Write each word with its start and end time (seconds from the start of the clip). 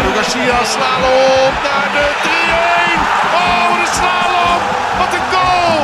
Manu 0.00 0.14
Garcia 0.14 0.64
slalom 0.64 1.52
naar 1.66 1.88
de 1.96 2.06
3-1. 2.22 2.28
Oh, 3.40 3.68
de 3.80 3.86
slalom. 3.96 4.62
Wat 4.98 5.12
een 5.14 5.26
goal. 5.32 5.80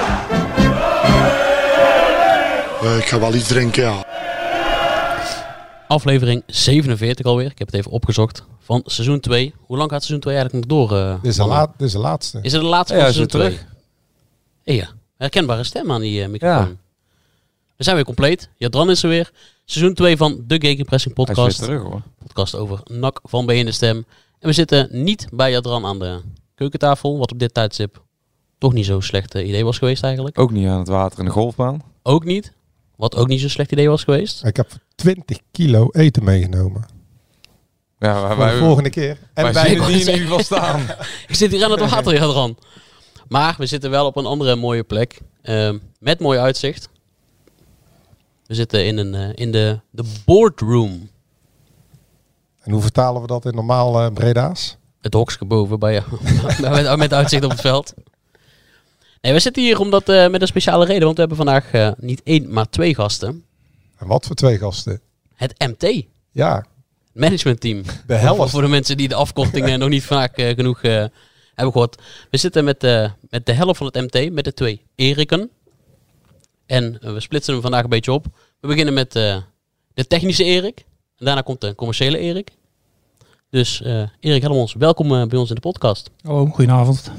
Uh, 2.92 2.98
ik 2.98 3.06
ga 3.06 3.18
wel 3.18 3.34
iets 3.34 3.48
drinken, 3.48 3.82
ja. 3.82 4.04
Aflevering 5.88 6.42
47 6.46 7.26
alweer. 7.26 7.50
Ik 7.50 7.58
heb 7.58 7.66
het 7.66 7.76
even 7.76 7.90
opgezocht. 7.90 8.44
Van 8.60 8.82
seizoen 8.84 9.20
2. 9.20 9.54
Hoe 9.66 9.76
lang 9.76 9.90
gaat 9.90 10.00
seizoen 10.02 10.20
2 10.20 10.34
eigenlijk 10.34 10.66
nog 10.66 10.78
door? 10.78 10.98
Uh, 10.98 11.14
dit, 11.22 11.30
is 11.30 11.36
de 11.36 11.46
laat, 11.46 11.72
dit 11.76 11.86
is 11.86 11.92
de 11.92 11.98
laatste. 11.98 12.38
Is 12.42 12.52
het 12.52 12.60
de 12.60 12.66
laatste 12.66 12.94
ja, 12.94 13.04
van 13.04 13.12
seizoen 13.12 13.40
2? 13.40 13.48
terug. 13.48 13.66
Ja, 14.62 14.88
herkenbare 15.16 15.64
stem 15.64 15.92
aan 15.92 16.00
die 16.00 16.22
uh, 16.22 16.28
microfoon. 16.28 16.68
Ja. 16.68 16.85
We 17.76 17.84
zijn 17.84 17.96
weer 17.96 18.04
compleet. 18.04 18.48
Jadran 18.56 18.90
is 18.90 19.02
er 19.02 19.08
weer. 19.08 19.30
Seizoen 19.64 19.94
2 19.94 20.16
van 20.16 20.44
de 20.46 20.56
Gegenpressing 20.58 21.14
podcast. 21.14 21.58
terug 21.58 21.82
hoor. 21.82 22.02
Podcast 22.18 22.54
over 22.54 22.80
NAC 22.84 23.20
van 23.22 23.46
B 23.46 23.50
in 23.50 23.64
de 23.64 23.72
Stem. 23.72 23.96
En 24.38 24.48
we 24.48 24.52
zitten 24.52 24.88
niet 24.90 25.26
bij 25.32 25.50
Jadran 25.50 25.84
aan 25.86 25.98
de 25.98 26.20
keukentafel. 26.54 27.18
Wat 27.18 27.32
op 27.32 27.38
dit 27.38 27.54
tijdstip 27.54 28.02
toch 28.58 28.72
niet 28.72 28.84
zo'n 28.86 29.02
slecht 29.02 29.34
idee 29.34 29.64
was 29.64 29.78
geweest 29.78 30.02
eigenlijk. 30.02 30.38
Ook 30.38 30.50
niet 30.50 30.68
aan 30.68 30.78
het 30.78 30.88
water 30.88 31.18
in 31.18 31.24
de 31.24 31.30
golfbaan. 31.30 31.82
Ook 32.02 32.24
niet. 32.24 32.52
Wat 32.96 33.16
ook 33.16 33.28
niet 33.28 33.40
zo'n 33.40 33.48
slecht 33.48 33.72
idee 33.72 33.88
was 33.88 34.04
geweest. 34.04 34.44
Ik 34.44 34.56
heb 34.56 34.70
20 34.94 35.38
kilo 35.50 35.88
eten 35.92 36.24
meegenomen. 36.24 36.84
Ja, 37.98 38.34
Voor 38.34 38.46
de 38.46 38.56
volgende 38.58 38.90
keer. 38.90 39.18
En 39.34 39.52
wij 39.52 39.74
die 39.74 39.82
in 39.82 39.98
ieder 39.98 40.14
geval 40.14 40.42
staan. 40.42 40.80
ik 41.28 41.34
zit 41.34 41.50
hier 41.52 41.64
aan 41.64 41.70
het 41.70 41.90
water, 41.90 42.14
Jadran. 42.14 42.56
Maar 43.28 43.54
we 43.58 43.66
zitten 43.66 43.90
wel 43.90 44.06
op 44.06 44.16
een 44.16 44.26
andere 44.26 44.56
mooie 44.56 44.82
plek. 44.82 45.20
Uh, 45.42 45.70
met 45.98 46.20
mooi 46.20 46.38
uitzicht. 46.38 46.88
We 48.46 48.54
zitten 48.54 48.86
in, 48.86 48.96
een, 48.98 49.14
uh, 49.14 49.28
in 49.34 49.52
de, 49.52 49.80
de 49.90 50.04
boardroom. 50.24 51.10
En 52.60 52.72
hoe 52.72 52.82
vertalen 52.82 53.20
we 53.20 53.26
dat 53.26 53.44
in 53.44 53.54
normaal 53.54 54.04
uh, 54.04 54.12
Breda's? 54.12 54.76
Het 55.00 55.14
hokske 55.14 55.44
boven 55.44 55.78
bij 55.78 56.02
met, 56.60 56.96
met 56.96 57.12
uitzicht 57.12 57.44
op 57.44 57.50
het 57.50 57.60
veld. 57.60 57.94
Nee, 59.20 59.32
we 59.32 59.40
zitten 59.40 59.62
hier 59.62 59.80
omdat, 59.80 60.08
uh, 60.08 60.28
met 60.28 60.40
een 60.40 60.46
speciale 60.46 60.84
reden. 60.84 61.02
Want 61.02 61.14
we 61.14 61.20
hebben 61.20 61.46
vandaag 61.46 61.94
niet 61.98 62.22
één, 62.22 62.52
maar 62.52 62.68
twee 62.68 62.94
gasten. 62.94 63.44
En 63.98 64.06
wat 64.06 64.26
voor 64.26 64.36
twee 64.36 64.58
gasten? 64.58 65.00
Het 65.34 65.54
MT. 65.58 66.04
Ja. 66.30 66.64
Managementteam. 67.12 67.82
De 68.06 68.14
helft. 68.14 68.36
Voor, 68.36 68.48
voor 68.48 68.62
de 68.62 68.68
mensen 68.68 68.96
die 68.96 69.08
de 69.08 69.14
afkortingen 69.14 69.78
nog 69.80 69.88
niet 69.88 70.04
vaak 70.04 70.32
genoeg 70.34 70.80
hebben 70.82 71.12
gehoord. 71.54 72.02
We 72.30 72.36
zitten 72.36 72.64
met, 72.64 72.82
met 73.30 73.46
de 73.46 73.52
helft 73.52 73.78
van 73.78 73.86
het 73.86 73.94
MT, 73.94 74.32
met 74.32 74.44
de 74.44 74.54
twee 74.54 74.82
Eriken. 74.94 75.50
En 76.66 76.98
we 77.00 77.20
splitsen 77.20 77.52
hem 77.52 77.62
vandaag 77.62 77.82
een 77.82 77.90
beetje 77.90 78.12
op. 78.12 78.26
We 78.60 78.68
beginnen 78.68 78.94
met 78.94 79.16
uh, 79.16 79.36
de 79.94 80.06
technische 80.06 80.44
Erik. 80.44 80.84
En 81.18 81.24
daarna 81.24 81.40
komt 81.40 81.60
de 81.60 81.74
commerciële 81.74 82.18
Erik. 82.18 82.50
Dus 83.50 83.80
uh, 83.80 84.02
Erik 84.20 84.42
Helmons, 84.42 84.74
welkom 84.74 85.12
uh, 85.12 85.26
bij 85.26 85.38
ons 85.38 85.48
in 85.48 85.54
de 85.54 85.60
podcast. 85.60 86.10
Hallo, 86.22 86.46
goedenavond. 86.46 87.10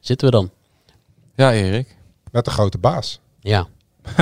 Zitten 0.00 0.26
we 0.26 0.32
dan? 0.32 0.50
Ja, 1.34 1.52
Erik. 1.52 1.96
Met 2.30 2.44
de 2.44 2.50
grote 2.50 2.78
baas. 2.78 3.20
Ja. 3.40 3.66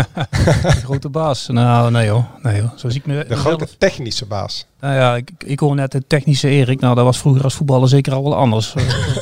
de 0.62 0.70
grote 0.84 1.08
baas? 1.08 1.46
Nou, 1.46 1.90
nee 1.90 2.08
hoor. 2.08 2.24
Nee, 2.42 2.60
hoor. 2.60 2.72
Zo 2.76 2.88
zie 2.88 3.00
ik 3.00 3.06
me, 3.06 3.24
de 3.28 3.36
grote 3.36 3.68
technische 3.78 4.26
baas. 4.26 4.66
Nou 4.80 4.94
ja, 4.94 5.16
ik, 5.16 5.30
ik 5.44 5.60
hoor 5.60 5.74
net 5.74 5.92
de 5.92 6.06
technische 6.06 6.48
Erik. 6.48 6.80
Nou, 6.80 6.94
dat 6.94 7.04
was 7.04 7.18
vroeger 7.18 7.44
als 7.44 7.54
voetballer 7.54 7.88
zeker 7.88 8.12
al 8.12 8.22
wel 8.22 8.36
anders. 8.36 8.72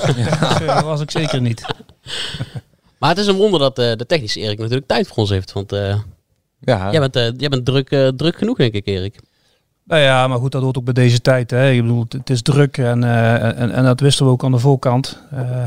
dat 0.66 0.82
was 0.82 1.00
ik 1.00 1.10
zeker 1.10 1.40
niet. 1.40 1.64
Maar 3.04 3.12
het 3.12 3.22
is 3.22 3.28
een 3.28 3.36
wonder 3.36 3.60
dat 3.60 3.78
uh, 3.78 3.92
de 3.92 4.06
technische 4.06 4.40
Erik 4.40 4.58
natuurlijk 4.58 4.86
tijd 4.86 5.06
voor 5.06 5.16
ons 5.16 5.30
heeft. 5.30 5.52
Want 5.52 5.72
uh, 5.72 5.98
ja. 6.60 6.90
jij 6.90 7.00
bent, 7.00 7.16
uh, 7.16 7.28
jij 7.36 7.48
bent 7.48 7.64
druk, 7.64 7.88
druk 8.16 8.36
genoeg, 8.36 8.56
denk 8.56 8.72
ik, 8.72 8.86
Erik. 8.86 9.20
Nou 9.84 10.00
ja, 10.00 10.28
maar 10.28 10.38
goed, 10.38 10.52
dat 10.52 10.62
hoort 10.62 10.78
ook 10.78 10.84
bij 10.84 10.94
deze 10.94 11.20
tijd. 11.20 11.50
Hè. 11.50 11.70
Ik 11.70 11.80
bedoel, 11.80 12.04
het 12.08 12.30
is 12.30 12.42
druk 12.42 12.78
en, 12.78 13.04
en, 13.04 13.70
en 13.70 13.84
dat 13.84 14.00
wisten 14.00 14.26
we 14.26 14.32
ook 14.32 14.44
aan 14.44 14.50
de 14.50 14.58
voorkant. 14.58 15.18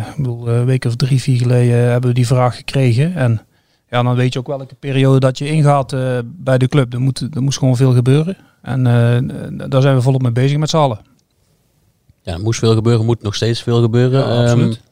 ik 0.09 0.15
bedoel, 0.17 0.47
een 0.47 0.65
week 0.65 0.85
of 0.85 0.95
drie, 0.95 1.21
vier 1.21 1.37
geleden 1.37 1.75
hebben 1.75 2.09
we 2.09 2.15
die 2.15 2.27
vraag 2.27 2.55
gekregen. 2.55 3.15
En 3.15 3.41
ja, 3.89 4.03
dan 4.03 4.15
weet 4.15 4.33
je 4.33 4.39
ook 4.39 4.47
welke 4.47 4.75
periode 4.75 5.19
dat 5.19 5.37
je 5.37 5.47
ingaat 5.47 5.95
bij 6.25 6.57
de 6.57 6.67
club. 6.67 6.93
Er 6.93 7.01
moet, 7.01 7.27
er 7.33 7.41
moet 7.41 7.57
gewoon 7.57 7.75
veel 7.75 7.93
gebeuren. 7.93 8.37
En 8.61 8.83
daar 9.69 9.81
zijn 9.81 9.95
we 9.95 10.01
volop 10.01 10.21
mee 10.21 10.31
bezig 10.31 10.57
met 10.57 10.69
z'n 10.69 10.77
allen. 10.77 10.99
Ja, 12.21 12.33
er 12.33 12.41
moest 12.41 12.59
veel 12.59 12.73
gebeuren, 12.73 13.05
moet 13.05 13.21
nog 13.21 13.35
steeds 13.35 13.63
veel 13.63 13.81
gebeuren. 13.81 14.19
Ja, 14.19 14.41
absoluut. 14.41 14.75
Um, 14.75 14.85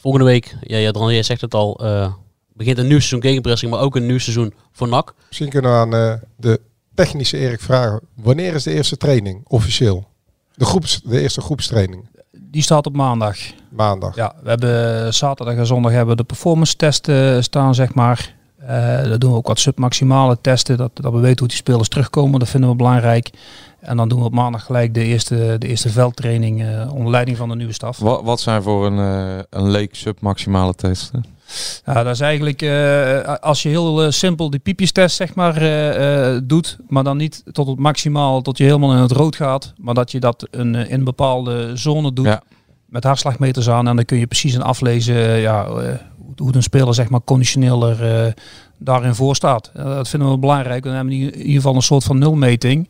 Volgende 0.00 0.26
week, 0.26 0.56
ja, 0.60 0.76
ja 0.76 0.90
jij 0.92 1.22
zegt 1.22 1.40
het 1.40 1.54
al, 1.54 1.84
uh, 1.84 2.12
begint 2.52 2.78
een 2.78 2.86
nieuw 2.86 2.98
seizoen 2.98 3.22
gegenpressing, 3.22 3.70
maar 3.70 3.80
ook 3.80 3.96
een 3.96 4.06
nieuw 4.06 4.18
seizoen 4.18 4.54
voor 4.72 4.88
NAC. 4.88 5.14
Misschien 5.26 5.48
kunnen 5.48 5.70
we 5.70 5.76
aan 5.76 5.94
uh, 5.94 6.14
de 6.36 6.60
technische 6.94 7.36
Erik 7.36 7.60
vragen, 7.60 8.00
wanneer 8.14 8.54
is 8.54 8.62
de 8.62 8.72
eerste 8.72 8.96
training 8.96 9.44
officieel? 9.48 10.08
De, 10.54 10.64
groeps, 10.64 11.00
de 11.04 11.20
eerste 11.20 11.40
groepstraining? 11.40 12.08
Die 12.32 12.62
staat 12.62 12.86
op 12.86 12.96
maandag. 12.96 13.36
Maandag. 13.68 14.16
Ja, 14.16 14.34
we 14.42 14.48
hebben 14.48 15.14
zaterdag 15.14 15.54
en 15.54 15.66
zondag 15.66 15.92
hebben 15.92 16.10
we 16.10 16.22
de 16.22 16.26
performance 16.26 16.76
testen 16.76 17.42
staan, 17.42 17.74
zeg 17.74 17.94
maar. 17.94 18.34
Uh, 18.62 18.68
daar 18.68 19.18
doen 19.18 19.30
we 19.30 19.36
ook 19.36 19.46
wat 19.46 19.58
submaximale 19.58 20.38
testen, 20.40 20.76
dat, 20.76 20.90
dat 20.94 21.12
we 21.12 21.18
weten 21.18 21.38
hoe 21.38 21.48
die 21.48 21.56
spelers 21.56 21.88
terugkomen. 21.88 22.38
Dat 22.38 22.48
vinden 22.48 22.70
we 22.70 22.76
belangrijk. 22.76 23.30
En 23.80 23.96
dan 23.96 24.08
doen 24.08 24.18
we 24.18 24.24
op 24.24 24.32
maandag 24.32 24.64
gelijk 24.64 24.94
de 24.94 25.04
eerste, 25.04 25.56
de 25.58 25.68
eerste 25.68 25.88
veldtraining 25.88 26.62
uh, 26.62 26.94
onder 26.94 27.10
leiding 27.10 27.36
van 27.36 27.48
de 27.48 27.56
nieuwe 27.56 27.72
staf. 27.72 27.98
Wat, 27.98 28.22
wat 28.22 28.40
zijn 28.40 28.62
voor 28.62 28.86
een, 28.86 28.98
uh, 28.98 29.42
een 29.50 29.70
leek 29.70 29.94
submaximale 29.94 30.74
testen? 30.74 31.24
Nou, 31.84 32.04
dat 32.04 32.14
is 32.14 32.20
eigenlijk 32.20 32.62
uh, 32.62 33.34
als 33.40 33.62
je 33.62 33.68
heel 33.68 34.12
simpel 34.12 34.50
die 34.50 34.60
piepjestest 34.60 35.16
zeg 35.16 35.34
maar 35.34 35.54
doet, 36.46 36.78
maar 36.88 37.04
dan 37.04 37.16
niet 37.16 37.42
tot 37.52 37.66
het 37.66 37.78
maximaal, 37.78 38.42
tot 38.42 38.58
je 38.58 38.64
helemaal 38.64 38.92
in 38.92 38.98
het 38.98 39.12
rood 39.12 39.36
gaat, 39.36 39.72
maar 39.76 39.94
dat 39.94 40.10
je 40.10 40.20
dat 40.20 40.46
een, 40.50 40.74
in 40.74 40.98
een 40.98 41.04
bepaalde 41.04 41.76
zone 41.76 42.12
doet 42.12 42.26
ja. 42.26 42.42
Met 42.90 43.04
hartslagmeters 43.04 43.70
aan 43.70 43.88
en 43.88 43.96
dan 43.96 44.04
kun 44.04 44.18
je 44.18 44.26
precies 44.26 44.54
een 44.54 44.62
aflezen 44.62 45.36
ja, 45.36 45.68
hoe 46.36 46.54
een 46.54 46.62
speler 46.62 46.94
zeg 46.94 47.08
maar 47.08 47.20
conditioneler 47.24 48.34
daarin 48.78 49.14
voor 49.14 49.36
staat. 49.36 49.70
dat 49.74 50.08
vinden 50.08 50.30
we 50.30 50.38
belangrijk. 50.38 50.82
Dan 50.82 50.94
hebben 50.94 51.12
we 51.14 51.20
in 51.20 51.36
ieder 51.36 51.54
geval 51.54 51.74
een 51.74 51.82
soort 51.82 52.04
van 52.04 52.18
nulmeting. 52.18 52.88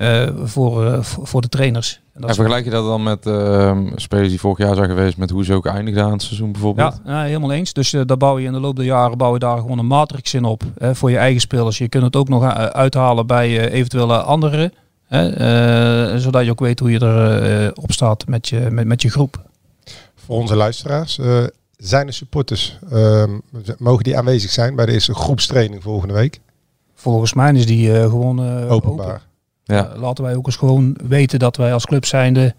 Uh, 0.00 0.28
voor, 0.44 1.04
voor 1.04 1.40
de 1.40 1.48
trainers. 1.48 2.00
En, 2.14 2.22
en 2.22 2.34
vergelijk 2.34 2.64
je 2.64 2.70
dat 2.70 2.84
dan 2.84 3.02
met 3.02 3.26
uh, 3.26 3.78
spelers 3.94 4.28
die 4.28 4.40
vorig 4.40 4.58
jaar 4.58 4.74
zijn 4.74 4.88
geweest 4.88 5.16
met 5.16 5.30
hoe 5.30 5.44
ze 5.44 5.52
ook 5.54 5.66
eindigden 5.66 6.04
aan 6.04 6.12
het 6.12 6.22
seizoen 6.22 6.52
bijvoorbeeld? 6.52 7.00
Ja, 7.04 7.22
helemaal 7.22 7.52
eens. 7.52 7.72
Dus 7.72 7.90
daar 7.90 8.16
bouw 8.16 8.38
je 8.38 8.46
in 8.46 8.52
de 8.52 8.60
loop 8.60 8.76
der 8.76 8.84
jaren 8.84 9.18
bouw 9.18 9.32
je 9.32 9.38
daar 9.38 9.58
gewoon 9.58 9.78
een 9.78 9.86
matrix 9.86 10.34
in 10.34 10.44
op 10.44 10.62
voor 10.78 11.10
je 11.10 11.16
eigen 11.16 11.40
spelers. 11.40 11.78
Je 11.78 11.88
kunt 11.88 12.04
het 12.04 12.16
ook 12.16 12.28
nog 12.28 12.44
uithalen 12.54 13.26
bij 13.26 13.70
eventuele 13.70 14.22
anderen. 14.22 14.72
Zodat 16.20 16.44
je 16.44 16.50
ook 16.50 16.60
weet 16.60 16.78
hoe 16.78 16.90
je 16.90 17.02
erop 17.02 17.82
op 17.82 17.92
staat 17.92 18.26
met 18.26 18.48
je, 18.48 18.68
met, 18.70 18.86
met 18.86 19.02
je 19.02 19.10
groep. 19.10 19.44
Voor 20.14 20.36
onze 20.36 20.56
luisteraars, 20.56 21.20
zijn 21.76 22.06
er 22.06 22.12
supporters, 22.12 22.78
ehm, 22.90 23.30
mogen 23.78 24.04
die 24.04 24.18
aanwezig 24.18 24.50
zijn 24.50 24.74
bij 24.74 24.86
de 24.86 24.92
eerste 24.92 25.14
groepstraining 25.14 25.82
volgende 25.82 26.14
week? 26.14 26.40
Volgens 26.94 27.34
mij 27.34 27.52
is 27.52 27.66
die 27.66 27.94
gewoon 27.94 28.68
openbaar. 28.68 29.06
Open. 29.06 29.26
Ja. 29.66 29.94
Uh, 29.94 30.00
laten 30.00 30.24
wij 30.24 30.36
ook 30.36 30.46
eens 30.46 30.56
gewoon 30.56 30.96
weten 31.08 31.38
dat 31.38 31.56
wij 31.56 31.72
als 31.72 31.86
club 31.86 32.04
zijnde 32.04 32.54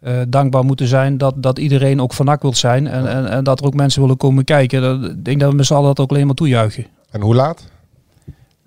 uh, 0.00 0.20
dankbaar 0.28 0.64
moeten 0.64 0.86
zijn 0.86 1.18
dat, 1.18 1.34
dat 1.36 1.58
iedereen 1.58 2.00
ook 2.00 2.12
vanak 2.12 2.42
wil 2.42 2.54
zijn 2.54 2.86
en, 2.86 3.06
en, 3.08 3.28
en, 3.28 3.44
dat 3.44 3.60
er 3.60 3.66
ook 3.66 3.74
mensen 3.74 4.00
willen 4.00 4.16
komen 4.16 4.44
kijken. 4.44 4.82
Dat, 4.82 5.10
ik 5.10 5.24
denk 5.24 5.40
dat 5.40 5.50
we 5.50 5.56
met 5.56 5.66
z'n 5.66 5.74
allen 5.74 5.86
dat 5.86 6.00
ook 6.00 6.10
alleen 6.10 6.26
maar 6.26 6.34
toejuichen. 6.34 6.86
En 7.10 7.20
hoe 7.20 7.34
laat? 7.34 7.64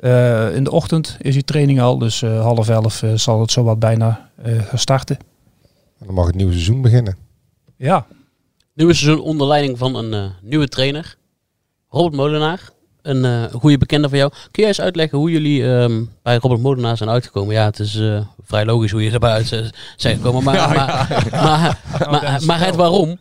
Uh, 0.05 0.55
in 0.55 0.63
de 0.63 0.71
ochtend 0.71 1.17
is 1.19 1.33
die 1.33 1.43
training 1.43 1.81
al, 1.81 1.97
dus 1.97 2.21
half 2.21 2.69
elf 2.69 3.03
zal 3.15 3.41
het 3.41 3.51
zo 3.51 3.63
wat 3.63 3.79
bijna 3.79 4.29
gaan 4.43 4.79
starten. 4.79 5.17
En 5.99 6.05
dan 6.05 6.15
mag 6.15 6.25
het 6.25 6.35
nieuwe 6.35 6.51
seizoen 6.51 6.81
beginnen. 6.81 7.17
Ja. 7.77 8.05
Nieuwe 8.73 8.93
seizoen 8.93 9.23
onder 9.23 9.47
leiding 9.47 9.77
van 9.77 9.95
een 9.95 10.31
nieuwe 10.41 10.67
trainer, 10.67 11.17
Robert 11.89 12.15
Molenaar 12.15 12.73
een 13.05 13.23
uh, 13.23 13.43
goede 13.59 13.77
bekende 13.77 14.09
van 14.09 14.17
jou. 14.17 14.31
Kun 14.31 14.49
jij 14.51 14.67
eens 14.67 14.81
uitleggen 14.81 15.17
hoe 15.17 15.31
jullie 15.31 15.63
um, 15.63 16.11
bij 16.23 16.37
Robert 16.37 16.61
Molenaar 16.61 16.97
zijn 16.97 17.09
uitgekomen? 17.09 17.53
Ja, 17.53 17.65
het 17.65 17.79
is 17.79 17.95
uh, 17.95 18.19
vrij 18.43 18.65
logisch 18.65 18.91
hoe 18.91 19.03
je 19.03 19.11
erbij 19.11 19.31
uit 19.31 19.47
zijn 19.95 20.15
gekomen, 20.15 20.43
maar, 20.43 20.55
ja, 20.61 20.67
maar, 20.67 21.27
ja. 21.31 21.43
maar, 21.43 21.79
maar, 22.11 22.41
maar, 22.45 22.65
het 22.65 22.75
waarom? 22.75 23.17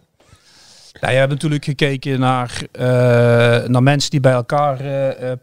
Nou, 1.01 1.13
je 1.13 1.19
hebt 1.19 1.33
natuurlijk 1.33 1.65
gekeken 1.65 2.21
naar, 2.21 2.63
naar 3.69 3.83
mensen 3.83 4.11
die 4.11 4.21
bij 4.21 4.33
elkaar 4.33 4.79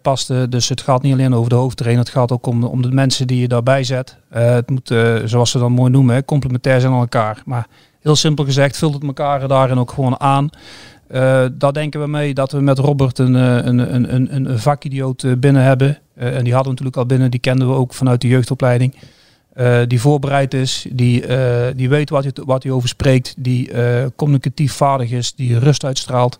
pasten. 0.02 0.50
Dus 0.50 0.70
het 0.70 0.82
gaat 0.82 1.02
niet 1.02 1.14
alleen 1.14 1.34
over 1.34 1.50
de 1.50 1.56
hoofdtrainer, 1.56 2.04
het 2.04 2.14
gaat 2.14 2.32
ook 2.32 2.46
om, 2.46 2.64
om 2.64 2.82
de 2.82 2.92
mensen 2.92 3.28
die 3.28 3.40
je 3.40 3.48
daarbij 3.48 3.84
zet. 3.84 4.18
het 4.30 4.70
moet, 4.70 4.94
zoals 5.26 5.52
ze 5.52 5.60
dan 5.60 5.72
mooi 5.72 5.92
noemen, 5.92 6.26
complementair 6.26 6.80
zijn 6.80 6.94
aan 6.94 7.00
elkaar. 7.00 7.42
Maar 7.46 7.68
heel 8.02 8.16
simpel 8.16 8.46
gezegd, 8.46 8.78
vult 8.78 8.94
het 8.94 9.04
elkaar 9.04 9.48
daarin 9.48 9.80
ook 9.80 9.92
gewoon 9.92 10.20
aan. 10.20 10.50
Daar 11.54 11.74
denken 11.74 12.02
we 12.02 12.08
mee 12.08 12.34
dat 12.34 12.52
we 12.52 12.60
met 12.62 12.80
Robert 12.80 13.20
een, 13.20 13.34
een, 13.34 13.94
een, 13.94 14.16
een, 14.16 14.50
een 14.50 14.60
vakidioot 14.60 15.40
binnen 15.40 15.64
hebben. 15.64 15.98
en 16.16 16.44
die 16.44 16.54
hadden 16.54 16.64
we 16.64 16.70
natuurlijk 16.70 16.98
al 16.98 17.06
binnen, 17.06 17.32
die 17.32 17.40
kenden 17.40 17.68
we 17.68 17.74
ook 17.74 17.94
vanuit 17.94 18.22
de 18.22 18.28
jeugdopleiding. 18.28 18.96
Die 19.88 20.02
voorbereid 20.02 20.54
is, 20.54 20.86
die, 20.92 21.24
die 21.76 21.90
weet 21.90 22.10
wat 22.10 22.24
hij, 22.24 22.32
wat 22.46 22.64
hij 22.64 22.72
over 22.72 22.90
spreekt, 22.90 23.34
die 23.38 23.72
communicatief 24.16 24.74
vaardig 24.74 25.12
is, 25.12 25.34
die 25.36 25.60
rust 25.60 25.86
uitstraalt. 25.86 26.38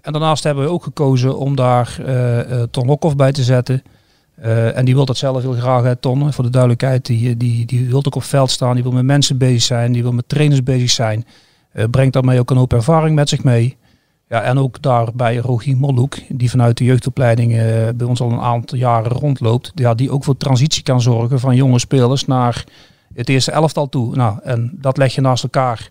En 0.00 0.12
daarnaast 0.12 0.44
hebben 0.44 0.64
we 0.64 0.70
ook 0.70 0.82
gekozen 0.82 1.38
om 1.38 1.56
daar 1.56 1.96
Ton 2.70 2.86
Lokhoff 2.86 3.16
bij 3.16 3.32
te 3.32 3.42
zetten. 3.42 3.82
En 4.74 4.84
die 4.84 4.94
wil 4.94 5.04
dat 5.04 5.16
zelf 5.16 5.42
heel 5.42 5.52
graag, 5.52 5.94
Ton, 6.00 6.32
voor 6.32 6.44
de 6.44 6.50
duidelijkheid. 6.50 7.06
Die, 7.06 7.36
die, 7.36 7.66
die 7.66 7.88
wil 7.88 8.04
ook 8.04 8.14
op 8.14 8.22
veld 8.22 8.50
staan, 8.50 8.74
die 8.74 8.82
wil 8.82 8.92
met 8.92 9.04
mensen 9.04 9.38
bezig 9.38 9.62
zijn, 9.62 9.92
die 9.92 10.02
wil 10.02 10.12
met 10.12 10.28
trainers 10.28 10.62
bezig 10.62 10.90
zijn. 10.90 11.26
Brengt 11.90 12.12
daarmee 12.12 12.38
ook 12.38 12.50
een 12.50 12.56
hoop 12.56 12.72
ervaring 12.72 13.14
met 13.14 13.28
zich 13.28 13.44
mee. 13.44 13.76
Ja, 14.28 14.42
en 14.42 14.58
ook 14.58 14.82
daarbij 14.82 15.36
Rogier 15.36 15.76
Molloek, 15.76 16.16
die 16.28 16.50
vanuit 16.50 16.78
de 16.78 16.84
jeugdopleiding 16.84 17.52
uh, 17.52 17.58
bij 17.96 18.06
ons 18.06 18.20
al 18.20 18.30
een 18.30 18.40
aantal 18.40 18.78
jaren 18.78 19.12
rondloopt. 19.12 19.72
Ja, 19.74 19.94
die 19.94 20.10
ook 20.10 20.24
voor 20.24 20.36
transitie 20.36 20.82
kan 20.82 21.00
zorgen 21.00 21.40
van 21.40 21.56
jonge 21.56 21.78
spelers 21.78 22.26
naar 22.26 22.64
het 23.14 23.28
eerste 23.28 23.50
elftal 23.50 23.88
toe. 23.88 24.16
Nou, 24.16 24.38
en 24.42 24.72
dat 24.80 24.96
leg 24.96 25.14
je 25.14 25.20
naast 25.20 25.42
elkaar. 25.42 25.90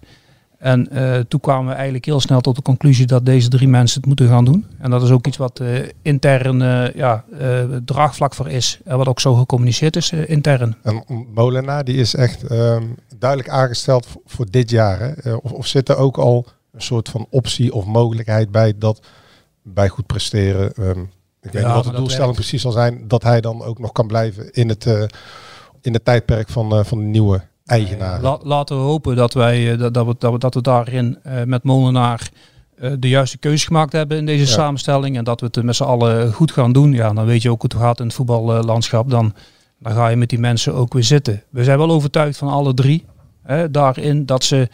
En 0.57 0.87
uh, 0.93 1.19
toen 1.19 1.39
kwamen 1.39 1.67
we 1.67 1.73
eigenlijk 1.73 2.05
heel 2.05 2.19
snel 2.19 2.41
tot 2.41 2.55
de 2.55 2.61
conclusie 2.61 3.05
dat 3.05 3.25
deze 3.25 3.49
drie 3.49 3.67
mensen 3.67 3.97
het 3.97 4.07
moeten 4.07 4.27
gaan 4.27 4.45
doen. 4.45 4.65
En 4.79 4.89
dat 4.89 5.03
is 5.03 5.09
ook 5.09 5.27
iets 5.27 5.37
wat 5.37 5.59
uh, 5.59 5.79
intern 6.01 6.57
ja, 6.95 7.23
draagvlak 7.85 8.33
voor 8.33 8.49
is. 8.49 8.79
En 8.85 8.97
wat 8.97 9.07
ook 9.07 9.19
zo 9.19 9.33
gecommuniceerd 9.33 9.95
is 9.95 10.11
intern. 10.11 10.75
En 10.83 11.03
Molenaar 11.33 11.83
die 11.83 11.95
is 11.95 12.15
echt 12.15 12.51
um, 12.51 12.95
duidelijk 13.17 13.49
aangesteld 13.49 14.05
voor, 14.05 14.21
voor 14.25 14.45
dit 14.49 14.69
jaar. 14.69 14.99
Hè? 14.99 15.33
Of, 15.33 15.51
of, 15.51 15.67
zit 15.67 15.89
er 15.89 15.97
ook 15.97 16.17
al 16.17 16.47
een 16.73 16.81
soort 16.81 17.09
van 17.09 17.27
optie 17.29 17.73
of 17.73 17.85
mogelijkheid 17.85 18.51
bij 18.51 18.73
dat 18.77 19.01
bij 19.61 19.87
goed 19.87 20.05
presteren. 20.05 20.73
Um, 20.79 21.11
ik 21.41 21.51
weet 21.51 21.65
niet 21.65 21.73
wat 21.73 21.83
de 21.83 21.91
doelstelling 21.91 22.33
precies 22.33 22.61
zal 22.61 22.71
zijn. 22.71 23.07
Dat 23.07 23.23
hij 23.23 23.41
dan 23.41 23.63
ook 23.63 23.79
nog 23.79 23.91
kan 23.91 24.07
blijven 24.07 24.51
in 24.51 24.69
het, 24.69 24.85
in 25.81 25.93
het 25.93 26.05
tijdperk 26.05 26.49
van, 26.49 26.85
van 26.85 26.97
de 26.97 27.03
nieuwe 27.03 27.41
eigenaar. 27.65 28.21
La, 28.21 28.39
laten 28.43 28.75
we 28.75 28.81
hopen 28.81 29.15
dat, 29.15 29.33
wij, 29.33 29.71
eh, 29.71 29.79
dat, 29.79 29.93
dat, 29.93 30.05
we, 30.05 30.15
dat, 30.19 30.31
we, 30.31 30.37
dat 30.37 30.53
we 30.53 30.61
daarin 30.61 31.19
uh, 31.27 31.43
met 31.43 31.63
Molenaar 31.63 32.29
de 32.99 33.09
juiste 33.09 33.37
keuze 33.37 33.65
gemaakt 33.65 33.91
hebben 33.91 34.17
in 34.17 34.25
deze 34.25 34.45
samenstelling. 34.45 35.17
En 35.17 35.23
dat 35.23 35.39
we 35.39 35.45
het 35.45 35.63
met 35.63 35.75
z'n 35.75 35.83
allen 35.83 36.33
goed 36.33 36.51
gaan 36.51 36.71
doen. 36.71 36.93
Ja, 36.93 37.13
dan 37.13 37.25
weet 37.25 37.41
je 37.41 37.49
ook 37.49 37.61
hoe 37.61 37.69
het 37.73 37.81
gaat 37.81 37.99
in 37.99 38.05
het 38.05 38.15
voetballandschap. 38.15 39.09
Dan, 39.09 39.33
dan 39.79 39.93
ga 39.93 40.07
je 40.07 40.15
met 40.15 40.29
die 40.29 40.39
mensen 40.39 40.73
ook 40.73 40.93
weer 40.93 41.03
zitten. 41.03 41.43
We 41.49 41.63
zijn 41.63 41.77
wel 41.77 41.91
overtuigd 41.91 42.37
van 42.37 42.47
alle 42.47 42.73
drie 42.73 43.05
hè, 43.43 43.71
daarin 43.71 44.25
dat 44.25 44.43
ze 44.43 44.69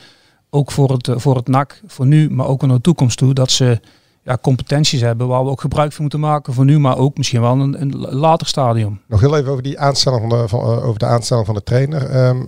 ook 0.50 0.72
voor 0.72 0.92
het, 0.92 1.10
voor 1.12 1.36
het 1.36 1.48
NAC, 1.48 1.82
voor 1.86 2.06
nu, 2.06 2.30
maar 2.30 2.48
ook 2.48 2.62
naar 2.62 2.76
de 2.76 2.82
toekomst 2.82 3.18
toe, 3.18 3.34
dat 3.34 3.52
ze 3.52 3.80
ja, 4.24 4.38
competenties 4.42 5.02
hebben 5.02 5.28
waar 5.28 5.44
we 5.44 5.50
ook 5.50 5.62
gebruik 5.62 5.92
van 5.92 6.02
moeten 6.02 6.20
maken 6.20 6.54
voor 6.54 6.66
nu, 6.66 6.80
maar 6.80 6.98
ook 6.98 7.18
misschien 7.18 7.42
wel 7.42 7.60
een, 7.60 7.82
een 7.82 7.98
later 7.98 8.48
stadium. 8.48 9.02
Nog 9.08 9.20
heel 9.20 9.38
even 9.38 9.52
over 9.52 9.64
die 9.64 9.80
aanstelling 9.80 10.22
van 10.22 10.40
de, 10.40 10.48
van, 10.48 10.60
over 10.60 11.00
de 11.00 11.06
aanstelling 11.06 11.46
van 11.46 11.56
de 11.56 11.64
trainer. 11.64 12.28
Um, 12.28 12.48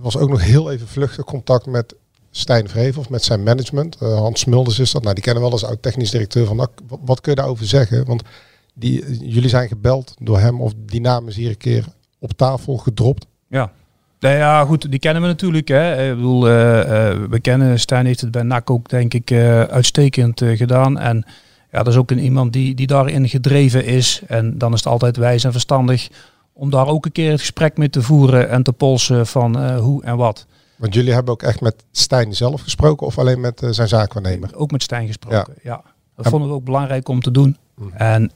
was 0.00 0.16
ook 0.16 0.28
nog 0.28 0.42
heel 0.42 0.70
even 0.70 0.88
vluchtig 0.88 1.24
contact 1.24 1.66
met 1.66 1.94
Stijn 2.30 2.68
Vrevels, 2.68 3.08
met 3.08 3.24
zijn 3.24 3.42
management. 3.42 3.96
Uh, 4.02 4.14
Hans 4.14 4.40
Smulders 4.40 4.78
is 4.78 4.92
dat. 4.92 5.02
Nou, 5.02 5.14
die 5.14 5.24
kennen 5.24 5.42
wel 5.42 5.52
als 5.52 5.64
oud 5.64 5.82
technisch 5.82 6.10
directeur 6.10 6.46
van 6.46 6.56
NAC. 6.56 6.70
Wat, 6.88 6.98
wat, 7.04 7.20
kun 7.20 7.32
je 7.32 7.38
daarover 7.38 7.66
zeggen? 7.66 8.06
Want 8.06 8.22
die, 8.74 9.18
jullie 9.30 9.48
zijn 9.48 9.68
gebeld 9.68 10.14
door 10.18 10.38
hem 10.38 10.60
of 10.60 10.72
die 10.76 11.00
naam 11.00 11.28
is 11.28 11.36
hier 11.36 11.50
een 11.50 11.56
keer 11.56 11.86
op 12.18 12.32
tafel 12.32 12.76
gedropt. 12.76 13.26
Ja. 13.48 13.72
Nou 14.26 14.38
ja, 14.38 14.64
goed, 14.64 14.90
die 14.90 14.98
kennen 14.98 15.22
we 15.22 15.28
natuurlijk. 15.28 15.68
Hè. 15.68 16.08
Ik 16.08 16.16
bedoel, 16.16 16.48
uh, 16.48 16.54
uh, 16.54 16.84
we 17.30 17.40
kennen 17.40 17.80
Stijn 17.80 18.06
heeft 18.06 18.20
het 18.20 18.30
bij 18.30 18.42
NAC 18.42 18.70
ook 18.70 18.88
denk 18.88 19.14
ik 19.14 19.32
uitstekend 19.70 20.42
gedaan. 20.44 20.98
En 20.98 21.24
ja, 21.70 21.82
dat 21.82 21.92
is 21.92 21.96
ook 21.96 22.10
een, 22.10 22.18
iemand 22.18 22.52
die, 22.52 22.74
die 22.74 22.86
daarin 22.86 23.28
gedreven 23.28 23.84
is. 23.84 24.22
En 24.26 24.58
dan 24.58 24.72
is 24.72 24.78
het 24.78 24.88
altijd 24.88 25.16
wijs 25.16 25.44
en 25.44 25.52
verstandig 25.52 26.08
om 26.52 26.70
daar 26.70 26.86
ook 26.86 27.04
een 27.04 27.12
keer 27.12 27.30
het 27.30 27.40
gesprek 27.40 27.76
mee 27.76 27.90
te 27.90 28.02
voeren 28.02 28.48
en 28.48 28.62
te 28.62 28.72
polsen 28.72 29.26
van 29.26 29.76
hoe 29.76 30.04
en 30.04 30.16
wat. 30.16 30.46
Want 30.76 30.94
jullie 30.94 31.12
hebben 31.12 31.32
ook 31.32 31.42
echt 31.42 31.60
met 31.60 31.84
Stijn 31.92 32.34
zelf 32.34 32.60
gesproken 32.60 33.06
of 33.06 33.18
alleen 33.18 33.40
met 33.40 33.62
zijn 33.70 33.88
zaakwaarnemer? 33.88 34.50
Ook 34.54 34.70
met 34.70 34.82
Stijn 34.82 35.06
gesproken, 35.06 35.54
ja. 35.62 35.70
ja. 35.70 35.82
Dat 36.16 36.28
vonden 36.28 36.48
we 36.48 36.54
ook 36.54 36.64
belangrijk 36.64 37.08
om 37.08 37.20
te 37.20 37.30
doen. 37.30 37.56
Mm. 37.74 37.92
En, 37.92 38.30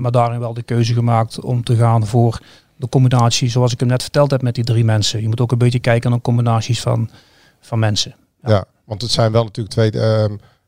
maar 0.00 0.12
daarin 0.12 0.40
wel 0.40 0.54
de 0.54 0.62
keuze 0.62 0.94
gemaakt 0.94 1.40
om 1.40 1.64
te 1.64 1.76
gaan 1.76 2.06
voor 2.06 2.40
de 2.76 2.88
combinatie 2.88 3.48
zoals 3.48 3.72
ik 3.72 3.80
hem 3.80 3.88
net 3.88 4.02
verteld 4.02 4.30
heb 4.30 4.42
met 4.42 4.54
die 4.54 4.64
drie 4.64 4.84
mensen. 4.84 5.20
Je 5.20 5.28
moet 5.28 5.40
ook 5.40 5.52
een 5.52 5.58
beetje 5.58 5.78
kijken 5.78 6.10
naar 6.10 6.20
combinaties 6.20 6.80
van, 6.80 7.10
van 7.60 7.78
mensen. 7.78 8.14
Ja. 8.42 8.50
ja 8.50 8.64
want 8.84 9.02
het 9.02 9.10
zijn 9.10 9.32
wel 9.32 9.44
natuurlijk 9.44 9.74
twee 9.74 9.92
uh, 9.92 10.24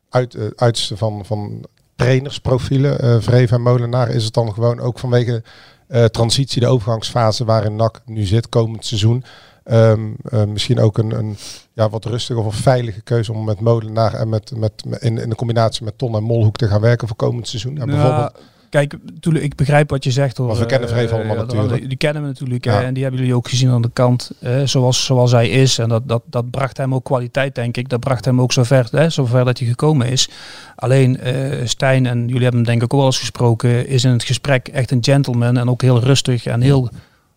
uit, 0.09 0.35
uh, 0.35 0.47
uitersten 0.57 0.99
van, 0.99 1.25
van 1.25 1.65
trainersprofielen. 1.97 3.05
Uh, 3.05 3.17
Vreven 3.21 3.57
en 3.57 3.63
Molenaar 3.63 4.09
is 4.09 4.25
het 4.25 4.35
dan 4.35 4.53
gewoon 4.53 4.81
ook 4.81 4.99
vanwege 4.99 5.43
uh, 5.89 6.05
transitie, 6.05 6.61
de 6.61 6.67
overgangsfase 6.67 7.45
waarin 7.45 7.77
NAC 7.77 8.01
nu 8.05 8.25
zit 8.25 8.49
komend 8.49 8.85
seizoen. 8.85 9.25
Um, 9.65 10.17
uh, 10.31 10.45
misschien 10.45 10.81
ook 10.81 10.99
een, 10.99 11.19
een 11.19 11.37
ja, 11.73 11.89
wat 11.89 12.05
rustige 12.05 12.41
of 12.41 12.55
veilige 12.55 13.01
keuze 13.01 13.33
om 13.33 13.45
met 13.45 13.61
Molenaar 13.61 14.15
en 14.15 14.29
met, 14.29 14.53
met, 14.57 14.85
in, 14.99 15.19
in 15.19 15.29
de 15.29 15.35
combinatie 15.35 15.85
met 15.85 15.99
Ton 15.99 16.15
en 16.15 16.23
Molhoek 16.23 16.57
te 16.57 16.69
gaan 16.69 16.81
werken 16.81 17.09
voor 17.09 17.17
komend 17.17 17.49
seizoen. 17.49 17.79
En 17.79 17.87
ja, 17.91 17.95
bijvoorbeeld 17.95 18.33
Kijk, 18.71 18.95
natuurlijk, 19.05 19.45
ik 19.45 19.55
begrijp 19.55 19.91
wat 19.91 20.05
je 20.05 20.11
zegt. 20.11 20.37
Hoor. 20.37 20.59
we 20.59 20.67
kennen 20.67 20.89
Vreven 20.89 21.17
allemaal 21.17 21.37
uh, 21.37 21.41
natuurlijk. 21.41 21.89
Die 21.89 21.97
kennen 21.97 22.23
we 22.23 22.29
natuurlijk. 22.29 22.65
Ja. 22.65 22.83
En 22.83 22.95
die 22.95 23.03
hebben 23.03 23.21
jullie 23.21 23.37
ook 23.37 23.49
gezien 23.49 23.71
aan 23.71 23.83
de 23.83 23.91
kant. 23.93 24.31
Zoals, 24.65 25.05
zoals 25.05 25.33
hij 25.33 25.49
is. 25.49 25.79
En 25.79 25.89
dat, 25.89 26.03
dat, 26.07 26.23
dat 26.27 26.51
bracht 26.51 26.77
hem 26.77 26.95
ook 26.95 27.05
kwaliteit, 27.05 27.55
denk 27.55 27.77
ik. 27.77 27.89
Dat 27.89 28.01
bracht 28.01 28.25
hem 28.25 28.41
ook 28.41 28.53
zover, 28.53 28.89
hè, 28.91 29.11
zover 29.11 29.45
dat 29.45 29.59
hij 29.59 29.69
gekomen 29.69 30.07
is. 30.07 30.29
Alleen 30.77 31.19
uh, 31.27 31.67
Stijn, 31.67 32.07
en 32.07 32.19
jullie 32.19 32.43
hebben 32.43 32.61
hem 32.61 32.65
denk 32.65 32.83
ik 32.83 32.93
ook 32.93 32.99
wel 32.99 33.07
eens 33.07 33.19
gesproken, 33.19 33.89
is 33.89 34.05
in 34.05 34.11
het 34.11 34.25
gesprek 34.25 34.69
echt 34.69 34.91
een 34.91 35.05
gentleman. 35.05 35.57
En 35.57 35.71
ook 35.71 35.83
heel 35.83 36.01
rustig 36.01 36.47
en 36.47 36.61
heel 36.61 36.91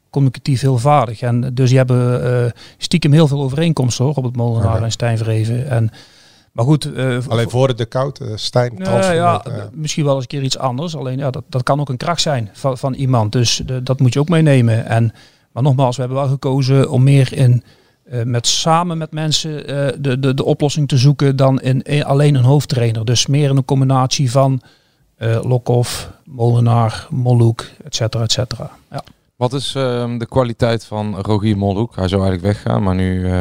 communicatief 0.10 0.62
heel 0.62 0.77
vaardig. 0.77 1.22
En 1.22 1.54
dus 1.54 1.69
die 1.69 1.77
hebben 1.77 2.54
stiekem 2.77 3.12
heel 3.12 3.27
veel 3.27 3.42
overeenkomsten 3.42 4.06
hoor, 4.06 4.16
op 4.16 4.24
het 4.24 4.36
Molenaar 4.36 4.72
okay. 4.72 4.84
en 4.84 4.92
Stijn 4.92 5.18
Vreven. 5.18 5.69
En 5.69 5.92
maar 6.51 6.65
goed. 6.65 6.86
Uh, 6.86 7.18
alleen 7.27 7.50
voor 7.50 7.75
de 7.75 7.86
koud, 7.86 8.19
uh, 8.19 8.27
Stijn 8.36 8.74
uh, 8.77 9.13
ja, 9.13 9.44
misschien 9.74 10.06
wel 10.06 10.13
eens 10.13 10.24
een 10.24 10.30
keer 10.30 10.44
iets 10.44 10.57
anders. 10.57 10.95
Alleen 10.95 11.18
ja, 11.18 11.31
dat, 11.31 11.44
dat 11.50 11.63
kan 11.63 11.80
ook 11.80 11.89
een 11.89 11.98
kracht 11.98 12.21
zijn 12.21 12.50
van, 12.53 12.77
van 12.77 12.94
iemand. 12.94 13.31
Dus 13.31 13.62
de, 13.65 13.83
dat 13.83 14.00
moet 14.00 14.13
je 14.13 14.19
ook 14.19 14.30
meenemen. 14.30 14.86
En, 14.86 15.13
maar 15.51 15.63
nogmaals, 15.63 15.95
we 15.95 16.01
hebben 16.01 16.19
wel 16.19 16.30
gekozen 16.30 16.89
om 16.89 17.03
meer 17.03 17.33
in, 17.33 17.63
met 18.24 18.48
samen 18.48 18.98
met 18.98 19.12
mensen 19.12 19.68
de, 20.01 20.19
de, 20.19 20.33
de 20.33 20.45
oplossing 20.45 20.88
te 20.88 20.98
zoeken 20.98 21.36
dan 21.36 21.62
in, 21.62 21.81
in, 21.81 22.06
alleen 22.06 22.36
een 22.36 22.44
hoofdtrainer. 22.44 23.06
Dus 23.06 23.27
meer 23.27 23.50
in 23.50 23.57
een 23.57 23.65
combinatie 23.65 24.31
van 24.31 24.62
Lokhoff, 25.42 26.12
Molenaar, 26.25 27.08
Molhoek, 27.10 27.65
et 27.84 27.96
cetera, 27.96 28.24
et 28.24 28.31
cetera. 28.31 28.72
Ja. 28.91 29.03
Wat 29.36 29.53
is 29.53 29.75
ehm, 29.75 30.17
de 30.17 30.25
kwaliteit 30.25 30.86
van 30.86 31.15
Rogier 31.15 31.58
Molhoek? 31.58 31.96
Hij 31.96 32.08
zou 32.08 32.22
eigenlijk 32.22 32.53
weggaan, 32.53 32.84
maar 32.84 32.96
nu 32.96 33.31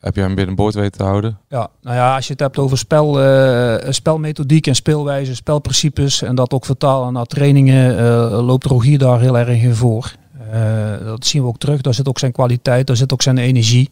heb 0.00 0.14
je 0.14 0.20
hem 0.20 0.34
binnenboord 0.34 0.74
weten 0.74 0.98
te 0.98 1.04
houden? 1.04 1.38
Ja, 1.48 1.70
nou 1.82 1.96
ja, 1.96 2.14
als 2.14 2.26
je 2.26 2.32
het 2.32 2.40
hebt 2.40 2.58
over 2.58 2.78
spel, 2.78 3.22
uh, 3.22 3.76
spelmethodiek 3.88 4.66
en 4.66 4.74
speelwijze, 4.74 5.34
spelprincipes 5.34 6.22
en 6.22 6.34
dat 6.34 6.52
ook 6.52 6.64
vertalen 6.64 7.12
naar 7.12 7.24
trainingen, 7.24 7.98
uh, 7.98 8.46
loopt 8.46 8.64
Rogier 8.64 8.98
daar 8.98 9.20
heel 9.20 9.38
erg 9.38 9.62
in 9.62 9.74
voor. 9.74 10.12
Uh, 10.52 11.06
dat 11.06 11.26
zien 11.26 11.42
we 11.42 11.48
ook 11.48 11.58
terug. 11.58 11.80
Daar 11.80 11.94
zit 11.94 12.08
ook 12.08 12.18
zijn 12.18 12.32
kwaliteit, 12.32 12.86
daar 12.86 12.96
zit 12.96 13.12
ook 13.12 13.22
zijn 13.22 13.38
energie. 13.38 13.90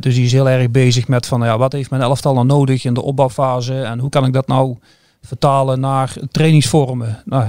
dus 0.00 0.14
hij 0.14 0.24
is 0.24 0.32
heel 0.32 0.48
erg 0.48 0.70
bezig 0.70 1.08
met 1.08 1.26
van 1.26 1.42
ja, 1.42 1.58
wat 1.58 1.72
heeft 1.72 1.90
mijn 1.90 2.02
elftal 2.02 2.34
nou 2.34 2.46
nodig 2.46 2.84
in 2.84 2.94
de 2.94 3.02
opbouwfase 3.02 3.82
en 3.82 3.98
hoe 3.98 4.10
kan 4.10 4.24
ik 4.24 4.32
dat 4.32 4.46
nou 4.46 4.76
vertalen 5.22 5.80
naar 5.80 6.16
trainingsvormen. 6.30 7.22
Nou, 7.24 7.46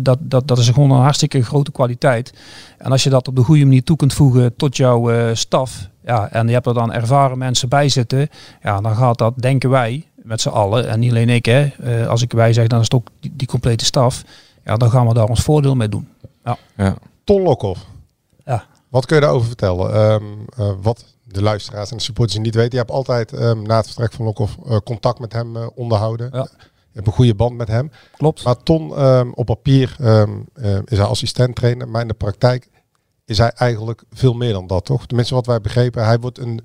dat, 0.00 0.18
dat, 0.20 0.48
dat 0.48 0.58
is 0.58 0.68
gewoon 0.68 0.90
een 0.90 1.02
hartstikke 1.02 1.42
grote 1.42 1.72
kwaliteit. 1.72 2.32
En 2.78 2.90
als 2.90 3.02
je 3.02 3.10
dat 3.10 3.28
op 3.28 3.36
de 3.36 3.42
goede 3.42 3.64
manier 3.64 3.82
toe 3.82 3.96
kunt 3.96 4.12
voegen 4.12 4.56
tot 4.56 4.76
jouw 4.76 5.34
staf, 5.34 5.88
ja, 6.08 6.30
en 6.30 6.46
je 6.46 6.52
hebt 6.52 6.66
er 6.66 6.74
dan 6.74 6.92
ervaren 6.92 7.38
mensen 7.38 7.68
bij 7.68 7.88
zitten. 7.88 8.28
Ja, 8.62 8.80
dan 8.80 8.96
gaat 8.96 9.18
dat, 9.18 9.32
denken 9.36 9.70
wij, 9.70 10.06
met 10.14 10.40
z'n 10.40 10.48
allen. 10.48 10.88
En 10.88 11.00
niet 11.00 11.10
alleen 11.10 11.28
ik, 11.28 11.44
hè. 11.44 11.70
Uh, 11.84 12.08
als 12.08 12.22
ik 12.22 12.32
wij 12.32 12.52
zeg, 12.52 12.66
dan 12.66 12.78
is 12.78 12.84
het 12.84 12.94
ook 12.94 13.08
die, 13.20 13.32
die, 13.36 13.46
complete 13.46 13.84
staf. 13.84 14.22
Ja, 14.64 14.76
dan 14.76 14.90
gaan 14.90 15.08
we 15.08 15.14
daar 15.14 15.28
ons 15.28 15.42
voordeel 15.42 15.74
mee 15.74 15.88
doen. 15.88 16.08
Ja. 16.44 16.56
ja. 16.76 16.94
Ton 17.24 17.42
Lokhoff. 17.42 17.86
Ja. 18.44 18.64
Wat 18.88 19.06
kun 19.06 19.16
je 19.16 19.22
daarover 19.22 19.46
vertellen? 19.46 20.12
Um, 20.12 20.44
uh, 20.58 20.70
wat 20.82 21.04
de 21.24 21.42
luisteraars 21.42 21.90
en 21.90 21.96
de 21.96 22.02
supporters 22.02 22.38
niet 22.38 22.54
weten. 22.54 22.70
Je 22.70 22.78
hebt 22.78 22.90
altijd 22.90 23.32
um, 23.32 23.62
na 23.62 23.76
het 23.76 23.86
vertrek 23.86 24.12
van 24.12 24.24
Lokhoff 24.24 24.56
uh, 24.66 24.76
contact 24.84 25.18
met 25.18 25.32
hem 25.32 25.56
onderhouden. 25.56 26.28
Ja. 26.32 26.48
Je 26.60 27.04
hebt 27.04 27.06
een 27.06 27.12
goede 27.12 27.34
band 27.34 27.56
met 27.56 27.68
hem. 27.68 27.90
Klopt. 28.16 28.44
Maar 28.44 28.62
Ton, 28.62 29.04
um, 29.04 29.32
op 29.34 29.46
papier 29.46 29.96
is 30.84 30.98
hij 30.98 31.06
assistent 31.06 31.54
trainer. 31.54 31.88
Maar 31.88 32.02
in 32.02 32.08
de 32.08 32.14
praktijk 32.14 32.68
is 33.28 33.38
hij 33.38 33.52
eigenlijk 33.54 34.02
veel 34.12 34.32
meer 34.32 34.52
dan 34.52 34.66
dat, 34.66 34.84
toch? 34.84 35.06
Tenminste, 35.06 35.34
wat 35.34 35.46
wij 35.46 35.60
begrepen, 35.60 36.04
hij 36.04 36.18
wordt 36.18 36.38
een, 36.38 36.60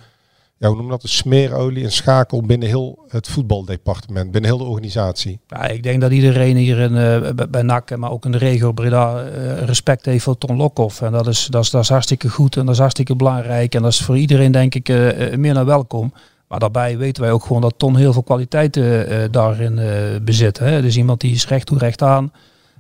ja, 0.58 0.67
hoe 0.67 0.77
noem 0.77 0.89
dat, 0.89 1.03
een 1.03 1.10
smeerolie, 1.10 1.84
een 1.84 1.91
schakel 1.91 2.41
binnen 2.41 2.67
heel 2.67 3.03
het 3.08 3.27
voetbaldepartement, 3.27 4.32
binnen 4.32 4.50
heel 4.50 4.60
de 4.60 4.70
organisatie. 4.70 5.39
Ja, 5.48 5.67
ik 5.67 5.84
denk 5.84 6.01
dat 6.01 6.12
iedereen 6.12 6.55
hier 6.55 6.79
in, 6.79 6.96
uh, 6.96 7.46
bij 7.50 7.62
NAC, 7.62 7.98
maar 7.98 8.12
ook 8.12 8.25
in 8.25 8.32
de 8.32 8.38
regio 8.38 8.72
Breda, 8.72 9.24
uh, 9.24 9.62
respect 9.62 10.05
heeft 10.05 10.24
voor 10.24 10.38
Ton 10.38 10.58
Lokhoff. 10.58 11.01
En 11.01 11.12
dat 11.12 11.27
is, 11.27 11.46
dat, 11.46 11.74
is, 11.74 11.89
hartstikke 11.89 12.29
goed 12.29 12.58
en 12.58 12.65
dat 12.65 12.74
is 12.74 12.79
hartstikke 12.79 13.15
belangrijk. 13.15 13.75
En 13.75 13.82
dat 13.82 13.91
is 13.91 14.01
voor 14.01 14.17
iedereen, 14.17 14.51
denk 14.51 14.75
ik, 14.75 14.89
uh, 14.89 15.36
meer 15.36 15.53
dan 15.53 15.65
welkom. 15.65 16.13
Maar 16.53 16.62
daarbij 16.62 16.98
weten 16.98 17.24
wij 17.24 17.32
ook 17.32 17.46
gewoon 17.46 17.62
dat 17.62 17.74
Ton 17.77 17.96
heel 17.96 18.13
veel 18.13 18.24
kwaliteiten 18.24 19.08
eh, 19.08 19.32
daarin 19.32 19.79
eh, 19.79 19.91
bezit. 20.22 20.60
Hè? 20.60 20.82
Dus 20.82 20.98
iemand 20.98 21.22
die 21.22 21.34
is 21.34 21.48
recht 21.48 21.65
toe 21.65 21.77
recht 21.77 22.01
aan, 22.01 22.32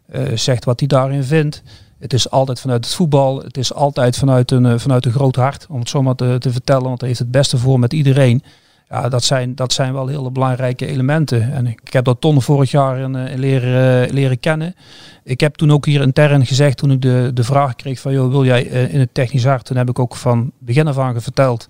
eh, 0.05 0.21
zegt 0.35 0.65
wat 0.65 0.79
hij 0.79 0.87
daarin 0.87 1.23
vindt. 1.23 1.63
Het 2.03 2.13
is 2.13 2.29
altijd 2.29 2.59
vanuit 2.59 2.85
het 2.85 2.93
voetbal. 2.93 3.41
Het 3.43 3.57
is 3.57 3.73
altijd 3.73 4.17
vanuit 4.17 4.51
een, 4.51 4.65
eh, 4.65 4.77
vanuit 4.77 5.05
een 5.05 5.11
groot 5.11 5.35
hart, 5.35 5.65
om 5.69 5.79
het 5.79 5.89
zo 5.89 6.01
maar 6.01 6.15
te, 6.15 6.35
te 6.39 6.51
vertellen. 6.51 6.83
Want 6.83 6.99
hij 6.99 7.07
heeft 7.07 7.21
het 7.21 7.31
beste 7.31 7.57
voor 7.57 7.79
met 7.79 7.93
iedereen. 7.93 8.43
Ja, 8.89 9.09
dat 9.09 9.23
zijn, 9.23 9.55
dat 9.55 9.73
zijn 9.73 9.93
wel 9.93 10.07
hele 10.07 10.31
belangrijke 10.31 10.85
elementen. 10.85 11.53
En 11.53 11.67
ik 11.67 11.93
heb 11.93 12.05
dat 12.05 12.21
Ton 12.21 12.41
vorig 12.41 12.71
jaar 12.71 13.03
eh, 13.03 13.37
leren, 13.37 14.07
eh, 14.07 14.13
leren 14.13 14.39
kennen. 14.39 14.75
Ik 15.23 15.39
heb 15.39 15.55
toen 15.55 15.71
ook 15.71 15.85
hier 15.85 16.01
intern 16.01 16.45
gezegd, 16.45 16.77
toen 16.77 16.91
ik 16.91 17.01
de, 17.01 17.31
de 17.33 17.43
vraag 17.43 17.75
kreeg 17.75 17.99
van, 17.99 18.13
joh, 18.13 18.29
wil 18.29 18.45
jij 18.45 18.63
in 18.63 18.99
het 18.99 19.13
technisch 19.13 19.45
hart? 19.45 19.65
Toen 19.65 19.77
heb 19.77 19.89
ik 19.89 19.99
ook 19.99 20.15
van 20.15 20.51
begin 20.59 20.87
af 20.87 20.97
aan 20.97 21.21
verteld, 21.21 21.67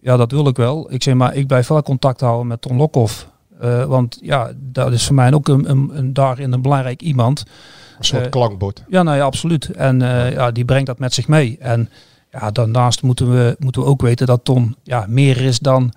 ja, 0.00 0.16
dat 0.16 0.30
wil 0.30 0.46
ik 0.46 0.56
wel. 0.56 0.92
Ik 0.92 1.02
zeg 1.02 1.14
maar, 1.14 1.34
ik 1.34 1.46
blijf 1.46 1.68
wel 1.68 1.82
contact 1.82 2.20
houden 2.20 2.46
met 2.46 2.60
Ton 2.60 2.76
Lokhoff. 2.76 3.28
Want 3.86 4.18
ja, 4.20 4.52
dat 4.56 4.92
is 4.92 5.06
voor 5.06 5.14
mij 5.14 5.32
ook 5.32 5.48
een, 5.48 5.70
een, 5.70 5.90
een, 5.92 6.12
daarin 6.12 6.52
een 6.52 6.62
belangrijk 6.62 7.02
iemand. 7.02 7.44
Een 8.04 8.10
soort 8.16 8.24
Eh, 8.24 8.30
klankbord. 8.30 8.84
Ja, 8.88 9.02
nou 9.02 9.16
ja, 9.16 9.24
absoluut. 9.24 9.64
En 9.68 10.02
eh, 10.02 10.32
ja, 10.32 10.50
die 10.50 10.64
brengt 10.64 10.86
dat 10.86 10.98
met 10.98 11.14
zich 11.14 11.28
mee. 11.28 11.56
En 11.60 11.88
ja, 12.30 12.50
daarnaast 12.50 13.02
moeten 13.02 13.30
we, 13.30 13.56
moeten 13.58 13.82
we 13.82 13.88
ook 13.88 14.02
weten 14.02 14.26
dat 14.26 14.44
Ton 14.44 14.76
ja, 14.82 15.04
meer 15.08 15.40
is 15.40 15.58
dan 15.58 15.92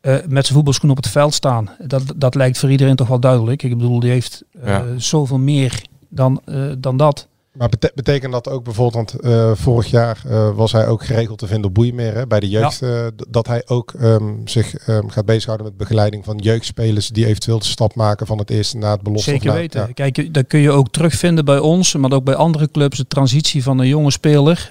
eh, 0.00 0.12
met 0.12 0.44
zijn 0.44 0.54
voetbalschoen 0.54 0.90
op 0.90 0.96
het 0.96 1.08
veld 1.08 1.34
staan. 1.34 1.70
Dat, 1.86 2.02
dat 2.16 2.34
lijkt 2.34 2.58
voor 2.58 2.70
iedereen 2.70 2.96
toch 2.96 3.08
wel 3.08 3.20
duidelijk. 3.20 3.62
Ik 3.62 3.76
bedoel, 3.78 4.00
die 4.00 4.10
heeft 4.10 4.44
Ja. 4.64 4.84
zoveel 4.96 5.38
meer 5.38 5.82
dan, 6.08 6.40
dan 6.78 6.96
dat. 6.96 7.28
Maar 7.58 7.68
bete- 7.68 7.92
betekent 7.94 8.32
dat 8.32 8.48
ook 8.48 8.64
bijvoorbeeld, 8.64 9.12
want 9.12 9.24
eh, 9.24 9.50
vorig 9.54 9.86
jaar 9.86 10.22
eh, 10.28 10.50
was 10.54 10.72
hij 10.72 10.88
ook 10.88 11.04
geregeld 11.04 11.38
te 11.38 11.46
vinden 11.46 11.66
op 11.68 11.74
Boeimeer 11.74 12.14
hè, 12.14 12.26
bij 12.26 12.40
de 12.40 12.48
jeugd, 12.48 12.82
eh, 12.82 13.06
dat 13.28 13.46
hij 13.46 13.62
ook 13.66 13.92
ehm, 13.92 14.32
zich 14.44 14.74
ehm, 14.74 15.08
gaat 15.08 15.24
bezighouden 15.24 15.66
met 15.66 15.76
begeleiding 15.76 16.24
van 16.24 16.36
jeugdspelers 16.36 17.08
die 17.08 17.26
eventueel 17.26 17.58
de 17.58 17.64
stap 17.64 17.94
maken 17.94 18.26
van 18.26 18.38
het 18.38 18.50
eerste 18.50 18.76
naar 18.76 18.92
het 18.92 19.02
belofte. 19.02 19.30
Zeker 19.30 19.52
weten. 19.52 19.80
ja. 19.80 19.92
Kijk, 19.92 20.34
dat 20.34 20.46
kun 20.46 20.60
je 20.60 20.70
ook 20.70 20.88
terugvinden 20.88 21.44
bij 21.44 21.58
ons, 21.58 21.94
maar 21.94 22.12
ook 22.12 22.24
bij 22.24 22.34
andere 22.34 22.70
clubs. 22.70 22.96
De 22.96 23.06
transitie 23.06 23.62
van 23.62 23.78
een 23.78 23.88
jonge 23.88 24.10
speler 24.10 24.70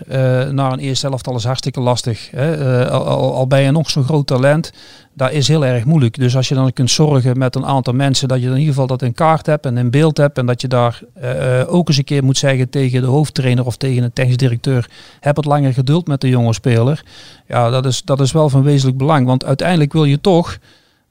naar 0.52 0.72
een 0.72 0.80
eerste 0.80 1.08
elftal 1.08 1.36
is 1.36 1.44
hartstikke 1.44 1.80
lastig. 1.80 2.30
Hè. 2.32 2.90
Al, 2.90 3.06
al, 3.06 3.34
al 3.34 3.48
ben 3.48 3.62
je 3.62 3.72
nog 3.72 3.90
zo'n 3.90 4.04
groot 4.04 4.28
talent, 4.28 4.72
dat 5.18 5.32
is 5.32 5.48
heel 5.48 5.66
erg 5.66 5.86
moeilijk. 5.86 6.16
Dus 6.16 6.36
als 6.36 6.48
je 6.48 6.56
dan 6.56 6.74
kunt 6.74 6.92
zorgen 6.92 7.38
met 7.38 7.56
een 7.56 7.66
aantal 7.66 7.94
mensen 7.94 8.28
dat 8.28 8.40
je 8.40 8.46
in 8.46 8.52
ieder 8.52 8.68
geval 8.68 8.88
dat 8.88 9.02
in 9.02 9.14
kaart 9.14 9.46
hebt 9.46 9.66
en 9.66 9.78
in 9.78 9.90
beeld 9.90 10.18
hebt. 10.18 10.38
En 10.38 10.46
dat 10.46 10.62
je 10.62 10.68
daar 10.68 11.02
eh, 11.14 11.64
ook 11.68 11.88
eens 11.88 11.98
een 11.98 12.04
keer 12.04 12.24
moet 12.24 12.38
zeggen 12.38 12.70
tegen 12.70 13.02
de 13.02 13.08
hoofdtrainer 13.08 13.66
of 13.66 13.78
tegen 13.78 14.04
een 14.04 14.14
technisch 14.14 14.38
directeur. 14.38 14.90
Heb 15.20 15.36
het 15.36 15.46
langer 15.46 15.74
geduld 15.74 16.08
met 16.08 16.22
de 16.22 16.30
jonge 16.30 16.54
speler. 16.54 17.04
Ja, 17.48 17.70
dat 17.70 17.86
is, 17.86 18.02
dat 18.04 18.20
is 18.20 18.32
wel 18.32 18.50
van 18.50 18.64
wezenlijk 18.64 18.98
belang. 18.98 19.26
Want 19.26 19.46
uiteindelijk 19.46 19.94
wil 19.94 20.06
je 20.06 20.22
toch 20.22 20.58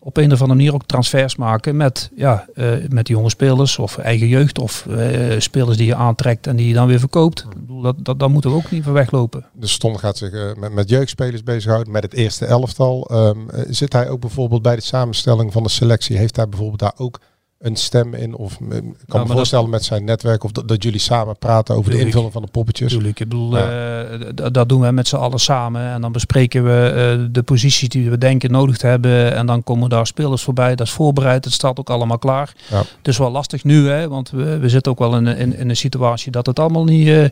op 0.06 0.16
een 0.16 0.32
of 0.32 0.40
andere 0.40 0.58
manier 0.58 0.74
ook 0.74 0.86
transfers 0.86 1.36
maken 1.36 1.76
met, 1.76 2.10
ja, 2.16 2.46
eh, 2.54 2.72
met 2.88 3.08
jonge 3.08 3.30
spelers 3.30 3.78
of 3.78 3.98
eigen 3.98 4.28
jeugd 4.28 4.58
of 4.58 4.86
eh, 4.86 5.38
spelers 5.38 5.76
die 5.76 5.86
je 5.86 5.94
aantrekt 5.94 6.46
en 6.46 6.56
die 6.56 6.68
je 6.68 6.74
dan 6.74 6.86
weer 6.86 6.98
verkoopt. 6.98 7.40
Ik 7.40 7.94
dat, 8.04 8.18
dat, 8.18 8.28
moeten 8.28 8.50
we 8.50 8.56
ook 8.56 8.70
niet 8.70 8.84
van 8.84 8.92
weglopen. 8.92 9.46
Dus 9.52 9.78
Ton 9.78 9.98
gaat 9.98 10.16
zich 10.16 10.32
eh, 10.32 10.54
met, 10.54 10.72
met 10.72 10.88
jeugdspelers 10.88 11.42
bezighouden, 11.42 11.92
met 11.92 12.02
het 12.02 12.12
eerste 12.12 12.46
elftal. 12.46 13.06
Ehm, 13.10 13.48
eh, 13.48 13.62
zit 13.68 13.92
hij 13.92 14.08
ook 14.08 14.20
bijvoorbeeld 14.20 14.62
bij 14.62 14.76
de 14.76 14.82
samenstelling 14.82 15.52
van 15.52 15.62
de 15.62 15.68
selectie? 15.68 16.16
Heeft 16.16 16.36
hij 16.36 16.48
bijvoorbeeld 16.48 16.80
daar 16.80 16.94
ook 16.96 17.20
een 17.58 17.76
stem 17.76 18.14
in? 18.14 18.34
Of 18.34 18.52
ik 18.52 18.58
kan 18.60 18.70
maar 18.70 19.20
me 19.20 19.26
dat- 19.26 19.36
voorstellen 19.36 19.70
met 19.70 19.84
zijn 19.84 20.04
netwerk 20.04 20.44
of 20.44 20.52
dat, 20.52 20.68
dat 20.68 20.82
jullie 20.82 21.00
samen 21.00 21.38
praten 21.38 21.74
over 21.74 21.90
de 21.90 21.98
ik. 21.98 22.04
invulling 22.04 22.32
van 22.32 22.42
de 22.42 22.48
poppetjes. 22.50 22.92
Bedoel 22.92 23.08
ik, 23.08 23.18
bedoel, 23.18 23.56
Ja. 23.56 24.02
eh, 24.04 24.28
dat 24.52 24.68
doen 24.68 24.80
we 24.80 24.90
met 24.90 25.08
z'n 25.08 25.16
allen 25.16 25.38
samen 25.38 25.82
en 25.82 26.00
dan 26.00 26.12
bespreken 26.12 26.64
we 26.64 26.88
eh, 27.20 27.26
de 27.32 27.42
posities 27.42 27.88
die 27.88 28.10
we 28.10 28.18
denken 28.18 28.50
nodig 28.50 28.76
te 28.76 28.86
hebben 28.86 29.34
en 29.34 29.46
dan 29.46 29.62
komen 29.64 29.88
daar 29.88 30.06
spelers 30.06 30.42
voorbij. 30.42 30.74
Dat 30.74 30.86
is 30.86 30.92
voorbereid, 30.92 31.44
het 31.44 31.54
staat 31.54 31.78
ook 31.78 31.90
allemaal 31.90 32.18
klaar. 32.18 32.52
Ja. 32.70 32.78
Het 32.78 33.08
is 33.08 33.18
wel 33.18 33.30
lastig 33.30 33.64
nu, 33.64 33.88
hè, 33.88 34.08
want 34.08 34.30
we, 34.30 34.58
we 34.58 34.68
zitten 34.68 34.92
ook 34.92 34.98
wel 34.98 35.16
in, 35.16 35.26
in, 35.26 35.56
in 35.56 35.68
een 35.68 35.76
situatie 35.76 36.30
dat 36.32 36.46
het 36.46 36.58
allemaal 36.58 36.84
niet 36.84 37.08
eh, 37.08 37.24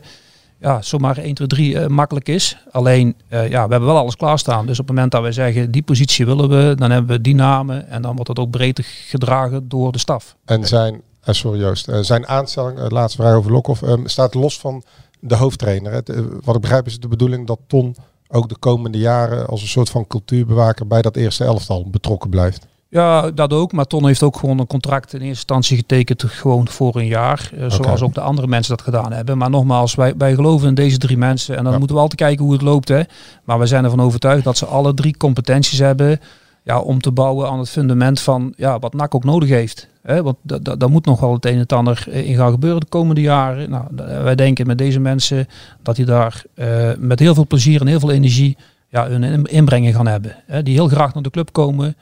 ja, 0.59 0.81
zomaar 0.81 1.17
1, 1.17 1.33
2, 1.33 1.47
3 1.47 1.79
eh, 1.79 1.87
makkelijk 1.87 2.27
is. 2.27 2.57
Alleen, 2.71 3.15
eh, 3.27 3.49
ja, 3.49 3.65
we 3.65 3.71
hebben 3.71 3.85
wel 3.89 3.97
alles 3.97 4.15
klaarstaan. 4.15 4.65
Dus 4.65 4.79
op 4.79 4.87
het 4.87 4.95
moment 4.95 5.11
dat 5.11 5.21
wij 5.21 5.31
zeggen, 5.31 5.71
die 5.71 5.83
positie 5.83 6.25
willen 6.25 6.49
we, 6.49 6.75
dan 6.75 6.91
hebben 6.91 7.15
we 7.15 7.21
die 7.21 7.35
namen 7.35 7.89
en 7.89 8.01
dan 8.01 8.13
wordt 8.13 8.29
het 8.29 8.39
ook 8.39 8.49
breed 8.49 8.81
gedragen 8.83 9.67
door 9.67 9.91
de 9.91 9.99
staf. 9.99 10.35
En 10.45 10.65
zijn, 10.65 11.01
eh, 11.21 11.33
sorry 11.33 11.59
Joost, 11.59 11.87
eh, 11.87 11.99
zijn 11.99 12.27
aanstelling, 12.27 12.91
laatste 12.91 13.21
vraag 13.21 13.35
over 13.35 13.51
Lokhoff, 13.51 13.81
ehm, 13.81 14.05
staat 14.07 14.33
los 14.33 14.59
van 14.59 14.83
de 15.19 15.35
hoofdtrainer. 15.35 16.03
Wat 16.43 16.55
ik 16.55 16.61
begrijp 16.61 16.85
is 16.85 16.93
het 16.93 17.01
de 17.01 17.07
bedoeling 17.07 17.47
dat 17.47 17.59
Ton 17.67 17.95
ook 18.27 18.49
de 18.49 18.57
komende 18.57 18.97
jaren 18.97 19.47
als 19.47 19.61
een 19.61 19.67
soort 19.67 19.89
van 19.89 20.07
cultuurbewaker 20.07 20.87
bij 20.87 21.01
dat 21.01 21.15
eerste 21.15 21.43
elftal 21.43 21.89
betrokken 21.89 22.29
blijft. 22.29 22.67
Ja, 22.89 23.31
dat 23.31 23.53
ook. 23.53 23.71
Maar 23.71 23.85
Ton 23.85 24.05
heeft 24.07 24.23
ook 24.23 24.37
gewoon 24.37 24.59
een 24.59 24.67
contract 24.67 25.13
in 25.13 25.19
eerste 25.19 25.29
instantie 25.33 25.77
getekend 25.77 26.23
gewoon 26.23 26.67
voor 26.67 26.95
een 26.95 27.05
jaar. 27.07 27.49
eh, 27.57 27.69
zoals 27.69 28.01
ook 28.01 28.13
de 28.13 28.21
andere 28.21 28.47
mensen 28.47 28.75
dat 28.75 28.85
gedaan 28.85 29.11
hebben. 29.13 29.37
Maar 29.37 29.49
nogmaals, 29.49 29.95
wij, 29.95 30.13
wij 30.17 30.35
geloven 30.35 30.67
in 30.67 30.75
deze 30.75 30.97
drie 30.97 31.17
mensen. 31.17 31.57
En 31.57 31.63
dan 31.63 31.71
Ja. 31.71 31.77
moeten 31.77 31.95
we 31.95 32.01
altijd 32.01 32.21
kijken 32.21 32.43
hoe 32.43 32.53
het 32.53 32.61
loopt. 32.61 32.87
Hè. 32.87 33.01
Maar 33.43 33.59
we 33.59 33.65
zijn 33.65 33.83
ervan 33.83 34.01
overtuigd 34.01 34.43
dat 34.43 34.57
ze 34.57 34.65
alle 34.65 34.93
drie 34.93 35.17
competenties 35.17 35.79
hebben 35.79 36.19
ja, 36.63 36.79
om 36.79 37.01
te 37.01 37.11
bouwen 37.11 37.49
aan 37.49 37.59
het 37.59 37.69
fundament 37.69 38.21
van 38.21 38.53
ja, 38.57 38.79
wat 38.79 38.93
NAC 38.93 39.15
ook 39.15 39.23
nodig 39.23 39.49
heeft. 39.49 39.87
Hè. 40.03 40.23
Want 40.23 40.37
da- 40.41 40.57
da- 40.59 40.75
daar 40.75 40.89
moet 40.89 41.05
nog 41.05 41.19
wel 41.19 41.33
het 41.33 41.45
een 41.45 41.53
en 41.53 41.57
het 41.59 41.73
ander 41.73 42.05
eh, 42.11 42.29
in 42.29 42.35
gaan 42.35 42.51
gebeuren 42.51 42.79
de 42.79 42.85
komende 42.89 43.21
jaren. 43.21 43.69
Nou, 43.69 43.83
wij 44.23 44.35
denken 44.35 44.67
met 44.67 44.77
deze 44.77 44.99
mensen 44.99 45.47
dat 45.83 45.95
die 45.95 46.05
daar 46.05 46.43
eh, 46.53 46.89
met 46.97 47.19
heel 47.19 47.33
veel 47.33 47.47
plezier 47.47 47.81
en 47.81 47.87
heel 47.87 47.99
veel 47.99 48.11
energie 48.11 48.57
ja, 48.89 49.07
hun 49.07 49.23
in- 49.23 49.45
inbrenging 49.45 49.95
gaan 49.95 50.07
hebben. 50.07 50.35
Hè. 50.45 50.63
Die 50.63 50.73
heel 50.73 50.87
graag 50.87 51.13
naar 51.13 51.23
de 51.23 51.29
club 51.29 51.51
komen 51.51 51.95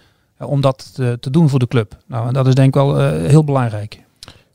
om 0.45 0.61
dat 0.61 0.95
te, 0.95 1.17
te 1.19 1.29
doen 1.29 1.49
voor 1.49 1.59
de 1.59 1.67
club. 1.67 1.97
Nou, 2.07 2.27
en 2.27 2.33
dat 2.33 2.47
is 2.47 2.55
denk 2.55 2.67
ik 2.67 2.73
wel 2.73 2.99
eh, 2.99 3.29
heel 3.29 3.43
belangrijk. 3.43 4.03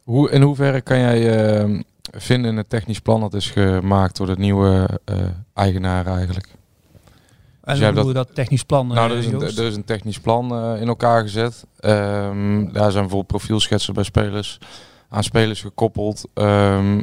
Hoe, 0.02 0.30
in 0.30 0.42
hoeverre 0.42 0.80
kan 0.80 0.99
jij 0.99 1.49
eh, 1.61 1.80
vinden 2.11 2.50
in 2.50 2.57
het 2.57 2.68
technisch 2.68 3.00
plan 3.00 3.21
dat 3.21 3.35
is 3.35 3.50
gemaakt 3.50 4.16
door 4.16 4.26
de 4.26 4.37
nieuwe 4.37 4.88
eh 5.04 5.16
eigenaar 5.54 6.07
eigenlijk? 6.07 6.57
En 7.68 7.78
jij 7.78 7.92
hoe 7.92 8.07
we 8.07 8.12
dat 8.12 8.35
technisch 8.35 8.62
plan, 8.62 8.87
Nou, 8.87 9.11
eh, 9.11 9.12
er 9.12 9.18
is, 9.18 9.26
een, 9.26 9.42
er 9.42 9.66
is 9.66 9.76
een 9.76 9.85
technisch 9.85 10.21
plan 10.21 10.52
eh, 10.52 10.80
in 10.80 10.88
elkaar 10.88 11.23
gezet. 11.23 11.64
Ehm, 11.80 12.73
daar 12.73 12.90
zijn 12.90 13.02
bijvoorbeeld 13.02 13.26
profielschetsen 13.26 13.95
bij 13.95 14.04
spelers 14.04 14.59
aan 15.09 15.25
spelers 15.25 15.61
gekoppeld. 15.61 16.25
Ehm, 16.35 17.00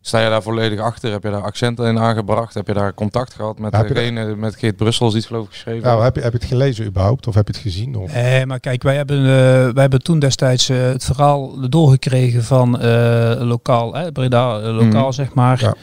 sta 0.00 0.20
je 0.20 0.28
daar 0.28 0.42
volledig 0.42 0.80
achter? 0.80 1.12
Heb 1.12 1.22
je 1.22 1.30
daar 1.30 1.42
accenten 1.42 1.86
in 1.86 1.98
aangebracht? 1.98 2.54
Heb 2.54 2.66
je 2.66 2.72
daar 2.72 2.94
contact 2.94 3.34
gehad 3.34 3.58
met 3.58 3.76
Heb 3.76 3.88
je 3.88 3.94
degene, 3.94 4.36
met 4.36 4.56
Geert 4.56 4.76
Brussels, 4.76 5.10
die 5.12 5.20
het 5.20 5.28
geloof 5.30 5.44
ik 5.44 5.50
geschreven 5.52 5.82
Nou, 5.82 6.02
heb, 6.02 6.14
je, 6.16 6.22
heb 6.22 6.32
je 6.32 6.38
het 6.38 6.46
gelezen 6.48 6.86
überhaupt 6.86 7.26
of 7.26 7.34
heb 7.34 7.46
je 7.46 7.52
het 7.52 7.62
gezien? 7.62 7.96
Of? 7.96 8.12
Eh, 8.12 8.44
maar 8.44 8.60
kijk, 8.60 8.82
wij 8.82 8.96
hebben, 8.96 9.18
eh, 9.18 9.24
wij 9.72 9.72
hebben 9.82 10.02
toen 10.02 10.18
destijds 10.18 10.68
eh, 10.68 10.76
het 10.82 11.04
verhaal 11.04 11.68
doorgekregen 11.68 12.44
van 12.44 12.80
eh, 12.80 13.40
lokaal, 13.40 13.94
hè, 13.94 14.12
Breda, 14.12 14.58
eh, 14.60 14.74
lokaal 14.74 15.02
Mhm. 15.04 15.12
zeg 15.12 15.34
maar. 15.34 15.60
Ja. 15.60 15.74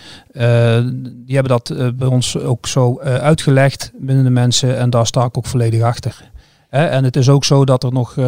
Eh, 0.77 0.83
die 1.03 1.36
hebben 1.36 1.51
dat 1.51 1.69
eh, 1.69 1.88
bij 1.95 2.07
ons 2.07 2.38
ook 2.39 2.67
zo 2.67 2.97
eh, 2.97 3.15
uitgelegd 3.15 3.91
binnen 4.00 4.24
de 4.24 4.29
mensen 4.29 4.77
en 4.77 4.89
daar 4.89 5.05
sta 5.07 5.25
ik 5.25 5.38
ook 5.38 5.45
volledig 5.45 5.81
achter. 5.81 6.29
Hè, 6.69 6.86
en 6.86 7.03
het 7.03 7.15
is 7.15 7.29
ook 7.29 7.43
zo 7.45 7.65
dat 7.65 7.83
er 7.83 7.91
nog, 7.91 8.17
eh, 8.17 8.25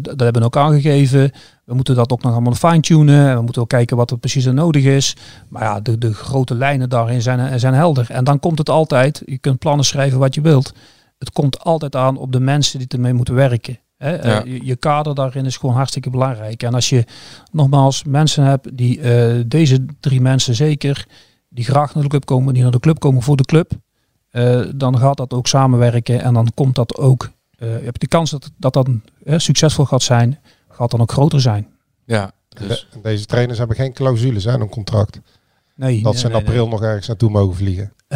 dat 0.00 0.20
hebben 0.20 0.40
we 0.40 0.44
ook 0.44 0.56
aangegeven, 0.56 1.30
we 1.66 1.74
moeten 1.74 1.94
dat 1.94 2.12
ook 2.12 2.22
nog 2.22 2.32
allemaal 2.32 2.54
fine-tunen 2.54 3.28
en 3.28 3.36
we 3.36 3.42
moeten 3.42 3.62
ook 3.62 3.68
kijken 3.68 3.96
wat 3.96 4.10
er 4.10 4.18
precies 4.18 4.44
er 4.44 4.54
nodig 4.54 4.84
is. 4.84 5.16
Maar 5.48 5.62
ja, 5.62 5.80
de, 5.80 5.98
de 5.98 6.14
grote 6.14 6.54
lijnen 6.54 6.88
daarin 6.88 7.22
zijn, 7.22 7.60
zijn 7.60 7.74
helder. 7.74 8.06
En 8.10 8.24
dan 8.24 8.40
komt 8.40 8.58
het 8.58 8.68
altijd, 8.70 9.22
je 9.24 9.38
kunt 9.38 9.58
plannen 9.58 9.84
schrijven 9.84 10.18
wat 10.18 10.34
je 10.34 10.40
wilt. 10.40 10.72
Het 11.18 11.30
komt 11.32 11.60
altijd 11.60 11.96
aan 11.96 12.16
op 12.16 12.32
de 12.32 12.40
mensen 12.40 12.78
die 12.78 12.88
ermee 12.88 13.12
moeten 13.12 13.34
werken. 13.34 13.78
Hè? 13.96 14.16
Eh, 14.16 14.30
Ja. 14.30 14.42
je, 14.44 14.64
je 14.64 14.76
kader 14.76 15.14
daarin 15.14 15.44
is 15.46 15.56
gewoon 15.56 15.74
hartstikke 15.74 16.10
belangrijk. 16.10 16.62
En 16.62 16.74
als 16.74 16.88
je 16.88 17.04
nogmaals 17.52 18.04
mensen 18.04 18.44
hebt 18.44 18.76
die 18.76 19.00
eh, 19.00 19.42
deze 19.46 19.86
drie 20.00 20.20
mensen 20.20 20.54
zeker, 20.54 21.06
die 21.48 21.64
graag 21.64 21.94
naar 21.94 22.02
de 22.02 22.08
club 22.08 22.24
komen, 22.24 22.54
die 22.54 22.62
naar 22.62 22.72
de 22.72 22.80
club 22.80 22.98
komen 22.98 23.22
voor 23.22 23.36
de 23.36 23.44
club, 23.44 23.70
eh, 24.30 24.60
dan 24.74 24.98
gaat 24.98 25.16
dat 25.16 25.32
ook 25.34 25.46
samenwerken 25.46 26.22
en 26.22 26.34
dan 26.34 26.50
komt 26.54 26.74
dat 26.74 26.96
ook. 26.96 27.30
eh, 27.58 27.78
je 27.78 27.84
hebt 27.84 28.00
de 28.00 28.08
kans 28.08 28.30
dat 28.30 28.50
dat 28.56 28.72
dan 28.72 29.02
eh, 29.24 29.38
succesvol 29.38 29.84
gaat 29.84 30.02
zijn, 30.02 30.38
gaat 30.76 30.90
dan 30.90 31.00
ook 31.00 31.12
groter 31.12 31.40
zijn. 31.40 31.68
Ja, 32.04 32.32
dus 32.48 32.88
de- 32.92 33.00
deze 33.02 33.24
trainers 33.26 33.58
hebben 33.58 33.76
geen 33.76 33.92
clausules 33.92 34.44
hè, 34.44 34.54
in 34.54 34.60
een 34.60 34.68
contract. 34.68 35.20
Nee, 35.74 36.02
Dat 36.02 36.12
nee, 36.12 36.20
ze 36.20 36.26
in 36.26 36.32
nee, 36.32 36.40
april 36.40 36.68
nog 36.68 36.82
ergens 36.82 37.06
naartoe 37.06 37.30
mogen 37.30 37.56
vliegen. 37.56 37.92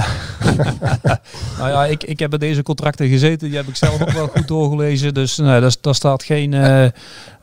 Nou 1.58 1.70
ja, 1.70 1.86
ik, 1.86 2.04
ik 2.04 2.18
heb 2.18 2.30
bij 2.30 2.38
deze 2.38 2.62
contracten 2.62 3.08
gezeten. 3.08 3.48
Die 3.48 3.56
heb 3.56 3.66
ik 3.68 3.76
zelf 3.76 4.02
ook 4.02 4.10
wel 4.10 4.26
goed 4.26 4.48
doorgelezen. 4.48 5.14
Dus 5.14 5.36
nee, 5.36 5.60
daar, 5.60 5.76
daar 5.80 5.94
staat 5.94 6.22
geen 6.22 6.54
eh, 6.54 6.84
eh, 6.84 6.92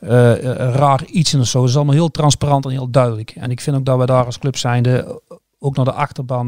eh, 0.00 0.74
raar 0.74 1.04
iets 1.04 1.34
in 1.34 1.40
of 1.40 1.46
zo. 1.46 1.60
Het 1.60 1.68
is 1.68 1.76
allemaal 1.76 1.94
heel 1.94 2.10
transparant 2.10 2.64
en 2.64 2.70
heel 2.70 2.90
duidelijk. 2.90 3.30
En 3.30 3.50
ik 3.50 3.60
vind 3.60 3.76
ook 3.76 3.84
dat 3.84 3.98
we 3.98 4.06
daar 4.06 4.24
als 4.24 4.38
club 4.38 4.56
zijnde 4.56 5.20
ook 5.58 5.76
naar 5.76 5.84
de 5.84 5.92
achterban... 5.92 6.46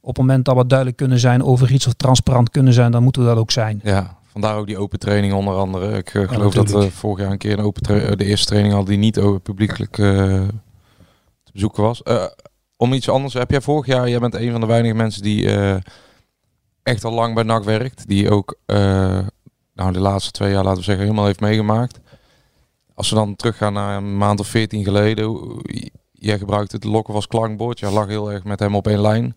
op 0.00 0.08
het 0.08 0.16
moment 0.16 0.44
dat 0.44 0.56
we 0.56 0.66
duidelijk 0.66 0.98
kunnen 0.98 1.18
zijn 1.18 1.42
over 1.44 1.72
iets 1.72 1.86
of 1.86 1.92
transparant 1.92 2.50
kunnen 2.50 2.72
zijn... 2.72 2.90
dan 2.92 3.02
moeten 3.02 3.22
we 3.22 3.28
dat 3.28 3.38
ook 3.38 3.50
zijn. 3.50 3.80
ja, 3.82 4.16
vandaar 4.32 4.56
ook 4.56 4.66
die 4.66 4.78
open 4.78 4.98
training 4.98 5.32
onder 5.32 5.54
andere. 5.54 5.96
Ik 5.96 6.14
eh, 6.14 6.28
geloof 6.28 6.54
dat 6.54 6.66
we 6.66 6.72
natuurlijk. 6.72 6.92
vorig 6.94 7.18
jaar 7.20 7.30
een 7.30 7.38
keer 7.38 7.58
een 7.58 7.64
open 7.64 7.82
tra- 7.82 7.98
eh, 7.98 8.16
de 8.16 8.24
eerste 8.24 8.46
training 8.46 8.74
hadden 8.74 8.90
die 8.90 9.02
niet 9.04 9.18
over 9.18 9.40
publiekelijk 9.40 9.98
eh, 9.98 10.06
te 11.42 11.52
bezoeken 11.52 11.82
was. 11.82 12.02
Eh, 12.02 12.24
om 12.76 12.92
iets 12.92 13.08
anders, 13.08 13.34
heb 13.34 13.50
jij 13.50 13.60
vorig 13.60 13.86
jaar, 13.86 14.08
jij 14.08 14.18
bent 14.18 14.34
een 14.34 14.50
van 14.50 14.60
de 14.60 14.66
weinige 14.66 14.94
mensen 14.94 15.22
die 15.22 15.50
eh, 15.56 15.76
echt 16.82 17.04
al 17.04 17.12
lang 17.12 17.34
bij 17.34 17.42
NAC 17.44 17.64
werkt, 17.64 18.08
die 18.08 18.30
ook 18.30 18.56
eh, 18.66 19.18
nou, 19.74 19.92
de 19.92 20.00
laatste 20.00 20.30
twee 20.30 20.50
jaar, 20.52 20.62
laten 20.64 20.78
we 20.78 20.84
zeggen, 20.84 21.04
helemaal 21.04 21.26
heeft 21.26 21.40
meegemaakt. 21.40 22.00
Als 22.94 23.08
we 23.10 23.14
dan 23.16 23.36
teruggaan 23.36 23.72
naar 23.72 23.96
een 23.96 24.16
maand 24.16 24.40
of 24.40 24.46
veertien 24.46 24.84
geleden. 24.84 25.40
Jij 26.12 26.38
gebruikte 26.38 26.76
het 26.76 26.84
lokken 26.84 27.14
als 27.14 27.26
klankbord. 27.26 27.78
Jij 27.78 27.90
lag 27.90 28.06
heel 28.06 28.32
erg 28.32 28.44
met 28.44 28.58
hem 28.60 28.74
op 28.74 28.86
één 28.86 29.00
lijn. 29.00 29.34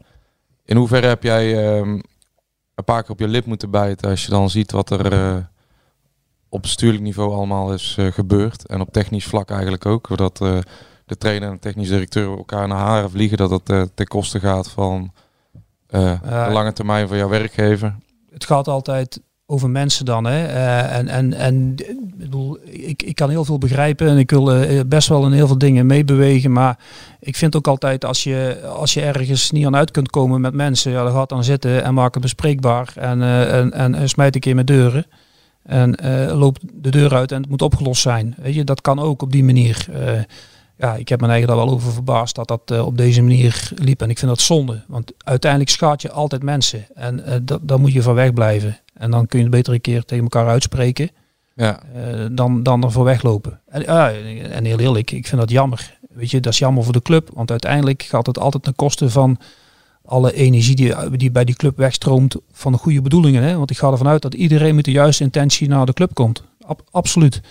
In 0.65 0.75
hoeverre 0.77 1.07
heb 1.07 1.23
jij 1.23 1.75
ehm, 1.77 1.99
een 2.75 2.83
paar 2.83 3.01
keer 3.01 3.11
op 3.11 3.19
je 3.19 3.27
lip 3.27 3.45
moeten 3.45 3.71
bijten 3.71 4.09
als 4.09 4.23
je 4.25 4.29
dan 4.29 4.49
ziet 4.49 4.71
wat 4.71 4.89
er 4.89 5.13
eh, 5.13 5.37
op 6.49 6.61
bestuurlijk 6.61 7.03
niveau 7.03 7.33
allemaal 7.33 7.73
is 7.73 7.95
eh, 7.97 8.11
gebeurd. 8.11 8.67
En 8.67 8.81
op 8.81 8.91
technisch 8.91 9.25
vlak 9.25 9.49
eigenlijk 9.49 9.85
ook. 9.85 10.17
Dat 10.17 10.41
eh, 10.41 10.57
de 11.05 11.17
trainer 11.17 11.47
en 11.47 11.53
de 11.53 11.59
technisch 11.59 11.89
directeur 11.89 12.37
elkaar 12.37 12.67
naar 12.67 12.77
haren 12.77 13.09
vliegen. 13.09 13.37
Dat 13.37 13.49
dat 13.65 13.95
ten 13.95 14.07
koste 14.07 14.39
gaat 14.39 14.69
van 14.69 15.13
de 15.87 16.47
lange 16.51 16.73
termijn 16.73 17.07
van 17.07 17.17
jouw 17.17 17.29
werkgever. 17.29 17.95
het 18.29 18.45
gaat 18.45 18.67
altijd 18.67 19.21
over 19.45 19.69
mensen 19.69 20.05
dan. 20.05 20.25
Hè? 20.25 20.45
Eh, 20.45 20.97
en 20.97 21.07
en, 21.07 21.33
en 21.33 21.73
eh, 21.75 21.89
ik 21.89 22.17
bedoel, 22.17 22.57
ik, 22.63 23.03
ik 23.03 23.15
kan 23.15 23.29
heel 23.29 23.45
veel 23.45 23.57
begrijpen 23.57 24.07
en 24.07 24.17
ik 24.17 24.29
wil 24.29 24.53
eh, 24.53 24.79
best 24.87 25.07
wel 25.07 25.25
in 25.25 25.31
heel 25.31 25.47
veel 25.47 25.57
dingen 25.57 25.85
meebewegen. 25.85 26.51
Maar 26.51 26.79
ik 27.19 27.35
vind 27.35 27.55
ook 27.55 27.67
altijd 27.67 28.05
als 28.05 28.23
je, 28.23 28.61
als 28.75 28.93
je 28.93 29.01
ergens 29.01 29.51
niet 29.51 29.65
aan 29.65 29.75
uit 29.75 29.91
kunt 29.91 30.09
komen 30.09 30.41
met 30.41 30.53
mensen, 30.53 30.91
ja, 30.91 31.03
dan 31.03 31.13
gaat 31.13 31.29
dan 31.29 31.43
zitten 31.43 31.83
en 31.83 31.93
maak 31.93 32.13
het 32.13 32.23
bespreekbaar. 32.23 32.93
En, 32.95 33.21
eh, 33.21 33.59
en, 33.59 33.93
en, 33.93 34.09
smijt 34.09 34.35
een 34.35 34.41
keer 34.41 34.55
met 34.55 34.67
deuren. 34.67 35.05
En 35.63 35.95
eh 35.95 36.37
loop 36.37 36.57
de 36.73 36.89
deur 36.89 37.13
uit 37.13 37.31
en 37.31 37.41
het 37.41 37.49
moet 37.49 37.61
opgelost 37.61 38.01
zijn. 38.01 38.35
Weet 38.37 38.55
je, 38.55 38.63
dat 38.63 38.81
kan 38.81 38.99
ook 38.99 39.21
op 39.21 39.31
die 39.31 39.43
manier. 39.43 39.87
Ja, 40.77 40.95
ik 40.95 41.09
heb 41.09 41.21
me 41.21 41.27
eigen 41.27 41.47
daar 41.47 41.57
wel 41.57 41.69
over 41.69 41.91
verbaasd 41.91 42.35
dat 42.35 42.47
dat 42.47 42.61
eh, 42.65 42.85
op 42.85 42.97
deze 42.97 43.21
manier 43.21 43.71
liep. 43.75 44.01
En 44.01 44.09
ik 44.09 44.17
vind 44.17 44.31
dat 44.31 44.41
zonde. 44.41 44.83
Want 44.87 45.11
uiteindelijk 45.17 45.71
schaadt 45.71 46.01
je 46.01 46.11
altijd 46.11 46.43
mensen. 46.43 46.85
En 46.95 47.25
eh, 47.25 47.39
dat, 47.41 47.59
daar 47.63 47.79
moet 47.79 47.93
je 47.93 48.01
van 48.01 48.13
weg 48.13 48.33
blijven. 48.33 48.79
En 48.93 49.11
dan 49.11 49.27
kun 49.27 49.37
je 49.37 49.45
het 49.45 49.53
beter 49.53 49.73
een 49.73 49.81
keer 49.81 50.05
tegen 50.05 50.23
elkaar 50.23 50.47
uitspreken. 50.47 51.09
Ja, 51.55 51.79
eh, 51.93 52.25
dan, 52.31 52.63
dan 52.63 52.83
ervoor 52.83 53.03
weglopen. 53.03 53.59
En, 53.67 53.85
en 54.51 54.65
heel 54.65 54.79
eerlijk, 54.79 55.11
ik 55.11 55.27
vind 55.27 55.41
dat 55.41 55.49
jammer. 55.49 55.97
Weet 56.09 56.31
je, 56.31 56.39
dat 56.39 56.53
is 56.53 56.59
jammer 56.59 56.83
voor 56.83 56.93
de 56.93 57.01
club. 57.01 57.29
Want 57.33 57.51
uiteindelijk 57.51 58.03
gaat 58.03 58.25
het 58.25 58.39
altijd 58.39 58.63
ten 58.63 58.75
koste 58.75 59.09
van 59.09 59.37
alle 60.05 60.33
energie 60.33 60.75
die, 60.75 61.17
die 61.17 61.31
bij 61.31 61.45
die 61.45 61.55
club 61.55 61.77
wegstroomt 61.77 62.35
van 62.51 62.71
de 62.71 62.77
goede 62.77 63.01
bedoelingen. 63.01 63.43
Hè? 63.43 63.57
Want 63.57 63.71
ik 63.71 63.77
ga 63.77 63.91
ervan 63.91 64.07
uit 64.07 64.21
dat 64.21 64.33
iedereen 64.33 64.75
met 64.75 64.85
de 64.85 64.91
juiste 64.91 65.23
intentie 65.23 65.67
naar 65.67 65.85
de 65.85 65.93
club 65.93 66.13
komt. 66.13 66.43
Ab- 66.61 66.83
absoluut. 66.91 67.41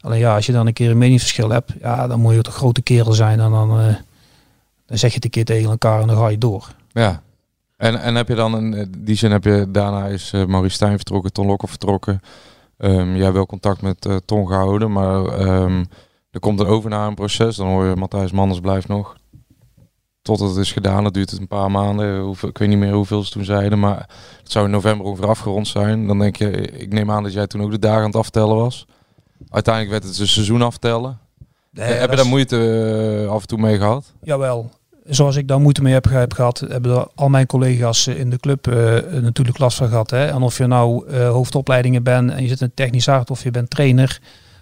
Alleen 0.00 0.18
ja, 0.18 0.34
als 0.34 0.46
je 0.46 0.52
dan 0.52 0.66
een 0.66 0.72
keer 0.72 0.90
een 0.90 0.98
meningsverschil 0.98 1.50
hebt, 1.50 1.72
ja, 1.80 2.06
dan 2.06 2.20
moet 2.20 2.34
je 2.34 2.42
toch 2.42 2.54
grote 2.54 2.82
kerel 2.82 3.12
zijn. 3.12 3.40
En 3.40 3.50
dan, 3.50 3.80
eh, 3.80 3.94
dan 4.86 4.98
zeg 4.98 5.10
je 5.10 5.16
het 5.16 5.24
een 5.24 5.30
keer 5.30 5.44
tegen 5.44 5.70
elkaar 5.70 6.00
en 6.00 6.06
dan 6.06 6.16
ga 6.16 6.28
je 6.28 6.38
door. 6.38 6.74
ja. 6.92 7.22
En, 7.76 8.00
en 8.00 8.14
heb 8.14 8.28
je 8.28 8.34
dan, 8.34 8.56
in 8.56 8.74
eh, 8.74 8.86
die 8.98 9.16
zin 9.16 9.30
heb 9.30 9.44
je, 9.44 9.66
daarna 9.68 10.06
is 10.06 10.32
eh 10.32 10.44
Maurice 10.44 10.74
Stijn 10.74 10.96
vertrokken, 10.96 11.32
Ton 11.32 11.46
Lokker 11.46 11.68
vertrokken. 11.68 12.20
Ehm, 12.78 13.14
jij 13.14 13.22
hebt 13.22 13.34
wel 13.34 13.46
contact 13.46 13.82
met 13.82 14.08
Ton 14.24 14.46
gehouden, 14.46 14.92
maar 14.92 15.24
ehm, 15.24 15.84
er 16.30 16.40
komt 16.40 16.60
een 16.60 16.66
overnameproces. 16.66 17.56
Dan 17.56 17.66
hoor 17.66 17.86
je 17.86 17.96
Matthijs 17.96 18.32
Manders 18.32 18.60
blijft 18.60 18.88
nog. 18.88 19.16
Totdat 20.22 20.48
het 20.48 20.58
is 20.58 20.72
gedaan, 20.72 21.04
dat 21.04 21.14
duurt 21.14 21.30
het 21.30 21.40
een 21.40 21.48
paar 21.48 21.70
maanden. 21.70 22.20
Hoeveel, 22.20 22.48
ik 22.48 22.58
weet 22.58 22.68
niet 22.68 22.78
meer 22.78 22.92
hoeveel 22.92 23.22
ze 23.22 23.30
toen 23.30 23.44
zeiden, 23.44 23.78
maar 23.78 24.08
het 24.42 24.52
zou 24.52 24.64
in 24.64 24.70
november 24.70 25.06
ongeveer 25.06 25.28
afgerond 25.28 25.68
zijn. 25.68 26.06
Dan 26.06 26.18
denk 26.18 26.36
je, 26.36 26.50
ik 26.60 26.92
neem 26.92 27.10
aan 27.10 27.22
dat 27.22 27.32
jij 27.32 27.46
toen 27.46 27.62
ook 27.62 27.70
de 27.70 27.78
dagen 27.78 28.00
aan 28.00 28.06
het 28.06 28.16
aftellen 28.16 28.56
was. 28.56 28.86
Uiteindelijk 29.48 29.92
werd 29.94 30.04
het 30.12 30.18
een 30.20 30.28
seizoen 30.28 30.62
aftellen. 30.62 31.18
Nee, 31.70 31.86
heb 31.86 32.06
je 32.10 32.16
is- 32.16 32.22
daar 32.22 32.30
moeite 32.30 32.56
eh, 33.24 33.30
af 33.30 33.40
en 33.40 33.46
toe 33.46 33.58
mee 33.58 33.76
gehad? 33.76 34.12
Jawel. 34.22 34.70
Zoals 35.06 35.36
ik 35.36 35.48
daar 35.48 35.60
moeite 35.60 35.82
mee 35.82 35.92
heb, 35.92 36.04
heb 36.08 36.32
gehad, 36.32 36.64
hebben 36.68 37.08
al 37.14 37.28
mijn 37.28 37.46
collega's 37.46 38.06
eh, 38.06 38.18
in 38.18 38.30
de 38.30 38.38
club 38.38 38.66
eh, 38.66 38.74
natuurlijk 39.20 39.58
last 39.58 39.76
van 39.76 39.88
gehad. 39.88 40.10
Hè? 40.10 40.26
En 40.26 40.42
of 40.42 40.58
je 40.58 40.66
nou 40.66 41.16
hoofdopleidingen 41.16 42.02
bent 42.02 42.30
en 42.30 42.42
je 42.42 42.48
zit 42.48 42.60
in 42.60 42.70
technisch 42.74 43.06
hart, 43.06 43.30
of 43.30 43.42
je 43.42 43.50
bent 43.50 43.70
trainer, 43.70 44.20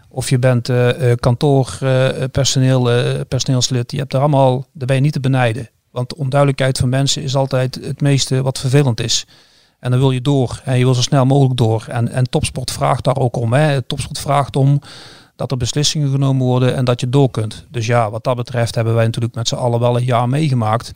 of 0.09 0.31
je 0.31 0.39
bent 0.39 0.69
eh, 0.69 1.13
kantoorpersoneel, 1.21 2.91
eh, 2.91 3.21
personeelslid, 3.29 3.91
je 3.93 3.99
hebt 3.99 4.13
er 4.15 4.21
allemaal, 4.21 4.67
daar 4.73 4.87
ben 4.87 4.97
je 4.97 5.03
niet 5.03 5.13
te 5.13 5.21
benijden. 5.21 5.69
Want 5.91 6.15
onduidelijkheid 6.15 6.79
van 6.79 6.89
mensen 6.89 7.23
is 7.23 7.37
altijd 7.37 7.75
het 7.83 8.01
meeste 8.01 8.43
wat 8.43 8.59
vervelend 8.59 9.01
is. 9.01 9.27
En 9.79 9.91
dan 9.91 10.01
wil 10.01 10.11
je 10.11 10.21
door. 10.21 10.61
En 10.65 10.79
je 10.79 10.85
wil 10.85 10.95
zo 10.95 11.03
snel 11.03 11.25
mogelijk 11.25 11.57
door. 11.57 11.85
En, 11.89 12.09
en 12.09 12.25
topsport 12.25 12.71
vraagt 12.71 13.05
daar 13.05 13.17
ook 13.17 13.37
om. 13.37 13.53
Hè. 13.53 13.83
Topsport 13.83 14.19
vraagt 14.19 14.57
om 14.57 14.81
dat 15.37 15.51
er 15.51 15.57
beslissingen 15.57 16.11
genomen 16.11 16.47
worden 16.47 16.75
en 16.75 16.85
dat 16.85 17.01
je 17.01 17.09
door 17.09 17.31
kunt. 17.31 17.67
Dus 17.71 17.87
ja, 17.87 18.11
wat 18.11 18.25
dat 18.25 18.37
betreft 18.37 18.75
hebben 18.75 18.95
wij 18.95 19.05
natuurlijk 19.05 19.35
met 19.35 19.49
z'n 19.49 19.55
allen 19.55 19.81
wel 19.81 19.97
een 19.97 20.05
jaar 20.05 20.29
meegemaakt. 20.29 20.93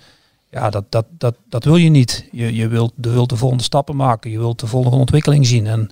Ja, 0.50 0.70
dat, 0.70 0.84
dat, 0.88 1.06
dat, 1.10 1.34
dat 1.48 1.64
wil 1.64 1.76
je 1.76 1.88
niet. 1.88 2.28
Je, 2.32 2.54
je, 2.54 2.68
wilt, 2.68 2.92
wilt 2.96 3.28
de 3.28 3.36
volgende 3.36 3.64
stappen 3.64 3.96
maken. 3.96 4.30
Je 4.30 4.38
wilt 4.38 4.60
de 4.60 4.66
volgende 4.66 4.96
ontwikkeling 4.96 5.46
zien. 5.46 5.66
En 5.66 5.90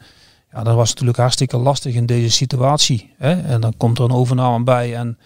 ja, 0.52 0.62
dat 0.62 0.74
was 0.74 0.88
natuurlijk 0.88 1.18
hartstikke 1.18 1.56
lastig 1.56 1.94
in 1.94 2.06
deze 2.06 2.30
situatie. 2.30 3.10
Hè? 3.18 3.42
En 3.42 3.60
dan 3.60 3.74
komt 3.76 3.98
er 3.98 4.04
een 4.04 4.10
overname 4.10 4.64
bij 4.64 4.96
en 4.96 5.18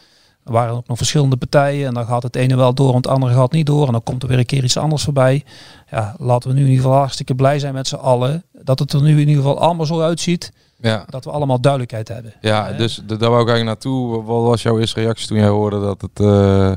er 0.45 0.53
waren 0.53 0.75
ook 0.75 0.89
nog 0.89 0.97
verschillende 0.97 1.37
partijen. 1.37 1.87
En 1.87 1.95
dan 1.95 2.07
gaat 2.07 2.23
het 2.23 2.37
ene 2.37 2.57
wel 2.57 2.75
door 2.75 2.91
en 2.91 2.97
het 2.97 3.07
andere 3.07 3.35
gaat 3.35 3.53
niet 3.53 3.67
door. 3.67 3.87
En 3.87 3.93
dan 3.93 4.03
komt 4.03 4.23
er 4.23 4.29
weer 4.29 4.39
een 4.39 4.47
keer 4.47 4.65
iets 4.65 4.77
anders 4.77 5.03
voorbij. 5.03 5.45
Ja, 5.91 6.15
laten 6.19 6.49
we 6.49 6.55
nu 6.55 6.61
in 6.63 6.69
ieder 6.69 6.83
geval 6.83 6.99
hartstikke 6.99 7.35
blij 7.35 7.59
zijn 7.59 7.75
met 7.75 7.89
z'n 7.89 7.95
allen. 7.95 8.45
Dat 8.53 8.79
het 8.79 8.93
er 8.93 9.03
nu 9.03 9.11
in 9.11 9.19
ieder 9.19 9.35
geval 9.35 9.61
allemaal 9.61 9.87
zo 9.87 10.01
uitziet. 10.01 10.53
Ja. 10.77 11.05
Dat 11.09 11.25
we 11.25 11.31
allemaal 11.31 11.61
duidelijkheid 11.61 12.09
hebben. 12.09 12.35
Ja, 12.41 12.73
dus 12.73 13.03
daar 13.07 13.19
wou 13.19 13.43
ik 13.43 13.49
eigenlijk 13.49 13.65
naartoe. 13.65 14.23
Wat 14.23 14.43
was 14.43 14.63
jouw 14.63 14.79
eerste 14.79 15.01
reactie 15.01 15.27
toen 15.27 15.39
jij 15.39 15.49
hoorde 15.49 15.81
dat 15.81 16.01
het 16.01 16.21
eh, 16.21 16.73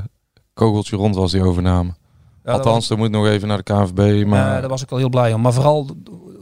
kogeltje 0.54 0.95
rond 0.95 1.15
was, 1.15 1.32
die 1.32 1.43
overname? 1.43 1.93
Ja, 2.43 2.51
Althans, 2.51 2.89
er 2.89 2.97
moet 2.97 3.12
nog 3.12 3.28
even 3.28 3.47
naar 3.47 3.58
de 3.58 3.63
KNVB. 3.63 4.25
Maar 4.25 4.62
daar 4.62 4.69
was 4.69 4.82
ik 4.82 4.89
wel 4.89 4.99
heel 4.99 5.10
blij 5.10 5.34
om. 5.34 5.41
Maar 5.41 5.54
vooral 5.54 5.88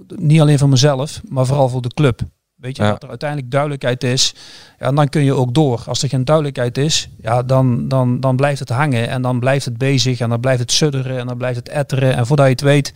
niet 0.07 0.41
alleen 0.41 0.59
voor 0.59 0.69
mezelf, 0.69 1.21
maar 1.29 1.45
vooral 1.45 1.69
voor 1.69 1.81
de 1.81 1.93
club. 1.93 2.21
Weet 2.63 2.77
je, 2.77 2.83
Ja. 2.83 2.89
dat 2.91 3.03
er 3.03 3.09
uiteindelijk 3.09 3.51
duidelijkheid 3.51 4.03
is. 4.03 4.33
Ja, 4.79 4.85
en 4.85 4.95
dan 4.95 5.09
kun 5.09 5.23
je 5.23 5.33
ook 5.33 5.53
door. 5.53 5.83
Als 5.87 6.03
er 6.03 6.09
geen 6.09 6.25
duidelijkheid 6.25 6.77
is, 6.77 7.09
ja, 7.21 7.43
dan, 7.43 7.87
dan, 7.87 8.19
dan 8.19 8.35
blijft 8.35 8.59
het 8.59 8.69
hangen. 8.69 9.09
En 9.09 9.21
dan 9.21 9.39
blijft 9.39 9.65
het 9.65 9.77
bezig. 9.77 10.19
En 10.19 10.29
dan 10.29 10.39
blijft 10.39 10.59
het 10.59 10.71
sudderen. 10.71 11.17
En 11.17 11.27
dan 11.27 11.37
blijft 11.37 11.57
het 11.57 11.69
etteren. 11.69 12.15
En 12.15 12.25
voordat 12.25 12.45
je 12.45 12.51
het 12.51 12.61
weet, 12.61 12.93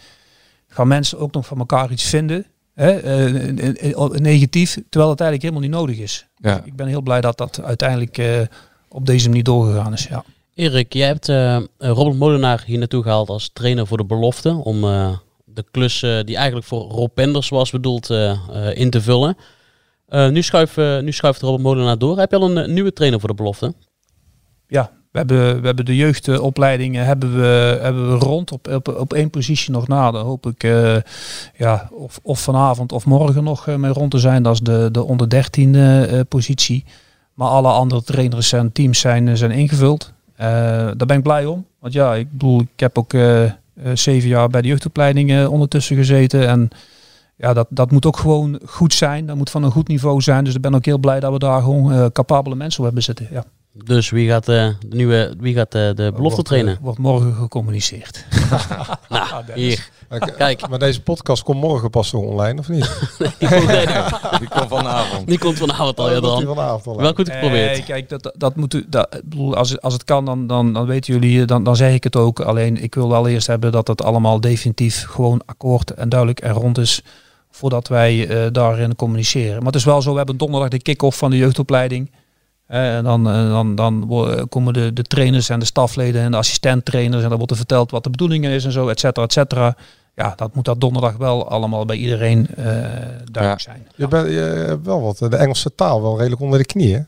gaan 0.68 0.88
mensen 0.88 1.20
ook 1.20 1.34
nog 1.34 1.46
van 1.46 1.58
elkaar 1.58 1.92
iets 1.92 2.04
vinden. 2.04 2.46
Hè, 2.74 2.92
eh, 2.92 3.26
in- 3.48 3.60
in- 3.78 4.22
negatief. 4.22 4.70
Terwijl 4.90 5.12
het 5.12 5.22
eigenlijk 5.22 5.42
helemaal 5.42 5.62
niet 5.62 5.80
nodig 5.80 5.98
is. 5.98 6.26
ja. 6.38 6.62
Ik 6.66 6.76
ben 6.76 6.88
heel 6.88 7.02
blij 7.02 7.22
dat 7.22 7.38
dat 7.38 7.62
uiteindelijk 7.64 8.18
eh, 8.18 8.28
op 8.88 9.06
deze 9.06 9.28
manier 9.30 9.44
doorgegaan 9.44 9.94
is. 9.94 10.08
Ja. 10.10 10.24
Erik, 10.54 10.94
jij 10.94 11.08
hebt 11.08 11.30
eh, 11.30 11.58
Robert 11.78 12.18
Molenaar 12.18 12.64
hier 12.66 12.78
naartoe 12.78 13.04
gehaald 13.04 13.30
als 13.30 13.50
trainer 13.54 13.88
voor 13.88 13.98
de 13.98 14.06
belofte. 14.06 14.50
Om 14.50 14.84
eh, 14.84 15.10
de 15.46 15.66
klus 15.72 16.04
eh, 16.04 16.20
die 16.24 16.36
eigenlijk 16.36 16.68
voor 16.68 16.82
Rob 16.82 17.14
Penders 17.14 17.50
was 17.50 17.72
bedoeld 17.72 18.10
eh, 18.10 18.30
eh, 18.32 18.78
in 18.78 18.90
te 18.90 19.02
vullen. 19.02 19.38
Eh, 20.08 20.30
nu, 20.30 20.42
schuift, 20.42 20.78
eh, 20.78 21.00
nu 21.00 21.12
schuift 21.12 21.42
Robert 21.42 21.64
Molenaar 21.64 21.98
door. 21.98 22.18
Heb 22.18 22.32
je 22.32 22.38
al 22.38 22.50
een 22.50 22.58
eh, 22.58 22.74
nieuwe 22.74 22.94
trainer 22.94 23.20
voor 23.20 23.30
de 23.30 23.36
belofte? 23.36 23.74
ja, 24.68 24.92
we 25.12 25.18
hebben, 25.18 25.60
we 25.62 25.66
hebben 25.66 25.86
de 25.86 25.96
jeugdopleidingen 25.96 27.06
hebben 27.06 27.36
we, 27.36 27.80
hebben 27.82 28.12
we 28.12 28.26
rond 28.26 28.52
op, 28.52 28.68
op, 28.68 28.88
op 28.88 29.14
één 29.14 29.30
positie 29.30 29.72
nog 29.72 29.88
na. 29.88 30.12
Dan 30.12 30.26
hoop 30.26 30.46
ik 30.46 30.64
ja, 31.58 31.90
of, 31.92 32.20
of 32.24 32.40
vanavond 32.40 32.92
of 32.92 33.06
morgen 33.06 33.44
nog 33.44 33.66
mee 33.66 33.92
rond 33.92 34.12
te 34.12 34.20
zijn. 34.20 34.44
Dat 34.44 34.54
is 34.54 34.60
de, 34.60 34.90
de 34.92 35.04
onder 35.04 35.30
13 35.30 35.76
eh, 35.76 36.20
positie. 36.30 36.86
Maar 37.34 37.48
alle 37.48 37.70
andere 37.70 38.04
trainers 38.04 38.54
en 38.54 38.72
teams 38.72 39.00
zijn, 39.00 39.38
zijn 39.38 39.52
ingevuld. 39.52 40.14
Daar 40.38 41.06
ben 41.06 41.18
ik 41.18 41.24
blij 41.24 41.46
om. 41.46 41.66
Want 41.80 41.94
ja, 41.94 42.16
ik 42.16 42.32
bedoel, 42.32 42.62
ik 42.62 42.80
heb 42.80 42.98
ook 42.98 43.14
zeven 43.94 44.30
jaar 44.30 44.50
bij 44.50 44.62
de 44.62 44.68
jeugdopleiding 44.68 45.32
eh, 45.32 45.52
ondertussen 45.52 45.96
gezeten. 45.96 46.48
En 46.48 46.70
ja, 47.38 47.54
dat, 47.54 47.68
dat 47.70 47.92
moet 47.92 48.06
ook 48.06 48.18
gewoon 48.18 48.60
goed 48.66 48.94
zijn. 48.94 49.26
Dat 49.26 49.36
moet 49.36 49.50
van 49.50 49.64
een 49.64 49.72
goed 49.72 49.88
niveau 49.88 50.22
zijn. 50.22 50.44
Dus 50.44 50.56
ik 50.56 50.62
ben 50.62 50.76
ook 50.76 50.86
heel 50.86 50.98
blij 50.98 51.20
dat 51.20 51.32
we 51.32 51.40
daar 51.40 51.62
gewoon 51.62 51.92
eh, 51.92 52.06
capabele 52.06 52.56
mensen 52.56 52.80
op 52.80 52.86
hebben 52.86 53.04
zitten. 53.04 53.28
Ja. 53.32 53.44
Dus 53.84 54.10
wie 54.10 54.30
gaat, 54.30 54.48
eh, 54.50 54.56
de, 54.56 54.96
nieuwe, 54.96 55.34
wie 55.40 55.54
gaat 55.56 55.76
eh, 55.76 55.82
de 55.82 55.94
belofte 55.96 56.22
Wordt, 56.22 56.46
trainen? 56.46 56.78
Wordt 56.82 57.00
morgen 57.00 57.34
gecommuniceerd. 57.34 58.26
nou, 59.10 59.44
hier. 59.54 59.90
Oké, 60.10 60.32
Kijk. 60.32 60.70
Maar 60.70 60.80
deze 60.80 61.02
podcast 61.02 61.44
komt 61.44 61.60
morgen 61.62 61.90
pas 61.90 62.10
zo 62.10 62.18
online, 62.18 62.60
of 62.60 62.70
niet? 62.70 62.90
Die 63.40 63.50
komt, 63.50 63.68
Die 64.40 64.50
komt 64.50 64.68
vanavond. 64.68 65.28
die 65.28 65.38
komt 65.38 65.58
vanavond 65.58 66.00
al, 66.00 66.06
Oh, 66.06 66.12
ja 66.12 66.20
dan. 66.20 66.42
vanavond 66.42 66.88
online. 66.88 67.02
Wel 67.04 67.14
goed 67.14 67.30
geprobeerd. 67.30 67.72
Nee, 67.72 67.84
kijk, 67.84 68.10
dat, 68.10 68.34
dat 68.38 68.56
moet 68.56 68.74
u, 68.74 68.86
dat, 68.90 69.22
bedoel, 69.24 69.56
als, 69.56 69.82
als 69.82 69.94
het 69.94 70.04
kan, 70.04 70.26
dan, 70.26 70.48
dan, 70.48 70.74
dan 70.74 70.86
weten 70.86 71.14
jullie, 71.14 71.46
dan, 71.46 71.64
dan 71.64 71.76
zeg 71.76 71.94
ik 71.94 72.04
het 72.04 72.16
ook. 72.16 72.40
Alleen 72.40 72.84
ik 72.84 72.96
wil 72.96 73.10
wel 73.10 73.28
eerst 73.28 73.48
hebben 73.48 73.72
dat 73.72 73.88
het 73.88 74.04
allemaal 74.04 74.42
definitief 74.42 75.06
gewoon 75.06 75.42
akkoord 75.46 75.92
en 75.92 76.10
duidelijk 76.10 76.40
en 76.40 76.52
rond 76.52 76.78
is. 76.78 77.02
Voordat 77.58 77.88
wij 77.88 78.28
eh, 78.28 78.52
daarin 78.52 78.96
communiceren. 78.96 79.58
Maar 79.58 79.66
het 79.66 79.76
is 79.76 79.84
wel 79.86 80.02
zo, 80.02 80.12
we 80.12 80.18
hebben 80.18 80.38
donderdag 80.38 80.70
de 80.70 80.82
kick-off 80.82 81.18
van 81.18 81.32
de 81.32 81.38
jeugdopleiding. 81.38 82.12
Eh, 82.68 82.96
en 82.96 83.04
dan, 83.04 83.30
eh, 83.30 83.50
dan, 83.50 83.76
dan 83.76 84.08
komen 84.50 84.74
de, 84.74 84.94
de 84.94 85.02
trainers 85.04 85.50
en 85.50 85.60
de 85.60 85.66
stafleden 85.66 86.22
en 86.22 86.32
de 86.32 86.38
assistenttrainers. 86.38 87.24
En 87.24 87.28
dan 87.30 87.38
wordt 87.38 87.52
er 87.52 87.58
verteld 87.58 87.92
wat 87.92 88.04
de 88.04 88.10
bedoeling 88.10 88.46
is 88.46 88.66
en 88.66 88.72
zo, 88.72 88.88
et 88.88 89.00
cetera, 89.00 89.26
et 89.26 89.34
cetera. 89.34 89.76
Ja, 90.16 90.34
dat 90.36 90.56
moet 90.56 90.66
dat 90.66 90.80
donderdag 90.82 91.16
wel 91.18 91.50
allemaal 91.50 91.86
bij 91.86 91.96
iedereen 91.96 92.48
eh, 92.56 92.66
duidelijk 92.66 93.34
Ja. 93.34 93.58
zijn. 93.58 93.88
Je, 93.96 94.08
bent, 94.08 94.28
je 94.28 94.40
hebt 94.68 94.86
wel 94.86 95.02
wat, 95.02 95.18
de 95.18 95.36
Engelse 95.38 95.76
taal 95.76 96.02
wel 96.02 96.18
redelijk 96.18 96.42
onder 96.42 96.60
de 96.60 96.66
knie, 96.66 96.94
hè? 96.96 97.02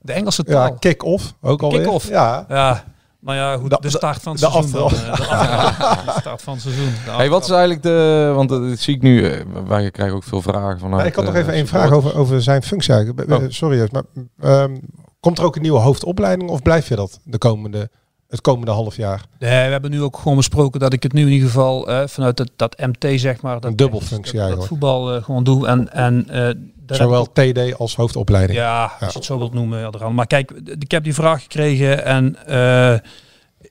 De 0.00 0.12
Engelse 0.12 0.44
taal. 0.44 0.66
Ja, 0.66 0.76
kick-off 0.78 1.34
ook 1.40 1.62
alweer. 1.62 1.80
Kick-off. 1.80 2.08
Ja, 2.08 2.44
Ja, 2.48 2.84
Nou 3.24 3.36
ja, 3.36 3.56
goed, 3.56 3.70
De- 3.70 3.78
de, 3.80 3.88
start 3.90 4.22
van 4.22 4.32
het 4.32 4.40
de 4.40 4.50
seizoen. 4.50 4.72
dan, 4.72 4.90
eh, 4.92 6.04
de 6.14 6.14
start 6.20 6.42
van 6.42 6.52
het 6.52 6.62
seizoen. 6.62 6.88
Hey, 7.10 7.28
wat 7.30 7.42
is 7.44 7.50
eigenlijk 7.50 7.82
de... 7.82 8.32
Want 8.34 8.48
dat 8.48 8.78
zie 8.78 8.94
ik 8.94 9.02
nu... 9.02 9.24
eh, 9.30 9.40
Wij 9.66 9.90
krijgen 9.90 10.16
ook 10.16 10.24
veel 10.24 10.42
vragen 10.42 10.78
vanuit... 10.78 11.00
Nee, 11.00 11.10
ik 11.10 11.14
had 11.16 11.24
nog 11.24 11.34
eh, 11.34 11.40
even 11.40 11.52
één 11.52 11.66
vraag 11.66 11.90
over, 11.90 12.16
over 12.16 12.42
zijn 12.42 12.62
functie 12.62 12.94
eigenlijk. 12.94 13.30
Oh. 13.32 13.42
Eh, 13.42 13.50
Sorry, 13.50 13.88
maar 13.92 14.02
ehm, 14.40 14.76
komt 15.20 15.38
er 15.38 15.44
ook 15.44 15.56
een 15.56 15.62
nieuwe 15.62 15.78
hoofdopleiding 15.78 16.50
of 16.50 16.62
blijf 16.62 16.88
je 16.88 16.96
dat 16.96 17.20
de 17.24 17.38
komende, 17.38 17.90
het 18.28 18.40
komende 18.40 18.72
half 18.72 18.96
jaar? 18.96 19.24
Nee, 19.38 19.50
we 19.66 19.72
hebben 19.72 19.90
nu 19.90 20.02
ook 20.02 20.16
gewoon 20.16 20.36
besproken 20.36 20.80
dat 20.80 20.92
ik 20.92 21.02
het 21.02 21.12
nu 21.12 21.22
in 21.22 21.28
ieder 21.32 21.48
geval 21.48 21.88
eh, 21.88 22.06
vanuit 22.06 22.38
het, 22.38 22.50
dat 22.56 22.78
MT 22.86 23.20
zeg 23.20 23.40
maar. 23.40 23.54
Dat 23.54 23.64
Een 23.70 23.76
dubbelfunctie 23.76 24.38
dat, 24.38 24.50
dat 24.50 24.66
voetbal 24.66 25.14
eh, 25.14 25.22
gewoon 25.22 25.44
doe. 25.44 25.66
En, 25.66 25.92
en 25.92 26.28
eh, 26.28 26.54
Zowel 26.86 27.32
TD 27.32 27.78
als 27.78 27.96
hoofdopleiding. 27.96 28.58
Ja, 28.58 28.92
als 29.00 29.12
je 29.12 29.18
het 29.18 29.26
zo 29.26 29.38
wilt 29.38 29.54
noemen. 29.54 30.14
Maar 30.14 30.26
kijk, 30.26 30.50
ik 30.78 30.90
heb 30.90 31.04
die 31.04 31.14
vraag 31.14 31.42
gekregen 31.42 32.04
en 32.04 32.46
eh, 32.46 32.94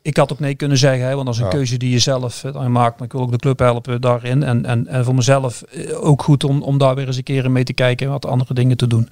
ik 0.01 0.17
had 0.17 0.31
ook 0.31 0.39
nee 0.39 0.55
kunnen 0.55 0.77
zeggen, 0.77 1.07
hè, 1.07 1.13
want 1.13 1.25
dat 1.25 1.35
is 1.35 1.41
een 1.41 1.49
keuze 1.49 1.77
die 1.77 1.91
je 1.91 1.99
zelf 1.99 2.41
dan 2.51 2.71
maakt. 2.71 2.97
Maar 2.97 3.07
ik 3.07 3.13
wil 3.13 3.21
ook 3.21 3.31
de 3.31 3.37
club 3.37 3.59
helpen 3.59 4.01
daarin. 4.01 4.43
En, 4.43 4.65
en, 4.65 4.87
en 4.87 5.05
voor 5.05 5.15
mezelf 5.15 5.61
eh, 5.61 6.03
ook 6.03 6.23
goed 6.23 6.43
om, 6.43 6.61
om 6.61 6.77
daar 6.77 6.95
weer 6.95 7.07
eens 7.07 7.17
een 7.17 7.23
keer 7.23 7.45
in 7.45 7.51
mee 7.51 7.63
te 7.63 7.73
kijken 7.73 8.05
en 8.05 8.11
wat 8.11 8.25
andere 8.25 8.53
dingen 8.53 8.77
te 8.77 8.87
doen. 8.87 9.09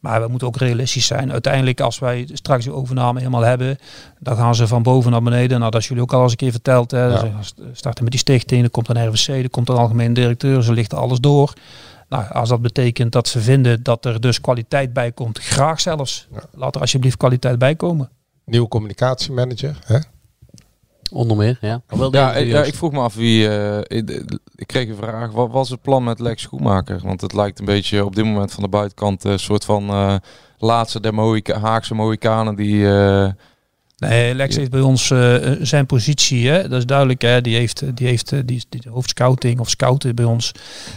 Maar 0.00 0.22
we 0.22 0.28
moeten 0.28 0.46
ook 0.48 0.56
realistisch 0.56 1.06
zijn. 1.06 1.32
Uiteindelijk, 1.32 1.80
als 1.80 1.98
wij 1.98 2.28
straks 2.32 2.64
die 2.64 2.72
overname 2.72 3.18
helemaal 3.18 3.42
hebben, 3.42 3.78
dan 4.18 4.36
gaan 4.36 4.54
ze 4.54 4.66
van 4.66 4.82
boven 4.82 5.10
naar 5.10 5.22
beneden. 5.22 5.58
Nou, 5.58 5.70
dat 5.70 5.80
is 5.80 5.88
jullie 5.88 6.02
ook 6.02 6.12
al 6.12 6.22
eens 6.22 6.30
een 6.30 6.36
keer 6.36 6.50
verteld. 6.50 6.90
Hè. 6.90 7.06
Ja. 7.06 7.18
Ze 7.18 7.54
starten 7.72 8.02
met 8.02 8.12
die 8.12 8.20
stichting, 8.20 8.64
er 8.64 8.70
komt 8.70 8.88
een 8.88 9.08
RVC, 9.08 9.28
er 9.28 9.50
komt 9.50 9.68
een 9.68 9.76
algemeen 9.76 10.12
directeur, 10.12 10.62
ze 10.62 10.72
lichten 10.72 10.98
alles 10.98 11.18
door. 11.18 11.52
Nou, 12.18 12.32
als 12.32 12.48
dat 12.48 12.62
betekent 12.62 13.12
dat 13.12 13.28
ze 13.28 13.40
vinden 13.40 13.82
dat 13.82 14.04
er 14.04 14.20
dus 14.20 14.40
kwaliteit 14.40 14.92
bij 14.92 15.12
komt, 15.12 15.38
graag 15.38 15.80
zelfs. 15.80 16.28
Ja. 16.32 16.42
Laat 16.52 16.74
er 16.74 16.80
alsjeblieft 16.80 17.16
kwaliteit 17.16 17.58
bij 17.58 17.74
komen. 17.76 18.10
Nieuwe 18.44 18.68
communicatiemanager. 18.68 19.78
Hè? 19.84 19.98
Onder 21.12 21.36
meer, 21.36 21.58
ja. 21.60 21.82
Maar 21.88 21.98
wel 21.98 22.12
Ja, 22.14 22.34
ik- 22.34 22.46
ja, 22.46 22.52
Joost. 22.56 22.68
ik 22.68 22.74
vroeg 22.74 22.92
me 22.92 22.98
af 23.00 23.14
wie. 23.14 23.48
eh, 23.48 23.78
ik, 23.98 24.10
ik 24.54 24.66
kreeg 24.66 24.88
een 24.88 24.96
vraag. 24.96 25.30
Wat 25.30 25.50
was 25.50 25.70
het 25.70 25.82
plan 25.82 26.04
met 26.04 26.18
Lex 26.20 26.42
Schoenmaker? 26.42 27.00
Want 27.02 27.20
het 27.20 27.32
lijkt 27.32 27.58
een 27.58 27.64
beetje 27.64 28.04
op 28.04 28.14
dit 28.14 28.24
moment 28.24 28.52
van 28.52 28.62
de 28.62 28.68
buitenkant 28.68 29.24
een 29.24 29.38
soort 29.38 29.64
van 29.64 29.88
eh, 29.88 30.14
laatste 30.58 31.00
der 31.00 31.14
Mohika- 31.14 31.58
Haagse 31.58 31.94
Mohikanen 31.94 32.54
die. 32.54 32.86
eh, 32.98 33.30
Nee, 33.96 34.34
Lex 34.34 34.56
heeft 34.56 34.70
bij 34.70 34.80
ons 34.80 35.10
eh, 35.10 35.34
zijn 35.60 35.86
positie, 35.86 36.48
hè, 36.48 36.68
dat 36.68 36.78
is 36.78 36.86
duidelijk. 36.86 37.22
Hè, 37.22 37.40
die 37.40 37.56
heeft, 37.56 37.82
eh, 37.82 37.88
die 37.94 38.06
heeft 38.06 38.32
eh, 38.32 38.38
die, 38.44 38.64
die 38.68 38.82
hoofdscouting 38.90 39.60
of 39.60 39.70
scouten 39.70 40.14
bij 40.14 40.24
ons. 40.24 40.52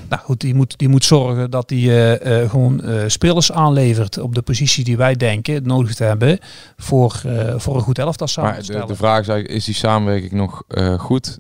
Nou 0.10 0.22
goed, 0.22 0.42
die 0.42 0.56
moet, 0.56 0.78
die 0.78 0.88
moet 0.88 1.06
zorgen 1.06 1.52
dat 1.52 1.70
hij 1.70 1.80
eh, 1.80 2.42
eh, 2.44 2.50
gewoon 2.50 2.84
eh, 2.84 3.04
spelers 3.08 3.52
aanlevert 3.52 4.18
op 4.18 4.36
de 4.36 4.42
positie 4.42 4.84
die 4.84 4.98
wij 4.98 5.16
denken 5.16 5.64
nodig 5.64 5.96
te 5.96 6.04
hebben 6.04 6.40
voor, 6.78 7.22
eh, 7.26 7.54
voor 7.58 7.76
een 7.76 7.82
goed 7.82 8.00
elftal 8.00 8.28
samen 8.28 8.66
de, 8.66 8.84
de 8.88 8.96
vraag 8.96 9.20
is 9.22 9.28
eigenlijk: 9.28 9.58
is 9.58 9.66
die 9.66 9.76
samenwerking 9.76 10.32
nog 10.32 10.64
eh, 10.68 11.00
goed? 11.00 11.40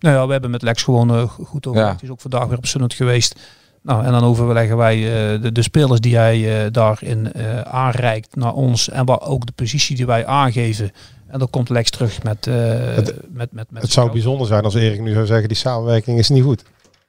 Nou 0.00 0.16
ja, 0.16 0.26
we 0.26 0.32
hebben 0.32 0.50
met 0.50 0.62
Lex 0.62 0.82
gewoon 0.82 1.10
eh, 1.10 1.22
goed 1.28 1.66
over. 1.66 1.80
Ja. 1.80 1.92
Het 1.92 2.02
is 2.02 2.10
ook 2.10 2.20
vandaag 2.20 2.46
weer 2.46 2.58
op 2.58 2.66
Sunnut 2.66 2.94
geweest. 2.94 3.34
Nou, 3.82 4.04
en 4.04 4.12
dan 4.12 4.22
overleggen 4.24 4.76
wij 4.76 4.96
eh, 4.96 5.42
de, 5.42 5.52
de 5.52 5.62
spelers 5.62 6.00
die 6.00 6.16
hij 6.16 6.64
eh, 6.64 6.72
daarin 6.72 7.32
eh, 7.32 7.60
aanreikt 7.60 8.36
naar 8.36 8.52
ons. 8.54 8.88
En 8.88 9.04
waar 9.04 9.20
ook 9.20 9.46
de 9.46 9.52
positie 9.52 9.96
die 9.96 10.06
wij 10.06 10.26
aangeven. 10.26 10.90
En 11.26 11.38
dan 11.38 11.50
komt 11.50 11.68
Lex 11.68 11.90
terug 11.90 12.22
met... 12.22 12.44
Het- 12.44 13.14
met, 13.32 13.52
met, 13.52 13.70
met 13.70 13.82
Het 13.82 13.90
zou 13.92 14.10
bijzonder 14.12 14.46
zijn 14.46 14.64
als 14.64 14.74
Erik 14.74 15.00
nu 15.00 15.12
zou 15.12 15.26
zeggen, 15.26 15.48
die 15.48 15.56
samenwerking 15.56 16.18
is 16.18 16.28
niet 16.28 16.42
goed. 16.42 16.64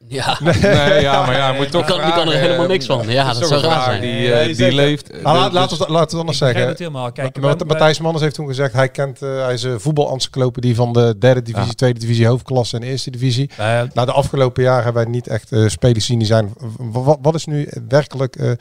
Ja, 0.07 0.37
Nee, 0.41 0.53
ja, 1.01 1.25
maar 1.25 1.35
ja, 1.35 1.51
moet 1.51 1.61
die 1.61 1.69
toch. 1.71 1.85
kan, 1.85 2.01
die 2.03 2.13
kan 2.13 2.27
er 2.31 2.37
helemaal 2.39 2.67
niks 2.67 2.85
van. 2.85 3.03
Ja, 3.09 3.29
is 3.31 3.37
dat 3.39 3.49
toch 3.49 3.59
zou 3.59 3.73
raar 3.73 3.83
zijn. 3.83 4.01
Die, 4.01 4.33
eh, 4.33 4.45
Nee, 4.45 4.55
die 4.55 4.71
leeft. 4.71 5.13
Ah, 5.23 5.33
laat, 5.33 5.43
Dus- 5.51 5.53
laten 5.53 5.77
we 5.77 5.83
laten 5.83 5.93
we 5.93 5.99
het 5.99 6.13
anders 6.13 6.37
zeggen. 6.37 6.67
het 6.67 6.79
helemaal. 6.79 7.11
Kijk, 7.11 7.39
Maar 7.39 7.55
wij- 7.57 7.65
Matthijs 7.67 7.99
Manners 7.99 8.23
heeft 8.23 8.35
toen 8.35 8.47
gezegd, 8.47 8.73
hij 8.73 8.89
kent, 8.89 9.21
eh, 9.21 9.43
hij 9.43 9.53
is 9.53 9.63
een 9.63 9.79
voetbalencyclopedie 9.79 10.75
van 10.75 10.93
de 10.93 11.15
derde 11.19 11.41
divisie, 11.41 11.67
Ja. 11.67 11.73
tweede 11.73 11.99
divisie, 11.99 12.27
hoofdklasse 12.27 12.75
en 12.77 12.83
eerste 12.83 13.09
divisie. 13.11 13.49
wij- 13.57 13.89
Nou, 13.93 14.07
de 14.07 14.13
afgelopen 14.13 14.63
jaren 14.63 14.83
hebben 14.83 15.03
wij 15.03 15.11
niet 15.11 15.27
echt 15.27 15.51
eh, 15.51 15.67
spelers 15.67 16.05
zien 16.05 16.17
die 16.19 16.27
zijn. 16.27 16.53
Wat, 16.77 17.17
wat 17.21 17.35
is 17.35 17.45
nu 17.45 17.69
werkelijk 17.87 18.35
eh, 18.35 18.51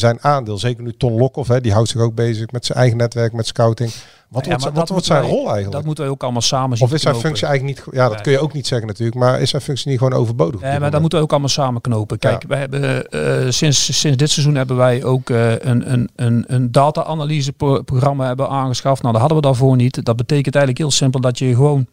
zijn 0.00 0.18
aandeel? 0.20 0.58
Zeker 0.58 0.82
nu 0.82 0.92
Ton 0.96 1.12
Lokhoff, 1.12 1.48
hè, 1.48 1.60
die 1.60 1.72
houdt 1.72 1.88
zich 1.88 2.00
ook 2.00 2.14
bezig 2.14 2.50
met 2.50 2.66
zijn 2.66 2.78
eigen 2.78 2.96
netwerk, 2.96 3.32
met 3.32 3.46
scouting. 3.46 3.90
Wat 4.28 4.44
Ja, 4.44 4.56
wordt, 4.56 4.76
wat 4.76 4.88
wordt 4.88 5.04
zijn 5.04 5.22
rol 5.22 5.44
eigenlijk? 5.44 5.72
dat 5.72 5.84
moeten 5.84 6.04
wij 6.04 6.12
ook 6.12 6.22
allemaal 6.22 6.40
samen 6.40 6.76
zien 6.76 6.86
Of 6.86 6.92
is 6.92 7.02
zijn 7.02 7.14
functie 7.14 7.46
eigenlijk 7.46 7.78
niet... 7.78 7.94
Ja, 7.94 8.02
dat 8.02 8.12
Nee. 8.12 8.20
kun 8.22 8.32
je 8.32 8.38
ook 8.38 8.52
niet 8.52 8.66
zeggen 8.66 8.86
natuurlijk. 8.86 9.18
Maar 9.18 9.40
is 9.40 9.50
zijn 9.50 9.62
functie 9.62 9.90
niet 9.90 9.98
gewoon 9.98 10.12
overbodig? 10.12 10.60
Nee, 10.60 10.78
maar 10.78 10.90
dat 10.90 11.00
moeten 11.00 11.18
we 11.18 11.24
ook 11.24 11.30
allemaal 11.30 11.48
samen 11.48 11.80
knopen. 11.80 12.18
Kijk, 12.18 12.42
Ja. 12.42 12.48
wij 12.48 12.58
hebben, 12.58 13.06
eh, 13.08 13.50
sinds, 13.50 13.98
sinds 14.00 14.16
dit 14.16 14.30
seizoen 14.30 14.54
hebben 14.54 14.76
wij 14.76 15.04
ook 15.04 15.30
eh, 15.30 15.50
een, 15.58 15.92
een, 15.92 16.10
een, 16.16 16.44
een 16.46 16.72
data-analyse-programma 16.72 18.26
hebben 18.26 18.48
aangeschaft. 18.48 19.00
Nou, 19.02 19.12
dat 19.12 19.20
hadden 19.22 19.40
we 19.40 19.46
daarvoor 19.46 19.76
niet. 19.76 20.04
Dat 20.04 20.16
betekent 20.16 20.54
eigenlijk 20.54 20.84
heel 20.84 20.90
simpel 20.96 21.20
dat 21.20 21.38
je 21.38 21.54
gewoon 21.54 21.86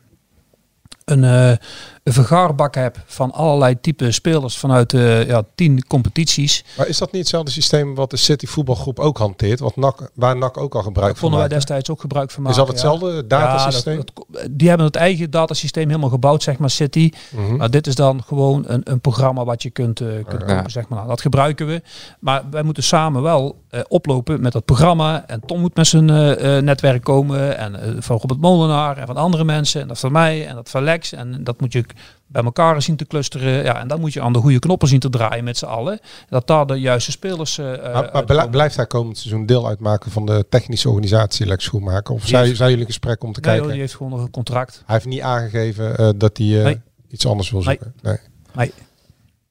een, 1.05 1.23
eh, 1.23 1.51
een 2.03 2.13
vergaarbak 2.13 2.75
hebt 2.75 2.97
van 3.05 3.31
allerlei 3.31 3.79
type 3.81 4.11
spelers 4.11 4.57
vanuit 4.57 4.93
eh 4.93 5.27
ja, 5.27 5.43
tien 5.55 5.87
competities. 5.87 6.63
Maar 6.77 6.87
is 6.87 6.97
dat 6.97 7.11
niet 7.11 7.21
hetzelfde 7.21 7.51
systeem 7.51 7.95
wat 7.95 8.09
de 8.09 8.17
City 8.17 8.45
voetbalgroep 8.45 8.99
ook 8.99 9.17
hanteert? 9.17 9.59
Wat 9.59 9.75
NAC, 9.75 10.09
waar 10.13 10.37
NAC 10.37 10.57
ook 10.57 10.75
al 10.75 10.81
gebruik 10.81 11.09
van 11.11 11.19
vonden 11.19 11.39
wij 11.39 11.47
destijds 11.47 11.89
ook 11.89 12.01
gebruik 12.01 12.31
van 12.31 12.47
Is 12.47 12.57
maken. 12.57 12.73
dat 12.73 12.81
ja. 12.81 12.89
hetzelfde 12.89 13.27
datasysteem? 13.27 13.97
Ja, 13.97 14.03
dat- 14.13 14.25
dat- 14.31 14.47
die 14.51 14.67
hebben 14.67 14.85
het 14.87 14.95
eigen 14.95 15.31
datasysteem 15.31 15.87
helemaal 15.87 16.09
gebouwd, 16.09 16.43
zeg 16.43 16.57
maar, 16.57 16.69
City. 16.69 17.11
Mhm. 17.35 17.55
Maar 17.55 17.69
dit 17.71 17.87
is 17.87 17.95
dan 17.95 18.23
gewoon 18.23 18.63
een, 18.67 18.81
een 18.83 18.99
programma 19.01 19.43
wat 19.45 19.63
je 19.63 19.69
kunt, 19.69 19.99
eh, 20.01 20.07
kunt 20.27 20.41
Ja. 20.47 20.55
kopen, 20.55 20.71
zeg 20.71 20.87
maar. 20.87 20.97
Nou, 20.97 21.09
dat 21.09 21.21
gebruiken 21.21 21.67
we. 21.67 21.81
Maar 22.19 22.43
wij 22.51 22.63
moeten 22.63 22.83
samen 22.83 23.21
wel 23.21 23.57
eh, 23.69 23.79
oplopen 23.87 24.41
met 24.41 24.51
dat 24.51 24.65
programma. 24.65 25.27
En 25.27 25.41
Tom 25.45 25.59
moet 25.59 25.75
met 25.75 25.87
zijn 25.87 26.05
netwerk 26.65 27.03
komen. 27.03 27.57
En 27.57 28.03
van 28.03 28.17
Robert 28.17 28.41
Molenaar 28.41 28.97
en 28.97 29.07
van 29.07 29.17
andere 29.17 29.43
mensen. 29.43 29.81
En 29.81 29.87
dat 29.87 29.99
van 29.99 30.11
mij 30.11 30.47
en 30.47 30.55
dat 30.55 30.69
van 30.69 30.83
Lex. 30.83 31.13
En 31.13 31.43
dat 31.43 31.59
moet 31.61 31.73
je 31.73 31.83
bij 32.27 32.43
elkaar 32.43 32.81
zien 32.81 32.95
te 32.95 33.05
clusteren. 33.05 33.63
Ja, 33.63 33.79
en 33.79 33.87
dan 33.87 33.99
moet 33.99 34.13
je 34.13 34.21
aan 34.21 34.33
de 34.33 34.39
goede 34.39 34.59
knoppen 34.59 34.87
zien 34.87 34.99
te 34.99 35.09
draaien 35.09 35.43
met 35.43 35.57
z'n 35.57 35.65
allen. 35.65 35.99
Dat 36.29 36.47
daar 36.47 36.65
de 36.65 36.75
juiste 36.79 37.11
spelers... 37.11 37.57
eh, 37.57 38.01
Maar, 38.27 38.49
blijft 38.49 38.75
hij 38.75 38.87
komend 38.87 39.17
seizoen 39.17 39.45
deel 39.45 39.67
uitmaken 39.67 40.11
van 40.11 40.25
de 40.25 40.45
technische 40.49 40.87
organisatie 40.89 41.45
Lex 41.45 41.63
Schoenmaker? 41.63 42.13
Of 42.13 42.25
zijn, 42.27 42.45
heeft- 42.45 42.57
zijn 42.57 42.69
jullie 42.69 42.85
gesprek 42.85 43.23
om 43.23 43.33
te 43.33 43.39
Nee, 43.39 43.49
kijken? 43.49 43.61
joh, 43.63 43.71
die 43.71 43.81
heeft 43.81 43.95
gewoon 43.95 44.11
nog 44.11 44.21
een 44.21 44.31
contract. 44.31 44.83
Hij 44.85 44.95
heeft 44.95 45.07
niet 45.07 45.21
aangegeven 45.21 45.97
eh, 45.97 46.09
dat 46.15 46.37
hij 46.37 46.57
eh, 46.57 46.63
Nee. 46.63 46.81
iets 47.09 47.27
anders 47.27 47.49
wil 47.51 47.61
Nee. 47.61 47.67
zoeken. 47.77 47.93
Nee. 48.01 48.17
Nee. 48.55 48.73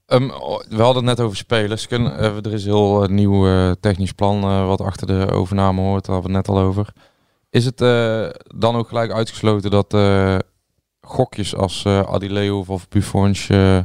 Ehm, 0.07 0.31
oh, 0.31 0.61
we 0.68 0.83
hadden 0.83 1.07
het 1.07 1.16
net 1.16 1.27
over 1.27 1.37
spelers. 1.37 1.87
Kun, 1.87 2.12
eh, 2.12 2.24
er 2.37 2.53
is 2.53 2.64
een 2.64 2.70
heel 2.72 3.07
nieuw 3.11 3.74
technisch 3.81 4.12
plan 4.12 4.66
wat 4.66 4.81
achter 4.81 5.07
de 5.07 5.31
overname 5.33 5.81
hoort. 5.81 6.05
Daar 6.05 6.14
hadden 6.14 6.33
we 6.33 6.37
het 6.38 6.46
net 6.46 6.57
al 6.57 6.62
over. 6.62 6.92
Is 7.51 7.64
het 7.64 7.81
eh, 7.81 8.27
dan 8.57 8.77
ook 8.77 8.88
gelijk 8.88 9.12
uitgesloten 9.12 9.70
dat 9.70 9.94
eh, 9.94 10.37
gokjes 11.08 11.56
als 11.56 11.84
eh 11.84 12.00
Adileo 12.00 12.64
of 12.66 12.88
Buffons 12.88 13.48
eh 13.48 13.78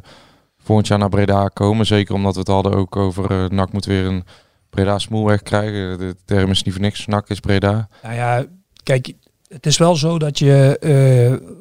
volgend 0.58 0.88
jaar 0.88 1.00
naar 1.00 1.10
Breda 1.10 1.48
komen? 1.48 1.86
Zeker 1.86 2.16
omdat 2.16 2.34
we 2.34 2.40
het 2.40 2.48
hadden 2.48 2.74
ook 2.74 2.96
over 2.96 3.32
eh 3.32 3.50
NAC 3.50 3.74
moet 3.74 3.86
weer 3.86 4.06
een 4.06 4.24
Breda 4.70 5.00
smoelweg 5.00 5.42
krijgen. 5.42 5.98
De 6.00 6.16
term 6.26 6.52
is 6.52 6.64
niet 6.64 6.74
voor 6.74 6.84
niks. 6.84 7.06
NAC 7.06 7.30
is 7.30 7.40
Breda. 7.40 7.88
Nou 8.04 8.16
ja, 8.16 8.46
kijk, 8.84 9.14
het 9.48 9.66
is 9.66 9.78
wel 9.78 9.96
zo 9.96 10.20
dat 10.20 10.40
je 10.40 10.80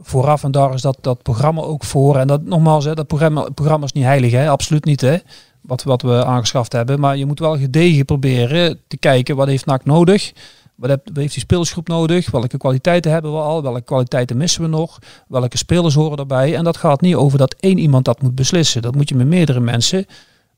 vooraf 0.02 0.44
en 0.44 0.50
daar 0.50 0.74
is 0.74 0.82
dat, 0.82 0.98
dat 1.00 1.22
programma 1.22 1.60
ook 1.60 1.84
voor. 1.84 2.16
En 2.16 2.26
dat 2.26 2.42
nogmaals, 2.42 2.84
hè, 2.84 2.94
dat 2.94 3.06
programma, 3.06 3.48
programma 3.54 3.84
is 3.84 3.92
niet 3.92 4.04
heilig, 4.04 4.32
hè? 4.32 4.48
absoluut 4.48 4.84
niet. 4.84 5.00
Hè? 5.00 5.16
Wat, 5.60 5.82
wat 5.82 6.02
we 6.02 6.24
aangeschaft 6.24 6.72
hebben. 6.72 7.00
Maar 7.00 7.16
je 7.16 7.26
moet 7.26 7.38
wel 7.38 7.58
gedegen 7.58 8.04
proberen 8.04 8.80
te 8.88 8.96
kijken 8.96 9.36
wat 9.36 9.46
heeft 9.46 9.66
NAC 9.66 9.84
nodig. 9.84 10.32
Wat 10.82 10.90
heeft, 10.90 11.02
wat 11.04 11.16
heeft 11.16 11.32
die 11.32 11.42
spelersgroep 11.42 11.88
nodig? 11.88 12.30
Welke 12.30 12.56
kwaliteiten 12.56 13.12
hebben 13.12 13.32
we 13.32 13.38
al? 13.38 13.62
Welke 13.62 13.82
kwaliteiten 13.82 14.36
missen 14.36 14.62
we 14.62 14.68
nog? 14.68 14.98
Welke 15.28 15.56
spelers 15.56 15.94
horen 15.94 16.16
daarbij? 16.16 16.56
En 16.56 16.64
dat 16.64 16.76
gaat 16.76 17.00
niet 17.00 17.14
over 17.14 17.38
dat 17.38 17.54
één 17.60 17.78
iemand 17.78 18.04
dat 18.04 18.22
moet 18.22 18.34
beslissen. 18.34 18.82
Dat 18.82 18.94
moet 18.94 19.08
je 19.08 19.14
met 19.14 19.26
meerdere 19.26 19.60
mensen 19.60 20.06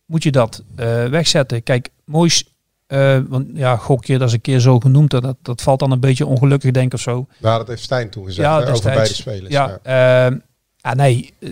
moet 0.06 0.22
je 0.22 0.30
dat 0.30 0.62
eh, 0.76 1.04
wegzetten. 1.04 1.62
Kijk, 1.62 1.88
moois 2.04 2.54
eh, 2.86 3.18
want 3.28 3.46
ja, 3.54 3.76
gokje, 3.76 4.18
dat 4.18 4.28
is 4.28 4.34
een 4.34 4.40
keer 4.40 4.60
zo 4.60 4.80
genoemd. 4.80 5.10
Dat, 5.10 5.36
dat 5.42 5.62
valt 5.62 5.78
dan 5.78 5.90
een 5.90 6.00
beetje 6.00 6.26
ongelukkig, 6.26 6.70
denk 6.70 6.86
ik, 6.86 6.94
of 6.94 7.00
zo. 7.00 7.26
Nou, 7.38 7.58
dat 7.58 7.68
heeft 7.68 7.82
Stijn 7.82 8.10
toen 8.10 8.24
gezegd 8.24 8.48
Ja, 8.48 8.60
hè, 8.60 8.70
over 8.70 8.92
beide 8.92 9.14
spelers. 9.14 9.52
Ja, 9.52 9.80
ja. 9.82 10.26
ehm, 10.26 10.38
ah, 10.84 10.92
nee, 10.92 11.32
eh, 11.40 11.50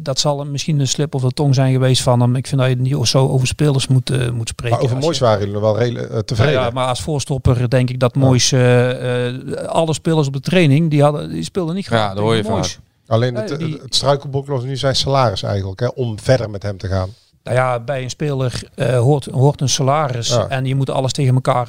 dat 0.00 0.18
zal 0.18 0.44
misschien 0.44 0.80
een 0.80 0.88
slip 0.88 1.14
of 1.14 1.22
de 1.22 1.30
tong 1.30 1.54
zijn 1.54 1.72
geweest 1.72 2.02
van 2.02 2.20
hem. 2.20 2.36
Ik 2.36 2.46
vind 2.46 2.60
dat 2.60 2.70
je 2.70 2.76
niet 2.76 3.06
zo 3.08 3.28
over 3.28 3.46
spelers 3.46 3.86
moet, 3.86 4.10
eh, 4.10 4.30
moet 4.30 4.48
spreken. 4.48 4.76
Maar 4.76 4.84
over 4.84 4.96
Moois 4.98 5.18
je- 5.18 5.24
waren 5.24 5.46
jullie 5.46 5.60
wel 5.60 5.78
redelijk 5.78 6.10
eh, 6.10 6.18
tevreden. 6.18 6.52
Ja, 6.60 6.70
maar 6.70 6.86
als 6.88 7.00
voorstopper 7.02 7.70
denk 7.70 7.90
ik 7.90 8.00
dat 8.00 8.14
Moois, 8.14 8.52
eh, 8.52 9.26
eh, 9.28 9.34
alle 9.66 9.94
spelers 9.94 10.26
op 10.26 10.32
de 10.32 10.40
training, 10.40 10.90
die, 10.90 11.02
hadden, 11.02 11.30
die 11.30 11.44
speelden 11.44 11.74
niet 11.74 11.86
graag 11.86 12.00
Ja, 12.08 12.14
dat 12.14 12.18
hoor 12.22 12.34
je 12.36 12.44
vaak. 12.44 12.78
Alleen 13.06 13.34
het, 13.34 13.48
Nee, 13.48 13.58
die- 13.58 13.72
het, 13.72 13.82
het 13.82 13.94
struikelblok 13.94 14.46
was 14.46 14.62
nu 14.64 14.76
zijn 14.76 14.96
salaris 14.96 15.42
eigenlijk, 15.42 15.80
hè, 15.80 15.86
om 15.94 16.18
verder 16.20 16.50
met 16.50 16.62
hem 16.62 16.78
te 16.78 16.88
gaan. 16.88 17.08
Nou 17.42 17.56
ja, 17.60 17.80
bij 17.80 18.02
een 18.02 18.10
speler 18.10 18.62
eh, 18.74 18.98
hoort, 18.98 19.24
hoort 19.24 19.60
een 19.60 19.68
salaris. 19.68 20.28
Ja. 20.28 20.46
En 20.48 20.64
je 20.64 20.74
moet 20.74 20.90
alles 20.90 21.12
tegen 21.12 21.34
elkaar 21.34 21.68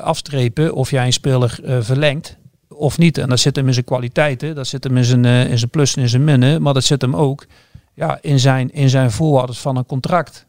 afstrepen 0.00 0.74
of 0.74 0.90
jij 0.90 1.06
een 1.06 1.12
speler 1.12 1.58
eh, 1.64 1.76
verlengt 1.80 2.36
of 2.76 2.98
niet. 2.98 3.18
En 3.18 3.28
dat 3.28 3.38
zit 3.40 3.56
hem 3.56 3.66
in 3.66 3.72
zijn 3.72 3.84
kwaliteiten, 3.84 4.54
dat 4.54 4.66
zit 4.66 4.84
hem 4.84 4.96
in 4.96 5.04
zijn, 5.04 5.24
eh, 5.24 5.50
in 5.50 5.58
zijn 5.58 5.70
plus 5.70 5.96
en 5.96 6.02
in 6.02 6.08
zijn 6.08 6.24
minnen. 6.24 6.62
Maar 6.62 6.74
dat 6.74 6.84
zit 6.84 7.00
hem 7.00 7.16
ook 7.16 7.46
ja, 7.94 8.18
in, 8.20 8.40
zijn, 8.40 8.72
in 8.72 8.88
zijn 8.88 9.10
voorwaarden 9.10 9.54
van 9.54 9.76
een 9.76 9.86
contract. 9.86 10.46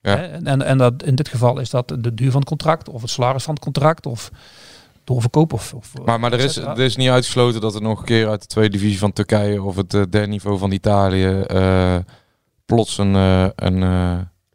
Ja. 0.00 0.16
Hè? 0.16 0.22
En, 0.26 0.62
en, 0.62 0.78
dat, 0.78 1.02
in 1.02 1.14
dit 1.14 1.28
geval 1.28 1.58
is 1.58 1.70
dat 1.70 1.88
de 1.88 2.14
duur 2.14 2.30
van 2.30 2.40
het 2.40 2.48
contract 2.48 2.88
of 2.88 3.00
het 3.00 3.10
salaris 3.10 3.42
van 3.42 3.54
het 3.54 3.62
contract. 3.62 4.06
Of, 4.06 4.30
doorverkoop 5.04 5.52
of, 5.52 5.74
of 5.74 5.92
Maar, 6.04 6.20
maar 6.20 6.32
er, 6.32 6.40
is, 6.40 6.56
er 6.56 6.80
is 6.80 6.96
niet 6.96 7.08
uitgesloten 7.08 7.60
dat 7.60 7.74
er 7.74 7.82
nog 7.82 7.98
een 7.98 8.04
keer 8.04 8.28
uit 8.28 8.40
de 8.40 8.46
tweede 8.46 8.76
divisie 8.76 8.98
van 8.98 9.12
Turkije 9.12 9.62
of 9.62 9.76
het 9.76 9.94
eh, 9.94 10.02
derde 10.10 10.26
niveau 10.26 10.58
van 10.58 10.72
Italië 10.72 11.40
eh, 11.40 11.96
plots 12.66 12.98
een, 12.98 13.14
eh, 13.14 13.46
een 13.54 13.82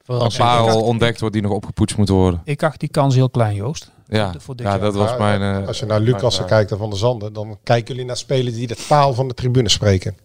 eh, 0.07 0.27
parel 0.37 0.81
ontdekt 0.81 1.19
wordt 1.19 1.35
die 1.35 1.43
nog 1.43 1.53
opgepoetst 1.53 1.97
moet 1.97 2.09
worden. 2.09 2.41
Ik 2.43 2.63
acht 2.63 2.79
die 2.79 2.89
kans 2.89 3.15
heel 3.15 3.29
klein, 3.29 3.55
Joost. 3.55 3.91
Ja, 4.09 4.33
Voor 4.39 4.55
dit 4.55 4.65
ja 4.65 4.71
jaar. 4.71 4.81
dat 4.81 4.93
was 4.95 5.09
Maar, 5.17 5.39
mijn... 5.39 5.41
eh, 5.55 5.61
eh, 5.61 5.67
als 5.67 5.79
je 5.79 5.85
naar 5.85 5.99
Lucas 5.99 6.35
mijn- 6.37 6.49
kijkt 6.49 6.71
en 6.71 6.77
Van 6.77 6.89
der 6.89 6.99
Zanden, 6.99 7.33
dan 7.33 7.57
kijken 7.63 7.87
jullie 7.87 8.05
naar 8.07 8.17
spelers 8.17 8.55
die 8.55 8.67
de 8.67 8.85
taal 8.87 9.13
van 9.13 9.27
de 9.27 9.33
tribune 9.33 9.69
spreken. 9.69 10.17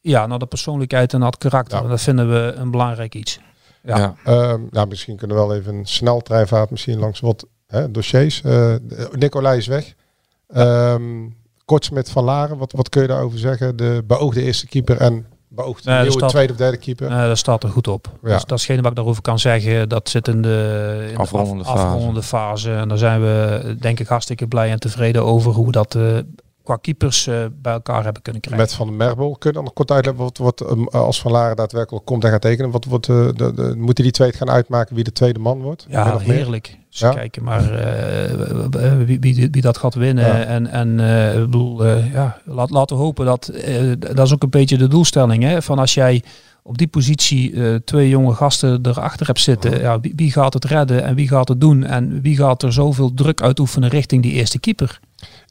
Ja, 0.00 0.26
naar 0.26 0.38
de 0.38 0.46
persoonlijkheid 0.46 1.12
en 1.12 1.20
dat 1.20 1.38
karakter. 1.38 1.78
Ja. 1.78 1.84
En 1.84 1.90
dat 1.90 2.00
vinden 2.00 2.30
we 2.30 2.52
een 2.56 2.70
belangrijk 2.70 3.14
iets. 3.14 3.40
Ja. 3.82 3.96
Ja. 3.98 4.14
Ehm, 4.24 4.60
nou, 4.70 4.88
misschien 4.88 5.16
kunnen 5.16 5.36
we 5.36 5.42
wel 5.46 5.54
even 5.56 5.74
een 5.74 5.86
sneltreinvaart 5.86 6.70
misschien 6.70 6.98
langs 6.98 7.20
wat 7.20 7.46
hè, 7.66 7.90
dossiers. 7.90 8.42
Eh 8.42 8.74
Nicolai 9.12 9.58
is 9.58 9.66
weg. 9.66 9.94
Ehm 10.48 11.28
Kortsmit 11.64 12.10
van 12.10 12.24
Laren, 12.24 12.56
wat, 12.58 12.72
wat 12.72 12.88
kun 12.88 13.02
je 13.02 13.08
daarover 13.08 13.38
zeggen? 13.38 13.76
De 13.76 14.02
beoogde 14.06 14.42
eerste 14.42 14.66
keeper 14.66 14.96
en 14.96 15.26
beoogde 15.52 15.88
Nee, 15.88 15.94
dat 15.94 16.04
nieuwe 16.06 16.18
staat- 16.18 16.30
tweede 16.30 16.52
of 16.52 16.58
derde 16.58 16.76
keeper. 16.76 17.08
Dat 17.08 17.38
staat 17.38 17.62
er 17.62 17.68
goed 17.70 17.88
op. 17.88 18.06
Ja. 18.22 18.28
Dus 18.32 18.44
dat 18.44 18.58
is 18.58 18.62
hetgene 18.64 18.80
wat 18.80 18.90
ik 18.90 18.96
daarover 18.96 19.22
kan 19.22 19.38
zeggen. 19.38 19.88
Dat 19.88 20.08
zit 20.08 20.28
in 20.28 20.42
de, 20.42 20.98
in 21.08 21.14
de 21.14 21.20
Afrondende 21.20 21.64
af- 21.64 21.70
fase. 21.74 21.86
afrondende 21.86 22.22
fase. 22.22 22.72
En 22.74 22.88
daar 22.88 22.98
zijn 22.98 23.20
we 23.20 23.76
denk 23.80 24.00
ik 24.00 24.06
hartstikke 24.06 24.46
blij 24.46 24.70
en 24.70 24.80
tevreden 24.80 25.24
over 25.24 25.52
hoe 25.52 25.66
we 25.66 25.72
dat 25.72 25.94
eh, 25.94 26.02
qua 26.62 26.76
keepers 26.76 27.26
eh, 27.26 27.44
bij 27.62 27.72
elkaar 27.72 28.04
hebben 28.04 28.22
kunnen 28.22 28.40
krijgen. 28.42 28.62
Met 28.66 28.74
Van 28.74 28.86
der 28.86 28.96
Merbel. 28.96 29.36
Kun 29.38 29.48
je 29.50 29.56
dan 29.56 29.64
nog 29.64 29.72
kort 29.72 29.90
uitleggen 29.90 30.22
wat, 30.22 30.38
wat 30.38 30.60
ehm, 30.60 30.84
als 30.84 31.20
Van 31.20 31.32
Laren 31.32 31.56
daadwerkelijk 31.56 32.04
komt 32.04 32.24
en 32.24 32.30
gaat 32.30 32.40
tekenen? 32.40 32.70
Wat 32.70 32.84
wordt, 32.84 33.08
eh, 33.08 33.26
de, 33.36 33.52
de, 33.54 33.74
moeten 33.76 34.04
die 34.04 34.12
twee 34.12 34.28
het 34.28 34.36
gaan 34.36 34.50
uitmaken 34.50 34.94
wie 34.94 35.04
de 35.04 35.12
tweede 35.12 35.38
man 35.38 35.60
wordt? 35.60 35.86
Ja, 35.88 36.18
heerlijk. 36.18 36.78
Dus 36.90 36.98
Ja. 36.98 37.10
kijken 37.12 37.42
maar 37.44 37.72
eh, 37.72 38.96
wie, 39.06 39.20
wie, 39.20 39.48
wie 39.50 39.62
dat 39.62 39.78
gaat 39.78 39.94
winnen. 39.94 40.26
Ja. 40.26 40.42
En, 40.44 40.66
en 40.66 41.00
eh, 41.00 41.34
ik 41.34 41.40
bedoel, 41.50 41.84
eh, 41.84 42.12
ja, 42.12 42.38
laat, 42.44 42.70
laten 42.70 42.96
we 42.96 43.02
hopen 43.02 43.26
dat, 43.26 43.48
eh, 43.48 43.92
dat 43.98 44.26
is 44.26 44.32
ook 44.32 44.42
een 44.42 44.50
beetje 44.50 44.78
de 44.78 44.88
doelstelling. 44.88 45.42
Hè? 45.42 45.62
Van 45.62 45.78
als 45.78 45.94
jij 45.94 46.22
op 46.62 46.78
die 46.78 46.86
positie 46.88 47.52
eh, 47.52 47.74
twee 47.74 48.08
jonge 48.08 48.34
gasten 48.34 48.78
erachter 48.82 49.26
hebt 49.26 49.40
zitten. 49.40 49.80
Ja, 49.80 50.00
wie, 50.00 50.12
wie 50.16 50.32
gaat 50.32 50.54
het 50.54 50.64
redden 50.64 51.04
en 51.04 51.14
wie 51.14 51.28
gaat 51.28 51.48
het 51.48 51.60
doen? 51.60 51.84
En 51.84 52.20
wie 52.22 52.36
gaat 52.36 52.62
er 52.62 52.72
zoveel 52.72 53.14
druk 53.14 53.42
uitoefenen 53.42 53.88
richting 53.88 54.22
die 54.22 54.32
eerste 54.32 54.58
keeper? 54.60 55.00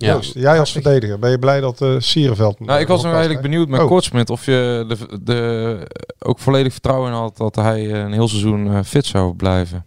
Ja. 0.07 0.13
Joost, 0.13 0.33
jij 0.33 0.59
als 0.59 0.71
verdediger, 0.71 1.19
ben 1.19 1.29
je 1.31 1.39
blij 1.39 1.59
dat 1.61 1.81
eh 1.81 1.95
Sierenveld... 1.97 2.59
Nou, 2.59 2.79
ik 2.79 2.87
was 2.87 3.03
nog 3.03 3.11
eigenlijk 3.11 3.41
benieuwd 3.41 3.67
met 3.67 3.79
Oh. 3.81 3.87
Kortsmit 3.87 4.29
of 4.29 4.45
je 4.45 4.85
de, 4.87 5.19
de, 5.23 5.87
ook 6.19 6.39
volledig 6.39 6.71
vertrouwen 6.71 7.11
in 7.11 7.17
had 7.17 7.37
dat 7.37 7.55
hij 7.55 7.93
een 7.93 8.11
heel 8.13 8.27
seizoen 8.27 8.67
eh, 8.73 8.79
fit 8.83 9.05
zou 9.05 9.33
blijven. 9.35 9.85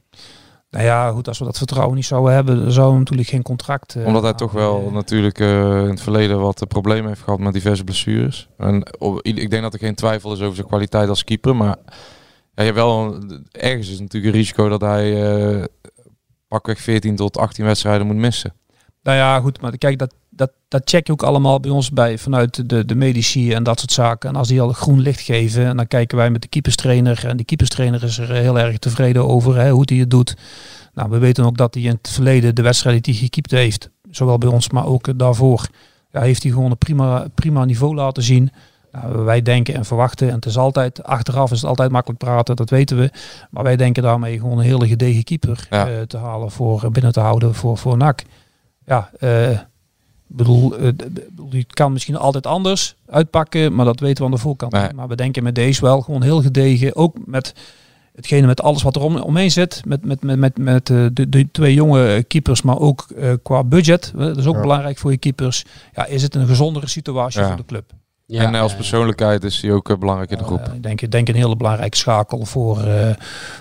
Nou 0.71 0.85
ja, 0.85 1.11
goed, 1.11 1.29
als 1.29 1.39
we 1.39 1.45
dat 1.45 1.59
vertrouwen 1.59 1.95
niet 1.97 2.05
zouden 2.05 2.35
hebben, 2.35 2.61
dan 2.63 2.73
zouden 2.73 2.95
we 2.95 2.99
natuurlijk 3.01 3.29
geen 3.29 3.43
contract. 3.43 3.95
eh, 3.95 4.07
Omdat 4.07 4.23
hij 4.23 4.33
toch 4.35 4.53
wel 4.53 4.85
eh, 4.87 4.93
natuurlijk 4.93 5.39
eh, 5.41 5.49
in 5.83 5.89
het 5.91 6.01
verleden 6.01 6.41
wat 6.41 6.61
eh, 6.63 6.69
problemen 6.69 7.09
heeft 7.09 7.23
gehad 7.23 7.39
met 7.39 7.53
diverse 7.53 7.85
blessures. 7.85 8.49
En 8.59 8.87
op- 8.99 9.23
ik 9.23 9.51
denk 9.51 9.63
dat 9.63 9.73
er 9.73 9.79
geen 9.79 9.95
twijfel 9.95 10.33
is 10.33 10.41
over 10.41 10.55
zijn 10.55 10.67
kwaliteit 10.67 11.09
als 11.09 11.25
keeper. 11.25 11.57
Maar 11.57 11.77
ja, 12.55 12.63
je 12.63 12.73
wel, 12.73 13.19
ergens 13.51 13.91
is 13.91 14.01
natuurlijk 14.01 14.33
een 14.35 14.41
risico 14.41 14.69
dat 14.69 14.81
hij 14.81 15.23
eh 15.57 15.65
pakweg 16.49 16.79
14 16.81 17.17
tot 17.17 17.39
18 17.39 17.65
wedstrijden 17.65 18.07
moet 18.07 18.17
missen. 18.17 18.55
Nou 19.03 19.17
ja, 19.17 19.41
goed, 19.41 19.61
maar 19.61 19.79
kijk, 19.79 19.99
dat, 19.99 20.15
dat, 20.31 20.51
dat 20.69 20.83
check 20.85 21.07
je 21.07 21.13
ook 21.13 21.23
allemaal 21.23 21.61
bij 21.61 21.71
ons 21.71 21.91
bij 21.91 22.19
vanuit 22.19 22.69
de, 22.69 22.85
de 22.85 22.95
medici 22.95 23.53
en 23.53 23.63
dat 23.63 23.79
soort 23.79 23.93
zaken. 23.93 24.29
En 24.29 24.37
als 24.37 24.49
die 24.49 24.61
al 24.61 24.73
groen 24.73 25.01
licht 25.01 25.21
geven, 25.21 25.67
en 25.67 25.77
dan 25.77 25.87
kijken 25.87 26.17
wij 26.17 26.31
met 26.31 26.43
de 26.43 26.49
keeperstrainer. 26.49 27.27
En 27.27 27.37
die 27.37 27.47
keeperstrainer 27.47 28.03
is 28.03 28.19
er 28.19 28.31
heel 28.33 28.59
erg 28.59 28.79
tevreden 28.79 29.29
over 29.29 29.57
hè, 29.57 29.71
hoe 29.71 29.83
hij 29.87 29.97
het 29.97 30.11
doet. 30.11 30.37
Nou, 30.95 31.11
we 31.11 31.19
weten 31.19 31.45
ook 31.45 31.57
dat 31.57 31.75
hij 31.75 31.83
in 31.83 31.99
het 32.03 32.11
verleden 32.11 32.55
de 32.55 32.63
wedstrijd 32.63 33.05
die 33.05 33.15
hij 33.15 33.23
gekiept 33.23 33.51
heeft, 33.51 33.91
zowel 34.11 34.39
bij 34.39 34.49
ons, 34.49 34.71
maar 34.71 34.87
ook 34.87 35.19
daarvoor, 35.19 35.69
ja, 36.11 36.21
heeft 36.21 36.43
hij 36.43 36.53
gewoon 36.53 36.71
een 36.71 36.79
prima, 36.79 37.27
prima 37.35 37.65
niveau 37.65 37.95
laten 37.95 38.23
zien. 38.23 38.51
Nou, 38.93 39.25
wij 39.25 39.43
denken 39.43 39.75
en 39.75 39.85
verwachten, 39.85 40.29
en 40.29 40.35
het 40.35 40.47
is 40.47 40.57
altijd, 40.59 41.03
achteraf 41.05 41.51
is 41.51 41.61
het 41.61 41.69
altijd 41.69 41.91
makkelijk 41.91 42.21
praten, 42.21 42.57
dat 42.57 42.71
weten 42.71 42.97
we. 42.99 43.11
Maar 43.51 43.63
wij 43.63 43.77
denken 43.77 44.03
daarmee 44.03 44.39
gewoon 44.39 44.59
een 44.59 44.65
hele 44.65 44.89
gedegen 44.89 45.25
keeper 45.25 45.67
Ja. 45.71 45.89
eh, 45.89 46.01
te 46.01 46.17
halen 46.17 46.51
voor 46.51 46.91
binnen 46.91 47.13
te 47.13 47.21
houden 47.21 47.55
voor, 47.55 47.79
voor 47.79 47.97
NAC. 47.97 48.23
Ja, 48.93 49.11
eh, 49.19 49.51
ik 49.51 49.59
bedoel, 50.27 50.77
eh, 50.77 50.93
bedoel, 51.11 51.49
die 51.51 51.67
kan 51.71 51.93
misschien 51.93 52.17
altijd 52.17 52.47
anders 52.47 52.95
uitpakken, 53.07 53.75
maar 53.75 53.85
dat 53.85 54.01
weten 54.01 54.19
we 54.19 54.25
aan 54.25 54.35
de 54.37 54.41
voorkant. 54.43 54.73
Nee. 54.73 54.93
Maar 54.95 55.09
we 55.09 55.17
denken 55.17 55.43
met 55.43 55.55
deze 55.55 55.81
wel 55.81 56.01
gewoon 56.01 56.23
heel 56.23 56.43
gedegen, 56.43 56.97
ook 56.97 57.17
met 57.27 57.55
hetgene 58.15 58.47
met 58.47 58.63
alles 58.63 58.83
wat 58.83 58.97
er 58.97 59.03
om, 59.03 59.17
omheen 59.17 59.51
zit, 59.51 59.83
met, 59.85 60.05
met, 60.05 60.23
met, 60.23 60.39
met, 60.39 60.59
met 60.59 60.91
eh, 60.91 61.07
de, 61.13 61.29
de 61.29 61.49
twee 61.53 61.75
jonge 61.75 62.23
keepers, 62.29 62.63
maar 62.63 62.79
ook 62.79 63.07
eh, 63.17 63.33
qua 63.43 63.65
budget, 63.65 64.13
eh, 64.17 64.25
dat 64.27 64.37
is 64.37 64.47
ook 64.47 64.55
Ja. 64.55 64.61
belangrijk 64.61 64.99
voor 64.99 65.11
je 65.11 65.17
keepers. 65.19 65.65
Ja, 65.95 66.07
is 66.07 66.23
het 66.23 66.35
een 66.35 66.47
gezondere 66.47 66.87
situatie 66.89 67.41
Ja. 67.41 67.47
voor 67.47 67.57
de 67.57 67.65
club? 67.65 67.91
Ja, 68.27 68.43
en 68.43 68.55
eh, 68.55 68.61
als 68.61 68.75
persoonlijkheid 68.75 69.45
is 69.45 69.63
hij 69.63 69.73
ook 69.73 69.91
eh, 69.91 69.97
belangrijk 69.99 70.31
in 70.31 70.39
de 70.39 70.45
groep. 70.45 70.61
Eh, 70.61 70.75
ik 70.75 70.83
denk, 70.83 71.01
ik 71.01 71.11
denk 71.11 71.29
een 71.29 71.35
hele 71.35 71.57
belangrijke 71.57 71.97
schakel 71.97 72.45
voor, 72.45 72.81
eh, 72.85 73.11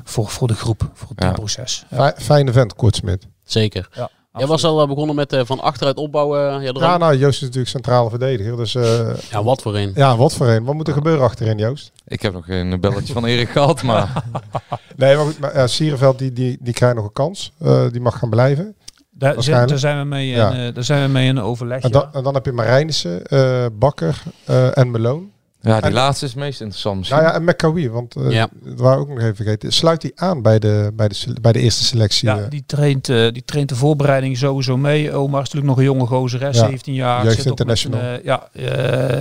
voor, 0.03 0.27
voor 0.29 0.47
de 0.47 0.53
groep, 0.55 0.89
voor 0.93 1.09
het 1.09 1.19
Ja. 1.19 1.25
teamproces. 1.25 1.85
Ja, 1.89 1.97
Fij- 1.97 2.13
Fijne 2.17 2.51
vent, 2.51 2.75
Kortsmit. 2.75 3.27
Zeker. 3.43 3.87
ja, 3.93 4.09
Jij 4.37 4.47
was 4.47 4.63
al 4.63 4.81
eh, 4.81 4.87
begonnen 4.87 5.15
met 5.15 5.33
eh, 5.33 5.41
van 5.45 5.59
achteruit 5.59 5.97
opbouwen. 5.97 6.39
Ja, 6.39 6.59
Ja, 6.59 6.71
ja, 6.73 6.97
nou, 6.97 7.17
Joost 7.17 7.35
is 7.35 7.41
natuurlijk 7.41 7.69
centrale 7.69 8.09
verdediger. 8.09 8.57
Dus 8.57 8.75
eh, 8.75 9.15
ja, 9.31 9.43
wat 9.43 9.61
voor 9.61 9.75
een. 9.77 9.91
ja, 9.95 10.17
wat 10.17 10.33
voor 10.33 10.47
een. 10.47 10.63
Wat 10.63 10.75
moet 10.75 10.87
er 10.87 10.93
gebeuren 10.93 11.23
achterin, 11.23 11.57
Joost? 11.57 11.91
Ik 12.07 12.21
heb 12.21 12.33
nog 12.33 12.45
geen 12.45 12.79
belletje 12.79 13.13
van 13.13 13.25
Erik 13.25 13.49
gehad, 13.49 13.83
maar 13.83 14.23
Nee, 14.95 15.15
maar 15.15 15.25
goed, 15.25 15.39
maar, 15.39 15.55
ja, 15.55 15.67
Sierenveld 15.67 16.19
die, 16.19 16.33
die, 16.33 16.57
die 16.61 16.73
krijgt 16.73 16.95
nog 16.95 17.05
een 17.05 17.13
kans. 17.13 17.51
Eh, 17.59 17.85
die 17.91 18.01
mag 18.01 18.17
gaan 18.19 18.29
blijven. 18.29 18.75
Daar, 19.13 19.43
zijn 19.79 19.99
we 19.99 20.05
mee 20.05 20.29
in, 20.29 20.35
Ja. 20.35 20.51
eh, 20.67 20.73
daar 20.73 20.83
zijn 20.83 21.03
we 21.05 21.09
mee 21.11 21.27
in 21.27 21.39
overleg. 21.39 21.81
En 21.81 21.89
ja. 21.89 21.99
dan, 21.99 22.13
en 22.13 22.23
dan 22.23 22.33
heb 22.33 22.45
je 22.45 22.51
Marijnissen, 22.51 23.25
eh, 23.25 23.65
Bakker 23.73 24.23
eh, 24.45 24.77
en 24.77 24.91
Meloon. 24.91 25.31
Ja, 25.61 25.75
die 25.75 25.81
En- 25.89 25.93
laatste 25.93 26.25
is 26.25 26.31
het 26.31 26.39
meest 26.39 26.59
interessant 26.61 26.97
misschien. 26.97 27.17
Nou 27.21 27.29
ja, 27.31 27.35
en 27.39 27.43
McCawie, 27.43 27.91
want 27.91 28.15
eh 28.15 28.31
Ja. 28.31 28.47
dat 28.63 28.79
waren 28.79 28.97
we 28.97 29.03
ook 29.03 29.09
nog 29.09 29.19
even 29.23 29.35
vergeten. 29.35 29.71
Sluit 29.73 30.01
die 30.01 30.11
aan 30.15 30.41
bij 30.41 30.59
de, 30.59 30.91
bij 30.95 31.07
de, 31.07 31.35
bij 31.41 31.51
de 31.51 31.59
eerste 31.59 31.83
selectie? 31.83 32.27
Ja, 32.29 32.37
eh? 32.37 32.49
die 32.49 32.63
traint, 32.65 33.09
eh, 33.09 33.31
die 33.31 33.45
traint 33.45 33.69
de 33.69 33.75
voorbereiding 33.75 34.37
sowieso 34.37 34.77
mee. 34.77 35.13
Omar 35.13 35.41
is 35.41 35.49
natuurlijk 35.49 35.65
nog 35.65 35.77
een 35.77 35.83
jonge 35.93 36.05
gozer, 36.05 36.41
hè, 36.41 36.53
17 36.53 36.93
jaar. 36.93 37.23
Jeugd 37.23 37.35
zit 37.41 37.51
ook 37.51 37.57
met 37.65 37.67
International. 37.83 38.19
eh, 38.19 38.23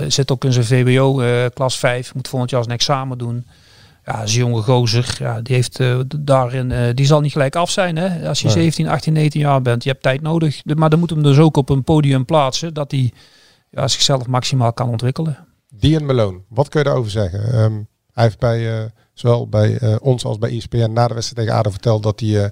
ja, 0.03 0.09
zit 0.09 0.31
ook 0.31 0.43
in 0.45 0.53
zijn 0.53 0.87
eh, 0.87 1.45
klas 1.53 1.77
5. 1.79 2.13
Moet 2.15 2.27
volgend 2.27 2.51
jaar 2.51 2.63
zijn 2.63 2.75
examen 2.75 3.17
doen. 3.17 3.45
Ja, 4.05 4.21
is 4.21 4.33
een 4.33 4.39
jonge 4.39 4.61
gozer. 4.61 5.15
Ja, 5.19 5.41
die, 5.41 5.55
heeft, 5.55 5.79
eh, 5.79 5.99
daarin, 6.17 6.71
eh, 6.71 6.79
die 6.93 7.05
zal 7.05 7.21
niet 7.21 7.31
gelijk 7.31 7.55
af 7.55 7.69
zijn. 7.69 7.95
Hè? 7.97 8.27
Als 8.27 8.39
je 8.39 8.45
Nee. 8.45 8.53
17, 8.55 8.87
18, 8.87 9.13
19 9.13 9.41
jaar 9.41 9.61
bent. 9.61 9.83
Je 9.83 9.89
hebt 9.89 10.03
tijd 10.03 10.21
nodig. 10.21 10.61
De- 10.63 10.75
Maar 10.75 10.89
dan 10.89 10.99
moet 10.99 11.09
hem 11.09 11.23
dus 11.23 11.37
ook 11.37 11.57
op 11.57 11.69
een 11.69 11.83
podium 11.83 12.25
plaatsen. 12.25 12.73
Dat 12.73 12.91
hij 12.91 13.11
ja, 13.69 13.87
zichzelf 13.87 14.27
maximaal 14.27 14.73
kan 14.73 14.89
ontwikkelen. 14.89 15.37
Die 15.73 15.95
en 15.99 16.05
Meloon, 16.05 16.43
wat 16.47 16.69
kun 16.69 16.79
je 16.79 16.85
daarover 16.85 17.11
zeggen? 17.11 17.53
Ehm, 17.53 17.73
hij 18.13 18.23
heeft 18.23 18.39
bij, 18.39 18.79
eh, 18.79 18.85
zowel 19.13 19.47
bij 19.47 19.77
eh, 19.77 19.95
ons 20.01 20.25
als 20.25 20.37
bij 20.37 20.49
ESPN 20.57 20.91
na 20.93 21.07
de 21.07 21.13
wedstrijd 21.13 21.45
tegen 21.45 21.59
ADO 21.59 21.69
verteld 21.69 22.03
dat 22.03 22.19
hij 22.19 22.43
eh, 22.43 22.49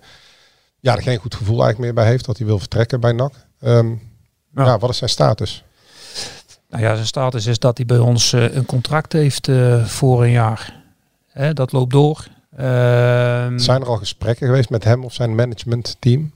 ja, 0.80 0.96
er 0.96 1.02
geen 1.02 1.18
goed 1.18 1.36
gevoel 1.36 1.64
eigenlijk 1.64 1.80
meer 1.80 2.04
bij 2.04 2.12
heeft. 2.12 2.26
Dat 2.26 2.38
hij 2.38 2.48
wil 2.48 2.60
vertrekken 2.60 3.00
bij 3.00 3.12
NAC. 3.12 3.34
Ehm, 3.60 3.88
Ja. 4.56 4.66
ja. 4.66 4.78
wat 4.78 4.90
is 4.90 4.98
zijn 4.98 5.10
status? 5.10 5.64
Nou 6.70 6.84
ja, 6.84 6.94
zijn 6.94 7.08
status 7.08 7.46
is 7.46 7.60
dat 7.60 7.78
hij 7.78 7.86
bij 7.86 7.98
ons 7.98 8.32
een 8.32 8.66
contract 8.66 9.14
heeft 9.14 9.50
voor 9.84 10.24
een 10.24 10.32
jaar. 10.32 10.84
Hè, 11.28 11.54
dat 11.54 11.72
loopt 11.72 11.92
door. 11.92 12.28
Ehm, 12.56 13.58
Zijn 13.58 13.82
er 13.82 13.88
al 13.88 13.98
gesprekken 13.98 14.48
geweest 14.48 14.70
met 14.70 14.84
hem 14.84 15.04
of 15.04 15.14
zijn 15.14 15.36
managementteam? 15.36 16.32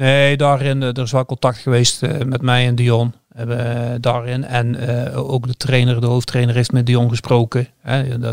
Nee, 0.00 0.36
daarin, 0.36 0.82
eh, 0.82 0.88
er 0.88 1.02
is 1.02 1.10
wel 1.10 1.24
contact 1.24 1.58
geweest 1.58 2.02
eh, 2.02 2.24
met 2.26 2.42
mij 2.42 2.66
en 2.66 2.74
Dion. 2.74 3.14
Eh, 3.28 3.46
daarin. 4.00 4.44
En 4.44 4.78
ook 5.14 5.46
de 5.46 5.54
trainer, 5.54 6.00
de 6.00 6.06
hoofdtrainer 6.06 6.54
heeft 6.54 6.72
met 6.72 6.86
Dion 6.86 7.08
gesproken. 7.08 7.68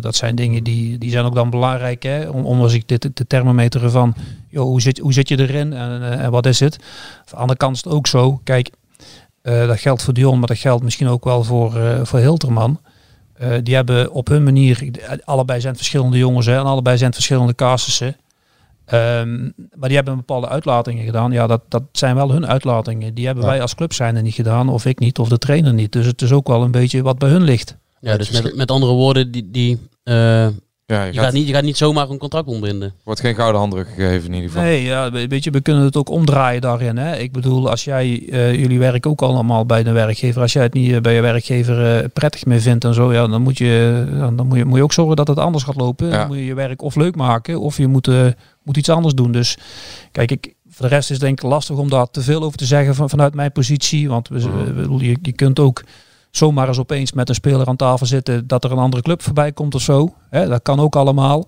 Dat, 0.01 0.15
zijn 0.15 0.35
dingen 0.35 0.63
die, 0.63 0.97
die 0.97 1.11
zijn 1.11 1.25
ook 1.25 1.35
dan 1.35 1.49
belangrijk. 1.49 2.03
Hè. 2.03 2.29
Om, 2.29 2.61
als 2.61 2.73
ik 2.73 2.87
dit 2.87 3.09
de 3.13 3.27
thermometeren 3.27 3.91
van 3.91 4.15
joh, 4.49 4.63
hoe, 4.63 4.81
zit, 4.81 4.97
hoe 4.97 5.13
zit 5.13 5.29
je 5.29 5.39
erin 5.39 5.73
en, 5.73 6.31
wat 6.31 6.45
is 6.45 6.59
het. 6.59 6.73
Aan 6.75 7.25
de 7.25 7.35
andere 7.35 7.57
kant 7.57 7.75
is 7.75 7.83
het 7.83 7.93
ook 7.93 8.07
zo. 8.07 8.41
Kijk, 8.43 8.69
dat 9.41 9.79
geldt 9.79 10.03
voor 10.03 10.13
Dion, 10.13 10.39
maar 10.39 10.47
dat 10.47 10.57
geldt 10.57 10.83
misschien 10.83 11.07
ook 11.07 11.23
wel 11.23 11.43
voor, 11.43 11.99
voor 12.03 12.19
Hilterman. 12.19 12.79
Die 13.63 13.75
hebben 13.75 14.11
op 14.11 14.27
hun 14.27 14.43
manier, 14.43 14.89
allebei 15.23 15.59
zijn 15.59 15.73
het 15.73 15.81
verschillende 15.81 16.17
jongens 16.17 16.45
hè, 16.45 16.57
en 16.57 16.65
allebei 16.65 16.97
zijn 16.97 17.09
het 17.09 17.19
verschillende 17.19 17.55
casussen. 17.55 18.15
Ehm, 18.87 19.41
maar 19.75 19.87
die 19.87 19.95
hebben 19.97 20.15
bepaalde 20.15 20.47
uitlatingen 20.49 21.05
gedaan. 21.05 21.31
Ja, 21.31 21.47
dat, 21.47 21.61
dat 21.67 21.83
zijn 21.91 22.15
wel 22.15 22.31
hun 22.31 22.47
uitlatingen. 22.47 23.13
Die 23.13 23.25
hebben 23.25 23.43
Ja. 23.43 23.49
wij 23.49 23.61
als 23.61 23.75
club 23.75 23.93
zijn 23.93 24.15
er 24.15 24.21
niet 24.21 24.33
gedaan, 24.33 24.69
of 24.69 24.85
ik 24.85 24.99
niet, 24.99 25.19
of 25.19 25.29
de 25.29 25.37
trainer 25.37 25.73
niet. 25.73 25.91
Dus 25.91 26.05
het 26.05 26.21
is 26.21 26.31
ook 26.31 26.47
wel 26.47 26.63
een 26.63 26.71
beetje 26.71 27.01
wat 27.01 27.17
bij 27.17 27.29
hun 27.29 27.43
ligt. 27.43 27.77
Ja, 27.99 28.17
dus 28.17 28.41
met, 28.41 28.55
met 28.55 28.71
andere 28.71 28.91
woorden, 28.91 29.31
die, 29.31 29.51
die, 29.51 29.79
eh, 30.03 30.47
Ja, 30.93 31.03
je 31.03 31.07
je, 31.07 31.13
gaat, 31.13 31.23
gaat 31.23 31.33
niet, 31.33 31.47
je 31.47 31.53
gaat 31.53 31.63
niet 31.63 31.77
zomaar 31.77 32.09
een 32.09 32.17
contract 32.17 32.47
ontbinden. 32.47 32.93
wordt 33.03 33.19
geen 33.19 33.35
gouden 33.35 33.59
handdruk 33.61 33.87
gegeven 33.87 34.27
in 34.27 34.33
ieder 34.33 34.49
geval. 34.49 34.63
Nee, 34.63 34.83
ja, 34.83 35.11
we- 35.11 35.27
weet 35.27 35.43
je, 35.43 35.51
we 35.51 35.61
kunnen 35.61 35.83
het 35.83 35.95
ook 35.97 36.09
omdraaien 36.09 36.61
daarin. 36.61 36.97
Hè. 36.97 37.15
Ik 37.17 37.31
bedoel, 37.31 37.69
als 37.69 37.83
jij, 37.83 38.23
eh, 38.31 38.55
jullie 38.55 38.79
werken 38.79 39.11
ook 39.11 39.21
allemaal 39.21 39.65
bij 39.65 39.83
de 39.83 39.91
werkgever. 39.91 40.41
Als 40.41 40.53
jij 40.53 40.63
het 40.63 40.73
niet 40.73 40.91
eh, 40.91 41.01
bij 41.01 41.13
je 41.13 41.21
werkgever 41.21 41.97
eh, 41.97 42.05
prettig 42.13 42.45
meer 42.45 42.59
vindt 42.61 42.83
en 42.85 42.93
zo, 42.93 43.13
ja, 43.13 43.27
dan, 43.27 43.41
moet 43.41 43.57
je, 43.57 44.05
dan 44.35 44.47
moet, 44.47 44.57
je, 44.57 44.65
moet 44.65 44.77
je 44.77 44.83
ook 44.83 44.93
zorgen 44.93 45.15
dat 45.15 45.27
het 45.27 45.37
anders 45.39 45.63
gaat 45.63 45.75
lopen. 45.75 46.07
Ja. 46.07 46.17
Dan 46.17 46.27
moet 46.27 46.37
je 46.37 46.45
je 46.45 46.53
werk 46.53 46.81
of 46.81 46.95
leuk 46.95 47.15
maken, 47.15 47.59
of 47.59 47.77
je 47.77 47.87
moet, 47.87 48.07
eh, 48.07 48.25
moet 48.63 48.77
iets 48.77 48.89
anders 48.89 49.13
doen. 49.13 49.31
Dus 49.31 49.57
kijk, 50.11 50.31
ik, 50.31 50.53
Voor 50.69 50.89
de 50.89 50.95
rest 50.95 51.09
is 51.09 51.15
het 51.15 51.25
denk 51.25 51.41
ik 51.41 51.49
lastig 51.49 51.75
om 51.77 51.89
daar 51.89 52.09
te 52.11 52.21
veel 52.21 52.43
over 52.43 52.57
te 52.57 52.65
zeggen 52.65 52.95
van, 52.95 53.09
vanuit 53.09 53.33
mijn 53.33 53.51
positie. 53.51 54.09
Want 54.09 54.27
we, 54.27 54.39
we- 54.39 54.73
bedoel, 54.73 54.99
je, 54.99 55.17
je 55.21 55.31
kunt 55.31 55.59
ook 55.59 55.83
zomaar 56.37 56.67
eens 56.67 56.79
opeens 56.79 57.11
met 57.11 57.29
een 57.29 57.35
speler 57.35 57.67
aan 57.67 57.75
tafel 57.75 58.05
zitten 58.05 58.47
dat 58.47 58.63
er 58.63 58.71
een 58.71 58.77
andere 58.77 59.03
club 59.03 59.21
voorbij 59.21 59.51
komt 59.51 59.75
of 59.75 59.81
zo. 59.81 60.13
Hè, 60.29 60.47
dat 60.47 60.61
kan 60.61 60.79
ook 60.79 60.95
allemaal. 60.95 61.47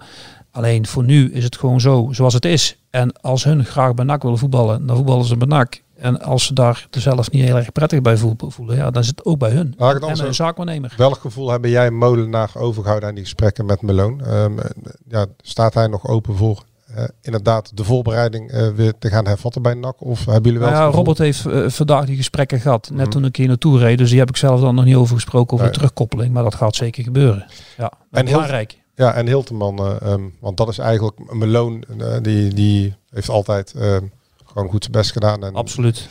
Alleen 0.52 0.88
voor 0.88 1.04
nu 1.04 1.32
is 1.34 1.44
het 1.44 1.58
gewoon 1.58 1.82
zo 1.82 2.08
zoals 2.12 2.34
het 2.34 2.46
is. 2.46 2.78
En 2.90 3.22
als 3.22 3.44
hun 3.44 3.66
graag 3.66 3.94
bij 3.94 4.06
NAC 4.06 4.22
willen 4.24 4.38
voetballen, 4.38 4.86
dan 4.86 4.96
voetballen 4.96 5.26
ze 5.26 5.38
bij 5.38 5.48
NAC. 5.48 5.82
En 5.96 6.22
als 6.22 6.46
ze 6.46 6.54
daar 6.54 6.88
zelf 6.90 7.32
niet 7.32 7.44
heel 7.44 7.56
erg 7.56 7.72
prettig 7.72 8.02
bij 8.02 8.18
voel- 8.18 8.36
voelen, 8.38 8.76
ja, 8.76 8.92
dan 8.92 9.02
is 9.02 9.08
het 9.08 9.26
ook 9.26 9.40
bij 9.40 9.52
hun. 9.52 9.74
En 9.78 10.26
een 10.28 10.36
zaakwaarnemer. 10.36 10.94
Welk 10.98 11.18
gevoel 11.18 11.50
hebben 11.50 11.70
jij 11.70 11.92
Molenaar 11.92 12.52
overgehouden 12.54 13.10
aan 13.10 13.16
die 13.16 13.24
gesprekken 13.24 13.66
met 13.66 13.82
Meloon? 13.82 14.22
Ehm, 14.26 14.54
ja, 15.08 15.26
staat 15.42 15.74
hij 15.74 15.88
nog 15.88 16.08
open 16.08 16.36
voor 16.36 16.64
eh, 16.96 17.04
inderdaad 17.22 17.78
de 17.78 17.84
voorbereiding 17.84 18.52
eh, 18.52 18.68
weer 18.70 18.94
te 19.00 19.10
gaan 19.10 19.26
hervatten 19.28 19.62
bij 19.62 19.74
NAC? 19.74 20.02
Of 20.02 20.26
hebben 20.26 20.44
jullie 20.44 20.60
wel 20.60 20.70
Nou 20.70 20.90
ja, 20.92 20.98
Robert 20.98 21.18
heeft 21.18 21.46
eh, 21.46 21.70
vandaag 21.70 22.06
die 22.06 22.16
gesprekken 22.16 22.60
gehad. 22.60 22.90
Net 22.90 23.00
Mhm. 23.02 23.10
toen 23.10 23.26
ik 23.26 23.36
hier 23.36 23.48
naartoe 23.48 23.78
reed. 23.80 23.98
Dus 23.98 24.10
die 24.10 24.20
heb 24.20 24.30
ik 24.30 24.38
zelf 24.38 24.62
dan 24.62 24.76
nog 24.76 24.86
niet 24.86 24.96
over 24.96 25.16
gesproken 25.16 25.54
over 25.54 25.64
Nee. 25.66 25.72
de 25.74 25.80
terugkoppeling. 25.80 26.34
Maar 26.34 26.44
dat 26.44 26.56
gaat 26.56 26.76
zeker 26.76 27.04
gebeuren. 27.04 27.46
Ja, 27.78 27.92
En 28.12 28.26
heel- 28.26 28.34
belangrijk. 28.34 28.78
Ja, 28.96 29.14
en 29.14 29.28
Hilteman, 29.28 30.00
ehm, 30.00 30.22
want 30.40 30.58
dat 30.58 30.68
is 30.70 30.78
eigenlijk 30.78 31.34
Meloon, 31.34 31.84
eh, 32.00 32.18
die, 32.22 32.54
die 32.54 32.96
heeft 33.10 33.30
altijd 33.30 33.74
gewoon 34.46 34.70
goed 34.70 34.82
zijn 34.84 34.96
best 34.96 35.12
gedaan. 35.12 35.44
En 35.44 35.54
Absoluut. 35.54 36.08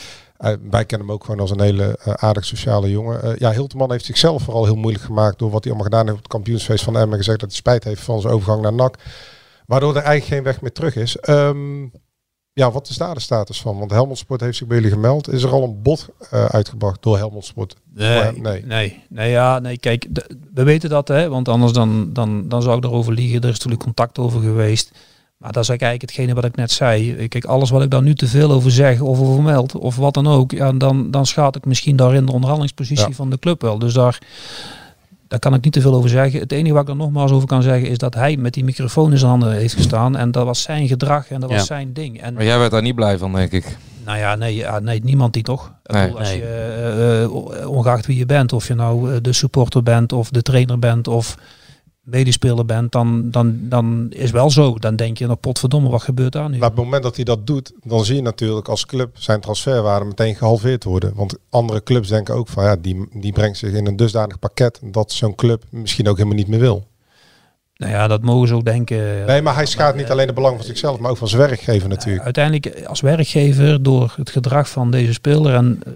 wij 0.70 0.84
kennen 0.84 1.06
hem 1.06 1.12
ook 1.12 1.24
gewoon 1.24 1.40
als 1.40 1.50
een 1.50 1.60
hele 1.60 1.98
aardig 2.16 2.44
sociale 2.44 2.90
jongen. 2.90 3.22
Eh, 3.22 3.36
ja, 3.36 3.50
Hilteman 3.52 3.90
heeft 3.90 4.04
zichzelf 4.04 4.42
vooral 4.42 4.64
heel 4.64 4.74
moeilijk 4.76 5.04
gemaakt 5.04 5.38
door 5.38 5.50
wat 5.50 5.64
hij 5.64 5.72
allemaal 5.72 5.90
gedaan 5.90 6.04
heeft 6.06 6.16
op 6.16 6.22
het 6.22 6.32
kampioensfeest 6.32 6.84
van 6.84 6.96
Emmen. 6.98 7.18
Gezegd 7.18 7.40
dat 7.40 7.48
hij 7.48 7.58
spijt 7.58 7.84
heeft 7.84 8.02
van 8.02 8.20
zijn 8.20 8.32
overgang 8.32 8.62
naar 8.62 8.72
NAC. 8.72 8.94
Waardoor 9.68 9.96
er 9.96 10.02
eigenlijk 10.02 10.34
geen 10.34 10.42
weg 10.42 10.60
meer 10.60 10.72
terug 10.72 10.96
is. 10.96 11.16
Ehm, 11.16 11.82
ja, 12.52 12.70
wat 12.70 12.88
is 12.88 12.96
daar 12.96 13.14
de 13.14 13.20
status 13.20 13.60
van? 13.60 13.78
Want 13.78 13.90
Helmond 13.90 14.18
Sport 14.18 14.40
heeft 14.40 14.56
zich 14.56 14.66
bij 14.66 14.76
jullie 14.76 14.92
gemeld. 14.92 15.32
Is 15.32 15.42
er 15.42 15.50
al 15.50 15.62
een 15.62 15.82
bod 15.82 16.08
eh, 16.30 16.44
uitgebracht 16.44 17.02
door 17.02 17.16
Helmond 17.16 17.44
Sport? 17.44 17.76
Nee, 17.94 18.18
Maar 18.22 18.32
nee. 18.40 18.64
nee, 18.66 19.02
nee, 19.08 19.30
ja, 19.30 19.58
nee, 19.58 19.78
kijk, 19.78 20.06
we 20.54 20.62
weten 20.62 20.90
dat, 20.90 21.08
hè, 21.08 21.28
want 21.28 21.48
anders 21.48 21.72
dan, 21.72 22.12
dan, 22.12 22.48
dan 22.48 22.62
zou 22.62 22.76
ik 22.76 22.84
erover 22.84 23.12
liegen. 23.12 23.40
Er 23.40 23.48
is 23.48 23.54
natuurlijk 23.54 23.82
contact 23.82 24.18
over 24.18 24.40
geweest. 24.40 24.90
Maar 25.36 25.52
dat 25.52 25.62
is 25.62 25.68
eigenlijk 25.68 26.00
hetgene 26.00 26.34
wat 26.34 26.44
ik 26.44 26.56
net 26.56 26.70
zei. 26.70 27.28
Kijk, 27.28 27.44
alles 27.44 27.70
wat 27.70 27.82
ik 27.82 27.90
daar 27.90 28.02
nu 28.02 28.14
te 28.14 28.26
veel 28.26 28.50
over 28.50 28.70
zeg 28.70 29.00
of 29.00 29.20
over 29.20 29.42
meld 29.42 29.76
of 29.76 29.96
wat 29.96 30.14
dan 30.14 30.26
ook, 30.26 30.50
ja, 30.50 30.72
dan, 30.72 31.10
dan 31.10 31.26
schaad 31.26 31.56
ik 31.56 31.64
misschien 31.64 31.96
daarin 31.96 32.26
de 32.26 32.32
onderhandelingspositie 32.32 33.08
Ja. 33.08 33.14
van 33.14 33.30
de 33.30 33.38
club 33.38 33.60
wel. 33.62 33.78
Dus 33.78 33.92
daar, 33.92 34.18
daar 35.28 35.38
kan 35.38 35.54
ik 35.54 35.64
niet 35.64 35.72
te 35.72 35.80
veel 35.80 35.94
over 35.94 36.10
zeggen. 36.10 36.40
Het 36.40 36.52
enige 36.52 36.74
wat 36.74 36.82
ik 36.82 36.88
er 36.88 36.96
nogmaals 36.96 37.30
over 37.32 37.48
kan 37.48 37.62
zeggen 37.62 37.88
is 37.88 37.98
dat 37.98 38.14
hij 38.14 38.36
met 38.36 38.54
die 38.54 38.64
microfoon 38.64 39.10
in 39.12 39.18
zijn 39.18 39.30
handen 39.30 39.52
heeft 39.52 39.74
gestaan. 39.74 40.16
En 40.16 40.30
dat 40.30 40.44
was 40.44 40.62
zijn 40.62 40.88
gedrag 40.88 41.30
en 41.30 41.40
dat 41.40 41.50
was 41.50 41.66
zijn 41.66 41.92
ding. 41.92 42.20
En 42.20 42.34
Maar 42.34 42.44
jij 42.44 42.58
werd 42.58 42.70
daar 42.70 42.82
niet 42.82 42.94
blij 42.94 43.18
van, 43.18 43.32
denk 43.32 43.52
ik. 43.52 43.76
nou 44.04 44.18
ja, 44.18 44.34
nee, 44.34 44.54
ja, 44.56 44.78
nee 44.78 45.00
niemand 45.04 45.32
die 45.32 45.42
toch. 45.42 45.72
Ik 45.86 45.92
Nee. 45.92 46.02
bedoel, 46.02 46.18
als 46.18 46.28
Nee. 46.28 46.38
je, 46.38 46.44
eh, 46.44 47.22
eh, 47.62 47.70
ongeacht 47.70 48.06
wie 48.06 48.18
je 48.18 48.26
bent, 48.26 48.52
of 48.52 48.66
je 48.68 48.74
nou 48.74 49.12
eh, 49.14 49.18
de 49.22 49.32
supporter 49.32 49.82
bent, 49.82 50.12
of 50.12 50.30
de 50.30 50.42
trainer 50.42 50.78
bent, 50.78 51.08
of 51.08 51.36
medespeler 52.10 52.64
bent, 52.64 52.92
dan, 52.92 53.30
dan, 53.30 53.58
dan 53.60 54.06
is 54.10 54.30
wel 54.30 54.50
zo. 54.50 54.78
Dan 54.78 54.96
denk 54.96 55.18
je, 55.18 55.26
nou 55.26 55.38
potverdomme, 55.38 55.88
wat 55.88 56.02
gebeurt 56.02 56.32
daar 56.32 56.50
nu? 56.50 56.58
Maar 56.58 56.68
op 56.68 56.76
het 56.76 56.84
moment 56.84 57.02
dat 57.02 57.16
hij 57.16 57.24
dat 57.24 57.46
doet, 57.46 57.72
dan 57.82 58.04
zie 58.04 58.16
je 58.16 58.22
natuurlijk 58.22 58.68
als 58.68 58.86
club 58.86 59.10
zijn 59.18 59.40
transferwaarde 59.40 60.04
meteen 60.04 60.34
gehalveerd 60.34 60.84
worden. 60.84 61.12
Want 61.14 61.36
andere 61.50 61.82
clubs 61.82 62.08
denken 62.08 62.34
ook 62.34 62.48
van 62.48 62.64
ja, 62.64 62.76
die, 62.76 63.08
die 63.12 63.32
brengt 63.32 63.58
zich 63.58 63.72
in 63.72 63.86
een 63.86 63.96
dusdanig 63.96 64.38
pakket 64.38 64.80
dat 64.84 65.12
zo'n 65.12 65.34
club 65.34 65.64
misschien 65.70 66.08
ook 66.08 66.16
helemaal 66.16 66.38
niet 66.38 66.48
meer 66.48 66.60
wil. 66.60 66.86
Nou 67.78 67.92
ja, 67.92 68.08
dat 68.08 68.22
mogen 68.22 68.48
ze 68.48 68.54
ook 68.54 68.64
denken. 68.64 69.26
Nee, 69.26 69.42
maar 69.42 69.54
hij 69.54 69.66
schaadt 69.66 69.96
niet 69.96 70.10
alleen 70.10 70.26
de 70.26 70.32
belang 70.32 70.56
van 70.56 70.64
zichzelf, 70.64 70.98
maar 70.98 71.10
ook 71.10 71.16
van 71.16 71.28
zijn 71.28 71.40
werkgever 71.40 71.88
natuurlijk. 71.88 72.24
Uiteindelijk 72.24 72.84
als 72.84 73.00
werkgever, 73.00 73.82
door 73.82 74.14
het 74.16 74.30
gedrag 74.30 74.68
van 74.68 74.90
deze 74.90 75.12
speler, 75.12 75.54
en 75.54 75.80
eh, 75.84 75.92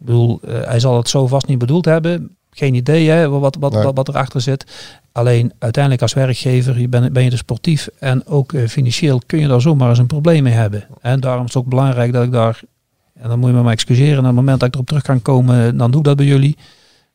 ik 0.00 0.06
bedoel, 0.06 0.40
eh, 0.42 0.62
hij 0.62 0.80
zal 0.80 0.96
het 0.96 1.08
zo 1.08 1.26
vast 1.26 1.46
niet 1.46 1.58
bedoeld 1.58 1.84
hebben. 1.84 2.37
Geen 2.58 2.74
idee 2.74 3.08
hè, 3.08 3.28
wat, 3.28 3.56
wat, 3.60 3.72
Nee. 3.72 3.82
wat, 3.82 3.96
wat 3.96 4.08
erachter 4.08 4.40
zit. 4.40 4.64
Alleen 5.12 5.52
uiteindelijk 5.58 6.02
als 6.02 6.12
werkgever 6.14 6.80
je 6.80 6.88
ben, 6.88 7.12
ben 7.12 7.24
je 7.24 7.30
dus 7.30 7.38
sportief 7.38 7.88
en 7.98 8.26
ook 8.26 8.52
eh, 8.52 8.68
financieel 8.68 9.20
kun 9.26 9.38
je 9.40 9.48
daar 9.48 9.60
zomaar 9.60 9.88
eens 9.88 9.98
een 9.98 10.06
probleem 10.06 10.42
mee 10.42 10.52
hebben. 10.52 10.86
En 11.00 11.20
daarom 11.20 11.44
is 11.46 11.54
het 11.54 11.62
ook 11.62 11.68
belangrijk 11.68 12.12
dat 12.12 12.24
ik 12.24 12.32
daar, 12.32 12.60
en 13.14 13.28
dan 13.28 13.38
moet 13.38 13.48
je 13.50 13.54
me 13.56 13.62
maar 13.62 13.72
excuseren, 13.72 14.12
en 14.12 14.18
op 14.18 14.24
het 14.26 14.34
moment 14.34 14.58
dat 14.60 14.68
ik 14.68 14.74
erop 14.74 14.86
terug 14.86 15.02
kan 15.02 15.22
komen, 15.22 15.76
dan 15.76 15.90
doe 15.90 16.00
ik 16.00 16.06
dat 16.06 16.16
bij 16.16 16.26
jullie. 16.26 16.56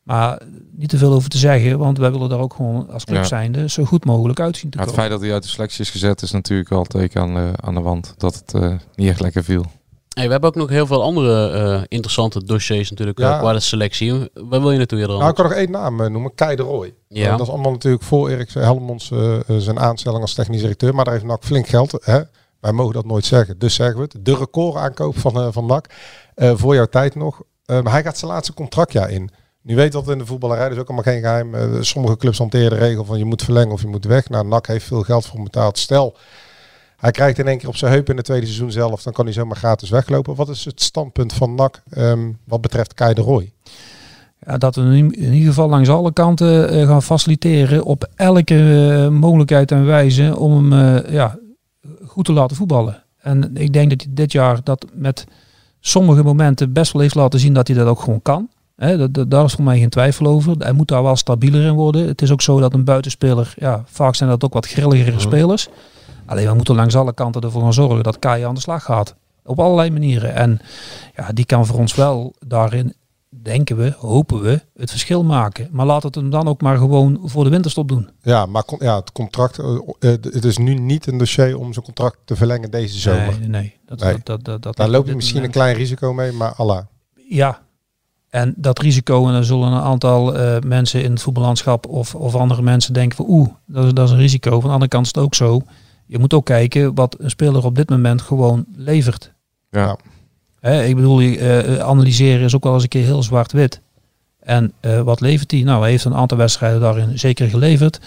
Maar 0.02 0.38
niet 0.70 0.88
te 0.88 0.98
veel 0.98 1.12
over 1.12 1.28
te 1.30 1.38
zeggen, 1.38 1.78
want 1.78 1.98
wij 1.98 2.10
willen 2.12 2.28
daar 2.28 2.38
ook 2.38 2.54
gewoon 2.54 2.90
als 2.90 3.04
club 3.04 3.18
Ja. 3.18 3.24
zijnde 3.24 3.68
zo 3.68 3.84
goed 3.84 4.04
mogelijk 4.04 4.40
uitzien 4.40 4.70
te 4.70 4.78
Ja, 4.78 4.84
het 4.84 4.92
komen. 4.92 5.04
feit 5.08 5.10
dat 5.18 5.20
hij 5.28 5.32
uit 5.34 5.42
de 5.42 5.48
selectie 5.48 5.80
is 5.84 5.90
gezet 5.90 6.22
is 6.22 6.30
natuurlijk 6.30 6.70
al 6.70 6.84
teken 6.84 7.20
aan 7.20 7.34
de, 7.34 7.50
aan 7.60 7.74
de 7.74 7.80
wand. 7.80 8.14
Dat 8.16 8.34
het 8.34 8.54
eh, 8.62 8.72
niet 8.94 9.08
echt 9.08 9.20
lekker 9.20 9.44
viel. 9.44 9.64
Hey, 10.14 10.24
we 10.24 10.30
hebben 10.32 10.48
ook 10.50 10.54
nog 10.56 10.68
heel 10.68 10.86
veel 10.86 11.02
andere 11.02 11.50
eh, 11.50 11.82
interessante 11.88 12.44
dossiers 12.44 12.90
natuurlijk 12.90 13.18
Ja. 13.18 13.32
eh, 13.34 13.38
qua 13.38 13.52
de 13.52 13.60
selectie. 13.60 14.30
Waar 14.34 14.60
wil 14.60 14.70
je 14.70 14.78
naartoe, 14.78 14.98
Jadran? 14.98 15.18
Nou, 15.18 15.30
ik 15.30 15.36
kan 15.36 15.44
nog 15.44 15.54
één 15.54 15.70
naam 15.70 16.00
eh, 16.00 16.10
noemen, 16.10 16.34
Kai 16.34 16.56
de 16.56 16.62
Roy. 16.62 16.94
Ja. 17.08 17.30
Dat 17.30 17.40
is 17.46 17.52
allemaal 17.52 17.72
natuurlijk 17.72 18.02
voor 18.02 18.28
Erik 18.28 18.50
Helmonds 18.50 19.10
zijn 19.46 19.78
aanstelling 19.78 20.20
als 20.22 20.34
technisch 20.34 20.60
directeur. 20.60 20.94
Maar 20.94 21.04
daar 21.04 21.14
heeft 21.14 21.26
NAC 21.26 21.44
flink 21.44 21.66
geld. 21.66 21.96
Hè? 22.04 22.20
Wij 22.60 22.72
mogen 22.72 22.94
dat 22.94 23.04
nooit 23.04 23.24
zeggen, 23.24 23.58
dus 23.58 23.74
zeggen 23.74 23.96
we 23.96 24.02
het. 24.02 24.24
De 24.24 24.36
record 24.36 24.76
aankoop 24.76 25.18
van, 25.18 25.52
van 25.52 25.66
NAC. 25.66 25.86
voor 26.36 26.74
jouw 26.74 26.86
tijd 26.86 27.14
nog. 27.14 27.42
Maar 27.66 27.90
hij 27.92 28.02
gaat 28.02 28.18
zijn 28.18 28.30
laatste 28.30 28.54
contractjaar 28.54 29.10
in. 29.10 29.30
Nu 29.64 29.76
weet 29.76 29.92
dat 29.92 30.08
in 30.08 30.18
de 30.18 30.26
voetballerij, 30.26 30.68
dus 30.68 30.78
ook 30.78 30.86
allemaal 30.88 31.12
geen 31.12 31.20
geheim. 31.22 31.54
Eh, 31.54 31.80
sommige 31.80 32.16
clubs 32.16 32.38
hanteren 32.38 32.70
de 32.70 32.76
regel 32.76 33.04
van 33.04 33.18
je 33.18 33.24
moet 33.24 33.42
verlengen 33.42 33.72
of 33.72 33.80
je 33.80 33.86
moet 33.86 34.04
weg. 34.04 34.28
Nou, 34.28 34.46
NAC 34.46 34.66
heeft 34.66 34.86
veel 34.86 35.02
geld 35.02 35.26
voor 35.26 35.42
betaald. 35.42 35.78
Stel, 35.78 36.16
hij 37.04 37.12
krijgt 37.12 37.38
in 37.38 37.46
één 37.48 37.58
keer 37.58 37.68
op 37.68 37.76
zijn 37.76 37.92
heup 37.92 38.10
in 38.10 38.16
het 38.16 38.24
tweede 38.24 38.46
seizoen 38.46 38.72
zelf. 38.72 39.02
Dan 39.02 39.12
kan 39.12 39.24
hij 39.24 39.34
zomaar 39.34 39.56
gratis 39.56 39.90
weglopen. 39.90 40.34
Wat 40.34 40.48
is 40.48 40.64
het 40.64 40.82
standpunt 40.82 41.32
van 41.32 41.54
NAC 41.54 41.82
ehm, 41.90 42.30
wat 42.44 42.60
betreft 42.60 42.94
Kai 42.94 43.14
de 43.14 43.20
Roy? 43.20 43.52
Ja, 44.46 44.58
dat 44.58 44.74
we 44.76 44.82
in, 44.82 45.12
in 45.12 45.32
ieder 45.32 45.48
geval 45.48 45.68
langs 45.68 45.88
alle 45.88 46.12
kanten 46.12 46.68
eh, 46.68 46.86
gaan 46.86 47.02
faciliteren 47.02 47.84
op 47.84 48.08
elke 48.14 48.54
eh, 49.04 49.08
mogelijkheid 49.08 49.70
en 49.70 49.84
wijze 49.84 50.38
om 50.38 50.72
hem 50.72 50.96
eh, 51.04 51.12
ja, 51.12 51.38
goed 52.06 52.24
te 52.24 52.32
laten 52.32 52.56
voetballen. 52.56 53.02
En 53.18 53.50
ik 53.56 53.72
denk 53.72 53.90
dat 53.90 54.02
hij 54.02 54.10
dit 54.14 54.32
jaar 54.32 54.60
dat 54.62 54.86
met 54.92 55.24
sommige 55.80 56.22
momenten 56.22 56.72
best 56.72 56.92
wel 56.92 57.02
heeft 57.02 57.14
laten 57.14 57.40
zien 57.40 57.52
dat 57.54 57.66
hij 57.68 57.76
dat 57.76 57.86
ook 57.86 58.00
gewoon 58.00 58.22
kan. 58.22 58.48
Hè, 58.76 58.96
dat, 58.96 59.14
dat- 59.14 59.30
daar 59.30 59.44
is 59.44 59.52
voor 59.52 59.64
mij 59.64 59.78
geen 59.78 59.88
twijfel 59.88 60.26
over. 60.26 60.54
Hij 60.58 60.72
moet 60.72 60.88
daar 60.88 61.02
wel 61.02 61.16
stabieler 61.16 61.64
in 61.64 61.74
worden. 61.74 62.06
Het 62.06 62.22
is 62.22 62.30
ook 62.30 62.42
zo 62.42 62.60
dat 62.60 62.74
een 62.74 62.84
buitenspeler, 62.84 63.54
ja, 63.56 63.82
vaak 63.86 64.14
zijn 64.14 64.30
dat 64.30 64.44
ook 64.44 64.52
wat 64.52 64.66
grilligere 64.66 65.20
spelers. 65.20 65.68
Alleen 66.26 66.46
we 66.46 66.54
moeten 66.54 66.74
langs 66.74 66.96
alle 66.96 67.14
kanten 67.14 67.42
ervoor 67.42 67.62
gaan 67.62 67.72
zorgen 67.72 68.02
dat 68.02 68.18
Kai 68.18 68.42
aan 68.42 68.54
de 68.54 68.60
slag 68.60 68.84
gaat. 68.84 69.14
Op 69.44 69.60
allerlei 69.60 69.90
manieren. 69.90 70.34
En 70.34 70.60
ja, 71.16 71.32
die 71.32 71.44
kan 71.44 71.66
voor 71.66 71.78
ons 71.78 71.94
wel 71.94 72.34
daarin 72.46 72.94
denken 73.42 73.76
we, 73.76 73.94
hopen 73.98 74.40
we, 74.40 74.60
het 74.76 74.90
verschil 74.90 75.24
maken. 75.24 75.68
Maar 75.70 75.86
laat 75.86 76.02
het 76.02 76.14
hem 76.14 76.30
dan 76.30 76.48
ook 76.48 76.60
maar 76.60 76.76
gewoon 76.76 77.20
voor 77.24 77.44
de 77.44 77.50
winterstop 77.50 77.88
doen. 77.88 78.08
Ja, 78.22 78.46
maar 78.46 78.64
ja, 78.78 78.96
het 78.96 79.12
contract, 79.12 79.58
eh, 79.58 79.74
eh, 79.98 80.10
het 80.22 80.44
is 80.44 80.58
nu 80.58 80.74
niet 80.74 81.06
een 81.06 81.18
dossier 81.18 81.58
om 81.58 81.72
zijn 81.72 81.84
contract 81.84 82.18
te 82.24 82.36
verlengen 82.36 82.70
deze 82.70 82.98
zomer. 82.98 83.38
Nee, 83.38 83.48
nee. 83.48 83.76
Dat, 83.86 84.00
Nee. 84.00 84.12
Dat, 84.12 84.24
dat, 84.24 84.44
dat, 84.44 84.62
dat 84.62 84.76
Daar 84.76 84.86
op 84.86 84.92
loop 84.92 85.02
je 85.02 85.06
dit 85.06 85.16
misschien 85.16 85.44
een 85.44 85.50
klein 85.50 85.76
risico 85.76 86.12
mee, 86.12 86.32
maar 86.32 86.54
Allah. 86.54 86.82
Ja. 87.28 87.62
En 88.28 88.54
dat 88.56 88.78
risico, 88.78 89.26
en 89.26 89.32
dan 89.32 89.44
zullen 89.44 89.72
een 89.72 89.80
aantal 89.80 90.34
eh, 90.34 90.60
mensen 90.60 91.02
in 91.02 91.10
het 91.10 91.22
voetballandschap 91.22 91.86
of, 91.86 92.14
of 92.14 92.34
andere 92.34 92.62
mensen 92.62 92.92
denken 92.92 93.16
van 93.16 93.26
oeh, 93.28 93.48
dat 93.66 93.84
is, 93.84 93.92
dat 93.92 94.06
is 94.06 94.12
een 94.12 94.20
risico. 94.20 94.50
Van 94.50 94.68
de 94.68 94.74
andere 94.74 94.88
kant 94.88 95.06
is 95.06 95.12
het 95.14 95.24
ook 95.24 95.34
zo. 95.34 95.62
Je 96.06 96.18
moet 96.18 96.34
ook 96.34 96.44
kijken 96.44 96.94
wat 96.94 97.16
een 97.18 97.30
speler 97.30 97.64
op 97.64 97.74
dit 97.74 97.90
moment 97.90 98.22
gewoon 98.22 98.64
levert. 98.76 99.32
Ja. 99.70 99.98
Hè, 100.60 100.84
ik 100.84 100.94
bedoel, 100.94 101.20
eh, 101.20 101.78
analyseren 101.78 102.44
is 102.44 102.54
ook 102.54 102.64
wel 102.64 102.74
eens 102.74 102.82
een 102.82 102.88
keer 102.88 103.04
heel 103.04 103.22
zwart-wit. 103.22 103.80
En 104.40 104.72
eh, 104.80 105.00
wat 105.00 105.20
levert 105.20 105.50
hij? 105.50 105.62
Nou, 105.62 105.80
hij 105.80 105.90
heeft 105.90 106.04
een 106.04 106.14
aantal 106.14 106.38
wedstrijden 106.38 106.80
daarin 106.80 107.18
zeker 107.18 107.48
geleverd. 107.48 108.00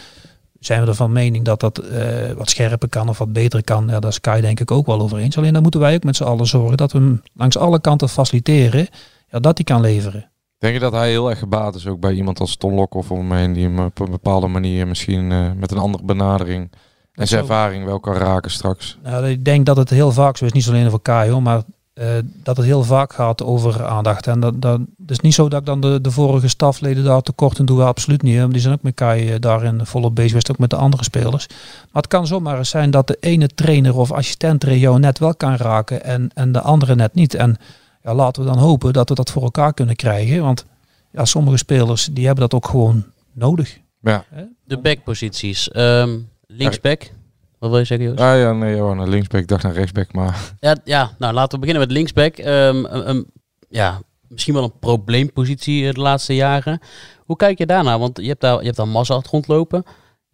Zijn 0.60 0.81
we 0.81 0.88
ervan 0.88 1.12
mening 1.12 1.45
dat 1.45 1.60
dat 1.60 1.77
eh, 1.77 2.31
wat 2.31 2.49
scherper 2.49 2.89
kan 2.89 3.10
of 3.10 3.17
wat 3.17 3.33
beter 3.33 3.63
kan? 3.63 3.88
Ja, 3.88 3.99
daar 3.99 4.12
is 4.12 4.21
Kai 4.21 4.41
denk 4.41 4.60
ik 4.60 4.71
ook 4.71 4.86
wel 4.86 4.99
over 4.99 5.17
eens. 5.17 5.38
Alleen 5.38 5.53
dan 5.53 5.62
moeten 5.62 5.79
wij 5.79 5.95
ook 5.95 6.03
met 6.03 6.15
z'n 6.15 6.23
allen 6.23 6.47
zorgen 6.47 6.77
dat 6.77 6.91
we 6.91 6.97
hem 6.97 7.21
langs 7.33 7.57
alle 7.57 7.81
kanten 7.81 8.10
faciliteren. 8.10 8.88
Ja, 9.29 9.39
dat 9.39 9.57
hij 9.57 9.65
kan 9.65 9.81
leveren. 9.81 10.29
Denk 10.57 10.73
je 10.73 10.79
dat 10.79 10.91
hij 10.91 11.10
heel 11.10 11.29
erg 11.29 11.39
gebaat 11.39 11.75
is 11.75 11.88
ook 11.88 11.99
bij 11.99 12.13
iemand 12.13 12.39
als 12.39 12.55
Ton 12.55 12.73
Lokhoff 12.73 13.12
om 13.12 13.17
hem 13.17 13.31
heen, 13.31 13.53
die 13.53 13.63
hem 13.63 13.79
op 13.79 13.99
een 13.99 14.12
bepaalde 14.12 14.47
manier 14.47 14.88
misschien 14.88 15.31
eh, 15.31 15.51
met 15.55 15.71
een 15.71 15.77
andere 15.77 16.03
benadering 16.03 16.71
en 17.18 17.28
zijn 17.28 17.42
ervaring 17.42 17.86
wel 17.86 18.00
kan 18.00 18.13
raken 18.13 18.52
straks? 18.52 18.98
Nou, 19.04 19.28
ik 19.28 19.46
denk 19.46 19.65
dat 19.65 19.78
het 19.78 19.90
heel 19.90 20.12
vaak 20.12 20.38
zo 20.38 20.46
is, 20.46 20.52
niet 20.52 20.68
alleen 20.68 20.90
voor 20.90 21.02
Kai 21.02 21.32
hoor, 21.32 21.42
maar 21.42 21.62
eh, 21.94 22.08
dat 22.44 22.58
het 22.58 22.65
heel 22.65 22.84
vaak 22.84 23.13
gaat 23.13 23.44
over 23.44 23.86
aandacht. 23.86 24.28
En 24.28 24.40
dat, 24.40 24.62
dat 24.62 24.80
het 24.80 25.12
is 25.12 25.20
niet 25.20 25.34
zo 25.34 25.50
dat 25.50 25.60
ik 25.60 25.65
dan 25.65 25.82
de, 25.82 26.02
de 26.02 26.12
vorige 26.12 26.48
stafleden 26.48 27.04
daar 27.04 27.22
tekort 27.22 27.60
in 27.60 27.65
doe, 27.65 27.84
absoluut 27.84 28.22
niet. 28.22 28.34
hè, 28.34 28.40
want 28.40 28.52
Die 28.52 28.62
zijn 28.62 28.74
ook 28.74 28.82
met 28.82 28.94
Kai 28.94 29.30
eh, 29.30 29.40
daarin 29.40 29.86
volop 29.86 30.15
bezig 30.15 30.30
geweest, 30.30 30.52
ook 30.52 30.58
met 30.58 30.70
de 30.70 30.76
andere 30.76 31.04
spelers. 31.04 31.48
Maar 31.92 32.02
het 32.02 32.08
kan 32.08 32.28
zomaar 32.28 32.58
eens 32.58 32.70
zijn 32.70 32.92
dat 32.92 33.08
de 33.08 33.18
ene 33.20 33.48
trainer 33.48 33.98
of 33.98 34.12
assistent 34.12 34.63
jou 34.63 35.00
net 35.00 35.20
wel 35.20 35.36
kan 35.36 35.56
raken 35.56 36.04
en, 36.04 36.30
en 36.34 36.52
de 36.52 36.62
andere 36.62 36.96
net 36.96 37.13
niet. 37.13 37.34
En 37.34 37.58
ja, 38.04 38.13
laten 38.13 38.44
we 38.44 38.50
dan 38.50 38.58
hopen 38.58 38.94
dat 38.94 39.10
we 39.10 39.15
dat 39.15 39.32
voor 39.32 39.44
elkaar 39.44 39.74
kunnen 39.74 39.96
krijgen, 39.96 40.42
want 40.42 40.65
ja, 41.12 41.26
sommige 41.26 41.58
spelers 41.58 42.10
die 42.12 42.26
hebben 42.26 42.50
dat 42.50 42.54
ook 42.54 42.68
gewoon 42.68 43.06
nodig. 43.34 43.80
Ja. 44.02 44.26
De 44.63 44.78
backposities. 44.78 45.72
Ehm 45.72 46.18
linksback. 46.48 47.12
Wat 47.60 47.69
wil 47.69 47.79
je 47.79 47.85
zeggen, 47.85 48.08
Joost? 48.08 48.19
Ah 48.19 48.37
ja, 48.39 48.54
nee, 48.54 48.75
ja, 48.75 48.93
naar 48.93 49.08
linksback. 49.08 49.41
Ik 49.41 49.48
dacht 49.48 49.63
naar 49.63 49.73
rechtsback, 49.73 50.13
maar... 50.13 50.54
Ja, 50.60 50.75
ja, 50.83 51.12
nou 51.17 51.33
laten 51.33 51.60
we 51.60 51.65
beginnen 51.65 51.87
met 51.87 51.98
linksback. 51.98 52.37
Ehm, 52.37 53.23
ja, 53.69 54.02
misschien 54.27 54.54
wel 54.54 54.63
een 54.63 54.79
probleempositie 54.79 55.87
eh, 55.87 55.93
de 55.93 56.00
laatste 56.00 56.35
jaren. 56.35 56.79
Hoe 57.25 57.35
kijk 57.35 57.58
je 57.58 57.65
daarnaar? 57.65 58.00
Want 58.00 58.17
je 58.21 58.27
hebt 58.27 58.41
daar, 58.41 58.60
je 58.60 58.65
hebt 58.65 58.77
daar 58.77 58.87
Mazart 58.87 59.27
rondlopen. 59.27 59.83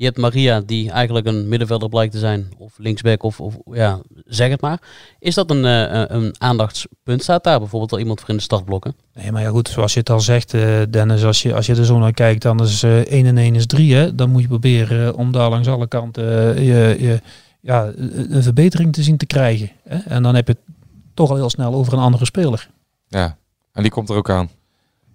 Je 0.04 0.10
hebt 0.10 0.22
Maria, 0.22 0.62
die 0.62 0.92
eigenlijk 0.92 1.26
een 1.28 1.48
middenvelder 1.48 1.90
blijkt 1.90 2.12
te 2.14 2.20
zijn. 2.20 2.52
Of 2.58 2.74
linksback, 2.78 3.24
of, 3.24 3.40
of 3.40 3.56
ja, 3.72 4.00
zeg 4.26 4.50
het 4.50 4.62
maar. 4.62 4.82
Is 5.20 5.36
dat 5.36 5.50
een, 5.52 5.66
eh, 5.66 5.82
een- 5.82 6.16
een 6.16 6.36
aandachtspunt? 6.38 7.22
Staat 7.24 7.44
daar 7.44 7.60
bijvoorbeeld 7.60 7.92
al 7.92 8.00
iemand 8.00 8.20
voor 8.20 8.30
in 8.30 8.36
de 8.36 8.42
startblokken? 8.42 8.96
Nee, 9.14 9.32
maar 9.32 9.42
ja 9.42 9.50
goed, 9.50 9.70
zoals 9.70 9.94
je 9.94 10.00
het 10.00 10.10
al 10.10 10.20
zegt, 10.20 10.54
eh, 10.54 10.82
Dennis, 10.90 11.24
als 11.24 11.42
je, 11.42 11.56
als 11.56 11.66
je 11.66 11.76
er 11.76 11.86
zo 11.86 11.98
naar 12.00 12.14
kijkt, 12.14 12.42
dan 12.42 12.62
is 12.62 12.84
eh 12.84 12.98
1 13.00 13.26
en 13.26 13.38
1 13.38 13.56
is 13.56 13.66
3. 13.66 13.94
Hè? 13.96 14.16
Dan 14.16 14.30
moet 14.30 14.42
je 14.42 14.48
proberen 14.48 15.08
eh, 15.08 15.18
om 15.18 15.32
daar 15.32 15.50
langs 15.50 15.68
alle 15.68 15.88
kanten 15.88 16.56
eh, 16.56 16.58
je, 16.68 16.96
je, 17.04 17.22
ja, 17.62 17.86
een 17.96 18.36
een 18.36 18.44
verbetering 18.44 18.94
te 18.94 19.04
zien 19.04 19.18
te 19.18 19.26
krijgen. 19.26 19.70
Hè? 19.84 19.98
En 19.98 20.24
dan 20.24 20.36
heb 20.36 20.48
je 20.48 20.54
het 20.54 20.76
toch 21.14 21.30
al 21.30 21.36
heel 21.36 21.50
snel 21.50 21.74
over 21.74 21.94
een 21.94 22.00
andere 22.00 22.26
speler. 22.26 22.70
Ja, 23.08 23.38
en 23.74 23.82
die 23.82 23.92
komt 23.92 24.10
er 24.10 24.16
ook 24.16 24.30
aan. 24.30 24.50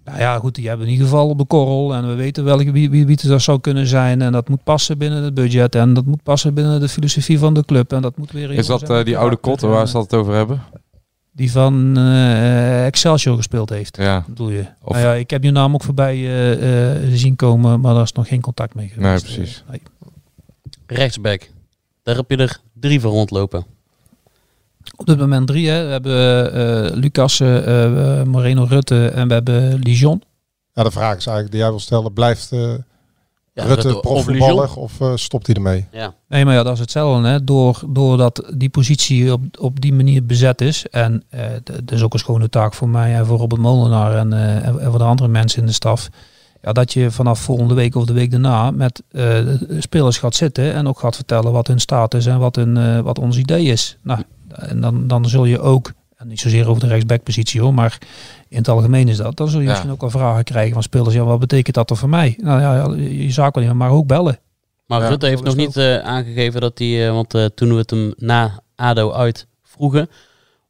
Nou 0.09 0.21
ja, 0.21 0.37
goed, 0.39 0.55
die 0.55 0.67
hebben 0.67 0.85
in 0.85 0.91
ieder 0.91 1.07
geval 1.07 1.29
op 1.29 1.37
de 1.37 1.45
korrel. 1.45 1.93
En 1.93 2.07
we 2.07 2.13
weten 2.13 2.43
welke 2.43 2.71
wie, 2.71 2.89
wie, 2.89 3.05
wie 3.05 3.15
het 3.15 3.27
dat 3.27 3.41
zou 3.41 3.59
kunnen 3.59 3.87
zijn. 3.87 4.21
En 4.21 4.31
dat 4.31 4.49
moet 4.49 4.63
passen 4.63 4.97
binnen 4.97 5.23
het 5.23 5.33
budget. 5.33 5.75
En 5.75 5.93
dat 5.93 6.05
moet 6.05 6.23
passen 6.23 6.53
binnen 6.53 6.79
de 6.79 6.89
filosofie 6.89 7.39
van 7.39 7.53
de 7.53 7.65
club. 7.65 7.93
En 7.93 8.01
dat 8.01 8.17
moet 8.17 8.31
weer... 8.31 8.51
Is 8.51 8.67
dat 8.67 8.89
eh, 8.89 9.03
die 9.03 9.17
oude 9.17 9.35
kotte 9.35 9.67
waar 9.67 9.87
ze 9.87 9.97
het 9.97 10.13
over 10.13 10.33
hebben? 10.33 10.61
Die 11.31 11.51
van 11.51 11.97
eh, 11.97 12.85
Excelsior 12.85 13.35
gespeeld 13.37 13.69
heeft. 13.69 13.97
Ja. 13.97 14.23
Bedoel 14.27 14.49
je? 14.49 14.65
Of- 14.83 14.95
Nou 14.95 15.07
ja, 15.07 15.13
ik 15.13 15.29
heb 15.29 15.41
die 15.41 15.51
naam 15.51 15.73
ook 15.73 15.83
voorbij 15.83 16.15
eh, 16.15 16.91
eh, 16.91 17.11
zien 17.13 17.35
komen, 17.35 17.79
maar 17.79 17.93
daar 17.93 18.03
is 18.03 18.11
nog 18.11 18.27
geen 18.27 18.41
contact 18.41 18.75
mee 18.75 18.87
geweest. 18.87 19.25
Nee, 19.27 19.35
precies. 19.35 19.63
Nee. 19.69 19.81
Rechtsback. 20.87 21.49
Daar 22.03 22.15
heb 22.15 22.29
je 22.29 22.37
er 22.37 22.59
drie 22.73 22.99
voor 22.99 23.11
rondlopen. 23.11 23.65
Op 24.95 25.05
dit 25.05 25.17
moment 25.17 25.47
drie. 25.47 25.69
Hè. 25.69 25.85
We 25.85 25.91
hebben 25.91 26.53
eh, 26.53 26.95
Lucas, 26.97 27.39
eh, 27.39 28.19
eh, 28.19 28.25
Moreno 28.25 28.63
Rutte 28.69 29.07
en 29.07 29.27
we 29.27 29.33
hebben 29.33 29.79
Lijon. 29.79 30.21
Ja, 30.73 30.83
de 30.83 30.91
vraag 30.91 31.17
is 31.17 31.25
eigenlijk 31.25 31.51
die 31.51 31.59
jij 31.59 31.69
wil 31.69 31.79
stellen. 31.79 32.13
Blijft 32.13 32.51
eh, 32.51 32.59
Ja, 33.53 33.63
Rutte 33.65 33.73
Rutte 33.73 33.95
of 33.95 34.01
profvoetballer 34.01 34.75
of 34.75 35.01
eh, 35.01 35.11
stopt 35.15 35.45
hij 35.47 35.55
ermee? 35.55 35.87
Ja. 35.91 36.13
Nee, 36.27 36.45
maar 36.45 36.53
ja, 36.53 36.63
dat 36.63 36.73
is 36.73 36.79
hetzelfde. 36.79 37.27
Hè. 37.27 37.43
Door, 37.43 37.81
doordat 37.87 38.51
die 38.57 38.69
positie 38.69 39.31
op, 39.33 39.41
op 39.59 39.81
die 39.81 39.93
manier 39.93 40.25
bezet 40.25 40.61
is. 40.61 40.87
En 40.87 41.23
eh 41.29 41.41
dat 41.63 41.91
is 41.91 42.03
ook 42.03 42.13
een 42.13 42.19
schone 42.19 42.49
taak 42.49 42.73
voor 42.73 42.89
mij 42.89 43.15
en 43.15 43.25
voor 43.25 43.37
Robert 43.37 43.61
Molenaar 43.61 44.17
en, 44.17 44.33
eh, 44.33 44.67
en 44.67 44.89
voor 44.89 44.97
de 44.97 45.03
andere 45.03 45.29
mensen 45.29 45.59
in 45.59 45.65
de 45.65 45.73
staf. 45.73 46.09
Ja, 46.61 46.71
dat 46.71 46.93
je 46.93 47.11
vanaf 47.11 47.39
volgende 47.39 47.73
week 47.73 47.95
of 47.95 48.05
de 48.05 48.13
week 48.13 48.31
daarna 48.31 48.71
met 48.71 49.03
eh, 49.11 49.21
de 49.21 49.75
spelers 49.79 50.17
gaat 50.17 50.35
zitten 50.35 50.73
en 50.73 50.87
ook 50.87 50.99
gaat 50.99 51.15
vertellen 51.15 51.51
wat 51.51 51.67
hun 51.67 51.79
staat 51.79 52.13
is 52.13 52.25
en 52.25 52.39
wat, 52.39 52.55
hun, 52.55 53.03
wat 53.03 53.19
ons 53.19 53.37
idee 53.37 53.65
is. 53.65 53.97
Nou, 54.03 54.19
en 54.55 54.81
dan, 54.81 55.07
dan 55.07 55.25
zul 55.25 55.45
je 55.45 55.59
ook, 55.59 55.91
en 56.15 56.27
niet 56.27 56.39
zozeer 56.39 56.67
over 56.67 56.81
de 56.81 56.87
rechtsbackpositie 56.87 57.61
hoor, 57.61 57.73
maar 57.73 57.97
in 58.47 58.57
het 58.57 58.67
algemeen 58.67 59.07
is 59.07 59.17
dat. 59.17 59.37
Dan 59.37 59.47
zul 59.47 59.59
je 59.59 59.65
Ja. 59.65 59.71
misschien 59.71 59.91
ook 59.91 60.01
wel 60.01 60.09
vragen 60.09 60.43
krijgen 60.43 60.73
van 60.73 60.83
spelers. 60.83 61.13
Ja, 61.15 61.23
wat 61.23 61.39
betekent 61.39 61.75
dat 61.75 61.89
er 61.89 61.97
voor 61.97 62.09
mij? 62.09 62.37
Nou 62.41 62.61
ja, 62.61 62.95
je 63.03 63.31
zaak 63.31 63.55
wel 63.55 63.63
niet, 63.63 63.73
maar 63.73 63.89
ook 63.91 64.07
bellen. 64.07 64.39
Maar 64.87 65.01
Ja, 65.01 65.07
Rutte 65.07 65.25
heeft 65.27 65.43
nog 65.43 65.55
niet 65.55 65.77
eh, 65.77 65.97
aangegeven 65.97 66.61
dat 66.61 66.77
hij, 66.77 67.07
eh, 67.07 67.13
want 67.13 67.33
eh, 67.33 67.45
toen 67.45 67.69
we 67.69 67.75
het 67.75 67.89
hem 67.89 68.13
na 68.17 68.59
ADO 68.75 69.11
uit 69.11 69.47
vroegen, 69.63 70.09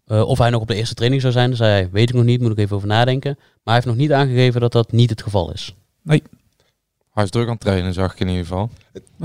eh, 0.05 0.21
of 0.21 0.38
hij 0.38 0.49
nog 0.49 0.61
op 0.61 0.67
de 0.67 0.75
eerste 0.75 0.93
training 0.95 1.21
zou 1.21 1.34
zijn, 1.34 1.55
zei 1.55 1.71
hij, 1.71 1.89
weet 1.91 2.09
ik 2.09 2.15
nog 2.15 2.23
niet, 2.25 2.41
moet 2.41 2.51
ik 2.51 2.57
even 2.57 2.75
over 2.75 2.88
nadenken. 2.88 3.34
Maar 3.38 3.47
hij 3.63 3.73
heeft 3.73 3.86
nog 3.86 3.95
niet 3.95 4.11
aangegeven 4.13 4.61
dat 4.61 4.71
dat 4.71 4.91
niet 4.91 5.09
het 5.09 5.21
geval 5.21 5.51
is. 5.51 5.75
Hij 7.20 7.28
is 7.28 7.34
druk 7.34 7.45
aan 7.47 7.53
het 7.53 7.61
trainen, 7.61 7.93
zag 7.93 8.13
ik 8.13 8.20
in 8.20 8.28
ieder 8.28 8.43
geval. 8.45 8.70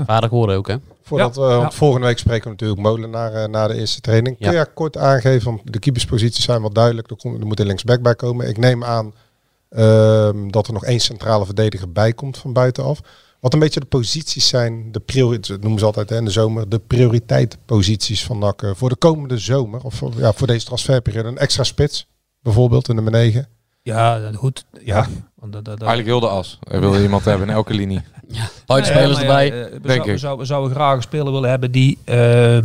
Vaardig 0.05 0.29
woorden 0.29 0.55
ook, 0.55 0.67
hè? 0.67 0.75
Voordat 1.03 1.35
Ja, 1.35 1.41
we, 1.41 1.47
ja. 1.47 1.71
volgende 1.71 2.07
week 2.07 2.17
spreken 2.17 2.43
we 2.43 2.49
natuurlijk 2.49 2.81
Molenaar 2.81 3.33
eh, 3.33 3.47
na 3.49 3.67
de 3.67 3.73
eerste 3.73 4.01
training. 4.01 4.37
Kun 4.37 4.51
Ja. 4.51 4.59
je 4.59 4.67
kort 4.73 4.97
aangeven, 4.97 5.45
want 5.51 5.61
de 5.73 5.79
keepersposities 5.79 6.43
zijn 6.43 6.61
wel 6.61 6.71
duidelijk. 6.73 7.09
Er, 7.09 7.15
komt, 7.17 7.39
er 7.39 7.45
moet 7.47 7.59
een 7.59 7.65
linksback 7.65 8.01
bij 8.01 8.15
komen. 8.15 8.47
Ik 8.49 8.57
neem 8.57 8.83
aan 8.83 9.13
ehm, 9.69 10.47
dat 10.49 10.67
er 10.67 10.73
nog 10.73 10.85
één 10.85 10.99
centrale 10.99 11.45
verdediger 11.45 11.91
bij 11.91 12.13
komt 12.13 12.37
van 12.37 12.53
buitenaf. 12.53 12.99
Wat 13.39 13.53
een 13.53 13.59
beetje 13.59 13.79
de 13.79 13.85
posities 13.85 14.47
zijn, 14.47 14.91
de 14.91 14.99
prioriteit, 14.99 15.47
dat 15.47 15.61
noemen 15.61 15.79
ze 15.79 15.85
altijd 15.85 16.09
hè, 16.09 16.17
in 16.17 16.25
de 16.25 16.31
zomer, 16.31 16.69
de 16.69 16.79
prioriteitsposities 16.79 18.23
van 18.25 18.39
NAC 18.39 18.61
eh, 18.61 18.69
voor 18.73 18.89
de 18.89 18.95
komende 18.95 19.37
zomer. 19.37 19.81
Of 19.83 19.93
voor, 19.93 20.11
ja, 20.17 20.33
voor 20.33 20.47
deze 20.47 20.65
transferperiode. 20.65 21.27
Een 21.29 21.37
extra 21.37 21.63
spits, 21.63 22.07
bijvoorbeeld 22.41 22.89
in 22.89 22.95
nummer 22.95 23.13
9. 23.13 23.47
Ja, 23.93 24.19
dat- 24.19 24.35
goed. 24.35 24.65
Ja. 24.83 25.07
Want 25.35 25.53
dat, 25.53 25.65
dat, 25.65 25.79
dat- 25.79 25.87
Eigenlijk 25.87 26.07
heel 26.07 26.29
de 26.29 26.35
as. 26.35 26.59
Hij 26.69 26.79
wilde 26.79 27.01
iemand 27.01 27.25
hebben 27.29 27.47
in 27.47 27.53
elke 27.53 27.73
linie. 27.73 28.01
Ja, 28.27 28.49
ja, 28.65 28.85
erbij. 29.19 29.51
eh, 29.51 29.71
we, 29.71 29.79
denk 29.81 29.93
zou- 29.93 30.03
we, 30.05 30.11
ik. 30.11 30.19
zou- 30.19 30.37
we 30.37 30.45
zouden 30.45 30.71
graag 30.75 30.95
een 30.95 31.01
speler 31.01 31.31
willen 31.31 31.49
hebben 31.49 31.71
die 31.71 31.97
eh, 32.03 32.57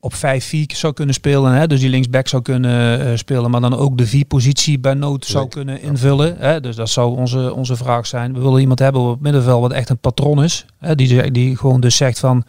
op 0.00 0.14
5-4 0.14 0.18
zou 0.66 0.92
kunnen 0.92 1.14
spelen. 1.14 1.52
Hè? 1.52 1.66
Dus 1.66 1.80
die 1.80 1.88
linksback 1.88 2.28
zou 2.28 2.42
kunnen 2.42 3.06
eh, 3.06 3.16
spelen, 3.16 3.50
maar 3.50 3.60
dan 3.60 3.76
ook 3.76 3.98
de 3.98 4.08
4-positie 4.24 4.78
bij 4.78 4.94
nood 4.94 5.26
zou 5.26 5.48
kunnen 5.48 5.82
invullen. 5.82 6.36
Hè? 6.38 6.60
Dus 6.60 6.76
dat 6.76 6.88
zou 6.90 7.16
onze, 7.16 7.54
onze 7.54 7.76
vraag 7.76 8.06
zijn. 8.06 8.32
We 8.34 8.40
willen 8.40 8.60
iemand 8.60 8.78
hebben 8.78 9.00
op 9.02 9.10
het 9.10 9.20
middenveld 9.20 9.60
wat 9.60 9.72
echt 9.72 9.88
een 9.88 9.98
patron 9.98 10.42
is. 10.44 10.66
Hè? 10.78 10.94
Die, 10.94 11.30
die 11.30 11.56
gewoon 11.56 11.80
dus 11.80 11.96
zegt 11.96 12.18
van, 12.18 12.44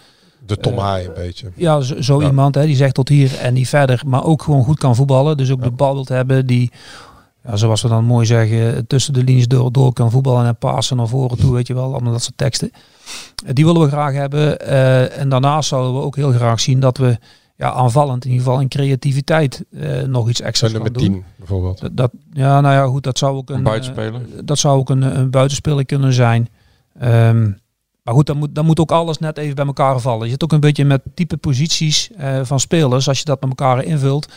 De 0.45 0.57
Tom 0.57 0.77
Haai 0.77 1.05
een 1.05 1.13
beetje. 1.13 1.51
ja, 1.55 1.81
zo, 1.81 2.01
zo 2.01 2.21
Ja. 2.21 2.27
iemand 2.27 2.55
hè, 2.55 2.65
die 2.65 2.75
zegt 2.75 2.93
tot 2.93 3.09
hier 3.09 3.37
en 3.39 3.53
niet 3.53 3.69
verder, 3.69 4.01
maar 4.05 4.23
ook 4.23 4.41
gewoon 4.41 4.63
goed 4.63 4.79
kan 4.79 4.95
voetballen. 4.95 5.37
Dus 5.37 5.51
ook 5.51 5.63
de 5.63 5.71
bal 5.71 5.93
wilt 5.93 6.09
hebben 6.09 6.45
die, 6.45 6.71
ja, 7.43 7.55
zoals 7.55 7.81
we 7.81 7.87
dan 7.87 8.05
mooi 8.05 8.25
zeggen, 8.25 8.87
tussen 8.87 9.13
de 9.13 9.23
linies 9.23 9.47
door, 9.47 9.71
door 9.71 9.93
kan 9.93 10.11
voetballen 10.11 10.45
en 10.45 10.57
pasen 10.57 10.97
naar 10.97 11.07
voren 11.07 11.37
toe, 11.37 11.53
weet 11.53 11.67
je 11.67 11.73
wel, 11.73 11.83
allemaal 11.93 12.11
dat 12.11 12.23
soort 12.23 12.37
teksten. 12.37 12.71
Eh, 13.45 13.53
Die 13.53 13.65
willen 13.65 13.81
we 13.81 13.87
graag 13.87 14.13
hebben. 14.13 14.59
eh, 14.59 15.17
en 15.19 15.29
daarnaast 15.29 15.69
zouden 15.69 15.93
we 15.93 16.01
ook 16.05 16.15
heel 16.15 16.31
graag 16.31 16.59
zien 16.59 16.79
dat 16.79 16.97
we 16.97 17.17
ja, 17.55 17.71
aanvallend 17.71 18.25
in 18.25 18.31
ieder 18.31 18.45
geval 18.45 18.61
in 18.61 18.67
creativiteit 18.67 19.63
eh, 19.71 20.01
nog 20.01 20.29
iets 20.29 20.41
gaan 20.43 20.71
nummer 20.71 20.93
doen. 20.93 21.03
10 21.03 21.23
bijvoorbeeld. 21.35 21.79
Dat, 21.81 21.97
dat, 21.97 22.11
ja, 22.33 22.61
nou 22.61 22.73
ja, 22.73 22.85
goed, 22.85 23.03
dat 23.03 23.17
zou 23.17 23.35
ook 23.35 23.49
een, 23.49 23.55
Een 23.55 23.63
buitenspeler. 23.63 24.21
dat 24.45 24.59
zou 24.59 24.77
ook 24.79 24.89
een, 24.89 25.01
een 25.19 25.29
buitenspeler 25.29 25.85
kunnen 25.85 26.13
zijn. 26.13 26.49
Ehm, 26.99 27.51
maar 28.03 28.13
goed, 28.13 28.25
dan 28.25 28.37
moet, 28.37 28.55
dan 28.55 28.65
moet 28.65 28.79
ook 28.79 28.91
alles 28.91 29.17
net 29.19 29.37
even 29.37 29.55
bij 29.55 29.65
elkaar 29.65 29.99
vallen. 29.99 30.23
Je 30.25 30.31
zit 30.31 30.43
ook 30.43 30.51
een 30.51 30.59
beetje 30.59 30.85
met 30.85 31.01
type 31.13 31.37
posities 31.37 32.11
eh, 32.17 32.39
van 32.43 32.59
spelers, 32.59 33.07
als 33.07 33.19
je 33.19 33.25
dat 33.25 33.41
met 33.41 33.49
elkaar 33.49 33.83
invult. 33.83 34.27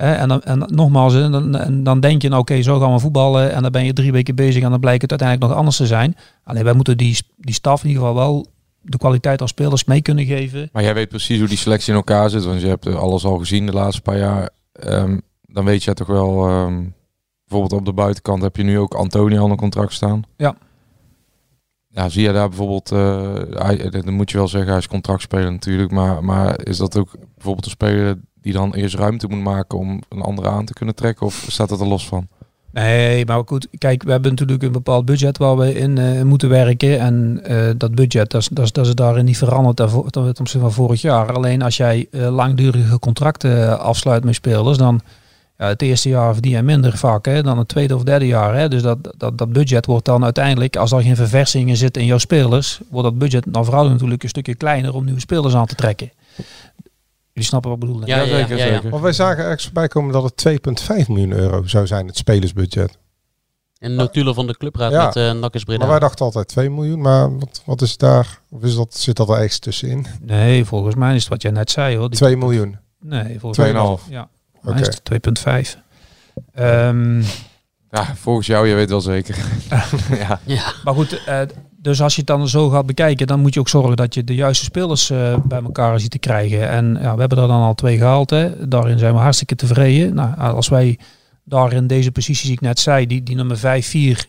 En, 0.00 0.28
dan, 0.28 0.42
en 0.42 0.58
nogmaals, 0.66 1.12
dan, 1.12 1.82
dan 1.84 2.00
denk 2.00 2.22
je, 2.22 2.28
nou, 2.28 2.40
oké, 2.40 2.62
zo 2.62 2.78
gaan 2.78 2.92
we 2.92 2.98
voetballen. 2.98 3.52
En 3.52 3.62
dan 3.62 3.70
ben 3.70 3.84
je 3.84 3.92
drie 3.92 4.12
weken 4.12 4.34
bezig 4.34 4.62
en 4.62 4.70
dan 4.70 4.80
blijkt 4.80 5.02
het 5.02 5.10
uiteindelijk 5.10 5.50
nog 5.50 5.58
anders 5.58 5.76
te 5.76 5.86
zijn. 5.86 6.16
Alleen 6.44 6.64
wij 6.64 6.72
moeten 6.72 6.96
die, 6.96 7.18
die 7.36 7.54
staf 7.54 7.82
in 7.82 7.88
ieder 7.88 8.02
geval 8.02 8.18
wel 8.18 8.46
de 8.80 8.98
kwaliteit 8.98 9.40
als 9.40 9.50
spelers 9.50 9.84
mee 9.84 10.02
kunnen 10.02 10.24
geven. 10.24 10.68
Maar 10.72 10.82
jij 10.82 10.94
weet 10.94 11.08
precies 11.08 11.38
hoe 11.38 11.48
die 11.48 11.56
selectie 11.56 11.90
in 11.90 11.96
elkaar 11.96 12.30
zit. 12.30 12.44
Want 12.44 12.60
je 12.60 12.66
hebt 12.66 12.86
alles 12.86 13.24
al 13.24 13.38
gezien 13.38 13.66
de 13.66 13.72
laatste 13.72 14.02
paar 14.02 14.18
jaar. 14.18 14.50
Ehm, 14.72 15.18
dan 15.42 15.64
weet 15.64 15.84
je 15.84 15.94
toch 15.94 16.06
wel... 16.06 16.48
ehm, 16.48 16.84
bijvoorbeeld 17.44 17.80
op 17.80 17.86
de 17.86 17.92
buitenkant 17.92 18.42
heb 18.42 18.56
je 18.56 18.62
nu 18.62 18.78
ook 18.78 18.94
Antonio 18.94 19.42
onder 19.42 19.58
contract 19.58 19.92
staan. 19.92 20.22
Ja. 20.36 20.56
Ja, 21.88 22.08
zie 22.08 22.22
je 22.22 22.32
daar 22.32 22.48
bijvoorbeeld... 22.48 22.90
hij, 23.58 23.90
dan 23.90 24.14
moet 24.14 24.30
je 24.30 24.36
wel 24.36 24.48
zeggen, 24.48 24.70
hij 24.70 24.78
is 24.78 24.88
contractspeler 24.88 25.52
natuurlijk. 25.52 25.90
Maar, 25.90 26.24
maar 26.24 26.66
is 26.66 26.76
dat 26.76 26.96
ook 26.96 27.10
bijvoorbeeld 27.34 27.64
een 27.64 27.70
speler 27.70 28.18
die 28.42 28.52
dan 28.52 28.74
eerst 28.74 28.94
ruimte 28.94 29.26
moet 29.28 29.42
maken 29.42 29.78
om 29.78 30.00
een 30.08 30.22
andere 30.22 30.48
aan 30.48 30.64
te 30.64 30.72
kunnen 30.72 30.94
trekken? 30.94 31.26
Of 31.26 31.46
staat 31.48 31.68
dat 31.68 31.80
er 31.80 31.86
los 31.86 32.08
van? 32.08 32.28
Nee, 32.72 33.26
maar 33.26 33.42
goed, 33.46 33.68
kijk, 33.78 34.02
we 34.02 34.10
hebben 34.10 34.30
natuurlijk 34.30 34.62
een 34.62 34.72
bepaald 34.72 35.04
budget 35.04 35.38
waar 35.38 35.56
we 35.56 35.74
in 35.74 35.98
eh, 35.98 36.22
moeten 36.22 36.48
werken. 36.48 37.00
En 37.00 37.40
eh, 37.44 37.70
dat 37.76 37.94
budget, 37.94 38.30
dat 38.30 38.40
is, 38.40 38.72
dat, 38.72 38.86
is, 38.86 38.94
daarin 38.94 39.24
niet 39.24 39.38
veranderd 39.38 39.76
ten 39.76 40.24
opzichte 40.28 40.58
van 40.58 40.72
vorig 40.72 41.00
jaar. 41.00 41.32
Alleen 41.32 41.62
als 41.62 41.76
jij 41.76 42.06
eh, 42.10 42.34
langdurige 42.34 42.98
contracten 42.98 43.80
afsluit 43.80 44.24
met 44.24 44.34
spelers, 44.34 44.78
dan 44.78 45.00
ja, 45.58 45.66
het 45.66 45.82
eerste 45.82 46.08
jaar 46.08 46.32
verdien 46.32 46.52
je 46.52 46.62
minder 46.62 46.98
vaak 46.98 47.24
hè, 47.24 47.42
dan 47.42 47.58
het 47.58 47.68
tweede 47.68 47.94
of 47.94 48.02
derde 48.02 48.26
jaar. 48.26 48.56
Hè. 48.56 48.68
Dus 48.68 48.82
dat, 48.82 49.14
dat, 49.16 49.38
dat 49.38 49.52
budget 49.52 49.86
wordt 49.86 50.04
dan 50.04 50.24
uiteindelijk, 50.24 50.76
als 50.76 50.92
er 50.92 51.02
geen 51.02 51.16
verversingingen 51.16 51.76
zitten 51.76 52.02
in 52.02 52.08
jouw 52.08 52.18
spelers, 52.18 52.80
wordt 52.90 53.08
dat 53.08 53.18
budget 53.18 53.44
dan 53.48 53.64
vooral 53.64 53.88
natuurlijk 53.88 54.22
een 54.22 54.28
stukje 54.28 54.54
kleiner 54.54 54.94
om 54.94 55.04
nieuwe 55.04 55.20
spelers 55.20 55.54
aan 55.54 55.66
te 55.66 55.74
trekken. 55.74 56.10
Jullie 57.32 57.48
snappen 57.48 57.70
wat 57.70 57.82
ik 57.82 57.86
bedoel? 57.86 58.06
Ja, 58.06 58.16
ja, 58.16 58.24
zeker, 58.26 58.56
ja, 58.56 58.64
ja. 58.64 58.74
zeker. 58.74 58.90
Maar 58.90 59.00
wij 59.00 59.12
zagen 59.12 59.44
ergens 59.44 59.64
voorbij 59.64 59.88
komen 59.88 60.12
dat 60.12 60.22
het 60.22 60.60
2,5 61.02 61.06
miljoen 61.08 61.32
euro 61.32 61.66
zou 61.66 61.86
zijn, 61.86 62.06
het 62.06 62.16
spelersbudget. 62.16 62.98
En 63.78 63.94
notulen 63.94 64.34
van 64.34 64.46
de 64.46 64.56
clubraad 64.56 64.92
Ja. 64.92 65.04
met 65.04 65.16
uh, 65.16 65.32
Nakkes 65.32 65.64
Breda. 65.64 65.78
Maar 65.80 65.88
wij 65.90 65.98
dachten 65.98 66.24
altijd 66.24 66.48
2 66.48 66.70
miljoen, 66.70 67.00
maar 67.00 67.38
wat, 67.38 67.62
wat 67.66 67.82
is 67.82 67.96
daar? 67.96 68.40
Of 68.50 68.62
is 68.62 68.74
dat, 68.74 68.94
zit 68.94 69.16
dat 69.16 69.28
er 69.28 69.34
ergens 69.34 69.58
tussenin? 69.58 70.06
Nee, 70.20 70.64
volgens 70.64 70.94
mij 70.94 71.14
is 71.14 71.20
het 71.20 71.28
wat 71.32 71.42
jij 71.42 71.50
net 71.50 71.70
zei 71.70 71.96
hoor. 71.96 72.08
Die- 72.10 72.18
2 72.18 72.36
miljoen. 72.36 72.78
Nee, 73.00 73.40
volgens 73.40 73.72
mij. 73.72 73.96
2,5. 73.98 74.08
Ja, 74.10 74.28
is 74.74 75.00
2,5. 75.02 75.76
Ehm, 76.54 77.22
Ja, 77.90 78.14
volgens 78.16 78.46
jou, 78.46 78.66
je 78.68 78.74
weet 78.74 78.90
wel 78.90 79.00
zeker. 79.00 79.36
ja. 80.18 80.40
Ja, 80.44 80.72
maar 80.84 80.94
goed, 80.94 81.24
eh, 81.24 81.40
dus 81.82 82.02
als 82.02 82.14
je 82.14 82.18
het 82.18 82.28
dan 82.28 82.48
zo 82.48 82.68
gaat 82.68 82.86
bekijken, 82.86 83.26
dan 83.26 83.40
moet 83.40 83.54
je 83.54 83.60
ook 83.60 83.68
zorgen 83.68 83.96
dat 83.96 84.14
je 84.14 84.24
de 84.24 84.34
juiste 84.34 84.64
spelers 84.64 85.10
eh, 85.10 85.38
bij 85.44 85.62
elkaar 85.62 86.00
ziet 86.00 86.10
te 86.10 86.18
krijgen. 86.18 86.68
En 86.68 86.98
ja, 87.00 87.14
we 87.14 87.20
hebben 87.20 87.38
er 87.38 87.48
dan 87.48 87.62
al 87.62 87.74
twee 87.74 87.96
gehaald. 87.96 88.30
Hè. 88.30 88.68
Daarin 88.68 88.98
zijn 88.98 89.14
we 89.14 89.20
hartstikke 89.20 89.54
tevreden. 89.54 90.14
Nou, 90.14 90.36
als 90.36 90.68
wij 90.68 90.98
daar 91.44 91.72
in 91.72 91.86
deze 91.86 92.12
posities 92.12 92.44
die 92.44 92.52
ik 92.52 92.60
net 92.60 92.78
zei, 92.78 93.06
die, 93.06 93.22
die 93.22 93.36
nummer 93.36 93.58
5, 93.58 93.86
4, 93.86 94.26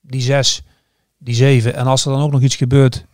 die 0.00 0.20
6, 0.20 0.62
die 1.18 1.34
7. 1.34 1.74
En 1.74 1.86
als 1.86 2.04
er 2.04 2.12
dan 2.12 2.22
ook 2.22 2.32
nog 2.32 2.42
iets 2.42 2.56
gebeurt 2.56 3.06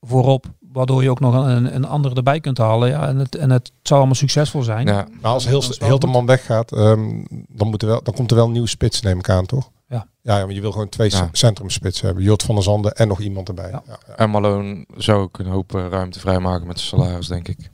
voorop, 0.00 0.46
waardoor 0.72 1.02
je 1.02 1.10
ook 1.10 1.20
nog 1.20 1.34
een, 1.34 1.74
een 1.74 1.86
ander 1.86 2.16
erbij 2.16 2.40
kunt 2.40 2.58
halen. 2.58 2.88
Ja, 2.88 3.08
en, 3.08 3.16
het, 3.16 3.36
en 3.36 3.50
het 3.50 3.72
zou 3.82 3.98
allemaal 3.98 4.14
succesvol 4.18 4.62
zijn. 4.62 4.86
Ja. 4.86 5.06
Maar 5.20 5.32
als 5.32 5.46
heel, 5.46 5.60
wel 5.78 5.88
Hilterman 5.88 6.26
weggaat, 6.26 6.72
ehm, 6.72 7.24
dan, 7.48 7.68
moet 7.68 7.82
er 7.82 7.88
wel, 7.88 8.02
dan 8.02 8.14
komt 8.14 8.30
er 8.30 8.36
wel 8.36 8.46
een 8.46 8.52
nieuwe 8.52 8.68
spits, 8.68 9.00
neem 9.00 9.18
ik 9.18 9.28
aan, 9.28 9.46
toch? 9.46 9.70
Ja. 9.88 10.06
Ja, 10.22 10.38
ja, 10.38 10.44
maar 10.44 10.54
je 10.54 10.60
wil 10.60 10.72
gewoon 10.72 10.88
twee 10.88 11.10
Ja. 11.10 11.28
centrumspitsen 11.32 12.06
hebben. 12.06 12.24
Jot 12.24 12.42
van 12.42 12.54
der 12.54 12.64
Zanden 12.64 12.92
en 12.92 13.08
nog 13.08 13.20
iemand 13.20 13.48
erbij. 13.48 13.70
Ja. 13.70 13.82
En 14.16 14.30
Malone 14.30 14.86
zou 14.96 15.22
ook 15.22 15.38
een 15.38 15.46
hoop 15.46 15.70
ruimte 15.70 16.20
vrijmaken 16.20 16.66
met 16.66 16.80
zijn 16.80 17.00
salaris, 17.02 17.26
denk 17.26 17.48
ik. 17.48 17.70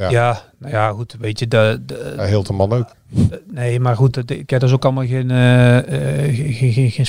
Ja. 0.00 0.10
Ja. 0.10 0.42
nou 0.58 0.72
ja, 0.72 0.90
goed, 0.90 1.16
weet 1.20 1.38
je, 1.38 1.48
de, 1.48 1.80
de, 1.86 2.14
Ja, 2.16 2.24
Hilterman 2.24 2.72
ook. 2.72 2.88
Eh, 3.16 3.22
Nee, 3.50 3.80
maar 3.80 3.96
goed, 3.96 4.14
het- 4.16 4.26
kijk, 4.26 4.48
dat 4.48 4.62
is 4.62 4.72
ook 4.72 4.84
allemaal 4.84 5.06
geen, 5.06 5.30
eh, 5.30 5.78
eh, 6.28 6.34
geen, 6.56 6.90
geen. 6.90 7.06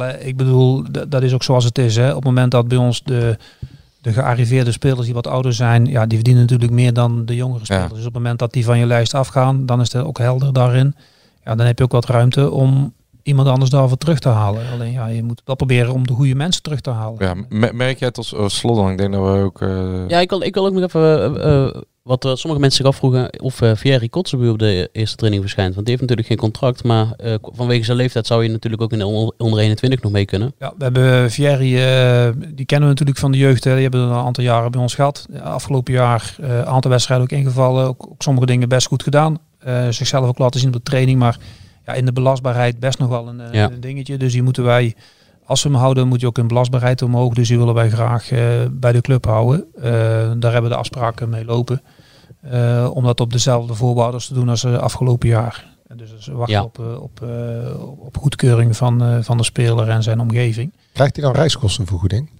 Hè. 0.00 0.18
Ik 0.18 0.36
bedoel, 0.36 0.82
d- 0.82 1.04
dat 1.08 1.22
is 1.22 1.32
ook 1.34 1.42
zoals 1.42 1.64
het 1.64 1.78
is. 1.78 1.96
Hè. 1.96 2.08
Op 2.08 2.14
het 2.16 2.24
moment 2.24 2.50
dat 2.50 2.68
bij 2.68 2.78
ons 2.78 3.02
de, 3.04 3.36
de 4.00 4.12
gearriveerde 4.12 4.72
spelers 4.72 5.04
die 5.04 5.14
wat 5.14 5.26
ouder 5.26 5.52
zijn, 5.52 5.86
ja, 5.86 6.06
die 6.06 6.14
verdienen 6.16 6.42
natuurlijk 6.42 6.70
meer 6.72 6.92
dan 6.92 7.24
de 7.26 7.34
jongere 7.34 7.64
spelers. 7.64 7.88
Dus 7.90 7.98
op 7.98 8.04
het 8.04 8.14
moment 8.22 8.38
dat 8.38 8.52
die 8.52 8.64
van 8.64 8.78
je 8.78 8.86
lijst 8.86 9.14
afgaan, 9.14 9.66
dan 9.66 9.80
is 9.80 9.92
het 9.92 10.04
ook 10.04 10.18
helder 10.18 10.52
daarin. 10.52 10.94
Ja, 11.44 11.54
dan 11.54 11.66
heb 11.66 11.78
je 11.78 11.84
ook 11.84 11.92
wat 11.92 12.06
ruimte 12.06 12.50
om 12.50 12.92
iemand 13.22 13.48
anders 13.48 13.70
daarvoor 13.70 13.96
terug 13.98 14.18
te 14.18 14.28
halen. 14.28 14.62
Alleen 14.72 14.92
ja, 14.92 15.06
je 15.06 15.22
moet 15.22 15.42
wel 15.44 15.56
proberen 15.56 15.92
om 15.94 16.06
de 16.06 16.12
goede 16.12 16.34
mensen 16.34 16.62
terug 16.62 16.80
te 16.80 16.90
halen. 16.90 17.24
Ja, 17.26 17.34
me- 17.48 17.72
merk 17.72 17.98
jij 17.98 18.10
tot 18.10 18.32
uh, 18.34 18.48
slot 18.48 18.76
dan? 18.76 18.90
Ik 18.90 18.98
denk 18.98 19.12
dat 19.12 19.22
we 19.22 19.42
ook... 19.42 19.60
eh, 19.60 20.08
Ja, 20.08 20.18
ik 20.20 20.30
wil, 20.30 20.42
ik 20.42 20.54
wil 20.54 20.66
ook 20.66 20.72
nog 20.72 20.82
even 20.82 21.34
eh, 21.42 21.64
eh, 21.66 21.74
wat 22.02 22.22
sommige 22.22 22.60
mensen 22.60 22.72
zich 22.72 22.86
afvroegen 22.86 23.40
of 23.42 23.60
uh, 23.60 23.72
Thierry 23.72 24.08
Kotzebue 24.08 24.50
op 24.50 24.58
de 24.58 24.88
eerste 24.92 25.16
training 25.16 25.42
verschijnt. 25.42 25.74
Want 25.74 25.86
die 25.86 25.96
heeft 25.96 26.08
natuurlijk 26.10 26.28
geen 26.40 26.50
contract, 26.50 26.84
maar 26.84 27.12
eh, 27.16 27.34
vanwege 27.42 27.84
zijn 27.84 27.96
leeftijd 27.96 28.26
zou 28.26 28.42
je 28.42 28.48
natuurlijk 28.50 28.82
ook 28.82 28.92
in 28.92 28.98
de 28.98 29.06
onder, 29.06 29.34
onder 29.38 29.58
21 29.58 30.02
nog 30.02 30.12
mee 30.12 30.24
kunnen. 30.24 30.54
Ja, 30.58 30.72
we 30.78 30.84
hebben 30.84 31.30
Vieri, 31.30 31.76
eh, 31.76 32.28
die 32.54 32.66
kennen 32.66 32.88
we 32.88 32.94
natuurlijk 32.94 33.18
van 33.18 33.32
de 33.32 33.38
jeugd. 33.38 33.64
Hè. 33.64 33.72
Die 33.72 33.82
hebben 33.82 34.00
er 34.00 34.06
een 34.06 34.14
aantal 34.14 34.44
jaren 34.44 34.70
bij 34.70 34.80
ons 34.80 34.94
gehad. 34.94 35.26
Afgelopen 35.42 35.92
jaar 35.92 36.36
eh, 36.40 36.48
een 36.56 36.64
aantal 36.66 36.90
wedstrijden 36.90 37.26
ook 37.30 37.38
ingevallen. 37.38 37.86
Ook, 37.86 38.06
ook 38.10 38.22
sommige 38.22 38.46
dingen 38.46 38.68
best 38.68 38.86
goed 38.86 39.02
gedaan. 39.02 39.38
Eh, 39.58 39.88
zichzelf 39.88 40.26
ook 40.26 40.38
laten 40.38 40.60
zien 40.60 40.68
op 40.68 40.74
de 40.74 40.82
training. 40.82 41.18
Maar 41.18 41.38
ja, 41.86 41.92
in 41.92 42.04
de 42.04 42.12
belastbaarheid 42.12 42.78
best 42.80 42.98
nog 42.98 43.08
wel 43.08 43.28
een, 43.28 43.40
eh, 43.40 43.52
Ja. 43.52 43.70
een 43.70 43.80
dingetje. 43.80 44.18
Dus 44.18 44.32
die 44.32 44.42
moeten 44.42 44.64
wij, 44.64 44.94
als 45.44 45.62
we 45.62 45.68
hem 45.68 45.78
houden, 45.78 46.08
moet 46.08 46.20
je 46.20 46.26
ook 46.26 46.38
in 46.38 46.46
belastbaarheid 46.48 47.02
omhoog. 47.02 47.34
Dus 47.34 47.48
die 47.48 47.58
willen 47.58 47.74
wij 47.74 47.90
graag 47.90 48.30
eh, 48.30 48.42
bij 48.70 48.92
de 48.92 49.00
club 49.00 49.24
houden. 49.24 49.64
Eh, 49.76 49.82
daar 50.36 50.52
hebben 50.52 50.62
we 50.62 50.68
de 50.68 50.74
afspraken 50.76 51.28
mee 51.28 51.44
lopen. 51.44 51.82
Eh, 52.40 52.90
om 52.94 53.04
dat 53.04 53.20
op 53.20 53.32
dezelfde 53.32 53.74
voorwaarden 53.74 54.20
te 54.20 54.34
doen 54.34 54.48
als 54.48 54.64
eh, 54.64 54.74
afgelopen 54.78 55.28
jaar. 55.28 55.68
En 55.86 55.96
dus 55.96 56.26
we 56.26 56.32
wachten 56.32 56.54
Ja. 56.56 56.62
op, 56.62 56.78
op, 57.00 57.22
eh, 57.22 57.88
op 57.98 58.16
goedkeuring 58.16 58.76
van, 58.76 59.02
eh, 59.02 59.16
van 59.20 59.36
de 59.36 59.42
speler 59.44 59.88
en 59.88 60.02
zijn 60.02 60.20
omgeving. 60.20 60.72
Krijgt 60.92 61.16
hij 61.16 61.24
dan 61.24 61.34
reiskostenvergoeding? 61.34 62.30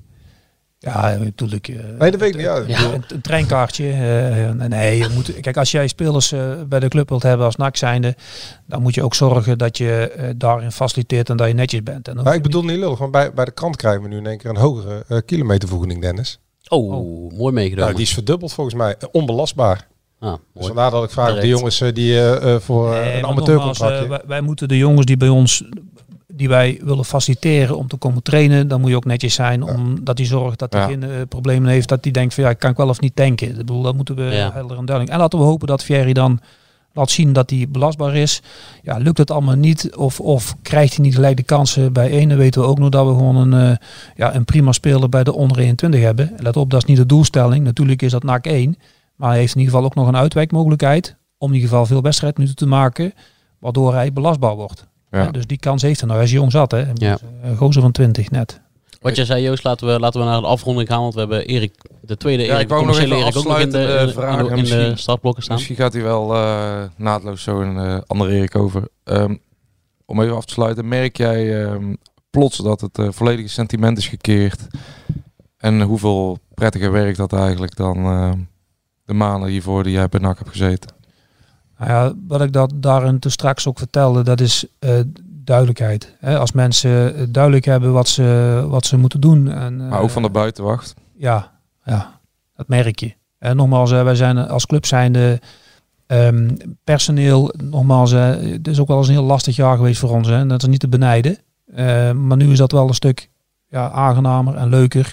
Ja, 0.82 1.16
natuurlijk. 1.18 1.68
Nee, 1.98 2.10
dat 2.10 2.20
weet 2.20 2.28
ik 2.28 2.34
niet. 2.36 2.44
Ja. 2.44 2.64
Ja. 2.66 2.92
Een, 2.92 3.04
een 3.08 3.20
treinkaartje. 3.20 3.90
eh, 3.92 4.68
nee, 4.68 4.98
je 4.98 5.08
moet, 5.14 5.40
kijk, 5.40 5.56
als 5.56 5.70
jij 5.70 5.88
spelers 5.88 6.32
eh, 6.32 6.62
bij 6.68 6.80
de 6.80 6.88
club 6.88 7.08
wilt 7.08 7.22
hebben 7.22 7.46
als 7.46 7.56
NAC 7.56 7.76
zijnde, 7.76 8.16
dan 8.66 8.82
moet 8.82 8.94
je 8.94 9.02
ook 9.02 9.14
zorgen 9.14 9.58
dat 9.58 9.78
je 9.78 10.10
eh, 10.16 10.30
daarin 10.36 10.72
faciliteert 10.72 11.30
en 11.30 11.36
dat 11.36 11.48
je 11.48 11.54
netjes 11.54 11.82
bent. 11.82 12.08
En 12.08 12.22
Maar 12.22 12.34
ik 12.34 12.42
bedoel 12.42 12.64
niet 12.64 12.78
lullig, 12.78 12.98
want 12.98 13.12
bij, 13.12 13.32
bij 13.32 13.44
de 13.44 13.50
krant 13.50 13.76
krijgen 13.76 14.02
we 14.02 14.08
nu 14.08 14.16
in 14.16 14.26
één 14.26 14.38
keer 14.38 14.50
een 14.50 14.56
hogere 14.56 15.22
kilometervergoeding, 15.22 16.00
Dennis. 16.00 16.38
Oh, 16.68 16.90
mooi 17.38 17.52
meegenomen. 17.52 17.84
Nou, 17.84 17.94
die 17.94 18.04
is 18.06 18.12
verdubbeld 18.14 18.52
volgens 18.52 18.76
mij. 18.76 18.96
Onbelastbaar. 19.12 19.86
ah, 20.18 20.34
Dus 20.54 20.66
vandaar 20.66 20.90
dat 20.90 21.04
ik 21.04 21.10
vraag 21.10 21.28
of 21.28 21.40
Direct. 21.40 21.46
die 21.46 21.56
jongens 21.56 21.78
die 21.94 22.60
voor 22.60 22.90
Nee, 22.90 23.14
een 23.14 23.34
nogmaals, 23.34 23.80
eh, 23.80 24.02
wij, 24.08 24.20
wij 24.26 24.40
moeten 24.40 24.68
de 24.68 24.76
jongens 24.76 25.06
die 25.06 25.16
bij 25.16 25.28
ons 25.28 25.64
die 26.40 26.48
wij 26.48 26.80
willen 26.82 27.04
faciliteren 27.04 27.76
om 27.76 27.86
te 27.88 27.96
komen 27.96 28.22
trainen, 28.22 28.68
dan 28.68 28.80
moet 28.80 28.90
je 28.90 28.96
ook 28.96 29.04
netjes 29.04 29.34
zijn, 29.34 29.62
omdat 29.62 30.16
die 30.16 30.26
zorgt 30.26 30.58
dat 30.58 30.72
hij 30.72 30.82
Ja. 30.82 30.88
geen 30.88 31.02
eh, 31.02 31.10
problemen 31.28 31.70
heeft, 31.70 31.88
dat 31.88 32.02
die 32.02 32.12
denkt 32.12 32.34
van 32.34 32.44
ja, 32.44 32.50
ik 32.50 32.58
kan 32.58 32.70
ik 32.70 32.76
wel 32.76 32.88
of 32.88 33.00
niet 33.00 33.16
tanken. 33.16 33.48
Ik 33.48 33.56
bedoel, 33.56 33.82
dat 33.82 33.94
moeten 33.94 34.14
we 34.14 34.22
Ja. 34.22 34.50
helder 34.52 34.78
en 34.78 34.84
duidelijk. 34.84 35.14
En 35.16 35.20
laten 35.22 35.38
we 35.38 35.44
hopen 35.44 35.66
dat 35.66 35.84
Thierry 35.84 36.12
dan 36.12 36.40
laat 36.92 37.10
zien 37.10 37.32
dat 37.32 37.50
hij 37.50 37.66
belastbaar 37.68 38.14
is. 38.16 38.42
Ja, 38.82 38.96
lukt 38.96 39.18
het 39.18 39.30
allemaal 39.30 39.54
niet 39.56 39.96
of, 39.96 40.20
of 40.20 40.54
krijgt 40.62 40.94
hij 40.94 41.04
niet 41.04 41.14
gelijk 41.14 41.36
de 41.36 41.42
kansen 41.42 41.92
bij 41.92 42.10
één, 42.10 42.28
dan 42.28 42.38
weten 42.38 42.60
we 42.60 42.66
ook 42.66 42.78
nog 42.78 42.88
dat 42.88 43.06
we 43.06 43.12
gewoon 43.12 43.36
een, 43.36 43.70
eh, 43.70 43.76
ja, 44.16 44.34
een 44.34 44.44
prima 44.44 44.72
speler 44.72 45.08
bij 45.08 45.24
de 45.24 45.32
onder 45.34 45.58
21 45.58 46.00
hebben. 46.00 46.36
En 46.36 46.42
let 46.42 46.56
op, 46.56 46.70
dat 46.70 46.82
is 46.82 46.88
niet 46.88 46.96
de 46.96 47.06
doelstelling. 47.06 47.64
Natuurlijk 47.64 48.02
is 48.02 48.10
dat 48.10 48.22
NAC 48.22 48.46
1, 48.46 48.76
maar 49.16 49.28
hij 49.30 49.38
heeft 49.38 49.54
in 49.54 49.58
ieder 49.60 49.74
geval 49.74 49.88
ook 49.88 49.94
nog 49.96 50.06
een 50.08 50.16
uitwijkmogelijkheid 50.16 51.16
om 51.38 51.48
in 51.48 51.54
ieder 51.54 51.68
geval 51.70 51.86
veel 51.86 52.02
wedstrijdminuten 52.02 52.56
te 52.58 52.66
maken, 52.66 53.12
waardoor 53.58 53.94
hij 53.94 54.12
belastbaar 54.12 54.54
wordt. 54.56 54.86
Ja. 55.10 55.30
Dus 55.30 55.46
die 55.46 55.58
kans 55.58 55.82
heeft 55.82 55.98
hij 56.00 56.08
nou. 56.08 56.20
Hij 56.20 56.28
is 56.30 56.34
jong 56.34 56.50
zat, 56.52 56.70
hè? 56.70 56.84
Ja. 56.94 57.18
Een 57.42 57.56
gozer 57.56 57.82
van 57.82 57.92
20 57.92 58.30
net. 58.30 58.60
Wat 59.00 59.16
jij 59.16 59.24
zei 59.24 59.42
Joost, 59.42 59.64
laten 59.64 59.86
we, 59.86 59.98
laten 60.00 60.20
we 60.20 60.26
naar 60.26 60.40
de 60.40 60.46
afronding 60.46 60.88
gaan, 60.88 61.00
want 61.00 61.14
we 61.14 61.20
hebben 61.20 61.46
Erik, 61.46 61.72
de 62.00 62.16
tweede 62.16 62.42
Ja, 62.42 62.48
Erik, 62.48 62.62
ik 62.62 62.68
wou 62.68 62.86
nog 62.86 62.98
even 62.98 63.16
Erik 63.16 63.36
ook 63.36 63.44
nog 63.44 63.58
in 63.60 63.70
de, 63.70 64.04
in 64.06 64.12
vragen 64.12 64.38
in 64.38 64.44
de- 64.44 64.50
in 64.50 64.54
de 64.54 64.60
misschien. 64.76 64.98
startblokken 64.98 65.42
staan. 65.42 65.54
Misschien 65.56 65.76
gaat 65.76 65.92
hij 65.92 66.02
wel 66.02 66.34
eh, 66.34 66.82
naadloos 66.96 67.42
zo 67.42 67.60
een 67.60 67.76
eh, 67.78 67.98
andere 68.06 68.32
Erik 68.32 68.56
over. 68.56 68.88
Ehm, 69.04 69.34
om 70.04 70.22
even 70.22 70.36
af 70.36 70.44
te 70.44 70.52
sluiten, 70.52 70.88
merk 70.88 71.16
jij 71.16 71.64
ehm, 71.64 71.94
plots 72.30 72.56
dat 72.58 72.80
het 72.80 72.98
eh, 72.98 73.08
volledige 73.10 73.48
sentiment 73.48 73.98
is 73.98 74.08
gekeerd? 74.08 74.66
En 75.58 75.80
hoeveel 75.80 76.38
prettiger 76.54 76.92
werkt 76.92 77.16
dat 77.16 77.32
eigenlijk 77.32 77.76
dan 77.76 77.96
ehm, 77.96 78.38
de 79.04 79.14
maanden 79.14 79.48
hiervoor 79.48 79.82
die 79.82 79.92
jij 79.92 80.08
bij 80.08 80.20
NAC 80.20 80.38
hebt 80.38 80.50
gezeten? 80.50 80.90
Nou 81.80 81.92
ja, 81.92 82.12
wat 82.26 82.40
ik 82.40 82.52
dat 82.52 82.72
daarin 82.74 83.18
te 83.18 83.30
straks 83.30 83.66
ook 83.66 83.78
vertelde, 83.78 84.22
dat 84.22 84.40
is 84.40 84.66
eh, 84.78 85.00
duidelijkheid. 85.44 86.14
Hè? 86.18 86.38
Als 86.38 86.52
mensen 86.52 87.16
eh, 87.16 87.22
duidelijk 87.28 87.64
hebben 87.64 87.92
wat 87.92 88.08
ze, 88.08 88.64
wat 88.68 88.86
ze 88.86 88.96
moeten 88.96 89.20
doen. 89.20 89.50
En, 89.50 89.88
Maar 89.88 90.00
ook 90.00 90.06
eh, 90.06 90.12
van 90.12 90.22
de 90.22 90.30
buitenwacht. 90.30 90.94
Ja, 91.16 91.50
ja, 91.84 92.20
dat 92.56 92.68
merk 92.68 92.98
je. 92.98 93.14
En 93.38 93.56
nogmaals, 93.56 93.92
eh, 93.92 94.02
wij 94.02 94.14
zijn 94.14 94.38
als 94.38 94.66
club 94.66 94.86
zijnde 94.86 95.40
ehm, 96.06 96.56
personeel, 96.84 97.54
nogmaals, 97.62 98.12
eh, 98.12 98.28
het 98.28 98.68
is 98.68 98.80
ook 98.80 98.88
wel 98.88 98.98
eens 98.98 99.08
een 99.08 99.14
heel 99.14 99.22
lastig 99.22 99.56
jaar 99.56 99.76
geweest 99.76 100.00
voor 100.00 100.10
ons. 100.10 100.28
Hè? 100.28 100.36
En 100.36 100.48
dat 100.48 100.62
is 100.62 100.68
niet 100.68 100.80
te 100.80 100.88
benijden. 100.88 101.38
Eh, 101.74 102.12
maar 102.12 102.36
nu 102.36 102.50
is 102.50 102.58
dat 102.58 102.72
wel 102.72 102.88
een 102.88 102.94
stuk 102.94 103.30
ja, 103.68 103.90
aangenamer 103.90 104.54
en 104.54 104.68
leuker. 104.68 105.12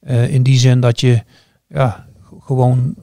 Eh, 0.00 0.34
in 0.34 0.42
die 0.42 0.58
zin 0.58 0.80
dat 0.80 1.00
je 1.00 1.22
ja, 1.68 2.06
gewoon 2.40 2.94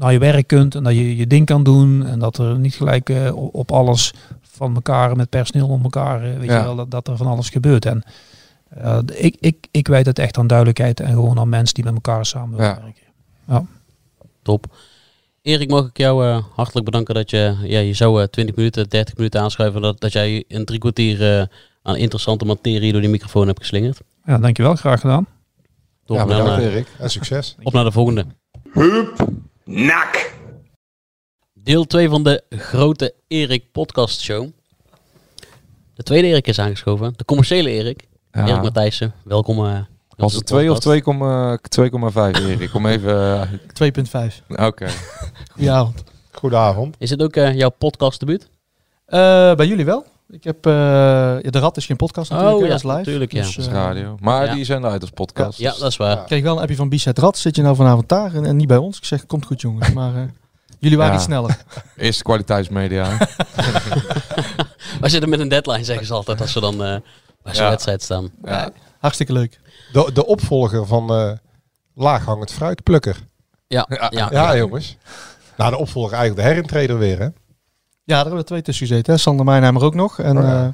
naar 0.00 0.12
je 0.12 0.18
werk 0.18 0.46
kunt 0.46 0.74
en 0.74 0.82
dat 0.82 0.92
je 0.94 1.16
je 1.16 1.26
ding 1.26 1.46
kan 1.46 1.62
doen. 1.62 2.06
En 2.06 2.18
dat 2.18 2.38
er 2.38 2.58
niet 2.58 2.74
gelijk 2.74 3.08
eh, 3.10 3.36
op- 3.52 3.72
alles 3.72 4.12
van 4.40 4.74
elkaar 4.74 5.16
met 5.16 5.28
personeel 5.28 5.68
om 5.68 5.82
elkaar, 5.82 6.22
eh, 6.24 6.38
weet 6.38 6.48
Ja. 6.50 6.58
je 6.58 6.64
wel, 6.64 6.76
dat, 6.76 6.90
dat 6.90 7.08
er 7.08 7.16
van 7.16 7.26
alles 7.26 7.48
gebeurt. 7.48 7.86
En 7.86 8.02
eh, 8.68 8.98
ik, 9.14 9.36
ik, 9.40 9.66
ik 9.70 9.88
weet 9.88 10.06
het 10.06 10.18
echt 10.18 10.38
aan 10.38 10.46
duidelijkheid 10.46 11.00
en 11.00 11.12
gewoon 11.12 11.38
aan 11.38 11.48
mensen 11.48 11.74
die 11.74 11.84
met 11.84 11.94
elkaar 11.94 12.26
samen 12.26 12.50
willen 12.56 12.66
Ja. 12.66 12.82
werken. 12.82 13.68
Top. 14.42 14.66
Erik, 15.42 15.70
mag 15.70 15.86
ik 15.86 15.96
jou 15.98 16.26
eh, 16.26 16.42
hartelijk 16.54 16.84
bedanken 16.84 17.14
dat 17.14 17.30
je, 17.30 17.56
ja, 17.62 17.78
je 17.78 17.94
zou 17.94 18.22
eh, 18.22 18.26
20 18.28 18.56
minuten, 18.56 18.88
30 18.88 19.16
minuten 19.16 19.40
aanschuiven, 19.40 19.82
dat, 19.82 20.00
dat 20.00 20.12
jij 20.12 20.44
een 20.48 20.64
drie 20.64 20.78
kwartier 20.78 21.38
eh, 21.38 21.46
aan 21.82 21.96
interessante 21.96 22.44
materie 22.44 22.92
door 22.92 23.00
die 23.00 23.10
microfoon 23.10 23.46
hebt 23.46 23.58
geslingerd. 23.58 24.00
Ja, 24.24 24.38
dankjewel. 24.38 24.74
Graag 24.74 25.00
gedaan. 25.00 25.26
Top, 26.04 26.16
Ja, 26.16 26.24
bedankt 26.26 26.62
Erik. 26.62 26.86
En 26.98 27.10
succes. 27.10 27.56
op 27.62 27.72
naar 27.72 27.84
de 27.84 27.92
volgende. 27.92 28.24
Nak. 29.70 30.32
Deel 31.52 31.84
2 31.86 32.08
van 32.08 32.22
de 32.22 32.42
grote 32.50 33.14
Erik 33.28 33.72
podcast 33.72 34.20
show. 34.20 34.48
De 35.94 36.02
tweede 36.02 36.28
Erik 36.28 36.46
is 36.46 36.58
aangeschoven. 36.58 37.12
De 37.16 37.24
commerciëele 37.24 37.70
Erik. 37.70 38.08
Ja. 38.32 38.46
Erik 38.46 38.62
Matthijssen. 38.62 39.14
Welkom. 39.24 39.66
eh, 39.66 39.78
Was 40.16 40.32
het 40.32 40.40
de 40.46 40.54
2 40.54 40.70
of 40.72 40.78
podcast. 40.78 40.86
2,5 42.36 42.44
Erik? 42.44 42.74
Om 42.74 42.86
even... 42.86 43.40
eh, 43.40 43.52
2,5. 44.30 44.42
Oké. 44.48 44.88
Goedenavond. 45.52 46.02
Goedenavond. 46.32 46.96
Is 46.98 47.10
het 47.10 47.22
ook 47.22 47.36
eh, 47.36 47.54
jouw 47.56 47.70
podcastdebuut? 47.70 48.48
Eh 49.06 49.54
bij 49.54 49.66
jullie 49.66 49.84
wel? 49.84 50.06
Ik 50.30 50.44
heb, 50.44 50.66
eh, 50.66 50.72
ja, 51.42 51.50
de 51.50 51.58
Rat 51.58 51.76
is 51.76 51.86
geen 51.86 51.96
podcast 51.96 52.30
natuurlijk, 52.30 52.56
Oh 52.58 52.62
ja, 52.62 52.68
dat 52.68 52.76
is 52.76 52.82
live. 52.84 52.96
natuurlijk, 52.96 53.32
ja. 53.32 53.42
Dus, 53.42 53.54
Dat 53.54 53.64
is 53.64 53.70
eh, 53.70 53.76
radio. 53.76 54.16
Maar 54.20 54.44
Ja. 54.46 54.54
die 54.54 54.64
zenden 54.64 54.90
uit 54.90 55.00
als 55.00 55.10
podcast. 55.10 55.58
Ja, 55.58 55.70
dat 55.78 55.90
is 55.90 55.96
waar. 55.96 56.18
Ik 56.18 56.26
kreeg 56.26 56.42
wel 56.42 56.54
een 56.56 56.62
appje 56.62 56.76
van 56.76 56.88
Bizet 56.88 57.18
Rat. 57.18 57.38
Zit 57.38 57.56
je 57.56 57.62
nou 57.62 57.76
vanavond 57.76 58.08
daar 58.08 58.34
en, 58.34 58.44
en 58.46 58.56
niet 58.56 58.66
bij 58.68 58.76
ons? 58.76 58.96
Ik 58.96 59.04
zeg, 59.04 59.26
komt 59.26 59.46
goed 59.46 59.60
jongens. 59.60 59.92
Maar 59.92 60.14
eh, 60.14 60.22
jullie 60.78 60.96
waren 60.96 61.12
Ja. 61.12 61.18
iets 61.18 61.26
sneller. 61.26 61.56
Eerste 61.96 62.22
kwaliteitsmedia. 62.22 63.08
We 65.00 65.08
zitten 65.08 65.28
met 65.30 65.40
een 65.40 65.48
deadline, 65.48 65.84
zeggen 65.84 66.06
ze 66.06 66.12
altijd, 66.12 66.40
als 66.40 66.52
ze 66.52 66.60
dan 66.60 66.72
eh, 66.84 66.96
bij 67.42 67.54
zo'n 67.54 67.64
Ja. 67.64 67.70
wedstrijd 67.70 68.02
staan. 68.02 68.30
ja. 68.44 68.70
Hartstikke 68.98 69.32
leuk. 69.32 69.60
De, 69.92 70.10
de 70.14 70.26
opvolger 70.26 70.86
van 70.86 71.10
eh 71.14 71.32
laaghangend 71.94 72.52
fruitplukker. 72.52 73.16
Ja, 73.66 73.86
ja, 73.88 74.06
ja. 74.10 74.28
Ja, 74.32 74.56
jongens. 74.56 74.96
Nou, 75.56 75.70
de 75.70 75.76
opvolger 75.76 76.12
eigenlijk 76.16 76.42
de 76.46 76.52
herintreder 76.52 76.98
weer, 76.98 77.18
hè? 77.18 77.28
Ja, 78.04 78.14
daar 78.16 78.24
hebben 78.24 78.40
we 78.40 78.46
twee 78.46 78.62
tussen 78.62 78.86
gezeten. 78.86 79.12
Hè? 79.12 79.18
Sander 79.18 79.44
Mijnheimer 79.44 79.82
ook 79.82 79.94
nog. 79.94 80.18
En 80.18 80.36
Oh, 80.38 80.42
ja. 80.44 80.64
eh, 80.64 80.68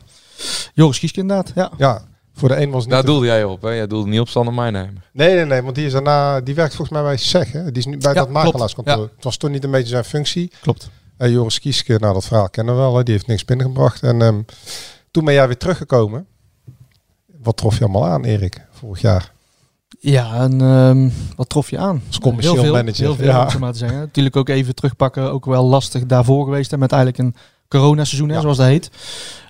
Joris 0.75 0.99
Gieske 0.99 1.21
inderdaad. 1.21 1.53
Ja. 1.55 1.71
Ja, 1.77 2.03
voor 2.35 2.49
de 2.49 2.57
een 2.61 2.71
was 2.71 2.83
het 2.83 2.91
Daar 2.93 3.05
doelde 3.05 3.27
jij 3.27 3.45
op, 3.45 3.63
hè? 3.63 3.71
Jij 3.71 3.87
doelde 3.87 4.09
niet 4.09 4.21
op 4.21 4.29
Sander 4.29 4.55
Mijnheim. 4.55 5.01
Nee, 5.13 5.35
nee, 5.35 5.45
nee, 5.45 5.63
want 5.63 5.75
die 5.75 5.87
is 5.87 5.93
daarna... 5.93 6.41
Die 6.41 6.55
werkt 6.55 6.75
volgens 6.75 6.99
mij 6.99 7.07
bij 7.07 7.17
SEG, 7.17 7.53
hè? 7.53 7.65
Die 7.65 7.79
is 7.79 7.87
nu 7.87 7.97
bij 7.99 8.13
Ja, 8.13 8.19
dat 8.21 8.29
makelaarskantoor. 8.31 8.97
Ja. 8.97 9.09
Het 9.15 9.25
was 9.25 9.37
toen 9.37 9.51
niet 9.51 9.65
een 9.65 9.71
beetje 9.71 9.89
zijn 9.89 10.05
functie. 10.05 10.53
Klopt. 10.61 10.91
En 11.17 11.31
Joris 11.31 11.61
Kieske, 11.61 11.97
nou 12.01 12.15
dat 12.15 12.25
verhaal 12.27 12.49
kennen 12.51 12.75
we 12.75 12.81
wel, 12.81 12.97
hè? 12.97 13.03
die 13.03 13.15
heeft 13.15 13.27
niks 13.27 13.45
binnengebracht. 13.45 14.03
En 14.03 14.23
ehm, 14.23 14.41
toen 15.11 15.25
ben 15.25 15.35
jij 15.35 15.47
weer 15.47 15.57
teruggekomen. 15.57 16.27
Wat 17.43 17.57
trof 17.57 17.79
je 17.79 17.85
allemaal 17.85 18.07
aan, 18.07 18.25
Erik, 18.25 18.61
vorig 18.71 19.01
jaar? 19.01 19.33
Ja, 19.99 20.35
en 20.35 20.61
ehm, 20.61 21.09
wat 21.37 21.49
trof 21.49 21.71
je 21.71 21.79
aan? 21.79 22.03
Als 22.07 22.19
commercieel 22.19 22.55
heel 22.55 22.63
veel, 22.63 22.73
manager, 22.73 23.05
Heel 23.05 23.15
veel, 23.15 23.27
ja. 23.27 23.45
om 23.45 23.51
zo 23.51 23.59
maar 23.59 23.73
te 23.73 23.79
zeggen. 23.79 23.99
Natuurlijk 23.99 24.37
ook 24.37 24.49
even 24.49 24.75
terugpakken, 24.75 25.33
ook 25.33 25.45
wel 25.45 25.65
lastig 25.65 26.07
daarvoor 26.07 26.45
geweest. 26.45 26.71
Hè, 26.71 26.79
met 26.79 26.93
eigenlijk 26.93 27.23
een 27.23 27.35
coronaseizoen, 27.79 28.29
hè, 28.29 28.41
zoals 28.41 28.57
dat 28.57 28.67
heet. 28.67 28.91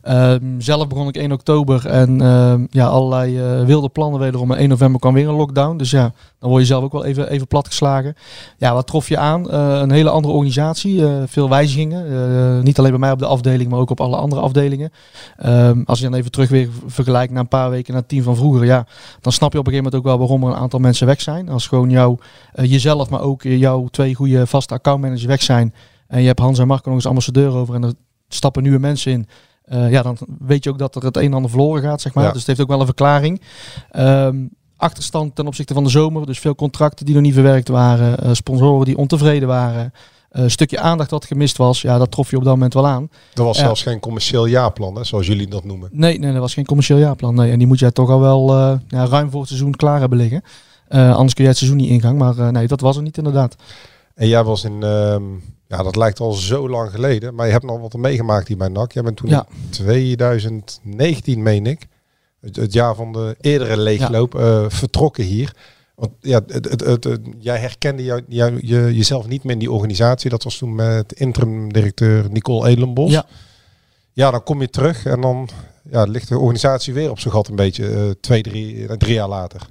Ehm, 0.06 0.60
zelf 0.60 0.86
begon 0.86 1.08
ik 1.08 1.16
1 1.16 1.32
oktober 1.32 1.86
en 1.86 2.20
ehm, 2.20 2.66
ja, 2.70 2.86
allerlei 2.86 3.38
eh, 3.38 3.64
wilde 3.64 3.88
plannen 3.88 4.20
wederom. 4.20 4.50
En 4.52 4.58
1 4.58 4.68
november 4.68 5.00
kwam 5.00 5.14
weer 5.14 5.28
een 5.28 5.34
lockdown. 5.34 5.76
Dus 5.76 5.90
ja, 5.90 6.12
dan 6.38 6.50
word 6.50 6.62
je 6.62 6.68
zelf 6.68 6.84
ook 6.84 6.92
wel 6.92 7.04
even, 7.04 7.30
even 7.30 7.46
platgeslagen. 7.46 8.14
Ja, 8.58 8.74
wat 8.74 8.86
trof 8.86 9.08
je 9.08 9.18
aan? 9.18 9.50
Eh, 9.50 9.78
een 9.82 9.90
hele 9.90 10.10
andere 10.10 10.34
organisatie, 10.34 11.06
eh, 11.06 11.22
veel 11.26 11.48
wijzigingen. 11.48 12.64
Niet 12.64 12.78
alleen 12.78 12.90
bij 12.90 13.00
mij 13.00 13.10
op 13.10 13.18
de 13.18 13.26
afdeling, 13.26 13.70
maar 13.70 13.78
ook 13.78 13.90
op 13.90 14.00
alle 14.00 14.16
andere 14.16 14.40
afdelingen. 14.40 14.90
Ehm, 15.36 15.82
als 15.84 15.98
je 15.98 16.04
dan 16.04 16.14
even 16.14 16.30
terug 16.30 16.48
weer 16.48 16.68
vergelijkt 16.86 17.32
na 17.32 17.40
een 17.40 17.48
paar 17.48 17.70
weken 17.70 17.92
naar 17.92 18.00
het 18.00 18.10
team 18.10 18.22
van 18.22 18.36
vroeger, 18.36 18.64
ja, 18.64 18.86
dan 19.20 19.32
snap 19.32 19.52
je 19.52 19.58
op 19.58 19.66
een 19.66 19.72
gegeven 19.72 19.92
moment 19.92 19.94
ook 19.94 20.04
wel 20.04 20.18
waarom 20.18 20.42
er 20.42 20.48
een 20.48 20.62
aantal 20.62 20.80
mensen 20.80 21.06
weg 21.06 21.20
zijn. 21.20 21.48
Als 21.48 21.66
gewoon 21.66 21.90
jou, 21.90 22.18
jezelf, 22.54 23.10
maar 23.10 23.20
ook 23.20 23.42
jouw 23.42 23.86
twee 23.90 24.14
goede 24.14 24.46
vaste 24.46 24.74
accountmanagers 24.74 25.24
weg 25.24 25.42
zijn. 25.42 25.74
En 26.06 26.20
je 26.20 26.26
hebt 26.26 26.38
Hans 26.38 26.58
en 26.58 26.66
Marco 26.66 26.88
nog 26.88 26.94
als 26.94 27.06
ambassadeur 27.06 27.52
over 27.52 27.74
en 27.74 27.82
er 27.82 27.92
stappen 28.28 28.62
nieuwe 28.62 28.78
mensen 28.78 29.12
in. 29.12 29.28
Eh, 29.64 29.90
ja, 29.90 30.02
dan 30.02 30.18
weet 30.38 30.64
je 30.64 30.70
ook 30.70 30.78
dat 30.78 30.94
er 30.94 31.04
het 31.04 31.16
een 31.16 31.22
en 31.22 31.34
ander 31.34 31.50
verloren 31.50 31.82
gaat, 31.82 32.00
zeg 32.00 32.14
maar. 32.14 32.24
Ja. 32.24 32.30
Dus 32.30 32.38
het 32.38 32.48
heeft 32.48 32.60
ook 32.60 32.68
wel 32.68 32.80
een 32.80 32.86
verklaring. 32.86 33.40
Ehm, 33.90 34.36
achterstand 34.76 35.34
ten 35.34 35.46
opzichte 35.46 35.74
van 35.74 35.84
de 35.84 35.90
zomer. 35.90 36.26
Dus 36.26 36.38
veel 36.38 36.54
contracten 36.54 37.04
die 37.06 37.14
nog 37.14 37.24
niet 37.24 37.34
verwerkt 37.34 37.68
waren. 37.68 38.18
eh, 38.18 38.30
sponsoren 38.32 38.84
die 38.84 38.96
ontevreden 38.96 39.48
waren. 39.48 39.92
eh, 40.30 40.44
stukje 40.46 40.80
aandacht 40.80 41.10
dat 41.10 41.24
gemist 41.24 41.56
was. 41.56 41.82
Ja, 41.82 41.98
dat 41.98 42.10
trof 42.10 42.30
je 42.30 42.36
op 42.36 42.44
dat 42.44 42.52
moment 42.52 42.74
wel 42.74 42.86
aan. 42.86 43.08
Er 43.34 43.44
was 43.44 43.58
zelfs 43.58 43.82
geen 43.82 44.00
commercieel 44.00 44.46
jaarplan, 44.46 44.96
hè, 44.96 45.04
zoals 45.04 45.26
jullie 45.26 45.46
dat 45.48 45.64
noemen. 45.64 45.88
Nee, 45.92 46.18
nee, 46.18 46.32
dat 46.32 46.40
was 46.40 46.54
geen 46.54 46.64
commercieel 46.64 46.98
jaarplan. 46.98 47.34
Nee. 47.34 47.50
En 47.50 47.58
die 47.58 47.66
moet 47.66 47.78
jij 47.78 47.90
toch 47.90 48.10
al 48.10 48.20
wel 48.20 48.54
ja, 48.88 49.06
ruim 49.06 49.30
voor 49.30 49.40
het 49.40 49.48
seizoen 49.48 49.74
klaar 49.74 50.00
hebben 50.00 50.18
liggen. 50.18 50.42
Anders 50.88 51.34
kun 51.34 51.42
je 51.44 51.50
het 51.50 51.58
seizoen 51.58 51.78
niet 51.80 51.90
ingang. 51.90 52.18
Maar 52.18 52.52
nee, 52.52 52.66
dat 52.66 52.80
was 52.80 52.96
er 52.96 53.02
niet 53.02 53.18
inderdaad. 53.18 53.56
En 54.14 54.28
jij 54.28 54.44
was 54.44 54.64
in, 54.64 54.82
ehm, 54.82 55.22
ja, 55.68 55.82
dat 55.82 55.96
lijkt 55.96 56.20
al 56.20 56.32
zo 56.32 56.68
lang 56.68 56.90
geleden, 56.90 57.34
maar 57.34 57.46
je 57.46 57.52
hebt 57.52 57.64
nog 57.64 57.80
wat 57.80 57.94
meegemaakt 57.96 58.48
hier 58.48 58.56
bij 58.56 58.68
NAC. 58.68 58.92
Jij 58.92 59.02
bent 59.02 59.16
toen 59.16 59.28
Ja. 59.28 59.46
in 59.50 59.70
2019, 59.70 61.42
meen 61.42 61.66
ik, 61.66 61.86
het, 62.40 62.56
het 62.56 62.72
jaar 62.72 62.94
van 62.94 63.12
de 63.12 63.36
eerdere 63.40 63.76
leegloop, 63.76 64.34
eh, 64.34 64.64
vertrokken 64.68 65.24
hier. 65.24 65.54
Want 65.94 66.10
ja, 66.20 66.40
het, 66.46 66.80
het, 66.84 67.18
jij 67.38 67.58
herkende 67.58 68.04
jou, 68.04 68.22
jou, 68.28 68.58
je, 68.60 68.94
jezelf 68.94 69.26
niet 69.28 69.44
meer 69.44 69.52
in 69.52 69.58
die 69.58 69.72
organisatie. 69.72 70.30
Dat 70.30 70.42
was 70.42 70.58
toen 70.58 70.74
met 70.74 71.12
interim 71.12 71.72
directeur 71.72 72.30
Nicole 72.30 72.68
Edelenbos. 72.68 73.10
Ja. 73.10 73.26
ja, 74.12 74.30
dan 74.30 74.42
kom 74.42 74.60
je 74.60 74.70
terug 74.70 75.04
en 75.06 75.20
dan 75.20 75.48
ja, 75.90 76.02
ligt 76.04 76.28
de 76.28 76.38
organisatie 76.38 76.94
weer 76.94 77.10
op 77.10 77.18
zijn 77.18 77.34
gat 77.34 77.48
een 77.48 77.56
beetje 77.56 77.88
eh, 77.88 78.10
twee, 78.20 78.42
drie, 78.42 78.86
eh, 78.86 78.96
drie 78.96 79.14
jaar 79.14 79.28
later. 79.28 79.66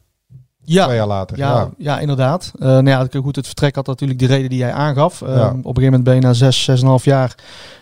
Ja, 0.65 0.83
Twee 0.85 0.97
jaar 0.97 1.07
later. 1.07 1.37
Ja, 1.37 1.49
Ja. 1.51 1.69
ja. 1.77 1.99
inderdaad. 1.99 2.51
Eh 2.59 2.65
nou 2.67 2.89
ja, 2.89 3.01
het- 3.01 3.15
goed, 3.15 3.35
het 3.35 3.45
vertrek 3.45 3.75
had 3.75 3.87
natuurlijk 3.87 4.19
de 4.19 4.25
reden 4.25 4.49
die 4.49 4.59
jij 4.59 4.73
aangaf. 4.73 5.21
Eh, 5.21 5.35
Ja. 5.35 5.47
Op 5.47 5.53
een 5.55 5.61
gegeven 5.63 5.83
moment 5.83 6.03
ben 6.03 6.15
je 6.15 6.21
na 6.21 6.33
zes, 6.33 6.63
zes 6.63 6.75
en 6.77 6.83
een 6.83 6.89
half 6.89 7.05
jaar... 7.05 7.35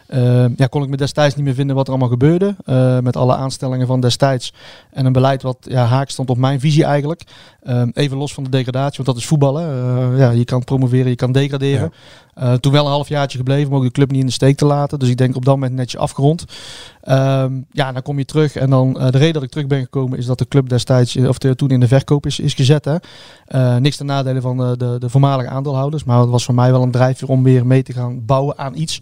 eh, 0.07 0.45
ja, 0.55 0.67
kon 0.67 0.83
ik 0.83 0.89
me 0.89 0.97
destijds 0.97 1.35
niet 1.35 1.45
meer 1.45 1.53
vinden 1.53 1.75
wat 1.75 1.85
er 1.85 1.91
allemaal 1.91 2.09
gebeurde. 2.09 2.55
met 3.03 3.15
alle 3.15 3.35
aanstellingen 3.35 3.87
van 3.87 3.99
destijds. 3.99 4.53
En 4.91 5.05
een 5.05 5.13
beleid 5.13 5.41
wat 5.41 5.57
ja, 5.61 5.85
haak 5.85 6.09
stond 6.09 6.29
op 6.29 6.37
mijn 6.37 6.59
visie 6.59 6.83
eigenlijk. 6.83 7.21
Eh, 7.61 7.81
even 7.93 8.17
los 8.17 8.33
van 8.33 8.43
de 8.43 8.49
degradatie, 8.49 8.95
want 9.03 9.07
dat 9.07 9.17
is 9.17 9.25
voetballen. 9.25 10.17
Ja, 10.17 10.29
je 10.29 10.45
kan 10.45 10.63
promoveren, 10.63 11.09
je 11.09 11.15
kan 11.15 11.31
degraderen. 11.31 11.93
Eh, 12.33 12.53
toen 12.53 12.71
wel 12.71 12.85
een 12.85 12.91
halfjaartje 12.91 13.37
gebleven, 13.37 13.71
om 13.71 13.77
ook 13.77 13.83
de 13.83 13.91
club 13.91 14.11
niet 14.11 14.19
in 14.19 14.25
de 14.25 14.31
steek 14.31 14.57
te 14.57 14.65
laten. 14.65 14.99
Dus 14.99 15.09
ik 15.09 15.17
denk 15.17 15.35
op 15.35 15.45
dat 15.45 15.53
moment 15.53 15.73
netjes 15.73 16.01
afgerond. 16.01 16.45
Ehm, 17.01 17.53
ja, 17.71 17.91
dan 17.91 18.01
kom 18.01 18.17
je 18.17 18.25
terug. 18.25 18.55
En 18.55 18.69
dan 18.69 18.99
eh, 18.99 19.11
de 19.11 19.17
reden 19.17 19.33
dat 19.33 19.43
ik 19.43 19.49
terug 19.49 19.67
ben 19.67 19.81
gekomen 19.81 20.17
is 20.17 20.25
dat 20.25 20.37
de 20.37 20.47
club 20.47 20.69
destijds, 20.69 21.15
eh, 21.15 21.27
of 21.27 21.37
de, 21.37 21.55
toen 21.55 21.69
in 21.69 21.79
de 21.79 21.87
verkoop 21.87 22.25
is, 22.25 22.39
is 22.39 22.53
gezet. 22.53 22.85
Hè. 22.85 22.97
Niks 23.79 23.97
ten 23.97 24.05
nadele 24.05 24.41
van 24.41 24.57
de, 24.57 24.77
de, 24.77 24.95
de 24.99 25.09
voormalige 25.09 25.49
aandeelhouders. 25.49 26.03
Maar 26.03 26.19
het 26.19 26.29
was 26.29 26.45
voor 26.45 26.53
mij 26.53 26.71
wel 26.71 26.81
een 26.81 26.91
drijfveer 26.91 27.27
om 27.27 27.43
weer 27.43 27.65
mee 27.65 27.83
te 27.83 27.93
gaan 27.93 28.25
bouwen 28.25 28.57
aan 28.57 28.75
iets. 28.75 29.01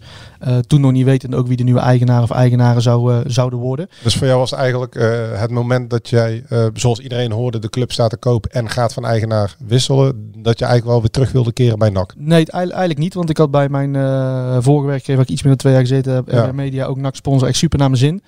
Toen 0.66 0.80
nog 0.80 0.92
niet 0.92 1.04
wetende 1.04 1.36
ook 1.36 1.46
wie 1.46 1.56
de 1.56 1.62
nieuwe 1.62 1.80
eigenaar 1.80 2.22
of 2.22 2.30
eigenaren 2.30 2.82
zou, 2.82 3.22
zouden 3.30 3.58
worden. 3.58 3.88
Dus 4.02 4.16
voor 4.16 4.26
jou 4.26 4.38
was 4.38 4.52
eigenlijk 4.52 4.94
het 5.36 5.50
moment 5.50 5.90
dat 5.90 6.08
jij, 6.08 6.44
zoals 6.74 6.98
iedereen 6.98 7.32
hoorde, 7.32 7.58
de 7.58 7.70
club 7.70 7.92
staat 7.92 8.10
te 8.10 8.16
koop 8.16 8.46
en 8.46 8.68
gaat 8.68 8.92
van 8.92 9.04
eigenaar 9.04 9.56
wisselen, 9.58 10.32
dat 10.36 10.58
je 10.58 10.64
eigenlijk 10.64 10.92
wel 10.92 11.00
weer 11.00 11.10
terug 11.10 11.32
wilde 11.32 11.52
keren 11.52 11.78
bij 11.78 11.90
NAC. 11.90 12.14
Nee, 12.16 12.46
eigenlijk 12.50 12.98
niet. 12.98 13.14
Want 13.22 13.30
ik 13.30 13.40
had 13.40 13.50
bij 13.50 13.68
mijn 13.68 13.96
eh, 13.96 14.56
vorige 14.60 14.86
werkgever, 14.86 15.14
waar 15.14 15.24
ik 15.24 15.30
iets 15.30 15.42
meer 15.42 15.50
dan 15.50 15.60
twee 15.60 15.72
jaar 15.72 15.82
gezeten 15.82 16.14
heb, 16.14 16.30
Ja. 16.30 16.52
Media, 16.52 16.86
ook 16.86 16.96
NAC 16.96 17.14
sponsor, 17.16 17.48
echt 17.48 17.56
super 17.56 17.78
naar 17.78 17.90
mijn 17.90 18.00
zin. 18.00 18.22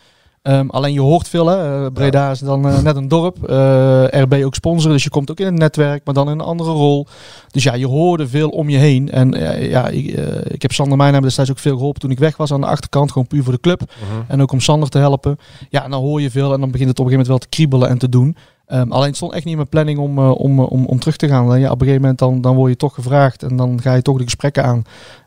Ehm, 0.45 0.69
alleen 0.69 0.93
je 0.93 1.01
hoort 1.01 1.29
veel, 1.29 1.47
hè. 1.47 1.85
Eh, 1.85 1.93
Breda 1.93 2.31
is 2.31 2.39
dan 2.39 2.69
eh, 2.69 2.83
net 2.83 2.97
een 2.97 3.09
dorp. 3.09 3.45
Eh, 3.45 4.05
RB 4.11 4.45
ook 4.45 4.55
sponsor, 4.55 4.91
dus 4.91 5.03
je 5.03 5.11
komt 5.11 5.31
ook 5.31 5.39
in 5.39 5.47
het 5.47 5.55
netwerk, 5.55 6.05
maar 6.05 6.15
dan 6.15 6.27
in 6.27 6.33
een 6.33 6.41
andere 6.41 6.71
rol. 6.71 7.07
Dus 7.51 7.63
ja, 7.63 7.75
je 7.75 7.87
hoorde 7.87 8.29
veel 8.29 8.49
om 8.49 8.69
je 8.69 8.77
heen. 8.77 9.11
En 9.11 9.31
ja, 9.69 9.89
ik, 9.89 10.07
ik 10.45 10.63
heb 10.63 10.73
Sander 10.73 10.97
Mijnheim 10.97 11.23
destijds 11.23 11.51
ook 11.51 11.59
veel 11.59 11.77
geholpen 11.77 12.01
toen 12.01 12.11
ik 12.11 12.19
weg 12.19 12.37
was 12.37 12.53
aan 12.53 12.61
de 12.61 12.67
achterkant. 12.67 13.13
Gewoon 13.13 13.27
puur 13.27 13.43
voor 13.43 13.53
de 13.53 13.61
club. 13.61 13.83
En 14.29 14.43
ook 14.43 14.53
om 14.53 14.61
Sander 14.61 14.89
te 14.89 14.99
helpen. 14.99 15.37
Ja, 15.69 15.85
en 15.85 15.91
dan 15.91 16.03
hoor 16.03 16.21
je 16.21 16.31
veel 16.31 16.53
en 16.53 16.61
dan 16.61 16.71
begint 16.71 16.89
het 16.89 16.99
op 16.99 17.05
een 17.05 17.11
gegeven 17.11 17.29
moment 17.29 17.29
wel 17.29 17.39
te 17.39 17.49
kriebelen 17.49 17.89
en 17.89 17.99
te 17.99 18.09
doen. 18.09 18.37
Ehm, 18.67 18.93
alleen 18.93 19.07
het 19.07 19.17
stond 19.17 19.33
echt 19.33 19.45
niet 19.45 19.53
in 19.53 19.57
mijn 19.57 19.69
planning 19.69 19.99
om, 19.99 20.19
eh, 20.19 20.31
om, 20.31 20.59
eh, 20.59 20.71
om, 20.71 20.85
om 20.85 20.99
terug 20.99 21.17
te 21.17 21.29
gaan. 21.29 21.61
Ja, 21.61 21.71
op 21.71 21.81
een 21.81 21.87
gegeven 21.87 22.01
moment 22.01 22.19
dan, 22.19 22.41
dan 22.41 22.55
word 22.55 22.71
je 22.71 22.77
toch 22.77 22.95
gevraagd 22.95 23.43
en 23.43 23.57
dan 23.57 23.81
ga 23.81 23.95
je 23.95 24.03
toch 24.03 24.19
de 24.19 24.25
gesprekken 24.25 24.65
aan. 24.65 24.83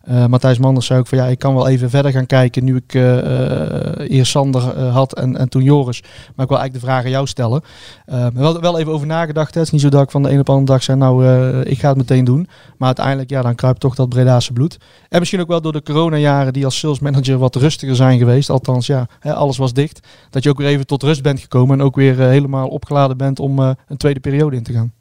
Eh, 0.07 0.25
Matthijs 0.25 0.57
Manders 0.57 0.85
zei 0.85 0.99
ook 0.99 1.07
van 1.07 1.17
ja, 1.17 1.25
ik 1.25 1.39
kan 1.39 1.55
wel 1.55 1.67
even 1.67 1.89
verder 1.89 2.11
gaan 2.11 2.25
kijken 2.25 2.63
nu 2.63 2.75
ik 2.75 2.93
eh, 2.93 4.09
eerst 4.17 4.31
Sander 4.31 4.79
had 4.79 5.13
en, 5.13 5.37
en 5.37 5.49
toen 5.49 5.63
Joris. 5.63 6.01
Maar 6.01 6.45
ik 6.45 6.51
wil 6.51 6.57
eigenlijk 6.59 6.73
de 6.73 6.79
vraag 6.79 7.03
aan 7.03 7.09
jou 7.09 7.27
stellen. 7.27 7.61
Uh, 8.07 8.27
wel, 8.33 8.59
wel 8.61 8.79
even 8.79 8.91
over 8.91 9.07
nagedacht. 9.07 9.53
Het 9.53 9.63
is 9.63 9.71
niet 9.71 9.81
zo 9.81 9.89
dat 9.89 10.03
ik 10.03 10.11
van 10.11 10.23
de 10.23 10.29
een 10.31 10.39
op 10.39 10.45
de 10.45 10.51
andere 10.51 10.71
dag 10.71 10.83
zei 10.83 10.97
nou 10.97 11.25
ik 11.61 11.79
ga 11.79 11.87
het 11.87 11.97
meteen 11.97 12.23
doen. 12.23 12.47
Maar 12.77 12.87
uiteindelijk 12.87 13.29
ja, 13.29 13.41
dan 13.41 13.55
kruipt 13.55 13.79
toch 13.79 13.95
dat 13.95 14.09
Bredaanse 14.09 14.53
bloed. 14.53 14.77
En 15.09 15.19
misschien 15.19 15.41
ook 15.41 15.47
wel 15.47 15.61
door 15.61 15.71
de 15.71 15.83
coronajaren 15.83 16.53
die 16.53 16.65
als 16.65 16.79
sales 16.79 16.99
manager 16.99 17.37
wat 17.37 17.55
rustiger 17.55 17.95
zijn 17.95 18.17
geweest. 18.17 18.49
Althans 18.49 18.87
ja, 18.87 19.07
hè, 19.19 19.33
alles 19.33 19.57
was 19.57 19.73
dicht. 19.73 20.07
Dat 20.29 20.43
je 20.43 20.49
ook 20.49 20.57
weer 20.57 20.67
even 20.67 20.87
tot 20.87 21.03
rust 21.03 21.21
bent 21.21 21.39
gekomen 21.39 21.79
en 21.79 21.85
ook 21.85 21.95
weer 21.95 22.19
helemaal 22.19 22.67
opgeladen 22.67 23.17
bent 23.17 23.39
om 23.39 23.59
een 23.59 23.97
tweede 23.97 24.19
periode 24.19 24.55
in 24.55 24.63
te 24.63 24.73
gaan. 24.73 24.96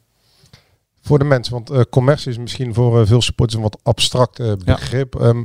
Voor 1.07 1.19
de 1.19 1.25
mensen, 1.25 1.53
want 1.53 1.69
eh, 1.69 1.81
commercie 1.89 2.31
is 2.31 2.37
misschien 2.37 2.73
voor 2.73 3.01
eh, 3.01 3.07
veel 3.07 3.21
supporters 3.21 3.57
een 3.57 3.63
wat 3.63 3.79
abstract 3.83 4.39
eh, 4.39 4.51
begrip. 4.65 5.15
Ehm, 5.15 5.43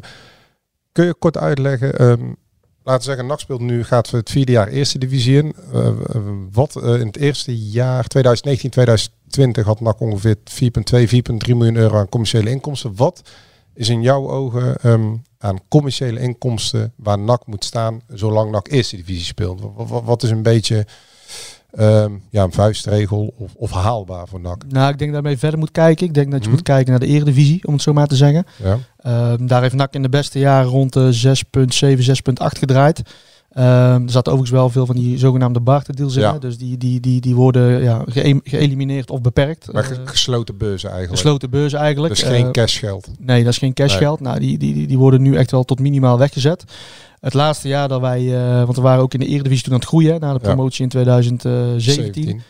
kun 0.93 1.05
je 1.05 1.15
kort 1.15 1.37
uitleggen, 1.37 1.99
ehm, 1.99 2.23
laten 2.83 3.01
we 3.01 3.03
zeggen, 3.03 3.27
NAC 3.27 3.41
speelt 3.41 3.61
nu, 3.61 3.85
gaat 3.85 4.09
voor 4.09 4.19
het 4.19 4.31
vierde 4.31 4.53
jaar 4.53 4.69
eerste 4.69 4.99
divisie 4.99 5.37
in. 5.37 5.55
Wat 6.53 6.77
in 6.77 7.07
het 7.07 7.17
eerste 7.17 7.59
jaar, 7.71 8.07
2019, 8.07 8.71
2020, 8.71 9.65
had 9.65 9.81
NAC 9.81 10.01
ongeveer 10.01 10.37
4,2, 10.45 11.09
4,3 11.09 11.57
miljoen 11.57 11.77
euro 11.77 11.99
aan 11.99 12.09
commerciële 12.09 12.51
inkomsten. 12.51 12.97
Wat 12.97 13.23
is 13.75 13.89
in 13.89 14.03
jouw 14.03 14.31
ogen 14.31 14.77
ehm, 14.77 15.17
aan 15.39 15.59
commerciële 15.69 16.21
inkomsten 16.21 16.93
waar 16.97 17.19
NAC 17.19 17.47
moet 17.47 17.65
staan, 17.65 18.03
zolang 18.09 18.51
NAC 18.51 18.69
eerste 18.69 18.97
divisie 18.97 19.25
speelt? 19.25 19.61
Wat, 19.61 19.89
wat, 19.89 20.05
wat 20.05 20.23
is 20.23 20.31
een 20.31 20.43
beetje... 20.43 20.87
ehm, 21.73 22.13
ja, 22.31 22.43
een 22.43 22.53
vuistregel 22.53 23.35
of, 23.39 23.55
of 23.55 23.71
haalbaar 23.71 24.29
voor 24.29 24.41
NAC? 24.41 24.63
Nou, 24.69 24.93
ik 24.93 24.99
denk 24.99 25.13
dat 25.13 25.23
je 25.23 25.27
mee 25.29 25.39
verder 25.39 25.59
moet 25.59 25.71
kijken. 25.71 26.07
Ik 26.07 26.15
denk 26.15 26.27
dat 26.31 26.39
je 26.41 26.47
Mhm. 26.47 26.55
moet 26.57 26.63
kijken 26.67 26.91
naar 26.91 27.01
de 27.01 27.07
eredivisie, 27.07 27.67
om 27.67 27.73
het 27.73 27.83
zo 27.83 27.93
maar 27.93 28.07
te 28.07 28.17
zeggen. 28.17 28.45
Ja. 28.63 28.79
Ehm, 28.99 29.47
daar 29.47 29.63
heeft 29.63 29.75
NAC 29.75 29.95
in 29.95 30.03
de 30.03 30.09
beste 30.09 30.39
jaren 30.39 30.71
rond 30.71 30.93
de 30.93 31.13
6,7, 31.13 32.03
6,8 32.05 32.59
gedraaid. 32.59 33.03
Ehm, 33.55 34.03
er 34.05 34.11
zat 34.11 34.27
overigens 34.29 34.51
wel 34.51 34.69
veel 34.71 34.87
van 34.87 34.97
die 34.97 35.19
zogenaamde 35.19 35.61
barterdeals 35.61 36.15
in. 36.17 36.21
Ja. 36.23 36.39
Dus 36.39 36.59
die, 36.59 36.77
die, 36.79 37.01
die, 37.01 37.21
die 37.21 37.35
worden 37.35 37.83
ja, 37.83 38.03
ge- 38.07 38.41
geëlimineerd 38.45 39.11
of 39.11 39.21
beperkt. 39.21 39.73
Maar 39.73 39.83
Eh, 39.83 39.89
ge- 39.89 40.01
gesloten 40.05 40.57
beurzen 40.57 40.89
eigenlijk. 40.91 41.21
gesloten 41.21 41.51
beurzen 41.51 41.79
eigenlijk. 41.79 42.15
Dus 42.15 42.23
geen 42.23 42.45
Eh, 42.45 42.51
cashgeld. 42.51 43.09
Nee, 43.19 43.45
dat 43.45 43.53
is 43.53 43.59
geen 43.59 43.73
cashgeld. 43.75 44.21
Nou, 44.21 44.39
die, 44.41 44.59
die, 44.59 44.87
die, 44.87 44.99
worden 44.99 45.23
nu 45.23 45.37
echt 45.37 45.51
wel 45.51 45.65
tot 45.65 45.81
minimaal 45.81 46.19
weggezet. 46.19 46.65
Het 47.21 47.35
laatste 47.35 47.69
jaar 47.69 47.89
dat 47.89 48.01
wij, 48.01 48.35
eh, 48.35 48.63
want 48.65 48.77
we 48.77 48.83
waren 48.83 49.03
ook 49.03 49.15
in 49.15 49.21
de 49.21 49.27
Eredivisie 49.27 49.65
toen 49.65 49.73
aan 49.73 49.79
het 49.79 49.89
groeien, 49.89 50.21
na 50.21 50.33
de 50.33 50.39
Ja. 50.43 50.47
promotie 50.55 50.83
in 50.83 50.89
2017. 50.89 51.81
17. 52.25 52.43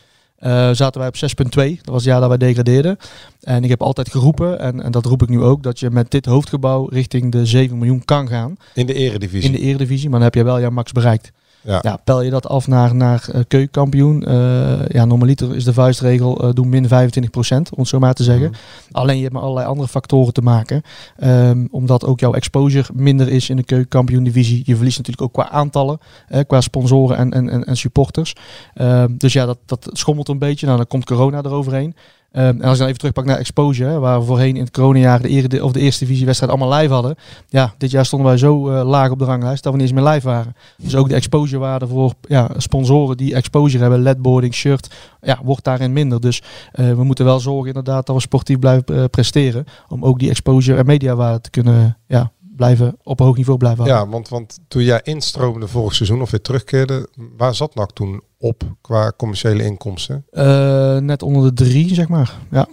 Eh, 0.42 0.70
zaten 0.72 1.00
wij 1.00 1.08
op 1.08 1.16
6.2. 1.16 1.76
Dat 1.76 1.84
was 1.84 1.94
het 1.94 2.04
jaar 2.04 2.20
dat 2.20 2.28
wij 2.28 2.38
degradeerden. 2.38 2.96
En 3.40 3.64
ik 3.64 3.70
heb 3.70 3.82
altijd 3.82 4.10
geroepen, 4.10 4.58
en, 4.58 4.82
en 4.82 4.90
dat 4.90 5.06
roep 5.06 5.22
ik 5.22 5.28
nu 5.28 5.42
ook, 5.42 5.62
dat 5.62 5.80
je 5.80 5.90
met 5.90 6.10
dit 6.10 6.26
hoofdgebouw 6.26 6.86
richting 6.88 7.32
de 7.32 7.46
7 7.46 7.78
miljoen 7.78 8.04
kan 8.04 8.28
gaan. 8.28 8.56
In 8.74 8.86
de 8.86 8.94
eredivisie. 8.94 9.52
In 9.52 9.60
de 9.60 9.66
eredivisie, 9.66 10.08
maar 10.08 10.18
dan 10.18 10.28
heb 10.28 10.34
je 10.34 10.44
wel 10.44 10.60
jouw 10.60 10.70
max 10.70 10.92
bereikt. 10.92 11.32
Ja. 11.64 11.78
Ja, 11.82 11.96
pel 11.96 12.20
je 12.22 12.30
dat 12.30 12.48
af 12.48 12.66
naar, 12.66 12.94
naar 12.94 13.28
uh, 13.28 13.40
keukenkampioen. 13.48 14.24
Uh, 14.28 14.86
ja, 14.88 15.04
normaliter 15.04 15.54
is 15.56 15.64
de 15.64 15.72
vuistregel 15.72 16.44
uh, 16.44 16.50
doen 16.52 16.68
min 16.68 16.86
25%, 16.86 16.88
om 16.88 17.78
het 17.78 17.88
zo 17.88 17.98
maar 17.98 18.14
te 18.14 18.22
zeggen. 18.22 18.50
Mhm. 18.50 18.58
Alleen 18.92 19.16
je 19.16 19.22
hebt 19.22 19.34
met 19.34 19.42
allerlei 19.42 19.66
andere 19.66 19.88
factoren 19.88 20.32
te 20.32 20.42
maken. 20.42 20.82
Um, 21.24 21.68
omdat 21.70 22.04
ook 22.04 22.20
jouw 22.20 22.32
exposure 22.32 22.88
minder 22.94 23.28
is 23.28 23.50
in 23.50 23.56
de 23.56 23.62
keukenkampioen 23.62 24.24
divisie. 24.24 24.62
Je 24.64 24.76
verliest 24.76 24.98
natuurlijk 24.98 25.22
ook 25.26 25.32
qua 25.32 25.50
aantallen, 25.50 25.98
eh, 26.28 26.40
qua 26.46 26.60
sponsoren 26.60 27.16
en, 27.16 27.48
en, 27.48 27.64
en, 27.64 27.76
supporters. 27.76 28.34
Um, 28.74 29.18
dus 29.18 29.32
ja, 29.32 29.46
dat, 29.46 29.58
dat 29.66 29.88
schommelt 29.92 30.28
een 30.28 30.38
beetje. 30.38 30.66
Nou, 30.66 30.78
dan 30.78 30.86
komt 30.86 31.04
corona 31.04 31.42
eroverheen. 31.42 31.94
Ehm, 32.32 32.46
en 32.46 32.62
als 32.62 32.72
ik 32.72 32.78
dan 32.78 32.86
even 32.86 32.98
terugpak 32.98 33.24
naar 33.24 33.38
Exposure, 33.38 33.90
hè, 33.90 33.98
waar 33.98 34.18
we 34.18 34.26
voorheen 34.26 34.56
in 34.56 34.62
het 34.62 34.70
coronajaar 34.70 35.22
de, 35.22 35.28
ere, 35.28 35.64
of 35.64 35.72
de 35.72 35.80
eerste 35.80 36.04
divisiewedstrijd 36.04 36.52
allemaal 36.52 36.78
live 36.78 36.92
hadden. 36.92 37.14
Ja, 37.48 37.74
dit 37.78 37.90
jaar 37.90 38.06
stonden 38.06 38.28
wij 38.28 38.38
zo 38.38 38.70
eh, 38.70 38.88
laag 38.88 39.10
op 39.10 39.18
de 39.18 39.24
ranglijst 39.24 39.62
dat 39.62 39.72
we 39.72 39.78
niet 39.78 39.90
eens 39.90 40.00
meer 40.00 40.10
live 40.12 40.26
waren. 40.26 40.56
Dus 40.76 40.96
ook 40.96 41.08
de 41.08 41.14
exposure 41.14 41.58
waarde 41.58 41.86
voor 41.86 42.12
ja, 42.20 42.50
sponsoren 42.56 43.16
die 43.16 43.34
exposure 43.34 43.82
hebben, 43.82 44.02
ledboarding, 44.02 44.54
shirt, 44.54 44.94
ja, 45.20 45.38
wordt 45.42 45.64
daarin 45.64 45.92
minder. 45.92 46.20
Dus 46.20 46.42
eh, 46.72 46.92
we 46.92 47.04
moeten 47.04 47.24
wel 47.24 47.40
zorgen 47.40 47.66
inderdaad 47.66 48.06
dat 48.06 48.16
we 48.16 48.22
sportief 48.22 48.58
blijven 48.58 48.96
eh, 48.96 49.04
presteren. 49.10 49.64
Om 49.88 50.04
ook 50.04 50.18
die 50.18 50.30
exposure 50.30 50.78
en 50.78 50.86
mediawaarde 50.86 51.40
te 51.40 51.50
kunnen 51.50 51.98
ja, 52.06 52.32
blijven 52.56 52.96
op 53.02 53.20
een 53.20 53.26
hoog 53.26 53.36
niveau 53.36 53.58
blijven 53.58 53.84
houden. 53.84 54.04
Ja, 54.04 54.12
want, 54.12 54.28
want 54.28 54.58
toen 54.68 54.82
jij 54.82 55.00
instroomde 55.02 55.68
vorig 55.68 55.94
seizoen 55.94 56.22
of 56.22 56.30
weer 56.30 56.40
terugkeerde, 56.40 57.08
waar 57.36 57.54
zat 57.54 57.74
NAC 57.74 57.92
toen 57.92 58.22
op 58.42 58.62
qua 58.80 59.12
commerciële 59.16 59.64
inkomsten? 59.64 60.26
Eh, 60.30 60.96
net 60.96 61.22
onder 61.22 61.54
de 61.54 61.64
drie, 61.64 61.94
zeg 61.94 62.08
maar. 62.08 62.38
Ja. 62.50 62.66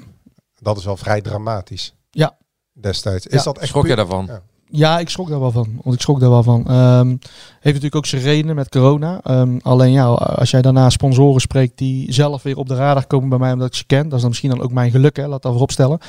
Dat 0.61 0.77
is 0.77 0.85
wel 0.85 0.97
vrij 0.97 1.21
dramatisch. 1.21 1.95
Ja. 2.09 2.37
Destijds. 2.73 3.27
Is 3.27 3.37
Ja. 3.37 3.43
dat 3.43 3.57
echt 3.57 3.67
Schrok 3.67 3.87
je 3.87 3.95
daarvan? 3.95 4.25
Ja. 4.25 4.41
Ja, 4.71 4.99
ik 4.99 5.09
schrok 5.09 5.29
daar 5.29 5.39
wel 5.39 5.51
van. 5.51 5.79
Want 5.83 5.95
ik 5.95 6.01
schrok 6.01 6.19
daar 6.19 6.29
wel 6.29 6.43
van. 6.43 6.67
Ehm, 6.67 7.07
heeft 7.07 7.63
natuurlijk 7.63 7.95
ook 7.95 8.05
zijn 8.05 8.21
redenen 8.21 8.55
met 8.55 8.69
corona. 8.69 9.19
Ehm, 9.23 9.57
alleen 9.61 9.91
ja, 9.91 10.05
als 10.05 10.51
jij 10.51 10.61
daarna 10.61 10.89
sponsoren 10.89 11.41
spreekt 11.41 11.77
die 11.77 12.13
zelf 12.13 12.43
weer 12.43 12.57
op 12.57 12.67
de 12.67 12.75
radar 12.75 13.07
komen 13.07 13.29
bij 13.29 13.37
mij 13.37 13.53
omdat 13.53 13.67
ik 13.67 13.75
ze 13.75 13.85
ken. 13.85 14.03
Dat 14.03 14.13
is 14.13 14.19
dan 14.19 14.29
misschien 14.29 14.49
dan 14.49 14.61
ook 14.61 14.71
mijn 14.71 14.91
geluk, 14.91 15.15
hè, 15.15 15.27
laat 15.27 15.41
dat 15.41 15.51
voorop 15.51 15.71
stellen. 15.71 15.99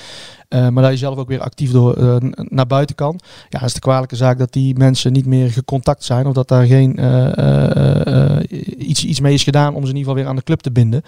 Eh, 0.49 0.69
maar 0.69 0.83
dat 0.83 0.93
je 0.93 0.99
zelf 0.99 1.19
ook 1.19 1.29
weer 1.29 1.41
actief 1.41 1.71
door, 1.71 1.95
eh, 1.95 2.17
naar 2.33 2.67
buiten 2.67 2.97
kan. 2.97 3.21
Ja, 3.49 3.63
is 3.63 3.75
de 3.75 3.81
kwalijke 3.81 4.17
zaak 4.17 4.39
dat 4.39 4.53
die 4.53 4.79
mensen 4.79 5.13
niet 5.13 5.27
meer 5.27 5.51
gecontact 5.51 6.05
zijn. 6.05 6.27
Of 6.27 6.35
dat 6.35 6.49
daar 6.49 6.67
geen 6.67 6.97
eh, 6.97 8.37
eh, 8.37 8.45
iets, 8.79 9.05
iets 9.05 9.21
mee 9.21 9.35
is 9.35 9.43
gedaan 9.43 9.75
om 9.75 9.83
ze 9.83 9.91
in 9.91 9.97
ieder 9.97 9.99
geval 9.99 10.15
weer 10.15 10.27
aan 10.27 10.37
de 10.37 10.43
club 10.43 10.61
te 10.61 10.73
binden. 10.73 11.03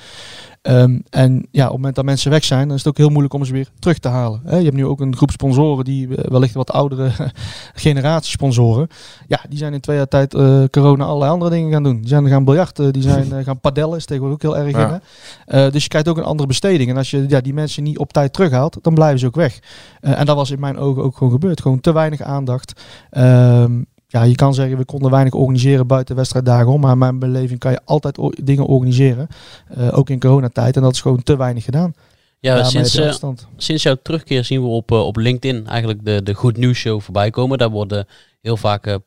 Ehm, 0.63 0.99
en 1.11 1.47
ja, 1.51 1.63
op 1.65 1.69
het 1.69 1.77
moment 1.77 1.95
dat 1.95 2.05
mensen 2.05 2.31
weg 2.31 2.45
zijn, 2.45 2.67
dan 2.67 2.77
is 2.77 2.83
het 2.85 2.89
ook 2.89 2.97
heel 2.99 3.09
moeilijk 3.09 3.35
om 3.35 3.45
ze 3.45 3.53
weer 3.53 3.69
terug 3.79 3.99
te 3.99 4.09
halen. 4.09 4.41
Je 4.45 4.51
hebt 4.51 4.75
nu 4.75 4.87
ook 4.87 5.01
een 5.01 5.17
groep 5.17 5.31
sponsoren 5.31 5.85
die 5.85 6.17
eh, 6.17 6.31
wellicht 6.31 6.55
wat 6.55 6.71
oudere 6.73 7.11
generatie 7.75 8.31
sponsoren. 8.31 8.89
Ja, 9.27 9.41
die 9.49 9.59
zijn 9.59 9.73
in 9.73 9.81
twee 9.81 9.97
jaar 9.97 10.09
tijd 10.09 10.35
eh, 10.35 10.63
corona 10.71 11.05
allerlei 11.05 11.31
andere 11.31 11.51
dingen 11.51 11.73
gaan 11.73 11.83
doen. 11.83 12.01
Die 12.01 12.09
zijn 12.09 12.29
gaan 12.29 12.45
biljarten, 12.45 12.93
die 12.93 13.03
zijn 13.03 13.33
eh, 13.39 13.45
gaan 13.45 13.61
padellen, 13.61 13.97
is 13.97 14.05
tegenwoordig 14.05 14.47
ook 14.47 14.55
heel 14.55 14.65
erg 14.65 14.77
Ja. 14.77 15.01
in. 15.47 15.71
Dus 15.71 15.83
je 15.83 15.89
krijgt 15.89 16.09
ook 16.09 16.17
een 16.17 16.25
andere 16.25 16.49
besteding. 16.49 16.91
En 16.91 16.97
als 16.97 17.11
je 17.11 17.25
ja, 17.29 17.41
die 17.41 17.55
mensen 17.55 17.83
niet 17.83 17.99
op 17.99 18.13
tijd 18.13 18.33
terughaalt, 18.33 18.79
dan 18.83 18.95
blijven 18.95 19.19
ze 19.19 19.27
ook 19.27 19.35
weg. 19.35 19.59
En 20.01 20.27
dat 20.27 20.37
was 20.37 20.51
in 20.51 20.61
mijn 20.61 20.79
ogen 20.79 21.03
ook 21.03 21.17
gewoon 21.17 21.33
gebeurd. 21.33 21.61
Gewoon 21.61 21.81
te 21.81 21.93
weinig 21.93 22.23
aandacht. 22.23 22.81
Ehm, 23.11 23.81
ja, 24.13 24.23
je 24.23 24.35
kan 24.35 24.55
zeggen, 24.55 24.77
we 24.79 24.85
konden 24.85 25.11
weinig 25.11 25.33
organiseren 25.33 25.87
buiten 25.87 26.17
wedstrijddagen 26.17 26.73
om. 26.73 26.81
Maar 26.81 26.93
in 26.93 26.99
mijn 26.99 27.19
beleving 27.19 27.59
kan 27.59 27.73
je 27.73 27.81
altijd 27.85 28.19
dingen 28.43 28.67
organiseren. 28.67 29.29
Eh, 29.69 29.99
ook 29.99 30.11
in 30.11 30.21
coronatijd. 30.21 30.77
En 30.77 30.83
dat 30.83 30.93
is 30.93 31.01
gewoon 31.01 31.23
te 31.23 31.37
weinig 31.37 31.65
gedaan. 31.65 31.95
Ja, 32.41 32.65
sinds, 32.65 32.95
eh, 32.95 33.29
sinds 33.57 33.83
jouw 33.83 33.97
terugkeer 34.03 34.45
zien 34.45 34.63
we 34.63 34.69
op, 34.69 34.91
eh, 34.91 35.07
op 35.07 35.17
LinkedIn 35.17 35.67
eigenlijk 35.67 36.05
de, 36.05 36.23
de 36.23 36.35
Goed 36.35 36.57
Nieuws 36.57 36.79
Show 36.79 37.01
voorbij 37.01 37.31
komen. 37.31 37.59
Daar 37.59 37.71
worden 37.71 38.07
heel 38.41 38.57
vaak 38.57 38.99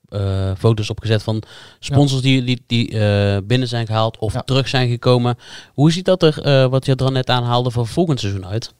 foto's 0.57 0.89
opgezet 0.89 1.23
van 1.23 1.43
sponsors 1.79 2.21
die, 2.21 2.43
die, 2.43 2.63
die 2.67 2.89
binnen 3.41 3.67
zijn 3.67 3.85
gehaald 3.85 4.17
of 4.17 4.33
Ja. 4.33 4.41
terug 4.41 4.67
zijn 4.67 4.89
gekomen. 4.89 5.37
Hoe 5.73 5.91
ziet 5.91 6.05
dat 6.05 6.23
er, 6.23 6.69
wat 6.69 6.85
je 6.85 6.95
er 6.95 7.11
net 7.11 7.29
aanhaalde, 7.29 7.71
voor 7.71 7.87
volgend 7.87 8.19
seizoen 8.19 8.45
uit? 8.45 8.73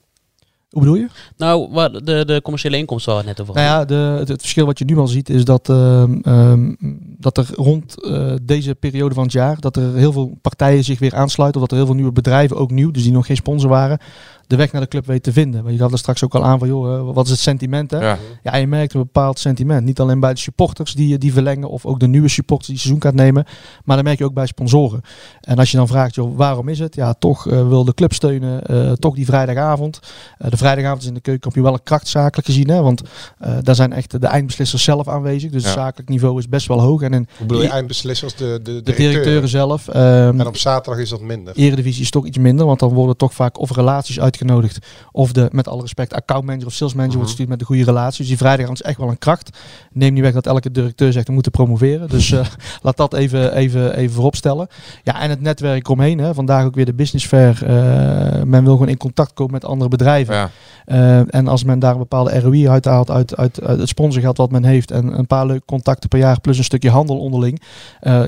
Hoe 0.75 0.83
bedoel 0.83 0.99
je? 0.99 1.07
Nou, 1.37 1.69
waar 1.71 1.91
de, 1.91 2.25
de 2.25 2.39
commerciële 2.41 2.77
inkomsten 2.77 3.13
waar 3.13 3.21
we 3.21 3.27
het 3.27 3.37
net 3.37 3.47
over 3.47 3.61
Nou 3.61 3.75
ja, 3.75 3.85
de, 3.85 4.17
het, 4.19 4.27
het 4.27 4.41
verschil 4.41 4.65
wat 4.65 4.79
je 4.79 4.85
nu 4.85 4.97
al 4.97 5.07
ziet 5.07 5.29
is 5.29 5.45
dat, 5.45 5.69
ehm, 5.69 6.19
ehm, 6.21 6.73
dat 7.17 7.37
er 7.37 7.47
rond 7.53 8.03
eh, 8.03 8.33
deze 8.41 8.75
periode 8.75 9.13
van 9.13 9.23
het 9.23 9.31
jaar, 9.31 9.59
dat 9.59 9.75
er 9.75 9.93
heel 9.93 10.11
veel 10.11 10.37
partijen 10.41 10.83
zich 10.83 10.99
weer 10.99 11.15
aansluiten. 11.15 11.61
Of 11.61 11.67
dat 11.67 11.71
er 11.71 11.77
heel 11.77 11.93
veel 11.93 12.01
nieuwe 12.01 12.11
bedrijven, 12.11 12.57
ook 12.57 12.71
nieuw, 12.71 12.91
dus 12.91 13.03
die 13.03 13.11
nog 13.11 13.25
geen 13.25 13.35
sponsor 13.35 13.69
waren, 13.69 13.99
de 14.47 14.55
weg 14.55 14.71
naar 14.71 14.81
de 14.81 14.87
club 14.87 15.05
weten 15.05 15.21
te 15.23 15.31
vinden. 15.31 15.63
Want 15.63 15.75
je 15.75 15.81
gaf 15.81 15.91
er 15.91 15.97
straks 15.97 16.23
ook 16.23 16.35
al 16.35 16.43
aan 16.45 16.59
van, 16.59 16.67
joh, 16.67 16.95
eh, 16.95 17.13
wat 17.13 17.25
is 17.25 17.31
het 17.31 17.39
sentiment 17.39 17.91
hè? 17.91 17.99
Ja. 17.99 18.17
Ja, 18.43 18.55
je 18.55 18.67
merkt 18.67 18.93
een 18.93 18.99
bepaald 18.99 19.39
sentiment. 19.39 19.85
Niet 19.85 19.99
alleen 19.99 20.19
bij 20.19 20.33
de 20.33 20.39
supporters 20.39 20.93
die, 20.93 21.17
die 21.17 21.33
verlengen 21.33 21.69
of 21.69 21.85
ook 21.85 21.99
de 21.99 22.07
nieuwe 22.07 22.27
supporters 22.27 22.67
die 22.69 22.77
seizoenkaart 22.77 23.15
nemen. 23.15 23.45
Maar 23.83 23.95
dat 23.95 24.05
merk 24.05 24.17
je 24.17 24.25
ook 24.25 24.33
bij 24.33 24.45
sponsoren. 24.47 25.01
En 25.41 25.57
als 25.57 25.71
je 25.71 25.77
dan 25.77 25.87
vraagt, 25.87 26.15
joh, 26.15 26.37
waarom 26.37 26.67
is 26.69 26.79
het? 26.79 26.95
Ja, 26.95 27.13
toch 27.13 27.47
eh, 27.47 27.67
wil 27.67 27.83
de 27.85 27.93
club 27.93 28.13
steunen. 28.13 28.63
eh, 28.65 28.91
toch 28.91 29.15
die 29.15 29.25
vrijdagavond. 29.25 29.99
Eh, 30.37 30.49
de 30.49 30.57
vrijdagavond 30.57 31.01
is 31.01 31.07
in 31.07 31.13
de 31.13 31.19
keukenkampioen 31.21 31.63
wel 31.65 31.73
een 31.73 31.83
kracht 31.83 32.07
zakelijk 32.07 32.47
gezien. 32.47 32.69
Hè? 32.69 32.81
Want 32.81 33.01
eh, 33.39 33.53
daar 33.61 33.75
zijn 33.75 33.93
echt 33.93 34.21
de 34.21 34.27
eindbeslissers 34.27 34.83
zelf 34.83 35.07
aanwezig. 35.07 35.51
Dus 35.51 35.61
Ja. 35.63 35.67
het 35.69 35.77
zakelijk 35.77 36.09
niveau 36.09 36.37
is 36.39 36.49
best 36.49 36.67
wel 36.67 36.81
hoog. 36.81 37.01
En 37.01 37.13
in 37.13 37.27
Hoe 37.37 37.45
bedoel 37.47 37.61
je 37.61 37.67
de, 37.67 37.73
eindbeslissers? 37.73 38.35
De, 38.35 38.59
de, 38.63 38.81
de 38.81 38.93
directeuren 38.93 39.49
zelf. 39.49 39.87
ehm, 39.87 40.39
En 40.39 40.47
op 40.47 40.57
zaterdag 40.57 41.01
is 41.01 41.09
dat 41.09 41.21
minder. 41.21 41.55
Eredivisie 41.55 42.01
is 42.01 42.09
toch 42.09 42.25
iets 42.25 42.37
minder, 42.37 42.65
want 42.65 42.79
dan 42.79 42.93
worden 42.93 43.17
toch 43.17 43.33
vaak 43.33 43.59
of 43.59 43.71
relaties 43.75 44.19
uitgenodigd, 44.41 44.85
of 45.11 45.31
de, 45.31 45.49
met 45.51 45.67
alle 45.67 45.81
respect, 45.81 46.13
accountmanager 46.13 46.67
of 46.67 46.73
salesmanager 46.73 47.15
wordt 47.15 47.29
gestuurd 47.29 47.49
met 47.49 47.59
de 47.59 47.65
goede 47.65 47.83
relaties. 47.83 48.17
Dus 48.17 48.27
die 48.27 48.37
vrijdag 48.37 48.69
is 48.69 48.81
echt 48.81 48.97
wel 48.97 49.09
een 49.09 49.17
kracht. 49.17 49.57
Neem 49.91 50.13
niet 50.13 50.23
weg 50.23 50.33
dat 50.33 50.45
elke 50.45 50.71
directeur 50.71 51.11
zegt 51.11 51.27
we 51.27 51.33
moeten 51.33 51.51
promoveren. 51.51 52.09
Dus 52.09 52.31
eh, 52.31 52.45
laat 52.83 52.97
dat 52.97 53.13
even, 53.13 53.53
even, 53.53 53.95
even 53.95 54.15
vooropstellen. 54.15 54.67
Ja, 55.03 55.21
en 55.21 55.29
het 55.29 55.41
netwerk 55.41 55.89
omheen. 55.89 56.19
Hè. 56.19 56.33
Vandaag 56.33 56.65
ook 56.65 56.75
weer 56.75 56.85
de 56.85 56.93
business 56.93 57.25
fair. 57.25 57.65
Eh, 57.65 58.43
men 58.43 58.63
wil 58.63 58.73
gewoon 58.73 58.89
in 58.89 58.97
contact 58.97 59.33
komen 59.33 59.53
met 59.53 59.65
andere 59.65 59.89
bedrijven. 59.89 60.35
Ja. 60.35 60.49
Eh, 60.85 61.35
en 61.35 61.47
als 61.47 61.63
men 61.63 61.79
daar 61.79 61.91
een 61.91 61.97
bepaalde 61.97 62.39
ROI 62.39 62.69
uithaalt 62.69 63.11
uit, 63.11 63.35
uit, 63.35 63.61
uit 63.61 63.79
het 63.79 63.89
sponsorgeld 63.89 64.37
wat 64.37 64.51
men 64.51 64.63
heeft 64.63 64.91
en 64.91 65.17
een 65.17 65.27
paar 65.27 65.45
leuke 65.45 65.65
contacten 65.65 66.09
per 66.09 66.19
jaar 66.19 66.39
plus 66.39 66.57
een 66.57 66.63
stukje 66.63 66.89
handel 66.89 67.19
onderling, 67.19 67.61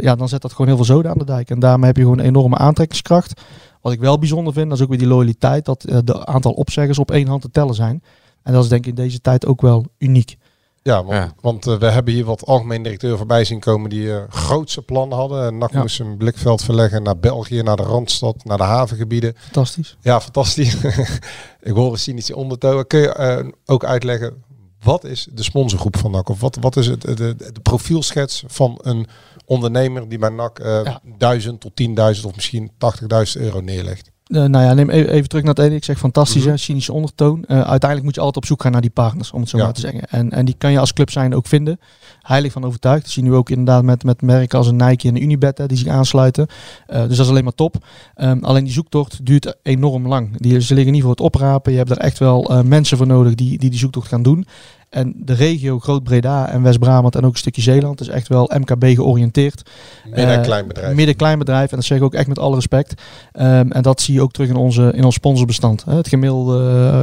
ja, 0.02 0.16
dan 0.16 0.30
zet 0.30 0.42
dat 0.42 0.52
gewoon 0.52 0.68
heel 0.68 0.76
veel 0.76 0.96
zoden 0.96 1.12
aan 1.12 1.18
de 1.18 1.26
dijk. 1.26 1.50
En 1.50 1.60
daarmee 1.60 1.86
heb 1.86 1.96
je 1.96 2.02
gewoon 2.02 2.20
een 2.20 2.26
enorme 2.26 2.58
aantrekkingskracht. 2.58 3.42
Wat 3.88 3.96
ik 3.96 4.02
wel 4.02 4.20
bijzonder 4.20 4.54
vind, 4.54 4.68
dat 4.70 4.78
is 4.78 4.84
ook 4.84 4.90
weer 4.90 4.98
die 4.98 5.08
loyaliteit, 5.08 5.66
dat 5.66 5.84
eh, 5.84 5.98
de 6.04 6.26
aantal 6.26 6.52
opzeggers 6.52 7.00
op 7.00 7.12
één 7.12 7.28
hand 7.28 7.42
te 7.42 7.50
tellen 7.52 7.76
zijn. 7.76 8.04
En 8.44 8.54
dat 8.54 8.64
is 8.64 8.70
denk 8.70 8.84
ik 8.86 8.90
in 8.90 8.96
deze 9.04 9.22
tijd 9.22 9.46
ook 9.46 9.62
wel 9.62 9.86
uniek. 9.98 10.38
Ja, 10.82 11.04
want, 11.04 11.16
Ja. 11.18 11.34
want 11.42 11.68
eh, 11.68 11.76
we 11.78 11.86
hebben 11.86 12.14
hier 12.14 12.26
wat 12.26 12.46
algemeen 12.46 12.84
directeur 12.84 13.18
voorbij 13.18 13.44
zien 13.46 13.60
komen 13.60 13.90
die 13.90 14.14
eh, 14.16 14.24
grootse 14.30 14.82
plannen 14.82 15.18
hadden. 15.18 15.46
En 15.46 15.58
NAC 15.58 15.72
Ja. 15.72 15.80
moest 15.82 16.00
een 16.00 16.18
blikveld 16.18 16.64
verleggen 16.64 17.04
naar 17.04 17.18
België, 17.18 17.62
naar 17.62 17.76
de 17.76 17.84
Randstad, 17.84 18.44
naar 18.44 18.58
de 18.58 18.64
havengebieden. 18.64 19.34
Fantastisch. 19.38 19.98
Ja, 20.02 20.22
fantastisch. 20.22 20.76
ik 21.62 21.74
hoor 21.74 21.92
een 21.92 21.98
cynische 22.00 22.36
ondertoon. 22.36 22.88
Kun 22.88 23.00
je 23.00 23.14
eh, 23.14 23.48
ook 23.66 23.86
uitleggen, 23.86 24.44
wat 24.82 25.04
is 25.04 25.28
de 25.34 25.44
sponsorgroep 25.44 25.98
van 25.98 26.12
NAC? 26.12 26.30
Of 26.30 26.40
wat, 26.40 26.58
wat 26.62 26.76
is 26.76 26.88
het, 26.88 27.02
de, 27.02 27.14
de, 27.16 27.36
de 27.36 27.60
profielschets 27.62 28.44
van 28.48 28.80
een 28.82 29.08
ondernemer 29.48 30.10
die 30.10 30.18
bij 30.20 30.30
NAC 30.30 30.60
Ja. 30.64 31.02
1000 31.18 31.60
tot 31.60 31.72
10.000 32.20 32.26
of 32.26 32.36
misschien 32.36 32.72
80.000 32.78 33.42
euro 33.42 33.60
neerlegt? 33.62 34.12
Eh, 34.28 34.44
nou 34.44 34.66
ja, 34.66 34.74
neem 34.74 34.90
even, 34.90 35.10
even 35.12 35.30
terug 35.30 35.44
naar 35.44 35.54
het 35.54 35.64
ene. 35.66 35.76
Ik 35.76 35.84
zeg 35.84 35.98
fantastisch, 35.98 36.46
hè, 36.46 36.58
cynische 36.58 36.94
ondertoon. 36.94 37.44
Eh, 37.46 37.56
uiteindelijk 37.58 38.04
moet 38.04 38.16
je 38.16 38.20
altijd 38.22 38.44
op 38.44 38.46
zoek 38.46 38.62
gaan 38.62 38.72
naar 38.72 38.82
die 38.82 38.90
partners, 38.90 39.32
om 39.32 39.40
het 39.42 39.50
zo 39.50 39.58
Ja. 39.58 39.64
maar 39.64 39.74
te 39.74 39.80
zeggen. 39.80 40.02
En, 40.10 40.32
en 40.32 40.46
die 40.46 40.56
kan 40.58 40.72
je 40.72 40.80
als 40.80 40.94
club 40.94 41.10
zijn 41.10 41.36
ook 41.36 41.48
vinden. 41.48 41.80
Heilig 42.22 42.52
van 42.52 42.64
overtuigd. 42.66 43.02
Dat 43.02 43.12
zie 43.12 43.24
je 43.24 43.30
nu 43.30 43.36
ook 43.36 43.50
inderdaad 43.50 43.84
met, 43.84 44.04
met 44.04 44.22
merken 44.22 44.58
als 44.58 44.68
een 44.68 44.76
Nike 44.76 45.08
en 45.08 45.16
een 45.16 45.22
Unibet 45.22 45.58
hè, 45.58 45.66
die 45.68 45.78
zich 45.78 45.88
aansluiten. 45.88 46.48
Eh, 46.88 47.00
dus 47.00 47.16
dat 47.18 47.26
is 47.26 47.30
alleen 47.32 47.44
maar 47.44 47.56
top. 47.56 47.76
Ehm, 48.16 48.44
alleen 48.44 48.64
die 48.64 48.74
zoektocht 48.74 49.26
duurt 49.26 49.56
enorm 49.64 50.08
lang. 50.08 50.38
Die, 50.38 50.62
ze 50.62 50.74
liggen 50.74 50.94
niet 50.94 51.02
voor 51.02 51.12
het 51.12 51.22
oprapen. 51.22 51.72
Je 51.72 51.78
hebt 51.78 51.90
er 51.92 51.98
echt 51.98 52.18
wel 52.20 52.62
mensen 52.66 52.98
voor 52.98 53.08
nodig 53.08 53.36
die, 53.36 53.58
die 53.58 53.70
die 53.70 53.80
zoektocht 53.80 54.08
gaan 54.08 54.24
doen. 54.24 54.46
En 54.90 55.14
de 55.18 55.34
regio 55.34 55.80
Groot-Breda 55.80 56.50
en 56.50 56.62
West-Brabant 56.62 57.16
en 57.16 57.26
ook 57.26 57.32
een 57.32 57.38
stukje 57.38 57.62
Zeeland 57.62 58.02
is 58.02 58.08
echt 58.08 58.28
wel 58.28 58.52
MKB 58.58 58.84
georiënteerd. 58.86 59.70
Midden- 60.06 60.26
en 60.28 60.38
Eh, 60.40 60.44
kleinbedrijf. 60.46 60.96
Midden-klein 60.96 61.40
bedrijf. 61.40 61.70
En 61.70 61.76
dat 61.76 61.86
zeg 61.86 61.98
ik 61.98 62.04
ook 62.04 62.14
echt 62.14 62.28
met 62.28 62.40
alle 62.40 62.56
respect. 62.56 63.02
Ehm, 63.32 63.72
en 63.72 63.82
dat 63.82 64.02
zie 64.02 64.14
je 64.14 64.22
ook 64.22 64.32
terug 64.32 64.50
in, 64.50 64.56
onze, 64.56 64.92
in 64.96 65.04
ons 65.04 65.16
sponsorbestand. 65.16 65.84
Hè. 65.86 65.96
Het 65.96 66.08
gemiddelde 66.08 66.58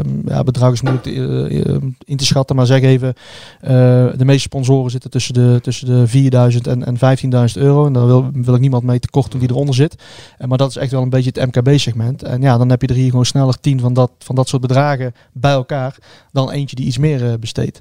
eh, 0.04 0.12
ja, 0.34 0.42
bedrag 0.42 0.72
is 0.72 0.82
moeilijk 0.82 1.04
te, 1.06 1.10
eh, 1.12 1.74
eh, 1.74 1.82
in 2.04 2.16
te 2.16 2.24
schatten. 2.24 2.56
Maar 2.56 2.66
zeg 2.66 2.82
even, 2.82 3.14
de 4.16 4.24
meeste 4.24 4.40
sponsoren 4.40 4.90
zitten 4.90 5.10
tussen 5.10 5.34
de, 5.34 5.58
tussen 5.62 5.86
de 5.86 6.06
4000 6.06 6.66
en, 6.66 6.84
en 6.84 6.96
15.000 6.98 7.56
euro. 7.62 7.86
En 7.86 7.92
daar 7.92 8.06
wil, 8.06 8.30
wil 8.32 8.54
ik 8.54 8.60
niemand 8.60 8.82
mee 8.82 8.98
tekort 8.98 9.30
doen 9.30 9.40
die 9.40 9.50
eronder 9.50 9.74
zit. 9.74 9.94
Maar 10.46 10.58
dat 10.58 10.68
is 10.70 10.76
echt 10.76 10.90
wel 10.90 11.02
een 11.02 11.08
beetje 11.08 11.30
het 11.34 11.54
MKB-segment. 11.54 12.22
En 12.22 12.40
ja, 12.40 12.58
dan 12.58 12.70
heb 12.70 12.80
je 12.80 12.86
er 12.86 12.94
hier 12.94 13.10
gewoon 13.10 13.24
sneller 13.26 13.60
10 13.60 13.80
van 13.80 13.92
dat, 13.92 14.10
van 14.18 14.34
dat 14.34 14.48
soort 14.48 14.62
bedragen 14.62 15.14
bij 15.32 15.52
elkaar. 15.52 15.96
Dan 16.32 16.50
eentje 16.50 16.76
die 16.76 16.86
iets 16.86 16.98
meer 16.98 17.26
eh, 17.30 17.32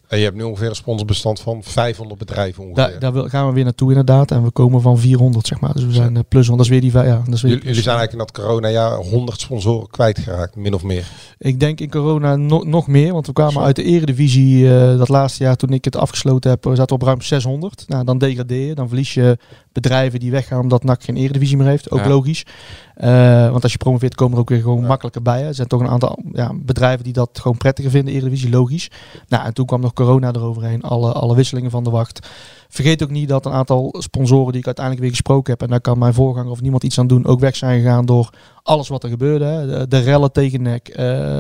En 0.08 0.18
je 0.18 0.24
hebt 0.24 0.36
nu 0.36 0.44
ongeveer 0.44 0.70
een 0.70 0.76
sponsorbestand 0.76 1.40
van 1.40 1.64
500 1.64 2.20
bedrijven 2.20 2.64
ongeveer. 2.64 2.90
Daar, 2.90 3.00
daar 3.00 3.14
wil- 3.14 3.30
gaan 3.30 3.48
we 3.48 3.54
weer 3.54 3.64
naartoe 3.64 3.90
inderdaad. 3.90 4.32
En 4.32 4.44
we 4.44 4.52
komen 4.52 4.82
van 4.82 4.98
400 5.00 5.48
zeg 5.48 5.60
maar. 5.60 5.74
Dus 5.74 5.86
we 5.86 5.92
zijn 5.94 6.16
eh, 6.18 6.22
plus. 6.30 6.46
Want 6.48 6.58
dat 6.58 6.66
is 6.68 6.72
weer 6.80 6.82
die... 6.92 6.92
Ja, 6.92 7.22
dat 7.26 7.34
is 7.34 7.42
weer 7.42 7.52
Jullie, 7.52 7.82
zijn 7.82 7.98
eigenlijk 7.98 8.12
in 8.12 8.18
dat 8.18 8.32
corona-jaar 8.32 8.96
100 8.98 9.40
sponsoren 9.42 9.88
kwijtgeraakt, 9.90 10.56
min 10.56 10.74
of 10.74 10.84
meer. 10.84 11.08
Ik 11.38 11.60
denk 11.60 11.80
in 11.80 11.90
corona 11.90 12.36
no- 12.36 12.64
nog 12.64 12.88
meer, 12.88 13.14
want 13.14 13.28
we 13.28 13.34
kwamen 13.34 13.54
Zo. 13.54 13.60
uit 13.60 13.76
de 13.76 13.84
eredivisie 13.84 14.76
eh, 14.78 14.98
dat 14.98 15.10
laatste 15.10 15.44
jaar 15.44 15.56
toen 15.56 15.70
ik 15.74 15.86
het 15.86 15.96
afgesloten 15.96 16.50
heb, 16.50 16.64
we 16.64 16.70
zaten 16.76 16.96
we 16.96 17.02
op 17.02 17.08
ruim 17.08 17.22
600. 17.22 17.84
Nou, 17.88 18.04
dan 18.06 18.18
degradeer 18.18 18.68
je, 18.68 18.76
dan 18.76 18.88
verlies 18.88 19.14
je 19.14 19.38
bedrijven 19.74 20.20
die 20.20 20.32
weggaan 20.32 20.60
omdat 20.60 20.84
NAC 20.84 21.04
geen 21.04 21.16
eredivisie 21.18 21.58
meer 21.58 21.68
heeft. 21.68 21.92
Ook 21.92 22.00
Ja. 22.00 22.08
logisch. 22.08 22.46
Eh, 22.96 23.50
want 23.50 23.64
als 23.64 23.72
je 23.72 23.78
promoveert 23.78 24.16
komen 24.16 24.34
er 24.34 24.40
ook 24.40 24.50
weer 24.50 24.62
gewoon 24.62 24.82
Ja. 24.82 24.88
makkelijker 24.88 25.22
bij. 25.22 25.42
Hè. 25.42 25.48
Er 25.48 25.56
zijn 25.56 25.68
toch 25.68 25.80
een 25.82 25.88
aantal 25.90 26.20
ja, 26.32 26.52
bedrijven 26.56 27.04
die 27.04 27.14
dat 27.14 27.30
gewoon 27.42 27.58
prettiger 27.58 27.92
vinden, 27.92 28.14
eredivisie, 28.14 28.50
logisch. 28.50 28.90
Nou, 29.28 29.46
en 29.46 29.54
toen 29.54 29.66
kwam 29.66 29.82
nog 29.82 29.94
corona 29.94 30.28
eroverheen, 30.34 30.82
alle, 30.82 31.12
alle 31.12 31.36
wisselingen 31.36 31.72
van 31.72 31.84
de 31.84 31.90
wacht. 31.90 32.28
Vergeet 32.74 33.04
ook 33.04 33.10
niet 33.10 33.30
dat 33.30 33.46
een 33.46 33.52
aantal 33.52 33.96
sponsoren 33.98 34.52
die 34.52 34.60
ik 34.60 34.66
uiteindelijk 34.66 35.06
weer 35.06 35.16
gesproken 35.16 35.52
heb, 35.52 35.62
en 35.62 35.68
daar 35.68 35.82
kan 35.82 35.98
mijn 35.98 36.14
voorganger 36.14 36.52
of 36.52 36.62
niemand 36.62 36.84
iets 36.84 37.00
aan 37.00 37.08
doen, 37.08 37.26
ook 37.26 37.40
weg 37.40 37.56
zijn 37.56 37.82
gegaan 37.82 38.06
door 38.06 38.30
alles 38.64 38.88
wat 38.88 39.04
er 39.04 39.10
gebeurde. 39.10 39.46
Hè. 39.46 39.68
De, 39.68 39.88
de 39.88 40.00
rellen 40.00 40.32
tegen 40.32 40.62
nek, 40.62 40.88
eh, 40.88 40.96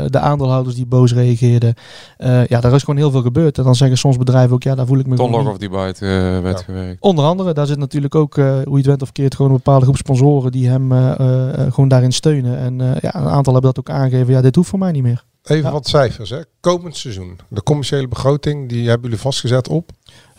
de 0.07 0.19
aandeelhouders 0.19 0.75
die 0.75 0.85
boos 0.85 1.13
reageerden. 1.13 1.73
Eh, 2.17 2.45
ja, 2.45 2.59
daar 2.59 2.73
is 2.73 2.83
gewoon 2.83 2.99
heel 2.99 3.11
veel 3.11 3.21
gebeurd. 3.21 3.57
En 3.57 3.63
dan 3.63 3.75
zeggen 3.75 3.97
soms 3.97 4.17
bedrijven 4.17 4.53
ook, 4.53 4.63
ja, 4.63 4.75
daar 4.75 4.85
voel 4.85 4.99
ik 4.99 5.07
me 5.07 5.15
Ton 5.15 5.25
gewoon 5.25 5.43
Log 5.43 5.53
niet- 5.53 5.61
of 5.61 5.67
die 5.69 5.77
buiten 5.77 6.07
eh, 6.07 6.41
werd 6.41 6.61
gewerkt. 6.61 7.01
Onder 7.01 7.25
andere, 7.25 7.53
daar 7.53 7.67
zit 7.67 7.77
natuurlijk 7.77 8.15
ook, 8.15 8.35
hoe 8.35 8.43
je 8.65 8.75
het 8.77 8.85
went 8.85 9.01
of 9.01 9.11
keert, 9.11 9.35
gewoon 9.35 9.51
een 9.51 9.57
bepaalde 9.57 9.83
groep 9.85 9.97
sponsoren 9.97 10.51
die 10.51 10.67
hem 10.69 10.91
eh, 10.91 11.11
eh, 11.19 11.53
eh, 11.65 11.73
gewoon 11.73 11.87
daarin 11.89 12.11
steunen. 12.11 12.57
En 12.57 12.81
eh, 12.81 13.01
ja, 13.01 13.15
een 13.15 13.27
aantal 13.29 13.53
hebben 13.53 13.73
dat 13.73 13.79
ook 13.79 13.89
aangegeven, 13.95 14.33
ja, 14.33 14.41
dit 14.41 14.55
hoeft 14.55 14.69
voor 14.69 14.79
mij 14.79 14.91
niet 14.91 15.03
meer. 15.03 15.23
Even 15.43 15.71
wat 15.71 15.87
cijfers. 15.87 16.29
Hè. 16.29 16.37
Komend 16.59 16.97
seizoen. 16.97 17.37
De 17.47 17.63
commerciële 17.63 18.07
begroting, 18.07 18.69
die 18.69 18.85
hebben 18.87 19.03
jullie 19.03 19.19
vastgezet 19.23 19.67
op 19.67 19.91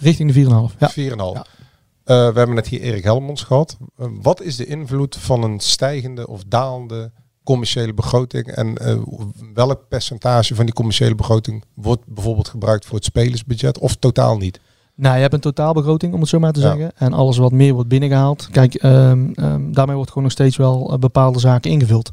Richting 0.05 0.33
de 0.33 0.45
4,5. 0.45 0.79
Ja. 0.79 0.91
4,5. 0.91 1.43
Eh, 2.05 2.17
we 2.17 2.39
hebben 2.39 2.55
net 2.55 2.67
hier 2.67 2.81
Erik 2.81 3.05
Helmons 3.05 3.43
gehad. 3.43 3.77
Eh, 3.99 4.07
wat 4.23 4.43
is 4.43 4.57
de 4.57 4.67
invloed 4.67 5.17
van 5.17 5.43
een 5.43 5.61
stijgende 5.61 6.27
of 6.27 6.43
dalende 6.47 7.11
commerciële 7.45 7.95
begroting? 7.95 8.47
En 8.47 8.77
eh, 8.77 8.97
welk 9.55 9.89
percentage 9.89 10.55
van 10.55 10.65
die 10.65 10.75
commerciële 10.75 11.15
begroting 11.15 11.65
wordt 11.75 12.07
bijvoorbeeld 12.07 12.49
gebruikt 12.49 12.87
voor 12.87 12.97
het 12.97 13.05
spelersbudget 13.05 13.79
of 13.79 13.95
totaal 13.97 14.37
niet? 14.37 14.61
Nou, 14.95 15.15
je 15.15 15.21
hebt 15.21 15.35
een 15.35 15.41
totaalbegroting, 15.41 16.15
om 16.15 16.21
het 16.21 16.29
zo 16.29 16.39
maar 16.39 16.53
te 16.53 16.61
Ja. 16.61 16.67
zeggen. 16.67 16.93
En 16.97 17.13
alles 17.13 17.37
wat 17.37 17.53
meer 17.53 17.73
wordt 17.75 17.89
binnengehaald. 17.89 18.49
Kijk, 18.51 18.75
ehm, 18.75 19.31
ehm, 19.35 19.73
daarmee 19.73 19.95
wordt 19.95 20.09
gewoon 20.11 20.25
nog 20.25 20.33
steeds 20.33 20.57
wel 20.57 20.97
bepaalde 20.99 21.39
zaken 21.39 21.71
ingevuld. 21.71 22.11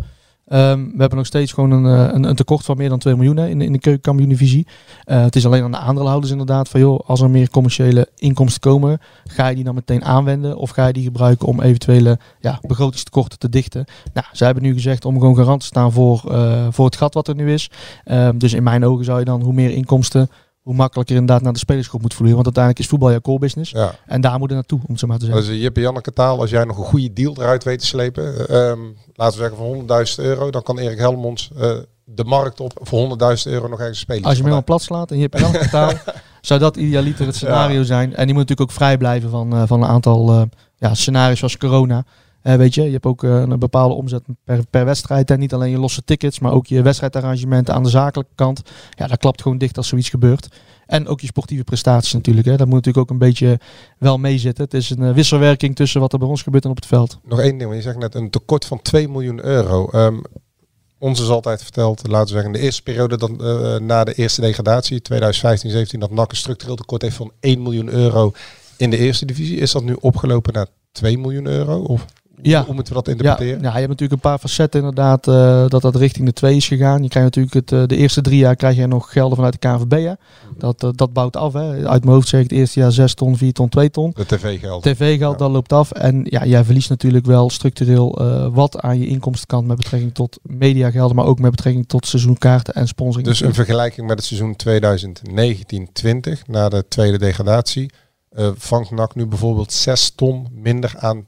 Ehm, 0.51 0.79
we 0.79 0.97
hebben 0.97 1.17
nog 1.17 1.25
steeds 1.25 1.51
gewoon 1.51 1.71
een, 1.71 1.85
eh, 1.85 2.13
een, 2.13 2.23
een 2.23 2.35
tekort 2.35 2.65
van 2.65 2.77
meer 2.77 2.89
dan 2.89 2.99
2 2.99 3.15
miljoen 3.15 3.37
in, 3.37 3.61
in 3.61 3.71
de 3.71 3.79
keukenkampioen-divisie. 3.79 4.67
Eh, 5.03 5.21
het 5.21 5.35
is 5.35 5.45
alleen 5.45 5.63
aan 5.63 5.71
de 5.71 5.77
aandeelhouders 5.77 6.31
inderdaad 6.31 6.69
van 6.69 6.79
joh, 6.79 6.99
als 7.05 7.21
er 7.21 7.29
meer 7.29 7.49
commerciële 7.49 8.07
inkomsten 8.15 8.61
komen, 8.61 8.99
ga 9.25 9.47
je 9.47 9.55
die 9.55 9.63
dan 9.63 9.75
meteen 9.75 10.05
aanwenden 10.05 10.57
of 10.57 10.69
ga 10.69 10.87
je 10.87 10.93
die 10.93 11.03
gebruiken 11.03 11.47
om 11.47 11.61
eventuele 11.61 12.19
ja, 12.39 12.59
begrotingstekorten 12.67 13.39
te 13.39 13.49
dichten. 13.49 13.85
Nou, 14.13 14.25
zij 14.31 14.45
hebben 14.45 14.63
nu 14.65 14.73
gezegd 14.73 15.05
om 15.05 15.19
gewoon 15.19 15.35
garant 15.35 15.59
te 15.59 15.65
staan 15.65 15.91
voor, 15.91 16.21
eh, 16.31 16.67
voor 16.69 16.85
het 16.85 16.95
gat 16.95 17.13
wat 17.13 17.27
er 17.27 17.35
nu 17.35 17.53
is. 17.53 17.69
Ehm, 18.03 18.37
dus 18.37 18.53
in 18.53 18.63
mijn 18.63 18.85
ogen 18.85 19.05
zou 19.05 19.19
je 19.19 19.25
dan 19.25 19.41
hoe 19.41 19.53
meer 19.53 19.71
inkomsten, 19.71 20.29
hoe 20.61 20.73
makkelijker 20.75 21.15
inderdaad 21.15 21.43
naar 21.43 21.53
de 21.53 21.59
spelersgroep 21.59 22.01
moet 22.01 22.13
vloeien. 22.13 22.35
Want 22.35 22.45
uiteindelijk 22.45 22.83
is 22.83 22.89
voetbal 22.89 23.09
jouw 23.09 23.21
core 23.21 23.39
business. 23.39 23.71
Ja. 23.71 23.95
En 24.05 24.21
daar 24.21 24.39
moet 24.39 24.49
het 24.49 24.57
naartoe, 24.57 24.79
om 24.79 24.85
het 24.87 24.99
zo 24.99 25.07
maar 25.07 25.17
te 25.17 25.25
zeggen. 25.25 25.45
Dus 25.45 25.59
Jippe 25.59 25.79
Janneke 25.79 26.13
taal, 26.13 26.39
als 26.39 26.49
jij 26.49 26.63
nog 26.63 26.77
een 26.77 26.83
goede 26.83 27.13
deal 27.13 27.35
eruit 27.37 27.63
weet 27.63 27.79
te 27.79 27.85
slepen, 27.85 28.47
eh, 28.47 28.69
ehm, 28.69 28.79
laten 29.13 29.39
we 29.39 29.43
zeggen 29.43 29.57
van 29.57 29.65
100.000 29.65 30.19
euro, 30.19 30.51
dan 30.51 30.63
kan 30.63 30.77
Erik 30.77 30.97
Helmons 30.97 31.51
eh, 31.57 31.77
de 32.03 32.23
markt 32.23 32.59
op 32.59 32.79
voor 32.81 32.99
100.000 32.99 33.53
euro 33.53 33.67
nog 33.67 33.79
ergens 33.79 33.99
spelen. 33.99 34.23
Als 34.23 34.31
je 34.31 34.37
hem 34.37 34.45
helemaal 34.45 34.63
plat 34.63 34.81
slaat 34.81 35.11
en 35.11 35.17
je 35.17 35.27
hebt 35.29 35.43
ander 35.43 35.69
taal, 35.79 35.93
zou 36.41 36.59
dat 36.59 36.77
idealiter 36.77 37.25
het 37.25 37.35
scenario 37.35 37.83
zijn. 37.83 38.15
En 38.15 38.25
die 38.25 38.33
moet 38.35 38.47
natuurlijk 38.47 38.69
ook 38.69 38.71
vrij 38.71 38.97
blijven 38.97 39.29
van, 39.29 39.53
eh, 39.53 39.63
van 39.65 39.81
een 39.81 39.89
aantal 39.89 40.29
eh, 40.29 40.41
ja, 40.77 40.93
scenario's 40.93 41.37
zoals 41.37 41.57
corona. 41.57 42.03
Eh, 42.41 42.55
weet 42.55 42.75
je, 42.75 42.83
je 42.83 42.91
hebt 42.91 43.05
ook 43.05 43.23
eh, 43.23 43.39
een 43.39 43.59
bepaalde 43.59 43.93
omzet 43.93 44.23
per, 44.43 44.65
per 44.69 44.85
wedstrijd. 44.85 45.31
En 45.31 45.39
niet 45.39 45.53
alleen 45.53 45.69
je 45.69 45.79
losse 45.79 46.03
tickets, 46.03 46.39
maar 46.39 46.51
ook 46.51 46.67
je 46.67 46.81
wedstrijdarrangementen 46.81 47.73
aan 47.73 47.83
de 47.83 47.89
zakelijke 47.89 48.31
kant. 48.35 48.61
Ja, 48.89 49.07
dat 49.07 49.17
klapt 49.17 49.41
gewoon 49.41 49.57
dicht 49.57 49.77
als 49.77 49.87
zoiets 49.87 50.09
gebeurt. 50.09 50.47
En 50.85 51.07
ook 51.07 51.19
je 51.21 51.27
sportieve 51.27 51.63
prestaties 51.63 52.13
natuurlijk. 52.13 52.47
Hè. 52.47 52.55
Dat 52.57 52.67
moet 52.67 52.75
natuurlijk 52.75 53.05
ook 53.05 53.09
een 53.09 53.27
beetje 53.27 53.59
wel 53.97 54.17
meezitten. 54.17 54.63
Het 54.63 54.73
is 54.73 54.89
een 54.89 55.03
eh, 55.03 55.13
wisselwerking 55.13 55.75
tussen 55.75 56.01
wat 56.01 56.13
er 56.13 56.19
bij 56.19 56.27
ons 56.27 56.41
gebeurt 56.41 56.63
en 56.63 56.69
op 56.69 56.75
het 56.75 56.85
veld. 56.85 57.19
Nog 57.23 57.39
één 57.39 57.57
ding, 57.57 57.63
want 57.63 57.75
je 57.75 57.81
zegt 57.81 57.97
net 57.97 58.15
een 58.15 58.29
tekort 58.29 58.65
van 58.65 58.81
2 58.81 59.09
miljoen 59.09 59.45
euro. 59.45 59.89
Ehm, 59.89 60.17
ons 60.97 61.21
is 61.21 61.29
altijd 61.29 61.63
verteld, 61.63 62.07
laten 62.07 62.27
we 62.27 62.33
zeggen, 62.33 62.51
de 62.51 62.59
eerste 62.59 62.83
periode 62.83 63.17
dan, 63.17 63.35
na 63.85 64.03
de 64.03 64.13
eerste 64.13 64.41
degradatie, 64.41 65.01
2015-17, 65.01 65.99
dat 65.99 66.11
NAC 66.11 66.31
een 66.31 66.37
structureel 66.37 66.75
tekort 66.75 67.01
heeft 67.01 67.15
van 67.15 67.31
1 67.39 67.61
miljoen 67.61 67.89
euro 67.89 68.33
in 68.77 68.89
de 68.89 68.97
eerste 68.97 69.25
divisie. 69.25 69.57
Is 69.57 69.71
dat 69.71 69.83
nu 69.83 69.97
opgelopen 69.99 70.53
naar 70.53 70.67
2 70.91 71.17
miljoen 71.17 71.47
euro? 71.47 71.79
Of 71.79 72.05
Ja. 72.41 72.65
hoe 72.65 72.73
moeten 72.73 72.93
we 72.93 72.99
dat 73.03 73.07
interpreteren? 73.07 73.61
ja, 73.61 73.71
je 73.71 73.77
hebt 73.77 73.87
natuurlijk 73.87 74.11
een 74.11 74.29
paar 74.29 74.39
facetten 74.39 74.79
inderdaad 74.79 75.27
eh, 75.27 75.67
dat 75.67 75.81
dat 75.81 75.95
richting 75.95 76.25
de 76.25 76.33
twee 76.33 76.55
is 76.55 76.67
gegaan. 76.67 77.03
Je 77.03 77.09
krijgt 77.09 77.35
natuurlijk 77.35 77.53
het, 77.53 77.71
eh, 77.71 77.87
de 77.87 77.95
eerste 77.95 78.21
drie 78.21 78.37
jaar 78.37 78.55
krijg 78.55 78.75
je 78.75 78.87
nog 78.87 79.11
gelden 79.11 79.35
vanuit 79.35 79.61
de 79.61 79.67
KNVB. 79.67 80.05
Hè. 80.05 80.13
Dat, 80.57 80.83
eh, 80.83 80.89
dat 80.95 81.13
bouwt 81.13 81.35
af. 81.35 81.53
Hè. 81.53 81.87
Uit 81.87 82.03
mijn 82.03 82.15
hoofd 82.15 82.27
zeg 82.27 82.41
ik 82.41 82.49
het 82.49 82.59
eerste 82.59 82.79
jaar 82.79 82.91
6 82.91 83.13
ton, 83.13 83.37
4 83.37 83.53
ton, 83.53 83.69
2 83.69 83.89
ton. 83.89 84.11
De 84.15 84.25
tv-geld. 84.25 84.83
TV-geld, 84.83 85.39
dat 85.39 85.51
loopt 85.51 85.73
af. 85.73 85.91
En 85.91 86.21
ja, 86.23 86.45
jij 86.45 86.63
verliest 86.63 86.89
natuurlijk 86.89 87.25
wel 87.25 87.49
structureel 87.49 88.19
wat 88.53 88.79
aan 88.79 88.99
je 88.99 89.07
inkomstenkant 89.07 89.67
met 89.67 89.77
betrekking 89.77 90.13
tot 90.13 90.39
mediagelden, 90.43 91.15
maar 91.15 91.25
ook 91.25 91.39
met 91.39 91.51
betrekking 91.51 91.87
tot 91.87 92.07
seizoenkaarten 92.07 92.73
en 92.73 92.87
sponsoring. 92.87 93.27
Dus 93.27 93.41
een 93.41 93.53
vergelijking 93.53 94.07
met 94.07 94.17
het 94.17 94.25
seizoen 94.27 94.55
2019-20, 94.55 96.47
na 96.47 96.69
de 96.69 96.85
tweede 96.87 97.17
degradatie, 97.17 97.91
eh, 98.29 98.49
vangt 98.55 98.91
NAC 98.91 99.15
nu 99.15 99.25
bijvoorbeeld 99.25 99.73
6 99.73 100.09
ton 100.09 100.47
minder 100.51 100.93
aan 100.97 101.25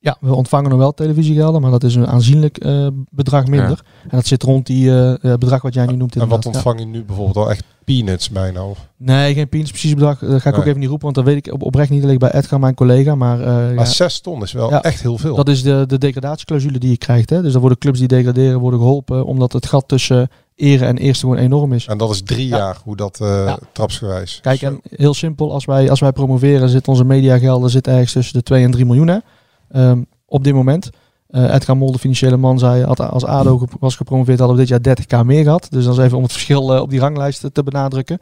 Ja, 0.00 0.16
we 0.20 0.34
ontvangen 0.34 0.70
nog 0.70 0.78
wel 0.78 0.92
televisiegelden, 0.94 1.60
maar 1.60 1.70
dat 1.70 1.84
is 1.84 1.94
een 1.94 2.06
aanzienlijk 2.06 2.58
eh, 2.58 2.86
bedrag 3.10 3.46
minder. 3.46 3.82
En 4.02 4.16
dat 4.16 4.26
zit 4.26 4.42
rond 4.42 4.66
die 4.66 4.90
eh, 4.90 5.12
eh, 5.12 5.38
bedrag 5.38 5.62
wat 5.62 5.74
jij 5.74 5.86
nu 5.86 5.96
noemt. 5.96 6.14
En 6.14 6.20
wat 6.20 6.44
inderdaad. 6.44 6.54
Ontvang 6.54 6.78
je 6.80 6.86
nu 6.86 7.04
bijvoorbeeld 7.04 7.36
al 7.36 7.50
echt 7.50 7.64
peanuts 7.84 8.30
bijna? 8.30 8.64
Of? 8.64 8.88
Nee, 8.96 9.34
geen 9.34 9.48
peanuts, 9.48 9.70
precies 9.70 9.94
bedrag. 9.94 10.18
Dat 10.18 10.40
ga 10.40 10.50
ik 10.50 10.56
ook 10.56 10.64
even 10.66 10.78
niet 10.80 10.88
roepen, 10.88 11.04
want 11.04 11.14
dat 11.14 11.24
weet 11.34 11.46
ik 11.46 11.52
op, 11.52 11.62
oprecht 11.62 11.90
niet 11.90 12.02
alleen 12.02 12.18
bij 12.18 12.32
Edgar, 12.32 12.60
mijn 12.60 12.74
collega. 12.74 13.14
Maar, 13.14 13.40
eh, 13.40 13.46
Maar 13.46 13.74
ja, 13.74 13.84
6 13.84 14.20
ton 14.20 14.42
is 14.42 14.52
wel 14.52 14.70
Ja. 14.70 14.82
echt 14.82 15.02
heel 15.02 15.18
veel. 15.18 15.34
dat 15.36 15.48
is 15.48 15.62
de, 15.62 15.84
de 15.86 15.98
degradatieclausule 15.98 16.78
die 16.78 16.90
je 16.90 16.98
krijgt. 16.98 17.30
Hè? 17.30 17.42
Dus 17.42 17.52
dan 17.52 17.60
worden 17.60 17.78
clubs 17.78 17.98
die 17.98 18.08
degraderen 18.08 18.60
worden 18.60 18.80
geholpen, 18.80 19.24
omdat 19.24 19.52
het 19.52 19.66
gat 19.66 19.88
tussen 19.88 20.28
ere 20.62 20.84
en 20.84 20.98
eerste 20.98 21.20
gewoon 21.26 21.40
enorm 21.42 21.72
is. 21.72 21.86
En 21.86 21.98
dat 21.98 22.10
is 22.10 22.22
drie 22.22 22.48
Ja. 22.48 22.56
jaar, 22.56 22.78
hoe 22.84 22.96
dat 22.96 23.16
Ja. 23.20 23.58
trapsgewijs. 23.72 24.38
Kijk, 24.42 24.58
Zo. 24.58 24.66
en 24.66 24.80
heel 24.96 25.14
simpel, 25.14 25.52
als 25.52 25.64
wij, 25.64 25.90
als 25.90 26.00
wij 26.00 26.12
promoveren, 26.12 26.68
zit 26.68 26.88
onze 26.88 27.04
mediagelden 27.04 27.70
zit 27.70 27.86
ergens 27.86 28.12
tussen 28.12 28.34
de 28.34 28.42
2 28.42 28.64
en 28.64 28.70
3 28.70 28.84
miljoen. 28.86 29.22
Ehm, 29.70 30.02
op 30.26 30.44
dit 30.44 30.54
moment. 30.54 30.90
Eh 31.28 31.54
Edgar 31.54 31.76
Mol, 31.76 31.92
de 31.92 31.98
financiële 31.98 32.36
man, 32.36 32.58
zei, 32.58 32.84
had, 32.84 33.00
als 33.00 33.24
ADO 33.24 33.66
was 33.80 33.96
gepromoveerd, 33.96 34.38
hadden 34.38 34.56
we 34.56 34.62
dit 34.66 34.70
jaar 34.70 34.96
30k 34.96 35.24
meer 35.26 35.42
gehad. 35.42 35.66
Dus 35.70 35.84
dat 35.84 35.98
is 35.98 36.04
even 36.04 36.16
om 36.16 36.22
het 36.22 36.32
verschil 36.38 36.74
eh, 36.74 36.80
op 36.80 36.90
die 36.90 37.00
ranglijst 37.00 37.48
te 37.52 37.62
benadrukken. 37.62 38.18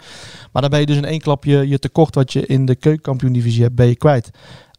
Maar 0.52 0.62
dan 0.62 0.70
ben 0.70 0.80
je 0.80 0.86
dus 0.86 0.96
in 0.96 1.04
één 1.04 1.20
klap 1.20 1.44
je, 1.44 1.68
je 1.68 1.78
tekort 1.78 2.14
wat 2.14 2.32
je 2.32 2.46
in 2.46 2.66
de 2.66 2.74
keukenkampioen-divisie 2.74 3.62
hebt, 3.62 3.74
ben 3.74 3.86
je 3.86 3.96
kwijt. 3.96 4.30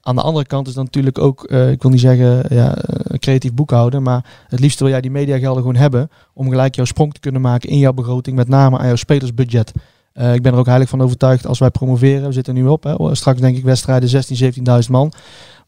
Aan 0.01 0.15
de 0.15 0.21
andere 0.21 0.45
kant 0.45 0.67
is 0.67 0.73
dan 0.73 0.83
natuurlijk 0.83 1.17
ook, 1.17 1.43
eh, 1.43 1.71
ik 1.71 1.81
wil 1.81 1.91
niet 1.91 1.99
zeggen 1.99 2.45
ja, 2.49 2.75
eh, 2.75 3.19
creatief 3.19 3.53
boekhouden, 3.53 4.03
maar 4.03 4.25
het 4.47 4.59
liefst 4.59 4.79
wil 4.79 4.89
jij 4.89 5.01
die 5.01 5.11
mediagelden 5.11 5.61
gewoon 5.61 5.75
hebben 5.75 6.09
om 6.33 6.49
gelijk 6.49 6.75
jouw 6.75 6.85
sprong 6.85 7.13
te 7.13 7.19
kunnen 7.19 7.41
maken 7.41 7.69
in 7.69 7.77
jouw 7.77 7.93
begroting, 7.93 8.35
met 8.35 8.47
name 8.47 8.77
aan 8.77 8.85
jouw 8.85 8.95
spelersbudget. 8.95 9.71
Eh, 10.13 10.33
ik 10.33 10.41
ben 10.41 10.53
er 10.53 10.59
ook 10.59 10.65
heilig 10.65 10.89
van 10.89 11.01
overtuigd 11.01 11.47
als 11.47 11.59
wij 11.59 11.69
promoveren, 11.69 12.27
we 12.27 12.31
zitten 12.31 12.53
nu 12.53 12.67
op, 12.67 12.83
hè, 12.83 13.15
straks 13.15 13.39
denk 13.39 13.57
ik 13.57 13.63
wedstrijden 13.63 14.09
16, 14.09 14.35
17.000 14.35 14.91
man. 14.91 15.13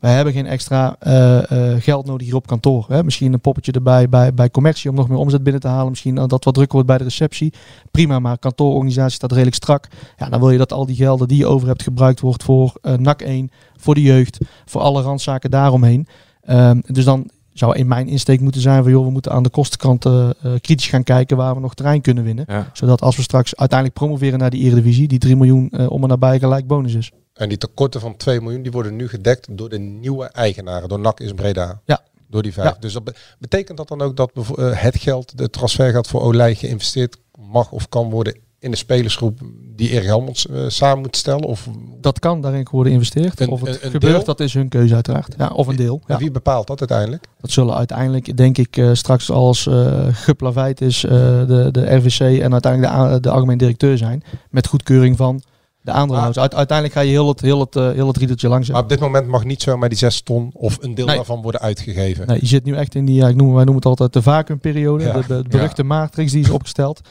Wij 0.03 0.13
hebben 0.13 0.33
geen 0.33 0.45
extra 0.45 0.95
eh, 0.99 1.51
eh, 1.51 1.81
geld 1.81 2.05
nodig 2.05 2.27
hier 2.27 2.35
op 2.35 2.47
kantoor. 2.47 2.85
Hè. 2.87 3.03
Misschien 3.03 3.33
een 3.33 3.41
poppetje 3.41 3.71
erbij 3.71 4.09
bij, 4.09 4.33
bij 4.33 4.51
commercie 4.51 4.89
om 4.89 4.95
nog 4.95 5.09
meer 5.09 5.17
omzet 5.17 5.43
binnen 5.43 5.61
te 5.61 5.67
halen. 5.67 5.89
Misschien 5.89 6.15
dat 6.15 6.29
wat 6.29 6.53
drukker 6.53 6.73
wordt 6.73 6.87
bij 6.87 6.97
de 6.97 7.03
receptie. 7.03 7.53
Prima, 7.91 8.19
maar 8.19 8.37
kantoororganisatie 8.37 9.15
staat 9.15 9.31
redelijk 9.31 9.55
strak. 9.55 9.87
Ja, 10.17 10.29
dan 10.29 10.39
wil 10.39 10.49
je 10.49 10.57
dat 10.57 10.73
al 10.73 10.85
die 10.85 10.95
gelden 10.95 11.27
die 11.27 11.37
je 11.37 11.45
over 11.45 11.67
hebt 11.67 11.83
gebruikt 11.83 12.19
wordt 12.19 12.43
voor 12.43 12.73
eh 12.81 12.93
NAC 12.93 13.21
1, 13.21 13.51
voor 13.75 13.95
de 13.95 14.01
jeugd, 14.01 14.37
voor 14.65 14.81
alle 14.81 15.01
randzaken 15.01 15.51
daaromheen. 15.51 16.07
Ehm, 16.41 16.79
dus 16.85 17.05
dan 17.05 17.29
zou 17.53 17.75
in 17.75 17.87
mijn 17.87 18.07
insteek 18.07 18.39
moeten 18.39 18.61
zijn 18.61 18.83
van 18.83 18.91
joh, 18.91 19.05
we 19.05 19.11
moeten 19.11 19.31
aan 19.31 19.43
de 19.43 19.49
kostenkant 19.49 20.05
eh, 20.05 20.29
eh, 20.29 20.51
kritisch 20.61 20.87
gaan 20.87 21.03
kijken 21.03 21.37
waar 21.37 21.55
we 21.55 21.61
nog 21.61 21.73
terrein 21.73 22.01
kunnen 22.01 22.23
winnen. 22.23 22.45
Ja. 22.47 22.69
Zodat 22.73 23.01
als 23.01 23.15
we 23.15 23.21
straks 23.21 23.55
uiteindelijk 23.55 23.99
promoveren 23.99 24.39
naar 24.39 24.49
die 24.49 24.63
Eredivisie, 24.63 25.07
die 25.07 25.19
3 25.19 25.35
miljoen 25.35 25.69
eh, 25.69 25.91
om 25.91 26.03
en 26.03 26.09
nabij 26.09 26.39
gelijk 26.39 26.67
bonus 26.67 26.93
is. 26.93 27.11
En 27.33 27.49
die 27.49 27.57
tekorten 27.57 28.01
van 28.01 28.17
2 28.17 28.41
miljoen, 28.41 28.61
die 28.61 28.71
worden 28.71 28.95
nu 28.95 29.07
gedekt 29.09 29.47
door 29.57 29.69
de 29.69 29.79
nieuwe 29.79 30.25
eigenaren. 30.25 30.89
Door 30.89 30.99
NAC 30.99 31.19
is 31.19 31.33
Breda. 31.33 31.81
Ja. 31.85 32.01
Door 32.27 32.41
die 32.43 32.53
vijf. 32.53 32.67
Ja. 32.69 32.77
Dus 32.79 32.93
dat 32.93 33.11
betekent 33.39 33.77
dat 33.77 33.87
dan 33.87 34.01
ook 34.01 34.15
dat 34.15 34.31
eh, 34.35 34.69
het 34.81 34.97
geld, 34.99 35.37
de 35.37 35.49
transfergeld 35.49 36.07
voor 36.07 36.21
Olij 36.21 36.55
geïnvesteerd 36.55 37.17
mag 37.49 37.71
of 37.71 37.89
kan 37.89 38.09
worden 38.09 38.35
in 38.59 38.71
de 38.71 38.77
spelersgroep 38.77 39.39
die 39.75 39.89
Erik 39.89 40.05
Helmonds 40.05 40.47
eh, 40.47 40.63
samen 40.67 40.99
moet 41.01 41.15
stellen? 41.17 41.43
Of 41.43 41.67
Dat 42.01 42.19
kan 42.19 42.41
daarin 42.41 42.67
worden 42.71 42.91
geïnvesteerd. 42.91 43.39
Een- 43.39 43.49
of 43.49 43.59
het 43.59 43.69
een- 43.69 43.85
een 43.85 43.91
gebeurt, 43.91 44.13
deel? 44.15 44.23
dat 44.23 44.39
is 44.39 44.53
hun 44.53 44.69
keuze 44.69 44.93
uiteraard. 44.93 45.35
Ja, 45.37 45.47
of 45.47 45.67
een 45.67 45.75
deel. 45.75 46.01
Ja. 46.07 46.17
wie 46.17 46.31
bepaalt 46.31 46.67
dat 46.67 46.79
uiteindelijk? 46.79 47.23
Dat 47.41 47.51
zullen 47.51 47.75
uiteindelijk, 47.75 48.37
denk 48.37 48.57
ik, 48.57 48.77
eh, 48.77 48.89
straks 48.93 49.31
als 49.31 49.67
eh 49.67 50.07
geplaveid 50.11 50.81
is 50.81 50.99
de, 50.99 51.69
de 51.71 51.95
RVC 51.95 52.19
en 52.41 52.51
uiteindelijk 52.51 53.11
de, 53.13 53.19
de 53.19 53.29
algemeen 53.29 53.57
directeur 53.57 53.97
zijn. 53.97 54.23
Met 54.49 54.67
goedkeuring 54.67 55.17
van 55.17 55.41
de 55.83 55.91
aandeelhouders. 55.91 56.39
Uit, 56.39 56.55
uiteindelijk 56.55 56.97
ga 56.97 57.03
je 57.03 57.11
heel 57.11 57.27
het, 57.27 57.41
heel 57.41 57.59
het, 57.59 57.75
eh, 57.75 57.91
heel 57.91 58.07
het 58.07 58.17
riedeltje 58.17 58.47
langs. 58.47 58.69
Maar 58.69 58.81
op 58.81 58.89
dit 58.89 58.99
moment 58.99 59.27
mag 59.27 59.43
niet 59.43 59.61
zomaar 59.61 59.89
die 59.89 59.97
6 59.97 60.21
ton 60.21 60.49
of 60.53 60.77
een 60.81 60.95
deel 60.95 61.05
Nee. 61.05 61.15
daarvan 61.15 61.41
worden 61.41 61.61
uitgegeven. 61.61 62.27
Nee, 62.27 62.37
je 62.39 62.47
zit 62.47 62.63
nu 62.63 62.75
echt 62.75 62.95
in 62.95 63.05
die, 63.05 63.15
ja, 63.15 63.27
ik 63.27 63.35
noem, 63.35 63.47
wij 63.47 63.63
noemen 63.63 63.75
het 63.75 63.85
altijd 63.85 64.13
de 64.13 64.21
vacuumperiode. 64.21 65.03
Ja. 65.03 65.13
De, 65.13 65.27
de 65.27 65.43
beruchte 65.49 65.83
matrix 65.83 66.31
die 66.31 66.43
is 66.43 66.49
opgesteld. 66.49 67.01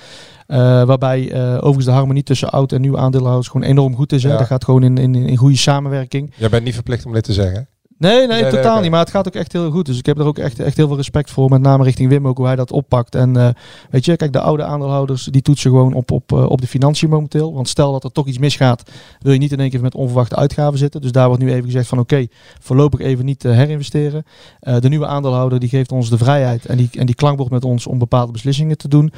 Eh, 0.47 0.59
waarbij 0.85 1.33
eh, 1.33 1.55
overigens 1.55 1.85
de 1.85 1.91
harmonie 1.91 2.23
tussen 2.23 2.51
oud 2.51 2.73
en 2.73 2.81
nieuw 2.81 2.99
aandeelhouders 2.99 3.49
gewoon 3.49 3.67
enorm 3.67 3.95
goed 3.97 4.13
is. 4.13 4.23
Hè. 4.23 4.29
Dat 4.31 4.47
gaat 4.47 4.65
gewoon 4.65 4.83
in, 4.83 4.99
in, 4.99 5.15
in 5.15 5.37
goede 5.37 5.57
samenwerking. 5.57 6.33
Jij 6.37 6.49
bent 6.49 6.65
niet 6.65 6.75
verplicht 6.75 7.07
om 7.07 7.13
dit 7.13 7.25
te 7.25 7.33
zeggen. 7.33 7.69
Nee, 8.03 8.27
nee, 8.27 8.47
totaal 8.47 8.81
niet. 8.81 8.91
Maar 8.91 9.01
het 9.01 9.11
gaat 9.11 9.27
ook 9.27 9.35
echt 9.35 9.53
heel 9.53 9.71
goed. 9.71 9.87
Dus 9.87 9.99
ik 9.99 10.07
heb 10.07 10.19
er 10.19 10.25
ook 10.25 10.39
echt, 10.39 10.61
echt 10.61 10.77
heel 10.77 10.87
veel 10.87 10.97
respect 10.97 11.31
voor. 11.31 11.51
Met 11.51 11.61
name 11.61 11.85
richting 11.85 12.09
Wim 12.09 12.27
ook, 12.27 12.37
hoe 12.37 12.47
hij 12.47 12.57
dat 12.57 12.73
oppakt. 12.73 13.15
En 13.15 13.37
eh, 13.37 13.49
weet 13.91 14.05
je, 14.05 14.17
kijk, 14.17 14.33
de 14.33 14.41
oude 14.41 14.65
aandeelhouders, 14.65 15.25
die 15.25 15.43
toetsen 15.43 15.71
gewoon 15.71 15.93
op, 15.93 16.11
op, 16.11 16.33
eh, 16.33 16.51
op 16.51 16.61
de 16.61 16.67
financiën 16.67 17.09
momenteel. 17.09 17.55
Want 17.55 17.69
stel 17.69 17.93
dat 17.93 18.05
er 18.05 18.13
toch 18.13 18.27
iets 18.27 18.39
misgaat, 18.39 18.91
wil 19.21 19.33
je 19.33 19.39
niet 19.39 19.53
in 19.53 19.61
één 19.61 19.71
keer 19.71 19.81
met 19.81 19.95
onverwachte 19.95 20.37
uitgaven 20.37 20.79
zitten. 20.79 21.01
Dus 21.01 21.13
daar 21.13 21.27
wordt 21.27 21.43
nu 21.43 21.53
even 21.53 21.65
gezegd 21.65 21.89
van, 21.89 21.99
oké, 21.99 22.27
voorlopig 22.61 23.01
even 23.01 23.25
niet 23.25 23.45
eh, 23.45 23.53
herinvesteren. 23.53 24.25
De 24.61 24.89
nieuwe 24.89 25.07
aandeelhouder, 25.07 25.61
die 25.61 25.69
geeft 25.69 25.93
ons 25.93 26.11
de 26.11 26.19
vrijheid 26.19 26.67
en 26.67 26.77
die, 26.77 26.89
en 26.93 27.07
die 27.07 27.15
klankbord 27.15 27.51
met 27.51 27.65
ons 27.65 27.87
om 27.87 27.99
bepaalde 27.99 28.33
beslissingen 28.33 28.79
te 28.79 28.89
doen. 28.89 29.13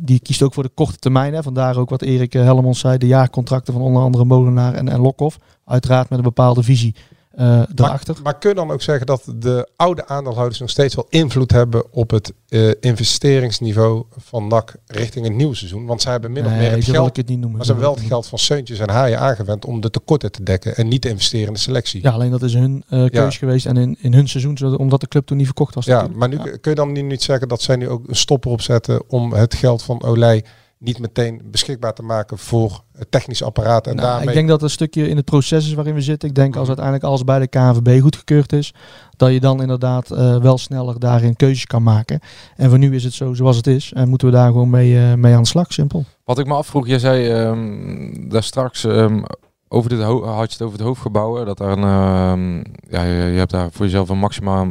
Die 0.00 0.20
kiest 0.20 0.42
ook 0.42 0.54
voor 0.54 0.62
de 0.62 0.70
korte 0.74 0.98
termijn. 0.98 1.34
Hè. 1.34 1.42
Vandaar 1.42 1.76
ook 1.76 1.90
wat 1.90 2.02
Erik 2.02 2.32
Hellemons 2.32 2.78
zei, 2.78 2.98
de 2.98 3.06
jaarcontracten 3.06 3.72
van 3.72 3.82
onder 3.82 4.02
andere 4.02 4.24
Molenaar 4.24 4.74
en, 4.74 4.88
en 4.88 5.00
Lokhoff. 5.00 5.38
Uiteraard 5.64 6.08
met 6.08 6.18
een 6.18 6.24
bepaalde 6.24 6.62
visie 6.62 6.94
eh 7.36 7.62
daarachter. 7.74 8.14
Maar, 8.14 8.22
maar 8.22 8.38
kun 8.38 8.48
je 8.50 8.56
dan 8.56 8.70
ook 8.70 8.82
zeggen 8.82 9.06
dat 9.06 9.22
de 9.36 9.68
oude 9.76 10.06
aandeelhouders 10.08 10.60
nog 10.60 10.70
steeds 10.70 10.94
wel 10.94 11.06
invloed 11.08 11.50
hebben 11.50 11.92
op 11.92 12.10
het 12.10 12.32
eh, 12.48 12.70
investeringsniveau 12.80 14.04
van 14.16 14.46
NAC 14.46 14.74
richting 14.86 15.24
het 15.26 15.34
nieuwe 15.34 15.54
seizoen? 15.54 15.86
Want 15.86 16.02
zij 16.02 16.12
hebben 16.12 16.32
min 16.32 16.44
of 16.44 16.50
Nee, 16.50 16.58
meer 16.60 16.70
het 16.70 16.84
geld, 16.84 17.08
ik 17.08 17.16
het 17.16 17.28
niet 17.28 17.38
noemen. 17.38 17.56
maar 17.56 17.66
ze 17.66 17.72
hebben 17.72 17.88
wel 17.90 17.98
het 17.98 18.08
geld 18.08 18.26
van 18.26 18.38
Seuntjes 18.38 18.78
en 18.78 18.90
Haaien 18.90 19.18
aangewend 19.20 19.64
om 19.64 19.80
de 19.80 19.90
tekorten 19.90 20.32
te 20.32 20.42
dekken 20.42 20.76
en 20.76 20.88
niet 20.88 21.02
te 21.02 21.08
investeren 21.08 21.46
in 21.46 21.52
de 21.52 21.58
selectie. 21.58 22.02
Ja, 22.02 22.10
alleen 22.10 22.30
dat 22.30 22.42
is 22.42 22.54
hun 22.54 22.84
eh 22.88 23.04
keus 23.04 23.32
Ja. 23.34 23.38
geweest 23.38 23.66
en 23.66 23.76
in, 23.76 23.96
in 24.00 24.14
hun 24.14 24.28
seizoen, 24.28 24.76
omdat 24.78 25.00
de 25.00 25.08
club 25.08 25.26
toen 25.26 25.36
niet 25.36 25.46
verkocht 25.46 25.74
was. 25.74 25.84
Ja, 25.84 25.92
natuurlijk. 26.02 26.18
maar 26.18 26.28
nu 26.28 26.56
kun 26.56 26.70
je 26.70 26.76
dan 26.76 27.06
niet 27.06 27.22
zeggen 27.22 27.48
dat 27.48 27.62
zij 27.62 27.76
nu 27.76 27.88
ook 27.88 28.08
een 28.08 28.16
stopper 28.16 28.50
opzetten 28.50 29.02
om 29.08 29.32
het 29.32 29.54
geld 29.54 29.82
van 29.82 30.02
Olij 30.02 30.44
niet 30.78 30.98
meteen 30.98 31.40
beschikbaar 31.44 31.94
te 31.94 32.02
maken 32.02 32.38
voor 32.38 32.82
het 32.92 33.10
technische 33.10 33.44
apparaat 33.44 33.86
en 33.86 33.96
Nou, 33.96 34.08
daarmee 34.08 34.28
Ik 34.28 34.34
denk 34.34 34.48
dat 34.48 34.62
een 34.62 34.70
stukje 34.70 35.08
in 35.08 35.16
het 35.16 35.24
proces 35.24 35.66
is 35.66 35.74
waarin 35.74 35.94
we 35.94 36.00
zitten. 36.00 36.28
Ik 36.28 36.34
denk 36.34 36.56
als 36.56 36.66
uiteindelijk 36.66 37.04
alles 37.04 37.24
bij 37.24 37.38
de 37.38 37.46
KNVB 37.46 38.00
goedgekeurd 38.00 38.52
is, 38.52 38.74
dat 39.16 39.32
je 39.32 39.40
dan 39.40 39.60
inderdaad 39.60 40.10
eh, 40.10 40.36
wel 40.36 40.58
sneller 40.58 40.98
daarin 40.98 41.36
keuzes 41.36 41.66
kan 41.66 41.82
maken. 41.82 42.20
En 42.56 42.68
voor 42.68 42.78
nu 42.78 42.94
is 42.94 43.04
het 43.04 43.12
zo 43.12 43.34
zoals 43.34 43.56
het 43.56 43.66
is 43.66 43.92
en 43.92 44.08
moeten 44.08 44.28
we 44.28 44.34
daar 44.34 44.46
gewoon 44.46 44.70
mee, 44.70 44.98
eh, 44.98 45.14
mee 45.14 45.34
aan 45.34 45.42
de 45.42 45.48
slag, 45.48 45.72
simpel. 45.72 46.04
Wat 46.24 46.38
ik 46.38 46.46
me 46.46 46.54
afvroeg, 46.54 46.86
jij 46.86 46.98
zei 46.98 47.28
ehm, 47.28 48.28
daar 48.28 48.42
straks 48.42 48.84
ehm, 48.84 49.22
over 49.68 49.90
dit 49.90 50.00
had 50.00 50.22
je 50.22 50.52
het 50.52 50.62
over 50.62 50.78
het 50.78 50.86
hoofdgebouw, 50.86 51.44
dat 51.44 51.58
daar 51.58 51.78
een, 51.78 51.82
ehm, 51.82 52.56
ja, 52.90 53.02
je, 53.02 53.30
je 53.32 53.38
hebt 53.38 53.50
daar 53.50 53.68
voor 53.72 53.84
jezelf 53.84 54.08
een 54.08 54.18
maximaal 54.18 54.66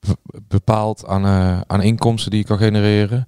be- 0.00 0.40
bepaald 0.48 1.06
aan, 1.06 1.24
eh, 1.24 1.60
aan 1.66 1.82
inkomsten 1.82 2.30
die 2.30 2.40
je 2.40 2.46
kan 2.46 2.58
genereren. 2.58 3.26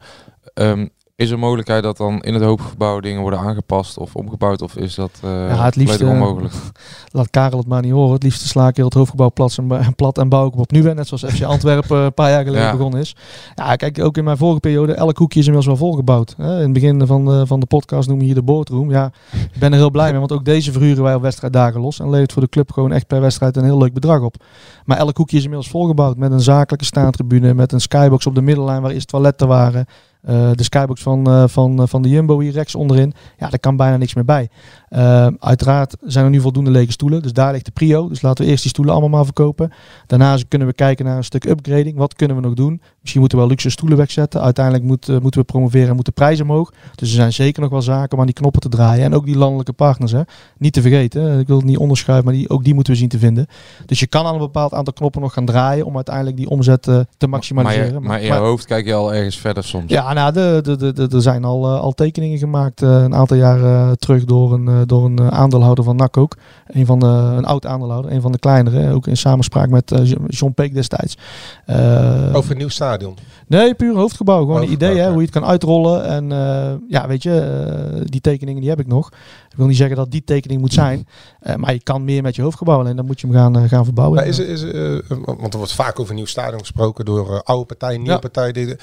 Ehm, 0.54 0.86
is 1.16 1.30
er 1.30 1.38
mogelijkheid 1.38 1.82
dat 1.82 1.96
dan 1.96 2.20
in 2.20 2.34
het 2.34 2.42
hoofdgebouw 2.42 3.00
dingen 3.00 3.20
worden 3.20 3.38
aangepast 3.40 3.98
of 3.98 4.14
omgebouwd, 4.16 4.62
of 4.62 4.76
is 4.76 4.94
dat 4.94 5.10
eh 5.22 5.30
Ja, 5.30 5.64
het 5.64 5.76
liefst, 5.76 6.00
eh, 6.00 6.08
onmogelijk? 6.08 6.54
Laat 7.12 7.30
Karel 7.30 7.58
het 7.58 7.66
maar 7.68 7.82
niet 7.82 7.92
horen. 7.92 8.12
Het 8.12 8.22
liefst 8.22 8.46
sla 8.46 8.68
ik 8.68 8.76
heel 8.76 8.84
het 8.84 8.94
hoofdgebouw 8.94 9.30
plat 9.30 9.58
en, 9.58 9.94
plat 9.96 10.18
en 10.18 10.28
bouw 10.28 10.46
ik 10.46 10.52
hem 10.52 10.60
opnieuw. 10.60 10.84
hè, 10.84 10.94
Net 10.94 11.06
zoals 11.08 11.24
FC 11.34 11.42
Antwerpen 11.54 11.98
een 11.98 12.14
paar 12.14 12.30
jaar 12.30 12.44
geleden 12.44 12.66
Ja. 12.66 12.72
begonnen 12.76 13.00
is. 13.00 13.16
Ja, 13.54 13.76
kijk, 13.76 14.00
ook 14.02 14.16
in 14.16 14.24
mijn 14.24 14.36
vorige 14.36 14.60
periode, 14.60 14.92
elk 14.92 15.18
hoekje 15.18 15.38
is 15.40 15.46
inmiddels 15.46 15.78
wel 15.78 15.88
volgebouwd. 15.88 16.34
Hè. 16.36 16.56
In 16.56 16.62
het 16.62 16.72
begin 16.72 17.06
van 17.06 17.24
de, 17.24 17.46
van 17.46 17.60
de 17.60 17.66
podcast 17.66 18.08
noem 18.08 18.18
je 18.18 18.24
hier 18.24 18.34
de 18.34 18.42
boardroom. 18.42 18.90
Ja, 18.90 19.10
ik 19.32 19.58
ben 19.58 19.72
er 19.72 19.78
heel 19.78 19.90
blij 19.90 20.10
mee, 20.10 20.18
want 20.18 20.32
ook 20.32 20.44
deze 20.44 20.72
verhuren 20.72 21.02
wij 21.02 21.14
op 21.14 21.22
wedstrijddagen 21.22 21.80
los. 21.80 22.00
En 22.00 22.10
levert 22.10 22.32
voor 22.32 22.42
de 22.42 22.48
club 22.48 22.72
gewoon 22.72 22.92
echt 22.92 23.06
per 23.06 23.20
wedstrijd 23.20 23.56
een 23.56 23.64
heel 23.64 23.78
leuk 23.78 23.92
bedrag 23.92 24.20
op. 24.20 24.34
Maar 24.84 24.96
elk 24.98 25.16
hoekje 25.16 25.36
is 25.36 25.42
inmiddels 25.42 25.70
volgebouwd 25.70 26.16
met 26.16 26.32
een 26.32 26.40
zakelijke 26.40 26.84
staantribune, 26.84 27.54
met 27.54 27.72
een 27.72 27.80
skybox 27.80 28.26
op 28.26 28.34
de 28.34 28.42
middellijn 28.42 28.82
waar 28.82 28.90
eerst 28.90 29.08
toiletten 29.08 29.48
waren. 29.48 29.86
Eh, 30.26 30.50
de 30.52 30.62
skybox 30.62 31.02
van, 31.02 31.26
eh, 31.26 31.44
van, 31.46 31.80
eh, 31.80 31.86
van 31.86 32.02
de 32.02 32.08
Jumbo 32.08 32.40
hier 32.40 32.52
rechts 32.52 32.74
onderin. 32.74 33.12
Ja, 33.38 33.48
daar 33.48 33.58
kan 33.58 33.76
bijna 33.76 33.96
niks 33.96 34.14
meer 34.14 34.24
bij. 34.24 34.48
Eh, 34.88 35.26
uiteraard 35.38 35.96
zijn 36.00 36.24
er 36.24 36.30
nu 36.30 36.40
voldoende 36.40 36.70
lege 36.70 36.92
stoelen. 36.92 37.22
Dus 37.22 37.32
daar 37.32 37.52
ligt 37.52 37.64
de 37.64 37.70
prio. 37.70 38.08
Dus 38.08 38.22
laten 38.22 38.44
we 38.44 38.50
eerst 38.50 38.62
die 38.62 38.70
stoelen 38.70 38.94
allemaal 38.94 39.10
maar 39.16 39.24
verkopen. 39.24 39.72
Daarna 40.06 40.38
kunnen 40.48 40.68
we 40.68 40.74
kijken 40.74 41.04
naar 41.04 41.16
een 41.16 41.24
stuk 41.24 41.44
upgrading. 41.44 41.96
Wat 41.96 42.14
kunnen 42.14 42.36
we 42.36 42.42
nog 42.42 42.54
doen? 42.54 42.80
Misschien 43.00 43.20
moeten 43.20 43.38
we 43.38 43.44
wel 43.44 43.52
luxe 43.54 43.70
stoelen 43.70 43.98
wegzetten. 43.98 44.40
Uiteindelijk 44.40 44.84
moet, 44.84 45.06
moeten 45.06 45.40
we 45.40 45.46
promoveren 45.46 45.88
en 45.88 45.94
moeten 45.94 46.12
prijzen 46.12 46.50
omhoog. 46.50 46.72
Dus 46.94 47.08
er 47.08 47.14
zijn 47.14 47.32
zeker 47.32 47.62
nog 47.62 47.70
wel 47.70 47.82
zaken 47.82 48.12
om 48.12 48.20
aan 48.20 48.26
die 48.26 48.34
knoppen 48.34 48.60
te 48.60 48.68
draaien. 48.68 49.04
En 49.04 49.14
ook 49.14 49.26
die 49.26 49.36
landelijke 49.36 49.72
partners. 49.72 50.12
Hè. 50.12 50.20
Niet 50.58 50.72
te 50.72 50.80
vergeten. 50.80 51.38
Ik 51.38 51.46
wil 51.46 51.56
het 51.56 51.66
niet 51.66 51.78
onderschuiven, 51.78 52.24
maar 52.26 52.34
die, 52.34 52.48
ook 52.48 52.64
die 52.64 52.74
moeten 52.74 52.92
we 52.92 52.98
zien 52.98 53.08
te 53.08 53.18
vinden. 53.18 53.46
Dus 53.86 54.00
je 54.00 54.06
kan 54.06 54.26
aan 54.26 54.34
een 54.34 54.40
bepaald 54.40 54.72
aantal 54.72 54.92
knoppen 54.92 55.20
nog 55.20 55.32
gaan 55.32 55.44
draaien. 55.46 55.86
Om 55.86 55.94
uiteindelijk 55.94 56.36
die 56.36 56.48
omzet 56.48 56.82
te 56.82 57.06
Maar, 57.18 57.28
maximaliseren. 57.28 57.92
je, 57.92 58.00
maar 58.00 58.20
in 58.20 58.26
je 58.26 58.32
hoofd 58.32 58.64
kijk 58.66 58.86
je 58.86 58.94
al 58.94 59.14
ergens 59.14 59.38
verder 59.38 59.64
soms. 59.64 59.90
Ja, 59.90 60.14
nou, 60.16 60.32
de, 60.32 60.60
de, 60.62 60.76
de, 60.76 60.92
de- 60.92 61.16
er 61.16 61.22
zijn 61.22 61.44
al, 61.44 61.64
eh, 61.64 61.80
al 61.80 61.92
tekeningen 61.92 62.38
gemaakt 62.38 62.82
eh, 62.82 63.02
een 63.02 63.14
aantal 63.14 63.36
jaar 63.36 63.62
eh, 63.64 63.90
terug 63.92 64.24
door 64.24 64.52
een, 64.52 64.86
door 64.86 65.04
een 65.04 65.30
aandeelhouder 65.32 65.84
van 65.84 65.96
NAC 65.96 66.16
ook. 66.16 66.36
Een, 66.66 66.86
van 66.86 66.98
de, 66.98 67.06
een 67.06 67.44
oud 67.44 67.66
aandeelhouder, 67.66 68.12
een 68.12 68.20
van 68.20 68.32
de 68.32 68.38
kleinere. 68.38 68.92
Ook 68.92 69.06
in 69.06 69.16
samenspraak 69.16 69.68
met 69.68 69.92
John 70.26 70.52
Peek 70.52 70.74
destijds. 70.74 71.16
Over 72.32 72.50
een 72.50 72.56
nieuw 72.56 72.68
stadion. 72.68 73.16
Nee, 73.46 73.74
puur 73.74 73.94
hoofdgebouw. 73.94 74.40
Gewoon 74.40 74.62
een 74.62 74.72
idee 74.72 74.96
hè, 74.98 75.06
hoe 75.08 75.16
je 75.16 75.22
het 75.22 75.30
kan 75.30 75.44
uitrollen. 75.44 76.04
En 76.06 76.28
ja, 76.88 77.06
weet 77.06 77.22
je, 77.22 78.02
die 78.04 78.20
tekeningen 78.20 78.60
die 78.60 78.70
heb 78.70 78.80
ik 78.80 78.86
nog. 78.86 79.08
Ik 79.56 79.62
wil 79.62 79.70
niet 79.70 79.80
zeggen 79.80 79.96
dat 79.96 80.10
die 80.10 80.24
tekening 80.24 80.60
moet 80.60 80.72
zijn. 80.72 81.06
eh, 81.40 81.54
maar 81.54 81.72
je 81.72 81.82
kan 81.82 82.04
meer 82.04 82.22
met 82.22 82.36
je 82.36 82.42
hoofdgebouw. 82.42 82.78
Alleen 82.78 82.96
dan 82.96 83.06
moet 83.06 83.20
je 83.20 83.26
hem 83.26 83.36
gaan, 83.36 83.56
eh, 83.58 83.68
gaan 83.68 83.84
verbouwen. 83.84 84.16
Maar 84.18 84.26
is, 84.26 84.38
is, 84.38 84.62
eh, 84.62 84.98
want 85.24 85.52
er 85.52 85.58
wordt 85.58 85.72
vaak 85.72 85.98
over 86.00 86.10
een 86.10 86.16
nieuw 86.16 86.26
stadion 86.26 86.60
gesproken 86.60 87.04
door 87.04 87.42
oude 87.42 87.64
partijen, 87.64 87.96
nieuwe 87.96 88.12
Ja. 88.12 88.18
partijen. 88.18 88.78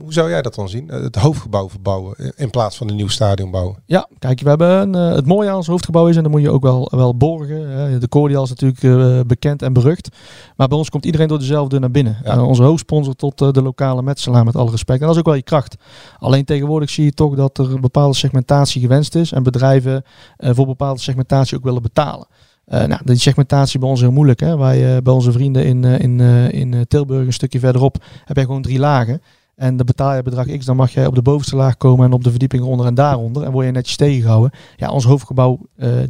Hoe 0.00 0.12
zou 0.12 0.28
jij 0.30 0.42
dat 0.42 0.54
dan 0.54 0.68
zien? 0.68 0.88
Het 0.88 1.16
hoofdgebouw 1.16 1.68
verbouwen 1.68 2.32
in- 2.36 2.50
plaats 2.50 2.76
van 2.76 2.88
een 2.88 2.96
nieuw 2.96 3.08
stadion 3.08 3.50
bouwen? 3.50 3.76
Ja, 3.86 4.08
kijk, 4.18 4.40
we 4.40 4.48
hebben 4.48 4.68
een, 4.68 4.92
het 5.14 5.26
mooie 5.26 5.48
aan 5.50 5.56
ons 5.56 5.66
hoofdgebouw 5.66 6.08
is, 6.08 6.16
en 6.16 6.22
dan 6.22 6.30
moet 6.32 6.40
je 6.42 6.50
ook 6.50 6.62
wel, 6.62 6.92
wel 6.96 7.16
borgen. 7.16 8.00
De 8.00 8.08
Cordial 8.08 8.42
is 8.42 8.52
natuurlijk 8.54 9.26
bekend 9.28 9.62
en 9.62 9.72
berucht. 9.72 10.08
Maar 10.56 10.68
bij 10.68 10.78
ons 10.78 10.90
komt 10.90 11.04
iedereen 11.04 11.28
door 11.28 11.38
dezelfde 11.38 11.78
naar 11.78 11.90
binnen. 11.90 12.16
Ja. 12.24 12.44
Onze 12.44 12.62
hoofdsponsor 12.62 13.14
tot 13.14 13.38
de 13.38 13.62
lokale 13.62 14.02
metselaar, 14.02 14.44
met 14.44 14.56
alle 14.56 14.70
respect. 14.70 15.00
En 15.00 15.04
dat 15.06 15.14
is 15.14 15.20
ook 15.20 15.26
wel 15.26 15.34
je 15.34 15.42
kracht. 15.42 15.76
Alleen 16.18 16.44
tegenwoordig 16.44 16.90
zie 16.90 17.04
je 17.04 17.12
toch 17.12 17.34
dat 17.34 17.58
er 17.58 17.72
een 17.74 17.80
bepaalde 17.80 18.14
segmentatie 18.16 18.80
gewenst 18.80 19.14
is. 19.14 19.32
En 19.32 19.42
bedrijven 19.42 19.79
eh, 19.86 20.50
voor 20.54 20.66
bepaalde 20.66 21.00
segmentatie 21.00 21.56
ook 21.56 21.64
willen 21.64 21.82
betalen. 21.82 22.26
Eh, 22.64 22.84
nou, 22.84 23.00
die 23.04 23.16
segmentatie 23.16 23.78
bij 23.78 23.88
ons 23.88 23.98
is 23.98 24.04
heel 24.04 24.14
moeilijk. 24.14 24.40
Hè? 24.40 24.56
Wij, 24.56 24.96
eh, 24.96 25.02
bij 25.02 25.12
onze 25.12 25.32
vrienden 25.32 25.64
in, 25.64 25.84
in, 25.84 26.20
in 26.50 26.84
Tilburg, 26.88 27.26
een 27.26 27.32
stukje 27.32 27.58
verderop, 27.58 28.04
heb 28.24 28.36
je 28.36 28.44
gewoon 28.44 28.62
drie 28.62 28.78
lagen. 28.78 29.22
En 29.54 29.76
dan 29.76 29.86
betaal 29.86 30.14
je 30.14 30.22
bedrag 30.22 30.46
X, 30.58 30.64
dan 30.64 30.76
mag 30.76 30.92
jij 30.92 31.06
op 31.06 31.14
de 31.14 31.22
bovenste 31.22 31.56
laag 31.56 31.76
komen 31.76 32.06
en 32.06 32.12
op 32.12 32.24
de 32.24 32.30
verdieping 32.30 32.62
onder 32.62 32.86
en 32.86 32.94
daaronder. 32.94 33.42
En 33.42 33.52
word 33.52 33.66
je 33.66 33.72
netjes 33.72 33.96
tegengehouden. 33.96 34.50
Ja, 34.76 34.90
ons 34.90 35.04
hoofdgebouw 35.04 35.58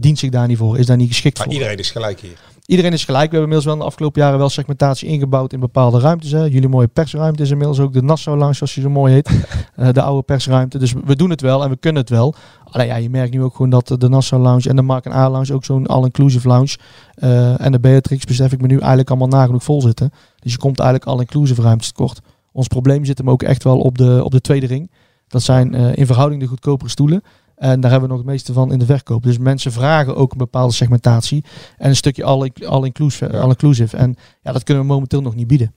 dient 0.01 0.19
zich 0.19 0.31
daar 0.31 0.47
niet 0.47 0.59
voor, 0.59 0.79
is 0.79 0.87
daar 0.87 0.97
niet 0.97 1.09
geschikt 1.09 1.37
Maar 1.39 1.47
voor. 1.47 1.55
iedereen 1.55 1.79
is 1.79 1.91
gelijk 1.91 2.21
hier. 2.21 2.39
Iedereen 2.71 2.93
is 2.93 3.05
gelijk. 3.05 3.31
We 3.31 3.37
hebben 3.37 3.51
inmiddels 3.51 3.65
wel 3.65 3.75
in 3.75 3.81
de 3.81 3.87
afgelopen 3.87 4.23
jaren 4.23 4.39
wel 4.39 4.49
segmentatie 4.49 5.09
ingebouwd 5.09 5.53
in 5.53 5.61
bepaalde 5.61 5.99
ruimtes. 5.99 6.31
Hè. 6.31 6.45
Jullie 6.45 6.69
mooie 6.69 6.87
persruimte 6.87 7.43
is 7.43 7.51
inmiddels 7.51 7.81
ook 7.81 7.93
de 7.93 8.03
Nassau 8.03 8.39
Lounge, 8.39 8.55
zoals 8.55 8.75
je 8.75 8.81
zo 8.81 8.91
mooi 8.91 9.13
heet. 9.13 9.31
Eh, 9.75 9.89
de 9.93 10.03
oude 10.03 10.23
persruimte. 10.23 10.79
Dus 10.79 10.93
we 11.05 11.17
doen 11.17 11.31
het 11.31 11.41
wel 11.41 11.63
en 11.63 11.71
we 11.71 11.77
kunnen 11.77 12.01
het 12.01 12.11
wel. 12.11 12.35
Alleen 12.65 12.87
ja, 12.87 12.97
je 12.97 13.11
merkt 13.11 13.33
nu 13.33 13.43
ook 13.43 13.55
gewoon 13.55 13.71
dat 13.71 13.95
de 13.99 14.09
Nassau 14.09 14.43
Lounge 14.43 14.69
en 14.69 14.77
de 14.77 14.83
Mark 14.83 15.07
A 15.07 15.31
Lounge 15.31 15.55
ook 15.55 15.65
zo'n 15.65 15.87
all-inclusive 15.87 16.49
lounge. 16.49 16.77
eh, 17.15 17.61
en 17.61 17.73
de 17.73 17.81
Beatrix 17.81 18.25
besef 18.25 18.53
ik 18.53 18.61
me 18.61 18.67
nu 18.67 18.79
eigenlijk 18.79 19.11
allemaal 19.11 19.29
nagenoeg 19.29 19.63
vol 19.65 19.83
zitten. 19.83 20.11
Dus 20.39 20.53
je 20.53 20.59
komt 20.59 20.79
eigenlijk 20.79 21.11
all-inclusive 21.11 21.63
ruimtes 21.63 21.87
tekort. 21.87 22.21
Ons 22.53 22.67
probleem 22.67 23.05
zit 23.05 23.19
hem 23.19 23.31
ook 23.31 23.43
echt 23.43 23.65
wel 23.65 23.79
op 23.79 23.99
de, 23.99 24.21
op 24.25 24.31
de 24.31 24.41
tweede 24.41 24.67
ring. 24.67 24.91
Dat 25.29 25.43
zijn 25.43 25.75
eh, 25.75 25.97
in 25.97 26.07
verhouding 26.07 26.41
de 26.41 26.49
goedkopere 26.49 26.91
stoelen. 26.91 27.23
En 27.61 27.81
daar 27.81 27.91
hebben 27.91 28.09
we 28.09 28.15
nog 28.15 28.25
het 28.25 28.33
meeste 28.33 28.53
van 28.53 28.73
in 28.73 28.79
de 28.79 28.85
verkoop. 28.85 29.23
Dus 29.23 29.39
mensen 29.39 29.73
vragen 29.73 30.17
ook 30.17 30.33
een 30.33 30.39
bepaalde 30.39 30.73
segmentatie. 30.73 31.45
En 31.77 31.89
een 31.89 31.97
stukje 31.97 32.25
all- 32.25 32.51
all-inclusive. 32.67 33.33
Ja. 33.33 33.39
all-inclusive. 33.41 33.97
En 33.97 34.17
ja, 34.43 34.53
dat 34.53 34.63
kunnen 34.63 34.83
we 34.83 34.89
momenteel 34.89 35.21
nog 35.23 35.35
niet 35.35 35.47
bieden. 35.47 35.75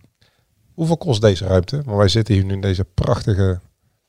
Hoeveel 0.73 0.97
kost 0.97 1.21
deze 1.21 1.45
ruimte? 1.45 1.81
Want 1.85 1.97
wij 1.97 2.07
zitten 2.07 2.33
hier 2.33 2.45
nu 2.45 2.53
in 2.53 2.61
deze 2.61 2.85
prachtige 2.93 3.59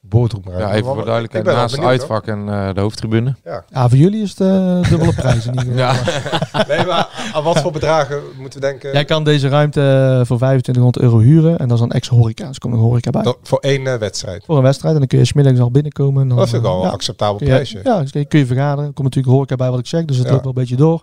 boardroomruimte. 0.09 0.63
Ja, 0.67 0.73
even 0.73 0.85
Maar 0.85 0.95
voor 0.95 1.05
duidelijkheid, 1.05 1.45
naast 1.45 1.61
het 1.61 1.71
benieuwd, 1.81 2.01
uitvak 2.01 2.27
en 2.27 2.49
eh, 2.49 2.75
de 2.75 2.81
hoofdtribune. 2.81 3.35
Ja. 3.45 3.65
Ja, 3.71 3.89
voor 3.89 3.99
jullie 3.99 4.23
is 4.23 4.31
het 4.31 4.41
eh, 4.41 4.83
dubbele 4.91 5.13
prijs 5.15 5.47
in 5.47 5.53
ieder 5.59 5.73
geval. 5.73 5.77
Ja. 6.55 6.65
Nee, 6.77 6.87
maar 6.87 7.31
aan 7.35 7.43
wat 7.43 7.59
voor 7.61 7.73
bedragen 7.73 8.21
moeten 8.39 8.61
we 8.61 8.67
denken? 8.67 8.93
Jij 8.93 9.05
kan 9.05 9.25
deze 9.25 9.49
ruimte 9.49 9.81
eh, 9.81 10.17
voor 10.27 10.37
2500 10.37 10.99
euro 10.99 11.19
huren. 11.19 11.59
En 11.59 11.69
dat 11.69 11.77
is 11.77 11.83
dan 11.83 11.91
extra 11.93 12.17
horeca. 12.17 12.47
Dus 12.47 12.55
er 12.55 12.61
komt 12.61 12.75
nog 12.75 12.83
horeca 12.83 13.11
bij. 13.11 13.23
Dat- 13.23 13.39
voor 13.43 13.59
één 13.59 13.87
eh, 13.87 13.95
wedstrijd. 13.99 14.45
Voor 14.45 14.57
een 14.57 14.63
wedstrijd. 14.63 14.93
En 14.95 14.99
dan 15.01 15.09
kun 15.09 15.19
je 15.19 15.25
smiddags 15.25 15.59
al 15.61 15.71
binnenkomen. 15.71 16.23
En 16.23 16.29
dan, 16.29 16.39
Dat 16.39 16.49
vind 16.49 16.63
ik 16.63 16.69
al 16.69 16.77
een 16.81 16.87
ja, 16.87 16.93
acceptabel 16.93 17.37
prijsje. 17.37 17.81
Ja, 17.85 18.01
dus 18.01 18.11
kun 18.11 18.21
je- 18.21 18.27
kun 18.27 18.39
je 18.39 18.47
vergaderen. 18.47 18.85
Er 18.87 18.93
komt 18.93 19.07
natuurlijk 19.09 19.35
horeca 19.35 19.57
bij 19.57 19.71
wat 19.71 19.79
ik 19.79 19.87
zeg. 19.87 20.05
Dus 20.05 20.17
het 20.17 20.27
Ja. 20.27 20.33
loopt 20.33 20.45
wel 20.45 20.53
een 20.55 20.61
beetje 20.61 20.77
door. 20.77 21.03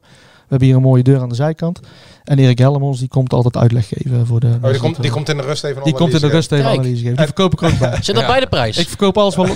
We 0.51 0.57
hebben 0.57 0.67
hier 0.67 0.75
een 0.85 0.89
mooie 0.91 1.03
deur 1.03 1.19
aan 1.21 1.29
de 1.29 1.35
zijkant. 1.35 1.79
En 2.23 2.39
Erik 2.39 2.57
Hellemons 2.57 2.99
die 2.99 3.07
komt 3.07 3.33
altijd 3.33 3.57
uitleg 3.57 3.87
geven 3.87 4.25
voor 4.27 4.39
de... 4.39 4.57
Oh, 4.61 4.69
die, 4.69 4.79
komt, 4.79 5.01
die 5.01 5.11
komt 5.11 5.29
in 5.29 5.37
de 5.37 5.43
rust 5.43 5.63
even 5.63 5.83
Die 5.83 5.93
komt 5.93 6.13
in 6.13 6.19
de 6.19 6.27
rust 6.27 6.51
even 6.51 6.65
Kijk. 6.65 6.77
analyse 6.79 7.01
geven. 7.01 7.15
Die 7.17 7.25
verkoop 7.25 7.53
ik 7.53 7.61
ook 7.63 7.77
bij. 7.79 7.95
Zit 8.01 8.15
dat 8.15 8.23
Ja. 8.23 8.29
bij 8.29 8.39
de 8.39 8.47
prijs? 8.47 8.77
Ik 8.77 8.87
verkoop 8.87 9.17
alles 9.17 9.35
wel... 9.35 9.45
Nee. 9.45 9.55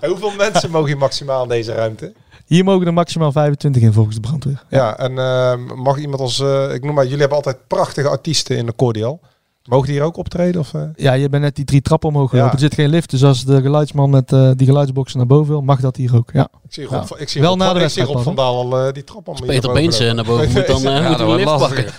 En 0.00 0.08
hoeveel 0.10 0.32
mensen 0.36 0.70
mogen 0.70 0.86
hier 0.88 0.96
maximaal 0.98 1.42
in 1.42 1.48
deze 1.48 1.72
ruimte? 1.72 2.12
Hier 2.46 2.64
mogen 2.64 2.86
er 2.86 2.92
maximaal 2.92 3.32
25 3.32 3.82
in 3.82 3.92
volgens 3.92 4.14
de 4.14 4.20
brandweer. 4.20 4.62
Ja, 4.68 4.98
en 4.98 5.18
eh, 5.18 5.76
mag 5.76 5.98
iemand 5.98 6.20
ons... 6.20 6.40
eh, 6.40 6.74
ik 6.74 6.84
noem 6.84 6.94
maar, 6.94 7.04
jullie 7.04 7.18
hebben 7.18 7.36
altijd 7.36 7.56
prachtige 7.66 8.08
artiesten 8.08 8.56
in 8.56 8.66
de 8.66 8.74
Cordial. 8.76 9.20
Mogen 9.64 9.86
die 9.86 9.94
hier 9.96 10.04
ook 10.04 10.16
optreden? 10.16 10.60
Of, 10.60 10.74
eh? 10.74 10.82
Ja, 10.96 11.12
je 11.12 11.28
bent 11.28 11.42
net 11.42 11.56
die 11.56 11.64
drie 11.64 11.80
trappen 11.82 12.08
omhoog 12.08 12.30
gelopen. 12.30 12.50
Ja. 12.50 12.54
Er 12.56 12.60
zit 12.62 12.74
geen 12.74 12.88
lift, 12.88 13.10
dus 13.10 13.24
als 13.24 13.44
de 13.44 13.60
geluidsman 13.62 14.10
met 14.10 14.32
eh, 14.32 14.50
die 14.56 14.66
geluidsboxen 14.66 15.18
naar 15.18 15.26
boven 15.26 15.48
wil, 15.48 15.60
mag 15.62 15.80
dat 15.80 15.96
hier 15.96 16.16
ook. 16.16 16.30
Ja. 16.32 16.48
Ik 16.64 16.72
zie 16.74 16.86
Ja. 16.90 16.96
Rob, 17.08 17.20
ik 17.20 17.28
zie 17.28 17.40
Wel 17.40 17.50
Rob, 17.50 17.58
na 17.58 17.74
ik 17.80 17.88
zie 17.88 18.02
Rob 18.02 18.22
van? 18.22 18.34
Daal 18.34 18.54
al 18.72 18.86
eh, 18.86 18.92
die 18.92 19.04
trap 19.04 19.28
allemaal 19.28 19.46
Peter 19.46 19.72
Beens 19.72 19.98
eh, 19.98 20.12
naar 20.12 20.24
boven 20.24 20.52
moet, 20.52 20.66
dan 20.66 20.86
eh, 20.86 21.02
Ja, 21.18 21.24
moet 21.24 21.36
lift 21.36 21.44
pakken. 21.58 21.86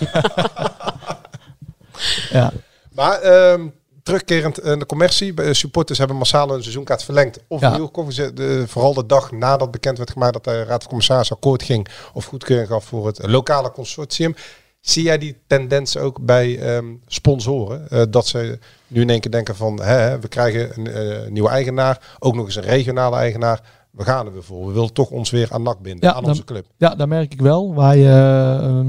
Ja. 2.30 2.52
Maar 2.92 3.20
ehm, 3.20 3.66
terugkerend 4.02 4.58
eh, 4.58 4.78
de 4.78 4.86
commercie. 4.86 5.34
Bij- 5.34 5.52
supporters 5.52 5.98
hebben 5.98 6.16
massaal 6.16 6.54
een 6.54 6.60
seizoenkaart 6.62 7.02
verlengd. 7.04 7.38
Of 7.48 7.60
Ja. 7.60 7.76
nieuw 7.76 7.84
gekocht. 7.86 8.14
Ze- 8.14 8.32
de, 8.32 8.64
vooral 8.68 8.94
de 8.94 9.06
dag 9.06 9.32
nadat 9.32 9.70
bekend 9.70 9.98
werd 9.98 10.10
gemaakt 10.10 10.32
dat 10.32 10.44
de 10.44 10.64
Raad 10.64 10.80
van 10.80 10.88
Commissarissen 10.88 11.36
akkoord 11.36 11.62
ging. 11.62 11.88
Of 12.12 12.24
goedkeuring 12.24 12.68
gaf 12.68 12.84
voor 12.84 13.06
het 13.06 13.18
lokale 13.26 13.70
consortium. 13.70 14.34
Zie 14.82 15.02
jij 15.02 15.18
die 15.18 15.36
tendens 15.46 15.96
ook 15.96 16.20
bij 16.20 16.58
ehm, 16.58 16.86
sponsoren? 17.06 17.90
Eh, 17.90 18.02
dat 18.10 18.26
ze 18.26 18.58
nu 18.86 19.00
in 19.00 19.10
één 19.10 19.20
keer 19.20 19.30
denken 19.30 19.56
van 19.56 19.80
hè, 19.82 20.18
we 20.18 20.28
krijgen 20.28 20.78
een 20.78 20.86
eh, 20.86 21.30
nieuwe 21.30 21.48
eigenaar. 21.48 22.16
Ook 22.18 22.34
nog 22.34 22.44
eens 22.44 22.56
een 22.56 22.62
regionale 22.62 23.16
eigenaar. 23.16 23.60
We 23.90 24.04
gaan 24.04 24.26
er 24.26 24.32
weer 24.32 24.42
voor. 24.42 24.66
We 24.66 24.72
willen 24.72 24.92
toch 24.92 25.10
ons 25.10 25.30
weer 25.30 25.48
aan 25.50 25.62
NAC 25.62 25.80
binden. 25.80 26.08
Ja, 26.08 26.14
aan 26.14 26.24
onze 26.24 26.44
club. 26.44 26.66
Ja, 26.76 26.94
daar 26.94 27.08
merk 27.08 27.32
ik 27.32 27.40
wel. 27.40 27.74
Wij, 27.74 28.08
eh, 28.08 28.80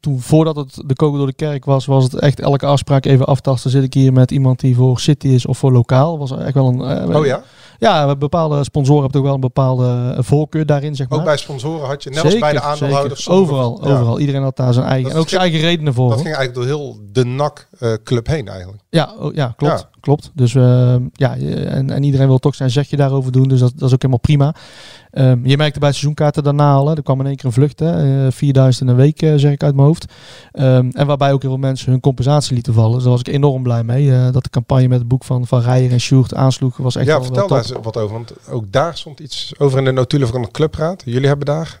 toen, 0.00 0.20
voordat 0.20 0.56
het 0.56 0.82
de 0.86 0.94
kogel 0.94 1.18
door 1.18 1.26
de 1.26 1.32
kerk 1.32 1.64
was, 1.64 1.86
was 1.86 2.04
het 2.04 2.14
echt 2.14 2.40
elke 2.40 2.66
afspraak 2.66 3.04
even 3.04 3.26
aftasten. 3.26 3.70
Zit 3.70 3.82
ik 3.82 3.94
hier 3.94 4.12
met 4.12 4.30
iemand 4.30 4.60
die 4.60 4.76
voor 4.76 5.00
City 5.00 5.28
is 5.28 5.46
of 5.46 5.58
voor 5.58 5.72
lokaal? 5.72 6.18
Was 6.18 6.30
echt 6.30 6.54
wel 6.54 6.68
een. 6.68 7.16
Oh 7.16 7.26
ja? 7.26 7.42
Ja, 7.80 8.16
bepaalde 8.16 8.64
sponsoren 8.64 9.00
hebben 9.02 9.18
toch 9.20 9.26
wel 9.26 9.34
een 9.34 9.40
bepaalde 9.40 10.14
eh, 10.16 10.22
voorkeur 10.22 10.66
daarin, 10.66 10.96
zeg 10.96 11.08
maar. 11.08 11.18
Ook 11.18 11.24
bij 11.24 11.36
sponsoren 11.36 11.86
had 11.86 12.02
je, 12.02 12.10
net 12.10 12.24
als 12.24 12.38
bij 12.38 12.52
de 12.52 12.58
Zeker, 12.58 12.70
aandeelhouders. 12.70 13.22
zeker. 13.22 13.40
Overal, 13.40 13.80
Ja. 13.88 13.92
overal. 13.92 14.18
Iedereen 14.20 14.42
had 14.42 14.56
daar 14.56 14.72
zijn 14.72 14.86
eigen. 14.86 15.04
Dat 15.04 15.12
en 15.12 15.18
ook 15.18 15.28
zijn 15.28 15.40
eigen 15.40 15.60
redenen 15.60 15.94
voor. 15.94 16.08
Dat 16.08 16.14
hoor. 16.18 16.24
ging 16.26 16.36
eigenlijk 16.36 16.68
door 16.68 16.78
heel 16.78 16.98
de 17.12 17.24
NAC-club 17.24 18.26
heen 18.26 18.48
eigenlijk. 18.48 18.82
Ja, 18.90 19.14
oh, 19.18 19.34
ja 19.34 19.54
klopt. 19.56 19.80
Ja. 19.80 19.88
klopt. 20.00 20.30
Dus 20.34 20.54
eh, 20.54 20.94
ja, 21.12 21.36
en, 21.36 21.90
en 21.90 22.02
iedereen 22.02 22.26
wil 22.26 22.38
toch 22.38 22.54
zijn 22.54 22.70
zegje 22.70 22.96
daarover 22.96 23.32
doen. 23.32 23.48
Dus 23.48 23.60
dat, 23.60 23.72
dat 23.76 23.88
is 23.88 23.94
ook 23.94 24.02
helemaal 24.02 24.18
prima. 24.18 24.54
Ehm, 25.10 25.46
je 25.46 25.56
merkte 25.56 25.78
bij 25.78 25.90
seizoenkaarten 25.90 26.42
daarna 26.44 26.72
al. 26.72 26.88
Hè, 26.88 26.94
er 26.96 27.02
kwam 27.02 27.20
in 27.20 27.26
één 27.26 27.36
keer 27.36 27.44
een 27.44 27.52
vlucht. 27.52 27.78
Hè, 27.80 28.24
eh, 28.26 28.32
4000 28.32 28.84
in 28.88 28.94
een 28.94 29.00
week, 29.00 29.22
eh, 29.22 29.32
zeg 29.36 29.52
ik 29.52 29.62
uit 29.62 29.74
mijn 29.74 29.86
hoofd. 29.86 30.12
Ehm, 30.52 30.88
en 30.92 31.06
waarbij 31.06 31.32
ook 31.32 31.40
heel 31.42 31.50
veel 31.50 31.58
mensen 31.60 31.90
hun 31.90 32.00
compensatie 32.00 32.54
lieten 32.54 32.74
vallen. 32.74 32.92
Dus 32.94 33.02
daar 33.02 33.10
was 33.12 33.20
ik 33.20 33.28
enorm 33.28 33.62
blij 33.62 33.82
mee. 33.84 34.12
eh, 34.12 34.32
dat 34.32 34.42
de 34.44 34.50
campagne 34.50 34.88
met 34.88 34.98
het 34.98 35.08
boek 35.08 35.24
van 35.24 35.46
Van 35.46 35.60
Rijer 35.60 35.90
en 35.92 36.00
Sjoerd 36.00 36.34
aansloeg. 36.34 36.76
Was 36.76 36.96
echt 36.96 37.06
ja, 37.06 37.12
wel, 37.14 37.22
vertel 37.24 37.48
wel 37.48 37.58
daar 37.58 37.66
eens 37.66 37.76
wat 37.82 37.96
over. 37.96 38.14
Want 38.16 38.32
ook 38.50 38.72
daar 38.72 38.96
stond 38.96 39.20
iets 39.20 39.52
over 39.58 39.78
in 39.78 39.84
de 39.84 39.92
notulen 39.92 40.28
van 40.28 40.42
de 40.42 40.50
clubraad. 40.50 41.02
Jullie 41.04 41.28
hebben 41.28 41.46
daar 41.46 41.80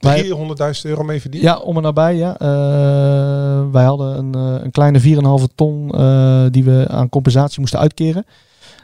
Wij- 0.00 0.22
300.000 0.22 0.84
euro 0.86 1.02
mee 1.04 1.20
verdiend. 1.20 1.42
Ja, 1.44 1.58
om 1.58 1.76
en 1.76 1.82
nabij. 1.82 2.16
Ja. 2.16 2.38
Eh, 2.38 3.62
wij 3.72 3.84
hadden 3.84 4.18
een, 4.18 4.34
eh, 4.34 4.64
een 4.64 4.70
kleine 4.70 5.00
4,5 5.00 5.46
ton 5.54 5.90
eh, 5.90 6.44
die 6.50 6.64
we 6.64 6.84
aan 6.88 7.08
compensatie 7.08 7.60
moesten 7.60 7.78
uitkeren. 7.80 8.24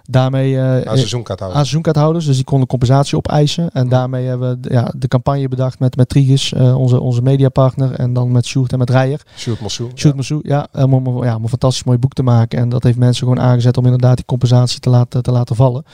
Daarmee 0.08 0.56
eh, 0.56 0.62
Aan 0.64 0.96
seizoenkaarthouders. 0.96 1.58
aan 1.58 1.66
seizoenkaarthouders. 1.66 2.24
Dus 2.26 2.36
die 2.36 2.44
konden 2.44 2.68
compensatie 2.68 3.16
opeisen. 3.16 3.70
En 3.72 3.88
daarmee 3.88 4.26
hebben 4.26 4.50
we 4.50 4.60
de, 4.60 4.72
ja, 4.72 4.92
de 4.96 5.08
campagne 5.08 5.48
bedacht 5.48 5.78
met, 5.78 5.96
met 5.96 6.08
Trigus, 6.08 6.52
eh, 6.52 6.78
onze, 6.78 7.00
onze 7.00 7.22
mediapartner. 7.22 7.92
En 7.92 8.12
dan 8.12 8.32
met 8.32 8.46
Sjoerd 8.46 8.72
en 8.72 8.78
met 8.78 8.90
Rijer. 8.90 9.20
Sjoerd 9.36 9.60
Mossou. 9.60 9.90
Sjoerd 9.94 10.14
Massou, 10.16 10.40
ja, 10.42 10.66
om, 10.72 10.92
om, 10.94 11.24
ja, 11.24 11.36
om 11.36 11.42
een 11.42 11.48
fantastisch 11.48 11.84
mooi 11.84 11.98
boek 11.98 12.12
te 12.12 12.22
maken. 12.22 12.58
En 12.58 12.68
dat 12.68 12.82
heeft 12.82 12.98
mensen 12.98 13.26
gewoon 13.26 13.44
aangezet 13.44 13.76
om 13.76 13.84
inderdaad 13.84 14.16
die 14.16 14.24
compensatie 14.24 14.80
te 14.80 14.90
laten, 14.90 15.22
te 15.22 15.30
laten 15.30 15.56
vallen. 15.56 15.84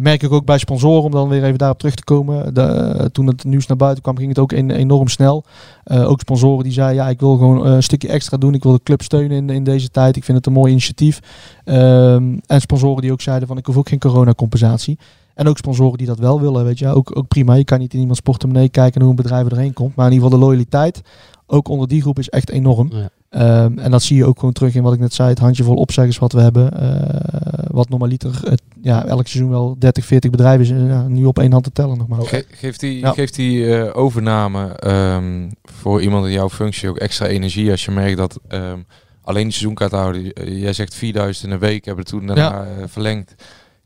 Merk 0.00 0.22
ik 0.22 0.32
ook 0.32 0.44
bij 0.44 0.58
sponsoren, 0.58 1.04
om 1.04 1.10
dan 1.10 1.28
weer 1.28 1.44
even 1.44 1.58
daarop 1.58 1.78
terug 1.78 1.94
te 1.94 2.04
komen. 2.04 2.54
De, 2.54 3.08
toen 3.12 3.26
het 3.26 3.44
nieuws 3.44 3.66
naar 3.66 3.76
buiten 3.76 4.02
kwam, 4.02 4.16
ging 4.16 4.28
het 4.28 4.38
ook 4.38 4.52
en- 4.52 4.70
enorm 4.70 5.08
snel. 5.08 5.44
Eh, 5.88 6.10
ook 6.10 6.20
sponsoren 6.20 6.64
die 6.64 6.72
zeiden, 6.72 7.02
ja, 7.02 7.08
ik 7.08 7.20
wil 7.20 7.36
gewoon 7.36 7.66
eh, 7.66 7.72
een 7.72 7.82
stukje 7.82 8.08
extra 8.08 8.36
doen. 8.36 8.54
Ik 8.54 8.62
wil 8.62 8.72
de 8.72 8.82
club 8.82 9.02
steunen 9.02 9.36
in, 9.36 9.50
in 9.50 9.64
deze 9.64 9.88
tijd. 9.88 10.16
Ik 10.16 10.24
vind 10.24 10.36
het 10.36 10.46
een 10.46 10.52
mooi 10.52 10.70
initiatief. 10.70 11.20
Ehm, 11.64 12.38
en 12.46 12.60
sponsoren 12.60 13.02
die 13.02 13.12
ook 13.12 13.20
zeiden 13.20 13.48
van, 13.48 13.56
ik 13.56 13.66
hoef 13.66 13.76
ook 13.76 13.88
geen 13.88 13.98
coronacompensatie. 13.98 14.98
En 15.34 15.48
ook 15.48 15.56
sponsoren 15.56 15.98
die 15.98 16.06
dat 16.06 16.18
wel 16.18 16.40
willen, 16.40 16.64
weet 16.64 16.78
je. 16.78 16.88
Ook, 16.88 17.16
ook 17.16 17.28
prima. 17.28 17.54
Je 17.54 17.64
kan 17.64 17.78
niet 17.78 17.94
in 17.94 18.00
iemands 18.00 18.20
portemonnee 18.20 18.68
kijken 18.68 19.00
hoe 19.00 19.10
een 19.10 19.16
bedrijf 19.16 19.48
erheen 19.48 19.72
komt. 19.72 19.94
Maar 19.94 20.06
in 20.06 20.12
ieder 20.12 20.24
geval 20.24 20.40
de 20.40 20.46
loyaliteit, 20.46 21.00
ook 21.46 21.68
onder 21.68 21.88
die 21.88 22.00
groep, 22.00 22.18
is 22.18 22.28
echt 22.28 22.50
enorm. 22.50 22.88
Ja. 22.92 23.10
Ehm, 23.28 23.78
en 23.78 23.90
dat 23.90 24.02
zie 24.02 24.16
je 24.16 24.24
ook 24.24 24.38
gewoon 24.38 24.52
terug 24.54 24.74
in 24.74 24.82
wat 24.82 24.92
ik 24.92 24.98
net 25.00 25.14
zei. 25.14 25.28
Het 25.28 25.38
handjevol 25.38 25.74
opzeggers 25.76 26.18
wat 26.18 26.32
we 26.32 26.40
hebben. 26.40 26.72
eh, 26.80 27.64
wat 27.70 27.88
normaliter 27.88 28.40
het, 28.44 28.62
ja, 28.82 29.04
elk 29.06 29.26
seizoen 29.26 29.50
wel 29.50 29.76
30, 29.78 30.04
40 30.04 30.30
bedrijven 30.30 30.64
is. 30.64 30.90
eh, 30.90 31.04
nu 31.06 31.24
op 31.24 31.38
één 31.38 31.52
hand 31.52 31.64
te 31.64 31.72
tellen 31.72 31.98
nog 31.98 32.08
maar. 32.08 32.22
Ge- 32.22 32.46
geeft 32.50 32.80
die, 32.80 32.98
Ja. 32.98 33.12
geeft 33.12 33.34
die 33.34 33.76
eh, 33.76 33.96
overname 33.96 34.66
ehm, 34.72 35.48
voor 35.62 36.02
iemand 36.02 36.26
in 36.26 36.32
jouw 36.32 36.48
functie 36.48 36.88
ook 36.88 36.96
extra 36.96 37.26
energie 37.26 37.70
als 37.70 37.84
je 37.84 37.90
merkt 37.90 38.16
dat 38.16 38.40
ehm, 38.48 38.78
alleen 39.22 39.42
die 39.42 39.52
seizoenkaarthouder, 39.52 40.32
eh, 40.32 40.60
jij 40.60 40.72
zegt 40.72 40.94
4000 40.94 41.46
in 41.46 41.52
een 41.52 41.58
week, 41.58 41.84
hebben 41.84 42.04
toen 42.04 42.26
daarna 42.26 42.66
verlengd. 42.86 43.34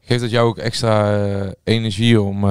Geeft 0.04 0.20
dat 0.20 0.30
jou 0.30 0.48
ook 0.48 0.58
extra 0.58 1.18
energie 1.64 2.20
om 2.20 2.44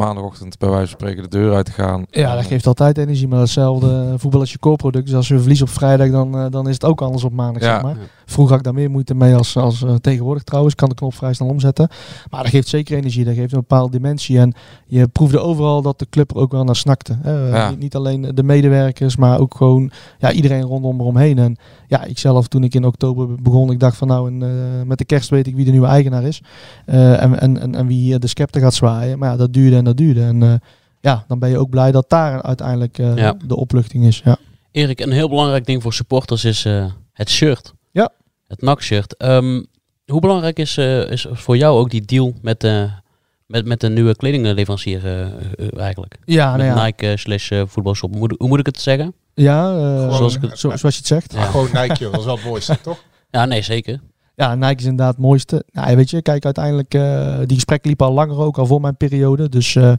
maandagochtend 0.00 0.58
bij 0.58 0.68
wijze 0.68 0.86
van 0.86 0.98
spreken 0.98 1.22
de 1.22 1.28
deur 1.28 1.54
uit 1.54 1.64
te 1.64 1.72
gaan? 1.72 2.04
Ja, 2.10 2.34
dat 2.34 2.44
geeft 2.44 2.66
altijd 2.66 2.98
energie. 2.98 3.28
Maar 3.28 3.40
hetzelfde 3.40 4.14
voetbal 4.16 4.40
als 4.40 4.52
je 4.52 4.58
core-product. 4.58 5.06
Dus 5.06 5.14
als 5.14 5.28
we 5.28 5.38
verliezen 5.38 5.66
op 5.66 5.72
vrijdag, 5.72 6.10
dan, 6.10 6.38
eh, 6.38 6.46
dan 6.50 6.68
is 6.68 6.74
het 6.74 6.84
ook 6.84 7.00
anders 7.02 7.24
op 7.24 7.32
maandag. 7.32 7.62
Ja. 7.62 7.72
Zeg 7.72 7.82
maar. 7.82 7.96
Vroeger 8.30 8.56
had 8.56 8.66
ik 8.66 8.72
daar 8.72 8.80
meer 8.80 8.90
moeite 8.90 9.14
mee 9.14 9.34
als, 9.34 9.56
als 9.56 9.82
eh, 9.82 9.94
tegenwoordig 9.94 10.42
trouwens. 10.42 10.72
Ik 10.72 10.80
kan 10.80 10.88
de 10.88 10.94
knop 10.94 11.14
vrij 11.14 11.32
snel 11.32 11.48
omzetten. 11.48 11.88
Maar 12.30 12.42
dat 12.42 12.50
geeft 12.50 12.68
zeker 12.68 12.96
energie. 12.96 13.24
Dat 13.24 13.34
geeft 13.34 13.52
een 13.52 13.58
bepaalde 13.58 13.90
dimensie. 13.90 14.38
En 14.38 14.52
je 14.86 15.08
proefde 15.08 15.38
overal 15.38 15.82
dat 15.82 15.98
de 15.98 16.06
club 16.10 16.30
er 16.30 16.36
ook 16.36 16.52
wel 16.52 16.64
naar 16.64 16.76
snakte. 16.76 17.18
Ja. 17.24 17.70
Niet, 17.70 17.78
niet 17.78 17.94
alleen 17.94 18.30
de 18.34 18.42
medewerkers, 18.42 19.16
maar 19.16 19.40
ook 19.40 19.54
gewoon 19.56 19.90
ja, 20.18 20.32
iedereen 20.32 20.62
rondom 20.62 21.00
eromheen. 21.00 21.38
En 21.38 21.56
ja, 21.86 22.04
ik 22.04 22.18
zelf 22.18 22.48
toen 22.48 22.64
ik 22.64 22.74
in 22.74 22.84
oktober 22.84 23.42
begon, 23.42 23.70
ik 23.70 23.80
dacht 23.80 23.96
van 23.96 24.08
nou, 24.08 24.28
en, 24.30 24.42
eh, 24.42 24.86
met 24.86 24.98
de 24.98 25.04
kerst 25.04 25.30
weet 25.30 25.46
ik 25.46 25.54
wie 25.54 25.64
de 25.64 25.70
nieuwe 25.70 25.86
eigenaar 25.86 26.22
is. 26.24 26.42
Eh, 26.86 27.22
en, 27.22 27.40
en, 27.40 27.60
en, 27.60 27.74
en 27.74 27.86
wie 27.86 27.98
hier 27.98 28.20
de 28.20 28.26
scepter 28.26 28.60
gaat 28.60 28.74
zwaaien. 28.74 29.18
Maar 29.18 29.30
ja, 29.30 29.36
dat 29.36 29.52
duurde 29.52 29.76
en 29.76 29.84
dat 29.84 29.96
duurde. 29.96 30.22
En 30.22 30.60
ja, 31.00 31.24
dan 31.28 31.38
ben 31.38 31.50
je 31.50 31.58
ook 31.58 31.70
blij 31.70 31.92
dat 31.92 32.08
daar 32.08 32.42
uiteindelijk 32.42 32.96
Ja. 32.96 33.34
de 33.46 33.56
opluchting 33.56 34.04
is. 34.04 34.20
Ja. 34.24 34.36
Erik, 34.72 35.00
een 35.00 35.12
heel 35.12 35.28
belangrijk 35.28 35.66
ding 35.66 35.82
voor 35.82 35.92
supporters 35.92 36.44
is 36.44 36.66
het 37.12 37.30
shirt. 37.30 37.74
Ja. 37.90 38.10
Het 38.46 38.62
NAC-shirt. 38.62 39.16
Ehm, 39.16 39.62
hoe 40.06 40.20
belangrijk 40.20 40.58
is, 40.58 40.76
eh, 40.76 41.10
is 41.10 41.26
voor 41.30 41.56
jou 41.56 41.78
ook 41.78 41.90
die 41.90 42.02
deal 42.04 42.32
met, 42.42 42.64
eh 42.64 42.82
met, 43.46 43.64
met 43.66 43.82
een 43.82 43.92
nieuwe 43.92 44.16
kledingleverancier 44.16 45.06
eh, 45.06 45.78
eigenlijk? 45.78 46.16
Ja, 46.24 46.56
met 46.56 46.66
nou 46.66 46.78
ja. 46.78 46.84
Nike 46.84 47.16
slash 47.16 47.52
voetbalshop. 47.66 48.10
Hoe, 48.10 48.18
moet- 48.20 48.34
hoe 48.38 48.48
moet 48.48 48.58
ik 48.58 48.66
het 48.66 48.80
zeggen? 48.80 49.14
Ja, 49.34 49.70
eh, 49.76 50.16
Zoals 50.16 50.34
ik 50.34 50.42
het- 50.42 50.58
zo- 50.58 50.76
zoals 50.76 50.94
je 50.94 50.98
het 51.00 51.06
zegt. 51.06 51.32
Ja. 51.32 51.42
Gewoon 51.42 51.68
Nike, 51.72 51.94
joh. 51.98 52.10
dat 52.10 52.20
is 52.20 52.26
wel 52.26 52.36
het 52.36 52.44
mooiste, 52.44 52.80
toch? 52.82 53.02
Ja, 53.30 53.44
nee, 53.44 53.62
zeker. 53.62 54.00
Ja, 54.34 54.54
Nike 54.54 54.74
is 54.74 54.82
inderdaad 54.84 55.10
het 55.14 55.22
mooiste. 55.24 55.64
Nou, 55.72 55.90
ja, 55.90 55.96
weet 55.96 56.10
je, 56.10 56.22
kijk, 56.22 56.44
uiteindelijk, 56.44 56.94
eh, 56.94 57.38
die 57.46 57.54
gesprekken 57.54 57.88
liepen 57.88 58.06
al 58.06 58.12
langer 58.12 58.38
ook, 58.38 58.58
al 58.58 58.66
voor 58.66 58.80
mijn 58.80 58.96
periode. 58.96 59.48
Dus 59.48 59.76
eh, 59.76 59.92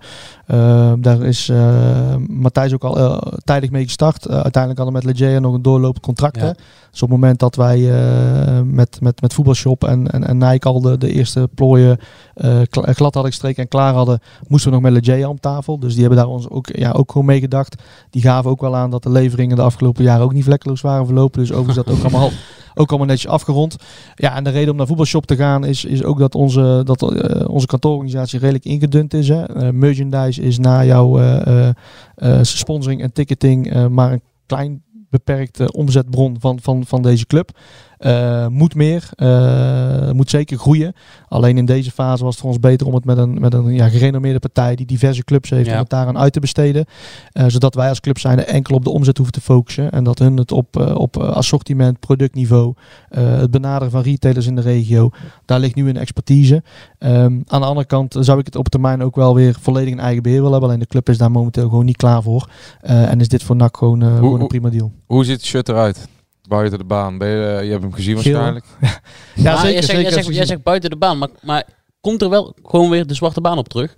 eh, 0.45 0.93
daar 0.99 1.21
is 1.21 1.49
eh, 1.49 2.15
Matthijs 2.27 2.73
ook 2.73 2.83
al 2.83 2.97
eh, 2.97 3.33
tijdig 3.43 3.69
mee 3.69 3.83
gestart. 3.83 4.29
Uiteindelijk 4.29 4.77
hadden 4.81 4.99
we 5.01 5.05
met 5.07 5.19
Leggera 5.19 5.39
nog 5.39 5.53
een 5.53 5.61
doorlopend 5.61 6.05
contract. 6.05 6.35
Ja. 6.39 6.55
Dus 6.91 7.01
op 7.01 7.09
het 7.09 7.19
moment 7.19 7.39
dat 7.39 7.55
wij 7.55 7.91
eh, 7.91 8.61
met, 8.61 8.97
met, 9.01 9.21
met 9.21 9.33
voetbalshop 9.33 9.83
en, 9.83 10.11
en, 10.11 10.27
en 10.27 10.37
Nike 10.37 10.67
al 10.67 10.81
de, 10.81 10.97
de 10.97 11.11
eerste 11.11 11.49
plooien 11.55 11.99
eh, 12.33 12.61
glad 12.69 13.13
hadden 13.13 13.31
gestreken 13.31 13.63
en 13.63 13.69
klaar 13.69 13.93
hadden, 13.93 14.19
moesten 14.47 14.69
we 14.69 14.75
nog 14.79 14.91
met 14.91 15.05
Leggera 15.05 15.29
om 15.29 15.39
tafel. 15.39 15.79
Dus 15.79 15.91
die 15.91 16.01
hebben 16.01 16.19
daar 16.19 16.27
ons 16.27 16.49
ook, 16.49 16.67
ja, 16.67 16.91
ook 16.91 17.11
gewoon 17.11 17.27
mee 17.27 17.39
gedacht. 17.39 17.81
Die 18.09 18.21
gaven 18.21 18.51
ook 18.51 18.61
wel 18.61 18.75
aan 18.75 18.89
dat 18.89 19.03
de 19.03 19.09
leveringen 19.09 19.55
de 19.55 19.61
afgelopen 19.61 20.03
jaren 20.03 20.23
ook 20.23 20.33
niet 20.33 20.43
vlekkeloos 20.43 20.81
waren 20.81 21.05
verlopen. 21.05 21.39
Dus 21.39 21.51
overigens 21.51 21.85
dat 21.85 21.95
ook 21.95 22.03
allemaal, 22.03 22.29
ook 22.75 22.89
allemaal 22.89 23.07
netjes 23.07 23.31
afgerond. 23.31 23.75
Ja, 24.15 24.35
en 24.35 24.43
de 24.43 24.49
reden 24.49 24.71
om 24.71 24.77
naar 24.77 24.87
voetbalshop 24.87 25.25
te 25.25 25.35
gaan 25.35 25.65
is, 25.65 25.85
is 25.85 26.03
ook 26.03 26.19
dat 26.19 26.35
onze, 26.35 26.81
dat, 26.83 27.13
eh, 27.13 27.49
onze 27.49 27.67
kantoororganisatie 27.67 28.39
redelijk 28.39 28.65
ingedund 28.65 29.13
is. 29.13 29.27
Hè. 29.27 29.73
Merchandise 29.73 30.41
is 30.41 30.59
na 30.59 30.85
jouw 30.85 31.19
sponsoring 32.41 33.01
en 33.01 33.13
ticketing 33.13 33.87
maar 33.89 34.11
een 34.11 34.21
klein 34.45 34.83
beperkte 35.12 35.72
omzetbron 35.72 36.36
van, 36.39 36.59
van, 36.62 36.86
van 36.86 37.01
deze 37.01 37.26
club. 37.26 37.57
Eh, 38.01 38.47
moet 38.47 38.75
meer, 38.75 39.09
eh, 39.15 40.11
moet 40.11 40.29
zeker 40.29 40.57
groeien. 40.57 40.93
Alleen 41.27 41.57
in 41.57 41.65
deze 41.65 41.91
fase 41.91 42.23
was 42.23 42.31
het 42.33 42.41
voor 42.41 42.49
ons 42.51 42.59
beter 42.59 42.87
om 42.87 42.93
het 42.93 43.05
met 43.05 43.17
een, 43.17 43.39
met 43.39 43.53
een 43.53 43.73
ja, 43.73 43.89
gerenommeerde 43.89 44.39
partij 44.39 44.75
die 44.75 44.85
diverse 44.85 45.23
clubs 45.23 45.49
heeft, 45.49 45.65
Ja. 45.67 45.73
om 45.73 45.79
het 45.79 45.89
daaraan 45.89 46.17
uit 46.17 46.33
te 46.33 46.39
besteden. 46.39 46.85
Eh, 47.31 47.45
zodat 47.47 47.75
wij 47.75 47.89
als 47.89 47.99
club 47.99 48.19
zijn 48.19 48.45
enkel 48.45 48.75
op 48.75 48.83
de 48.83 48.89
omzet 48.89 49.17
hoeven 49.17 49.33
te 49.35 49.41
focussen. 49.41 49.91
En 49.91 50.03
dat 50.03 50.19
hun 50.19 50.37
het 50.37 50.51
op, 50.51 50.95
op 50.95 51.17
assortiment, 51.17 51.99
productniveau, 51.99 52.73
het 53.09 53.51
benaderen 53.51 53.91
van 53.91 54.01
retailers 54.01 54.45
in 54.45 54.55
de 54.55 54.61
regio, 54.61 55.09
daar 55.45 55.59
ligt 55.59 55.75
nu 55.75 55.89
een 55.89 55.97
expertise. 55.97 56.63
Ehm, 56.97 57.39
aan 57.47 57.61
de 57.61 57.67
andere 57.67 57.87
kant 57.87 58.15
zou 58.19 58.39
ik 58.39 58.45
het 58.45 58.55
op 58.55 58.69
termijn 58.69 59.03
ook 59.03 59.15
wel 59.15 59.36
weer 59.36 59.55
volledig 59.61 59.91
in 59.91 59.99
eigen 59.99 60.23
beheer 60.23 60.37
willen 60.37 60.51
hebben. 60.51 60.69
Alleen 60.69 60.82
de 60.82 60.87
club 60.91 61.09
is 61.09 61.17
daar 61.17 61.32
momenteel 61.32 61.69
gewoon 61.69 61.86
niet 61.86 61.97
klaar 61.97 62.21
voor. 62.23 62.49
En 62.82 63.19
is 63.19 63.28
dit 63.28 63.43
voor 63.43 63.55
NAC 63.55 63.78
gewoon, 63.78 64.01
gewoon 64.01 64.41
een 64.41 64.47
prima 64.47 64.69
deal. 64.69 64.91
Hoe 65.05 65.25
ziet 65.25 65.36
het 65.36 65.45
shirt 65.45 65.69
eruit? 65.69 66.07
Buiten 66.47 66.78
de 66.78 66.84
baan. 66.86 67.18
Ben 67.18 67.28
je, 67.30 67.55
eh, 67.58 67.63
je 67.63 67.70
hebt 67.70 67.82
hem 67.84 67.93
gezien 67.93 68.18
Geel. 68.18 68.34
waarschijnlijk. 68.34 68.66
Ja, 69.36 69.55
zeker. 69.55 69.72
jij, 69.72 69.82
zegt, 69.82 69.86
zeker 69.86 70.01
jij, 70.01 70.12
zegt, 70.12 70.36
jij 70.36 70.46
zegt 70.46 70.63
buiten 70.63 70.89
de 70.89 70.96
baan, 70.96 71.18
maar, 71.18 71.30
maar 71.42 71.63
komt 72.01 72.22
er 72.22 72.30
wel 72.30 72.55
gewoon 72.63 72.89
weer 72.89 73.08
de 73.08 73.13
zwarte 73.13 73.42
baan 73.42 73.58
op 73.58 73.68
terug? 73.70 73.97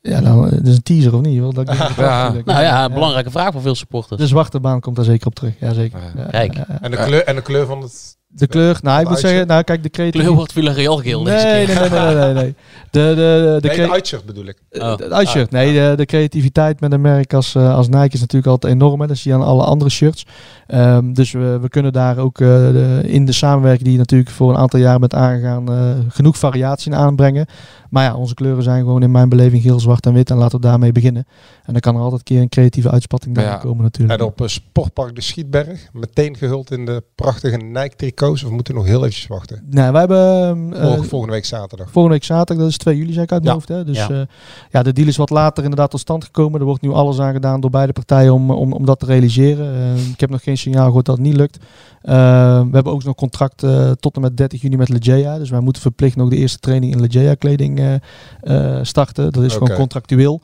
Ja, 0.00 0.20
nou, 0.20 0.50
dat 0.50 0.66
is 0.66 0.76
een 0.76 0.82
teaser 0.82 1.14
of 1.14 1.20
niet? 1.20 1.40
Want 1.40 1.54
dat 1.54 1.76
Ja. 1.96 2.32
Nou 2.44 2.62
ja, 2.62 2.88
belangrijke 2.88 3.30
vraag 3.30 3.52
voor 3.52 3.60
veel 3.62 3.74
supporters. 3.74 4.20
De 4.20 4.26
zwarte 4.26 4.60
baan 4.60 4.80
komt 4.80 4.96
daar 4.96 5.04
zeker 5.04 5.26
op 5.26 5.34
terug. 5.34 5.54
Ja, 5.60 5.72
zeker. 5.72 5.98
Ja, 6.16 6.24
Kijk. 6.24 6.54
ja, 6.54 6.64
ja. 6.68 6.78
En 6.80 6.90
de 6.90 6.96
kleur, 6.96 7.24
en 7.24 7.34
de 7.34 7.42
kleur 7.42 7.66
van 7.66 7.80
het... 7.82 8.16
De 8.36 8.46
kleur, 8.46 8.78
nou 8.82 9.00
ik 9.02 9.08
moet 9.08 9.18
zeggen, 9.18 9.46
nou 9.46 9.62
kijk 9.62 9.82
de 9.82 9.88
creativiteit. 9.90 10.24
Kleur 10.24 10.36
wordt 10.36 10.52
Villarreal 10.52 10.96
geel 10.96 11.22
deze 11.22 11.46
Nee, 11.46 11.66
keer. 11.66 11.80
nee, 11.80 11.88
nee, 11.90 12.14
nee, 12.14 12.24
nee, 12.24 12.34
nee. 12.34 12.54
De, 12.90 13.00
de, 13.00 13.14
de, 13.14 13.68
de, 13.68 13.76
Nee, 13.76 13.90
uitshirt 13.90 14.24
bedoel 14.24 14.44
ik. 14.46 14.58
Eh, 14.70 14.82
Oh. 14.82 14.90
Het 14.90 15.12
uitshirt. 15.12 15.50
Nee, 15.50 15.72
de, 15.72 15.92
de 15.96 16.06
creativiteit 16.06 16.80
met 16.80 16.92
een 16.92 17.00
merk 17.00 17.34
als, 17.34 17.54
eh, 17.54 17.74
als 17.74 17.88
Nike 17.88 18.14
is 18.14 18.20
natuurlijk 18.20 18.46
altijd 18.52 18.72
enorm. 18.72 19.00
Hè. 19.00 19.06
Dat 19.06 19.16
zie 19.16 19.30
je 19.32 19.36
aan 19.36 19.44
alle 19.44 19.64
andere 19.64 19.90
shirts. 19.90 20.26
Ehm, 20.66 21.12
dus 21.12 21.32
we, 21.32 21.58
we 21.60 21.68
kunnen 21.68 21.92
daar 21.92 22.18
ook 22.18 22.40
eh, 22.40 22.46
de, 22.48 23.00
in 23.04 23.24
de 23.24 23.32
samenwerking 23.32 23.82
die 23.84 23.92
je 23.92 23.98
natuurlijk 23.98 24.30
voor 24.30 24.50
een 24.50 24.56
aantal 24.56 24.80
jaar 24.80 24.98
bent 24.98 25.14
aangegaan, 25.14 25.68
eh, 25.72 25.90
genoeg 26.08 26.38
variatie 26.38 26.92
in 26.92 26.98
aanbrengen. 26.98 27.46
Maar 27.90 28.04
ja, 28.04 28.14
onze 28.16 28.34
kleuren 28.34 28.62
zijn 28.62 28.78
gewoon 28.84 29.02
in 29.02 29.10
mijn 29.10 29.28
beleving 29.28 29.62
geel, 29.62 29.80
zwart 29.80 30.06
en 30.06 30.12
wit. 30.12 30.30
En 30.30 30.36
laten 30.36 30.60
we 30.60 30.66
daarmee 30.66 30.92
beginnen. 30.92 31.26
En 31.64 31.72
dan 31.72 31.80
kan 31.80 31.94
er 31.94 32.00
altijd 32.00 32.18
een 32.20 32.24
keer 32.26 32.40
een 32.40 32.48
creatieve 32.48 32.90
uitspatting 32.90 33.34
bij 33.34 33.44
Ja. 33.44 33.56
komen 33.56 33.82
natuurlijk. 33.82 34.20
En 34.20 34.26
op 34.26 34.42
Sportpark 34.44 35.14
de 35.14 35.20
Schietberg, 35.20 35.88
meteen 35.92 36.36
gehuld 36.36 36.70
in 36.70 36.84
de 36.84 37.02
prachtige 37.14 37.56
Nike 37.56 37.96
tricots. 38.24 38.42
Of 38.42 38.48
we 38.48 38.54
moeten 38.54 38.74
nog 38.74 38.84
heel 38.84 38.98
eventjes 38.98 39.26
wachten. 39.26 39.62
Nee, 39.70 39.90
wij 39.90 40.00
hebben... 40.00 40.72
eh, 40.74 40.80
Volgende, 40.82 41.08
volgende 41.08 41.34
week 41.34 41.44
zaterdag. 41.44 41.90
Volgende 41.90 42.16
week 42.16 42.24
zaterdag, 42.24 42.56
dat 42.64 42.72
is 42.72 42.78
2 42.78 42.96
juli, 42.96 43.12
zei 43.12 43.24
ik 43.24 43.32
uit 43.32 43.42
mijn 43.44 43.54
Ja. 43.56 43.60
hoofd. 43.60 43.68
Hè? 43.68 43.84
Dus 43.84 43.96
Ja. 44.06 44.14
ja. 44.14 44.26
ja, 44.70 44.82
de 44.82 44.92
deal 44.92 45.08
is 45.08 45.16
wat 45.16 45.30
later 45.30 45.62
inderdaad 45.62 45.90
tot 45.90 46.00
stand 46.00 46.24
gekomen. 46.24 46.60
Er 46.60 46.66
wordt 46.66 46.82
nu 46.82 46.90
alles 46.90 47.18
aan 47.20 47.32
gedaan 47.32 47.60
door 47.60 47.70
beide 47.70 47.92
partijen 47.92 48.32
om, 48.32 48.50
om, 48.50 48.72
om 48.72 48.84
dat 48.86 48.98
te 48.98 49.06
realiseren. 49.06 49.74
Eh, 49.74 50.08
ik 50.10 50.20
heb 50.20 50.30
nog 50.30 50.42
geen 50.42 50.58
signaal 50.58 50.86
gehoord 50.86 51.04
dat 51.06 51.16
het 51.16 51.26
niet 51.26 51.36
lukt. 51.36 51.58
Eh, 52.04 52.14
we 52.60 52.68
hebben 52.72 52.92
ook 52.92 53.04
nog 53.04 53.14
contract 53.14 53.62
eh, 53.62 53.90
tot 53.90 54.14
en 54.14 54.20
met 54.20 54.36
30 54.36 54.60
juni 54.60 54.76
met 54.76 54.88
Legea. 54.88 55.38
Dus 55.38 55.50
wij 55.50 55.60
moeten 55.60 55.82
verplicht 55.82 56.16
nog 56.16 56.28
de 56.28 56.36
eerste 56.36 56.58
training 56.58 56.92
in 56.92 57.00
Legea 57.00 57.34
kleding 57.34 58.00
eh, 58.40 58.78
starten. 58.82 59.32
Dat 59.32 59.42
is 59.42 59.52
gewoon 59.52 59.76
contractueel. 59.76 60.40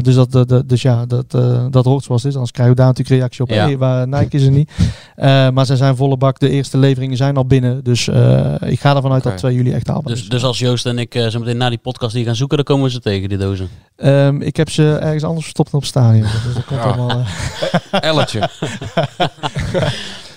Dus, 0.00 0.14
dat, 0.14 0.32
dat, 0.32 0.68
dus 0.68 0.82
ja, 0.82 1.06
dat, 1.06 1.34
eh, 1.34 1.66
dat 1.70 1.84
hoort 1.84 2.04
zoals 2.04 2.22
het 2.22 2.30
is. 2.30 2.34
Anders 2.36 2.52
krijgen 2.52 2.74
we 2.74 2.80
daar 2.80 2.90
natuurlijk 2.90 3.18
reactie 3.18 3.42
op. 3.44 3.50
Ja. 3.50 3.64
Hey, 3.64 3.78
waar 3.78 4.08
Nike 4.08 4.36
is 4.36 4.42
er 4.42 4.50
niet. 4.50 4.70
Maar 5.54 5.66
ze 5.66 5.76
zijn 5.76 5.96
volle 5.96 6.16
bak. 6.16 6.38
De 6.38 6.50
eerste 6.50 6.78
leveringen 6.78 7.16
zijn 7.16 7.36
al 7.36 7.46
binnen. 7.46 7.84
Dus 7.84 8.08
ik 8.60 8.80
ga 8.80 8.96
ervan 8.96 9.12
uit 9.12 9.22
dat 9.22 9.36
2 9.36 9.54
juli 9.54 9.72
echt 9.72 9.86
haalbaar 9.86 10.12
is. 10.12 10.18
Dus, 10.20 10.28
dus 10.28 10.44
als 10.44 10.58
Joost 10.58 10.86
en 10.86 10.98
ik 10.98 11.26
zo 11.28 11.38
meteen 11.38 11.56
na 11.56 11.68
die 11.68 11.78
podcast 11.78 12.14
die 12.14 12.24
gaan 12.24 12.36
zoeken, 12.36 12.56
dan 12.56 12.66
komen 12.66 12.84
we 12.84 12.90
ze 12.90 13.00
tegen, 13.00 13.28
die 13.28 13.38
dozen. 13.38 13.68
Ehm, 13.96 14.40
ik 14.40 14.56
heb 14.56 14.70
ze 14.70 14.96
ergens 14.96 15.24
anders 15.24 15.42
verstopt 15.42 15.70
dan 15.70 15.80
op 15.80 15.86
het 15.86 15.96
stadion. 15.96 16.22
Dus 16.46 16.54
dat 16.54 16.64
komt 16.64 16.80
Ja. 16.80 16.86
allemaal. 16.86 17.22
Elletje. 17.90 18.48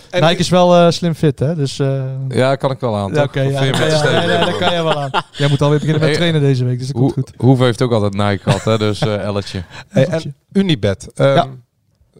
En- 0.09 0.21
Nike 0.21 0.35
is 0.39 0.49
wel 0.49 0.75
eh, 0.75 0.91
slim 0.91 1.13
fit, 1.13 1.39
hè? 1.39 1.55
Dus. 1.55 1.79
eh, 1.79 2.03
Ja, 2.29 2.55
kan 2.55 2.71
ik 2.71 2.79
wel 2.79 2.95
aan. 2.97 3.05
oké, 3.21 3.21
Of 3.45 3.51
ja, 3.51 3.63
ja, 3.63 3.85
ja, 3.85 4.21
ja, 4.21 4.45
dat 4.45 4.57
kan 4.57 4.73
je 4.73 4.83
wel 4.83 4.99
aan. 5.01 5.09
Jij 5.31 5.49
moet 5.49 5.61
alweer 5.61 5.79
beginnen 5.79 6.01
met 6.01 6.09
Hey, 6.09 6.17
trainen 6.19 6.41
deze 6.41 6.65
week, 6.65 6.77
dus 6.77 6.87
dat 6.87 6.95
komt 6.95 7.13
Hoe, 7.13 7.23
goed. 7.23 7.33
Hoeve 7.37 7.63
heeft 7.63 7.81
ook 7.81 7.91
altijd 7.91 8.13
Nike 8.13 8.39
gehad, 8.43 8.63
hè? 8.63 8.77
dus 8.77 8.99
eh 8.99 9.23
Elletje. 9.25 9.63
Hey, 9.87 10.05
en 10.07 10.35
Unibet. 10.51 11.07
ehm, 11.15 11.27
Ja. 11.35 11.47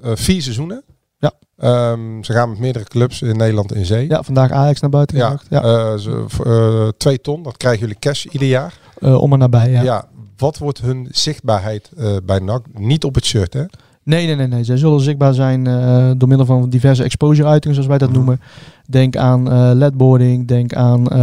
eh, 0.04 0.12
vier 0.16 0.42
seizoenen. 0.42 0.84
Ja. 1.18 1.32
Ehm, 1.58 2.24
ze 2.24 2.34
gaan 2.34 2.50
met 2.50 2.60
meerdere 2.60 2.86
clubs 2.86 3.22
in 3.22 3.38
Nederland 3.38 3.74
in 3.76 3.86
zee. 3.86 4.08
Ja, 4.10 4.24
vandaag 4.24 4.52
Ajax 4.52 4.80
naar 4.80 4.90
buiten 4.90 5.18
Ja, 5.18 5.24
gebracht. 5.30 5.46
Ja. 5.50 5.62
eh, 5.62 5.98
ze, 5.98 6.26
eh, 6.46 6.88
twee 6.98 7.22
ton, 7.22 7.44
dat 7.44 7.58
krijgen 7.58 7.80
jullie 7.80 8.00
cash 8.00 8.26
ieder 8.26 8.48
jaar. 8.48 8.74
Eh, 9.02 9.22
om 9.22 9.34
en 9.34 9.40
nabij, 9.40 9.70
ja. 9.72 9.82
Ja. 9.82 10.06
Wat 10.38 10.58
wordt 10.58 10.82
hun 10.82 11.08
zichtbaarheid 11.12 11.90
eh, 11.98 12.16
bij 12.24 12.40
NAC? 12.40 12.66
Niet 12.74 13.04
op 13.04 13.16
het 13.16 13.26
shirt, 13.26 13.54
hè? 13.54 13.64
Nee, 14.10 14.26
nee, 14.26 14.36
nee, 14.36 14.48
nee. 14.48 14.64
Zij 14.64 14.78
zullen 14.78 15.02
zichtbaar 15.02 15.34
zijn 15.34 15.68
eh, 15.68 16.12
door 16.18 16.28
middel 16.28 16.46
van 16.46 16.70
diverse 16.70 17.04
exposure-uitingen, 17.04 17.74
zoals 17.76 17.90
wij 17.90 17.98
dat 17.98 18.10
Mhm. 18.10 18.18
noemen. 18.18 18.42
Denk 18.86 19.16
aan 19.18 19.52
eh 19.52 19.70
ledboarding, 19.74 20.48
denk 20.48 20.74
aan 20.74 21.08
eh, 21.08 21.18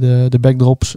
de, 0.00 0.26
de 0.28 0.38
backdrops 0.40 0.94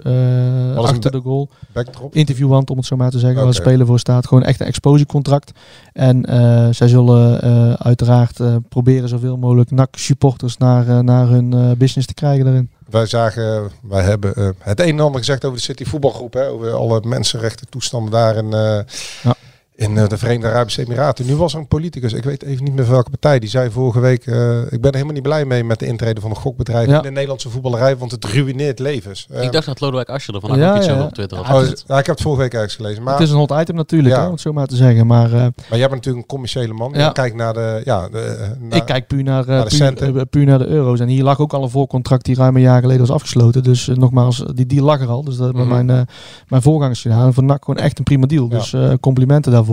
achter 0.75 0.99
ba- 0.99 1.09
de 1.09 1.19
goal. 1.23 1.49
Backdrop. 1.73 2.15
interviewwand, 2.15 2.69
om 2.69 2.77
het 2.77 2.85
zo 2.85 2.95
maar 2.95 3.09
te 3.09 3.19
zeggen, 3.19 3.37
waar 3.39 3.47
Oké. 3.47 3.55
de 3.55 3.61
speler 3.61 3.85
voor 3.85 3.99
staat. 3.99 4.27
Gewoon 4.27 4.43
echt 4.43 4.59
een 4.59 4.65
exposiecontract. 4.67 5.51
En 5.93 6.25
zij 6.71 6.87
zullen 6.87 7.39
uiteraard 7.77 8.39
proberen 8.69 9.09
zoveel 9.09 9.37
mogelijk 9.37 9.71
NAC-supporters 9.71 10.57
naar, 10.57 11.03
naar 11.03 11.27
hun 11.27 11.75
business 11.77 12.07
te 12.07 12.13
krijgen 12.13 12.45
daarin. 12.45 12.69
Wij 12.89 13.05
zagen, 13.05 13.69
wij 13.81 14.03
hebben 14.03 14.55
het 14.59 14.79
een 14.79 14.87
en 14.87 14.99
ander 14.99 15.19
gezegd 15.19 15.45
over 15.45 15.57
de 15.57 15.63
City 15.63 15.83
voetbalgroep, 15.85 16.33
hè, 16.33 16.47
over 16.47 16.73
alle 16.73 17.01
mensenrechten 17.05 17.69
toestanden 17.69 18.11
daar 18.11 18.35
eh, 18.35 18.85
Ja. 19.23 19.33
In 19.81 19.97
eh, 19.97 20.07
de 20.07 20.17
Verenigde 20.17 20.47
Arabische 20.47 20.81
Emiraten. 20.81 21.25
Nu 21.25 21.35
was 21.35 21.53
er 21.53 21.59
een 21.59 21.67
politicus, 21.67 22.13
ik 22.13 22.23
weet 22.23 22.43
even 22.43 22.63
niet 22.63 22.73
meer 22.75 22.89
welke 22.89 23.09
partij, 23.09 23.39
die 23.39 23.49
zei 23.49 23.69
vorige 23.71 23.99
week, 23.99 24.25
eh, 24.25 24.59
ik 24.61 24.69
ben 24.81 24.81
er 24.81 24.93
helemaal 24.93 25.13
niet 25.13 25.23
blij 25.23 25.45
mee 25.45 25.63
met 25.63 25.79
de 25.79 25.85
intrede 25.85 26.21
van 26.21 26.29
de 26.29 26.35
gokbedrijven 26.35 26.89
Ja. 26.91 26.97
in 26.97 27.03
de 27.03 27.09
Nederlandse 27.11 27.49
voetballerij, 27.49 27.97
want 27.97 28.11
het 28.11 28.25
ruïneert 28.25 28.79
levens. 28.79 29.27
Ik 29.41 29.51
dacht 29.51 29.65
dat 29.65 29.79
Lodewijk 29.79 30.09
Asscher 30.09 30.33
er 30.35 30.39
vandaag 30.41 30.59
Ja, 30.59 30.69
ook 30.71 30.77
iets 30.77 30.85
ja. 30.85 30.91
over 30.93 31.05
op 31.05 31.13
Twitter 31.13 31.37
had 31.37 31.47
Ja, 31.47 31.53
oh, 31.55 31.61
ja, 31.87 31.97
ik 31.99 32.05
heb 32.05 32.15
het 32.15 32.21
vorige 32.21 32.41
week 32.41 32.53
ergens 32.53 32.75
gelezen. 32.75 33.03
Maar, 33.03 33.13
het 33.13 33.23
is 33.23 33.29
een 33.31 33.37
hot 33.37 33.51
item 33.51 33.75
natuurlijk, 33.75 34.15
Ja. 34.15 34.19
hè, 34.19 34.25
om 34.25 34.31
het 34.31 34.41
zo 34.41 34.53
maar 34.53 34.67
te 34.67 34.75
zeggen. 34.75 35.07
Maar 35.07 35.25
eh, 35.25 35.31
maar 35.39 35.51
jij 35.69 35.79
bent 35.79 35.91
natuurlijk 35.91 36.17
een 36.23 36.25
commerciële 36.29 36.73
man. 36.73 36.91
Ja. 36.93 37.05
Je 37.05 37.11
kijkt 37.11 37.35
naar 37.35 37.53
de, 37.53 37.81
ja, 37.85 38.09
de, 38.09 38.55
naar- 38.59 38.77
ik 38.79 38.85
kijk 38.85 39.07
puur 39.07 39.23
naar, 39.23 39.45
naar 39.47 39.63
de 39.63 39.69
puur, 39.69 39.77
centen. 39.77 40.29
puur 40.29 40.45
naar 40.45 40.59
de 40.59 40.67
euro's. 40.67 40.99
En 40.99 41.07
hier 41.07 41.23
lag 41.23 41.39
ook 41.39 41.53
al 41.53 41.63
een 41.63 41.69
voorcontract 41.69 42.25
die 42.25 42.35
ruim 42.35 42.55
een 42.55 42.61
jaar 42.61 42.81
geleden 42.81 42.99
was 43.01 43.11
afgesloten. 43.11 43.63
Dus 43.63 43.87
nogmaals, 43.93 44.43
die 44.53 44.65
deal 44.65 44.85
lag 44.85 45.01
er 45.01 45.07
al. 45.07 45.23
Dus 45.23 45.35
dat 45.35 45.45
hebben 45.45 45.65
Mhm. 45.67 45.85
mijn, 45.85 45.89
eh, 45.99 46.05
mijn 46.47 46.61
voorgangers 46.61 47.01
gedaan. 47.01 47.33
Voor 47.33 47.43
NAC 47.43 47.65
gewoon 47.65 47.83
echt 47.83 47.97
een 47.97 48.03
prima 48.03 48.25
deal. 48.25 48.43
Ja. 48.49 48.57
Dus 48.57 48.73
eh, 48.73 48.91
complimenten 48.99 49.51
daarvoor. 49.51 49.69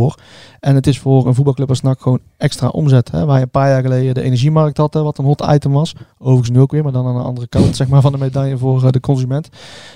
En 0.60 0.74
het 0.74 0.86
is 0.86 0.98
voor 0.98 1.26
een 1.26 1.34
voetbalclub 1.34 1.68
als 1.68 1.80
NAC 1.80 2.00
gewoon 2.00 2.20
extra 2.36 2.68
omzet. 2.68 3.10
Hè? 3.10 3.24
Waar 3.24 3.36
je 3.36 3.42
een 3.42 3.50
paar 3.50 3.68
jaar 3.68 3.82
geleden 3.82 4.14
de 4.14 4.22
energiemarkt 4.22 4.76
had, 4.76 4.94
hè, 4.94 5.02
wat 5.02 5.18
een 5.18 5.24
hot 5.24 5.46
item 5.50 5.72
was. 5.72 5.94
Overigens 6.18 6.50
nu 6.50 6.60
ook 6.60 6.70
weer, 6.70 6.82
maar 6.82 6.92
dan 6.92 7.06
aan 7.06 7.14
de 7.16 7.22
andere 7.22 7.46
kant 7.46 7.76
zeg 7.76 7.88
maar, 7.88 8.00
van 8.00 8.12
de 8.12 8.18
medaille 8.18 8.56
voor 8.58 8.84
eh, 8.84 8.90
de 8.90 9.00
consument. 9.00 9.48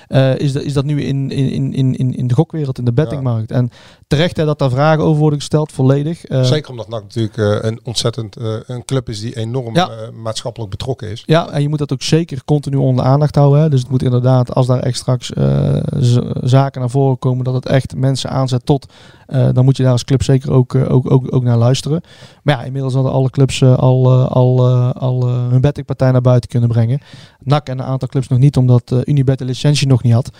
Eh, 0.09 0.39
is, 0.39 0.53
dat, 0.53 0.63
is 0.63 0.73
dat 0.73 0.85
nu 0.85 1.03
in, 1.03 1.31
in, 1.31 1.73
in, 1.73 1.95
in, 1.95 2.17
in 2.17 2.27
de 2.27 2.35
gokwereld, 2.35 2.79
in 2.79 2.85
de 2.85 2.93
bettingmarkt. 2.93 3.51
En 3.51 3.71
terecht 4.07 4.37
hè, 4.37 4.45
dat 4.45 4.59
daar 4.59 4.71
vragen 4.71 5.05
over 5.05 5.21
worden 5.21 5.39
gesteld, 5.39 5.73
volledig. 5.73 6.25
Eh, 6.25 6.43
Zeker 6.43 6.71
omdat 6.71 6.89
NAC 6.89 7.03
natuurlijk 7.03 7.65
een 7.65 7.81
ontzettend 7.85 8.37
een 8.67 8.85
club 8.85 9.09
is 9.09 9.21
die 9.21 9.37
enorm 9.37 9.75
Ja. 9.75 9.91
maatschappelijk 10.23 10.71
betrokken 10.71 11.11
is. 11.11 11.23
Ja, 11.27 11.49
en 11.51 11.63
je 11.63 11.69
moet 11.69 11.79
dat 11.79 11.93
ook 11.93 12.03
zeker 12.03 12.45
continu 12.45 12.77
onder 12.77 13.05
aandacht 13.05 13.35
houden. 13.35 13.61
Hè. 13.61 13.69
Dus 13.71 13.81
het 13.81 13.91
moet 13.91 14.03
inderdaad, 14.03 14.55
als 14.55 14.67
daar 14.67 14.81
echt 14.81 14.97
straks 14.97 15.33
zaken 16.41 16.81
naar 16.81 16.91
voren 16.91 17.19
komen, 17.19 17.45
dat 17.45 17.55
het 17.55 17.67
echt 17.67 17.97
mensen 17.97 18.31
aanzet 18.31 18.67
tot, 18.67 18.93
dan 19.53 19.65
moet 19.65 19.77
je 19.77 19.83
daar 19.83 19.92
als 19.93 20.05
club 20.05 20.23
zeker 20.23 20.53
ook, 20.53 20.75
eh, 20.75 20.93
ook, 20.95 21.11
ook, 21.11 21.35
ook 21.35 21.43
naar 21.43 21.57
luisteren. 21.57 22.01
Maar 22.43 22.59
ja, 22.59 22.63
inmiddels 22.65 22.95
hadden 22.95 23.13
alle 23.13 23.31
clubs 23.31 23.61
eh, 23.61 23.77
al, 23.77 24.11
eh, 24.11 24.31
al, 24.31 24.69
al 24.93 25.29
hun 25.29 25.61
bettingpartij 25.61 26.11
naar 26.11 26.21
buiten 26.21 26.51
kunnen 26.51 26.69
brengen. 26.69 27.01
NAC 27.45 27.69
en 27.69 27.79
een 27.79 27.85
aantal 27.85 28.09
clubs 28.09 28.29
nog 28.29 28.39
niet, 28.39 28.57
omdat 28.57 28.95
Unibet 29.05 29.39
de 29.39 29.45
licentie 29.45 29.87
nog 29.87 30.03
niet 30.03 30.13
had. 30.13 30.31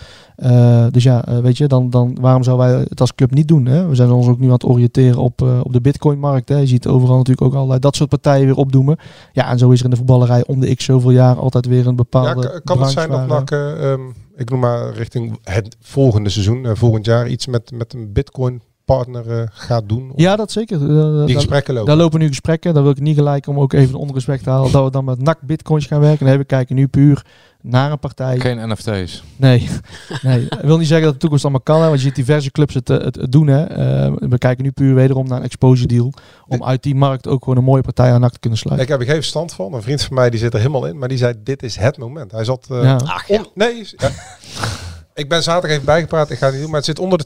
Dus 0.93 1.03
ja, 1.03 1.23
weet 1.41 1.57
je, 1.57 1.67
dan, 1.67 1.89
dan 1.89 2.17
waarom 2.21 2.43
zouden 2.43 2.67
wij 2.67 2.85
het 2.89 3.01
als 3.01 3.15
club 3.15 3.31
niet 3.31 3.47
doen? 3.47 3.65
Hè? 3.65 3.87
We 3.87 3.95
zijn 3.95 4.11
ons 4.11 4.27
ook 4.27 4.39
nu 4.39 4.45
aan 4.45 4.53
het 4.53 4.65
oriënteren 4.65 5.17
op, 5.21 5.41
op 5.63 5.73
de 5.73 5.81
bitcoinmarkt. 5.81 6.49
Hè? 6.49 6.57
Je 6.57 6.67
ziet 6.67 6.87
overal 6.87 7.17
natuurlijk 7.17 7.47
ook 7.47 7.53
allerlei 7.53 7.79
dat 7.79 7.95
soort 7.95 8.09
partijen 8.09 8.45
weer 8.45 8.55
opdoemen. 8.55 8.97
Ja, 9.31 9.49
en 9.49 9.57
zo 9.57 9.69
is 9.69 9.79
er 9.79 9.85
in 9.85 9.91
de 9.91 9.97
voetballerij 9.97 10.43
om 10.45 10.59
de 10.59 10.75
x 10.75 10.85
zoveel 10.85 11.11
jaar 11.11 11.35
altijd 11.35 11.65
weer 11.65 11.79
een 11.79 11.85
Ja, 11.85 11.93
bepaalde 11.93 12.47
k- 12.49 12.61
kan 12.63 12.81
het 12.81 12.91
zijn 12.91 13.09
dat 13.09 13.27
NAC, 13.27 13.51
eh, 13.51 13.91
ehm, 13.91 14.01
ik 14.35 14.49
noem 14.49 14.59
maar 14.59 14.93
richting 14.93 15.39
het 15.43 15.75
volgende 15.81 16.29
seizoen, 16.29 16.67
volgend 16.77 17.05
jaar, 17.05 17.27
iets 17.27 17.47
met, 17.47 17.71
met 17.71 17.93
een 17.93 18.13
bitcoin 18.13 18.61
partner 18.85 19.39
eh, 19.39 19.47
gaat 19.51 19.89
doen? 19.89 20.11
Of 20.11 20.19
Ja, 20.21 20.35
dat 20.35 20.51
zeker. 20.51 20.75
Eh, 20.81 21.25
die 21.25 21.35
gesprekken 21.35 21.73
lopen? 21.73 21.89
Daar 21.89 21.97
lopen 21.97 22.19
nu 22.19 22.27
gesprekken. 22.27 22.73
Daar 22.73 22.83
wil 22.83 22.91
ik 22.91 22.99
niet 22.99 23.15
gelijk 23.15 23.47
om 23.47 23.59
ook 23.59 23.73
even 23.73 23.99
onder 23.99 24.15
respect 24.15 24.43
te 24.43 24.49
halen. 24.49 24.71
Dat 24.71 24.83
we 24.83 24.91
dan 24.91 25.05
met 25.05 25.21
NAC 25.21 25.41
bitcoins 25.41 25.85
gaan 25.85 25.99
werken. 25.99 26.25
Nee, 26.25 26.37
we 26.37 26.43
kijken 26.43 26.75
nu 26.75 26.87
puur 26.87 27.25
naar 27.61 27.91
een 27.91 27.99
partij. 27.99 28.39
Geen 28.39 28.69
NFT's. 28.69 29.23
Nee, 29.35 29.69
nee. 30.21 30.41
Ik 30.43 30.59
wil 30.61 30.77
niet 30.77 30.87
zeggen 30.87 31.05
dat 31.05 31.13
de 31.13 31.19
toekomst 31.19 31.43
allemaal 31.43 31.63
kan. 31.63 31.81
Hè, 31.81 31.87
want 31.87 31.99
je 31.99 32.05
ziet 32.05 32.15
diverse 32.15 32.51
clubs 32.51 32.73
het, 32.73 32.89
eh, 32.89 32.97
het, 33.03 33.15
het 33.15 33.31
doen. 33.31 33.47
Hè. 33.47 33.63
Eh, 33.63 34.13
we 34.29 34.37
kijken 34.37 34.63
nu 34.63 34.71
puur 34.71 34.95
wederom 34.95 35.27
naar 35.27 35.37
een 35.37 35.43
exposure 35.43 35.87
deal. 35.87 36.13
Om 36.47 36.63
uit 36.63 36.83
die 36.83 36.95
markt 36.95 37.27
ook 37.27 37.43
gewoon 37.43 37.57
een 37.57 37.63
mooie 37.63 37.81
partij 37.81 38.11
aan 38.13 38.21
NAC 38.21 38.31
te 38.31 38.39
kunnen 38.39 38.59
sluiten. 38.59 38.85
Ik 38.85 38.91
heb 38.91 39.01
er 39.01 39.05
geen 39.07 39.15
verstand 39.21 39.53
van. 39.53 39.73
Een 39.73 39.81
vriend 39.81 40.01
van 40.03 40.15
mij 40.15 40.29
die 40.29 40.39
zit 40.39 40.53
er 40.53 40.59
helemaal 40.59 40.85
in, 40.85 40.97
maar 40.97 41.07
die 41.09 41.17
zei: 41.17 41.33
Dit 41.43 41.63
is 41.63 41.75
het 41.75 41.97
moment. 41.97 42.31
Hij 42.31 42.43
zat. 42.43 42.67
eh, 42.71 42.83
Ja. 42.83 42.95
Ach 42.95 43.27
ja. 43.27 43.37
on- 43.37 43.47
nee, 43.55 43.87
ja. 43.97 44.09
ik 45.13 45.29
ben 45.29 45.43
zaterdag 45.43 45.71
even 45.71 45.85
bijgepraat. 45.85 46.29
Ik 46.29 46.37
ga 46.37 46.43
het 46.45 46.53
niet 46.53 46.61
doen, 46.61 46.71
maar 46.71 46.79
het 46.79 46.89
zit 46.89 46.99
onder 46.99 47.17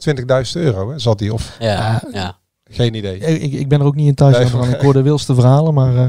20.000 0.56 0.62
euro. 0.62 0.90
Hè, 0.90 0.98
zat 0.98 1.18
die 1.18 1.32
of 1.32 1.56
Ja, 1.58 2.02
ja. 2.12 2.36
geen 2.70 2.94
idee. 2.94 3.18
Ik, 3.18 3.42
ik, 3.42 3.52
ik 3.52 3.68
ben 3.68 3.80
er 3.80 3.86
ook 3.86 3.94
niet 3.94 4.06
in 4.08 4.14
thuis. 4.14 4.36
Nee, 4.38 4.46
voor- 4.46 4.68
ik 4.68 4.80
hoor 4.80 4.92
de 4.92 5.02
wilste 5.02 5.34
verhalen, 5.34 5.74
maar 5.74 5.96
eh, 5.96 6.06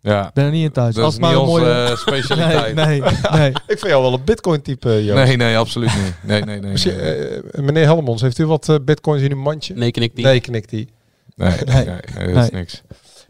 Ja. 0.00 0.30
ben 0.34 0.44
er 0.44 0.50
niet 0.50 0.64
in 0.64 0.72
thuis. 0.72 0.94
Dat 0.94 1.04
Als 1.04 1.14
is 1.14 1.20
niet 1.20 1.28
maar 1.28 1.38
een 1.38 1.46
onze 1.48 1.60
mooie... 1.60 1.84
eh, 1.84 1.96
specialiteit. 1.96 2.74
nee, 2.84 3.00
nee, 3.00 3.10
nee. 3.38 3.48
Ik 3.50 3.78
vind 3.78 3.80
jou 3.86 4.02
wel 4.02 4.12
een 4.12 4.24
bitcoin 4.24 4.62
type, 4.62 5.04
Joost. 5.04 5.24
Nee, 5.24 5.36
nee, 5.36 5.56
absoluut 5.58 5.94
niet. 5.94 6.14
Nee, 6.22 6.42
nee, 6.44 6.60
nee. 6.60 6.96
Eh, 6.96 7.60
meneer 7.62 7.84
Helmons, 7.84 8.20
heeft 8.22 8.38
u 8.38 8.46
wat 8.46 8.68
eh, 8.68 8.76
bitcoins 8.84 9.22
in 9.22 9.30
uw 9.32 9.38
mandje? 9.40 9.74
Nee, 9.74 9.90
knik 9.90 10.14
die. 10.16 10.24
Nee, 10.24 10.40
knikt 10.40 10.70
hij. 10.70 10.88
Nee, 11.36 11.48
nee, 11.64 11.74
Nee. 11.74 11.84
nee, 11.84 12.24
nee, 12.26 12.34
dat 12.34 12.44
is 12.44 12.50
Nee. 12.50 12.60
niks. 12.60 12.82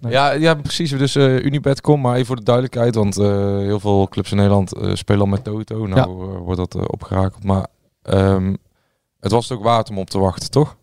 Nee. 0.02 0.12
Ja, 0.12 0.32
ja, 0.32 0.54
precies. 0.54 0.90
Dus 0.90 1.14
eh 1.16 1.44
Unibet.com, 1.44 2.00
maar 2.00 2.14
even 2.14 2.26
voor 2.26 2.36
de 2.36 2.42
duidelijkheid, 2.42 2.94
want 2.94 3.18
eh, 3.18 3.56
heel 3.58 3.80
veel 3.80 4.08
clubs 4.08 4.30
in 4.30 4.36
Nederland 4.36 4.74
eh, 4.76 4.94
spelen 4.94 5.20
al 5.20 5.26
met 5.26 5.44
Toto. 5.44 5.86
Nou 5.86 6.10
wordt 6.38 6.56
dat 6.72 6.90
opgerakeld. 6.90 7.44
Maar 7.44 7.66
ehm, 8.02 8.54
het 9.20 9.32
was 9.32 9.48
het 9.48 9.58
ook 9.58 9.64
waard 9.64 9.90
om 9.90 9.98
op 9.98 10.10
te 10.10 10.18
wachten, 10.18 10.50
toch? 10.50 10.76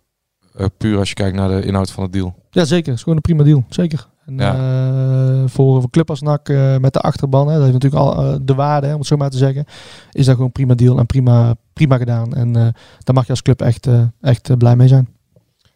Puur 0.78 0.98
als 0.98 1.10
je 1.10 1.16
kijkt 1.16 1.36
naar 1.36 1.50
de 1.50 1.66
inhoud 1.66 1.92
van 1.92 2.04
het 2.04 2.14
deal. 2.14 2.36
Ja, 2.50 2.66
zeker. 2.66 2.86
Het 2.88 2.96
is 2.96 3.02
gewoon 3.02 3.16
een 3.16 3.22
prima 3.22 3.44
deal. 3.44 3.64
Zeker. 3.70 4.08
En, 4.26 4.38
Ja. 4.38 4.54
eh, 4.56 5.44
voor 5.48 5.76
een 5.84 5.90
club 5.90 6.10
als 6.10 6.22
NAC 6.22 6.50
eh, 6.50 6.78
met 6.78 6.94
de 6.94 7.00
achterban, 7.00 7.48
hè, 7.48 7.54
dat 7.54 7.62
heeft 7.62 7.74
natuurlijk 7.74 8.02
al 8.04 8.46
de 8.46 8.56
waarde, 8.56 8.88
hè, 8.88 8.94
om 8.94 9.00
het 9.00 9.08
zo 9.08 9.16
maar 9.18 9.30
te 9.30 9.38
zeggen. 9.38 9.66
Is 10.12 10.26
dat 10.26 10.32
gewoon 10.34 10.46
een 10.46 10.52
prima 10.52 10.74
deal 10.74 10.98
en 10.98 11.06
prima, 11.06 11.56
prima 11.74 11.98
gedaan. 11.98 12.34
En 12.34 12.56
eh, 12.56 12.62
daar 13.04 13.16
mag 13.16 13.24
je 13.24 13.30
als 13.30 13.42
club 13.42 13.62
echt, 13.62 13.88
eh, 13.88 14.02
echt 14.22 14.58
blij 14.58 14.76
mee 14.76 14.88
zijn. 14.88 15.10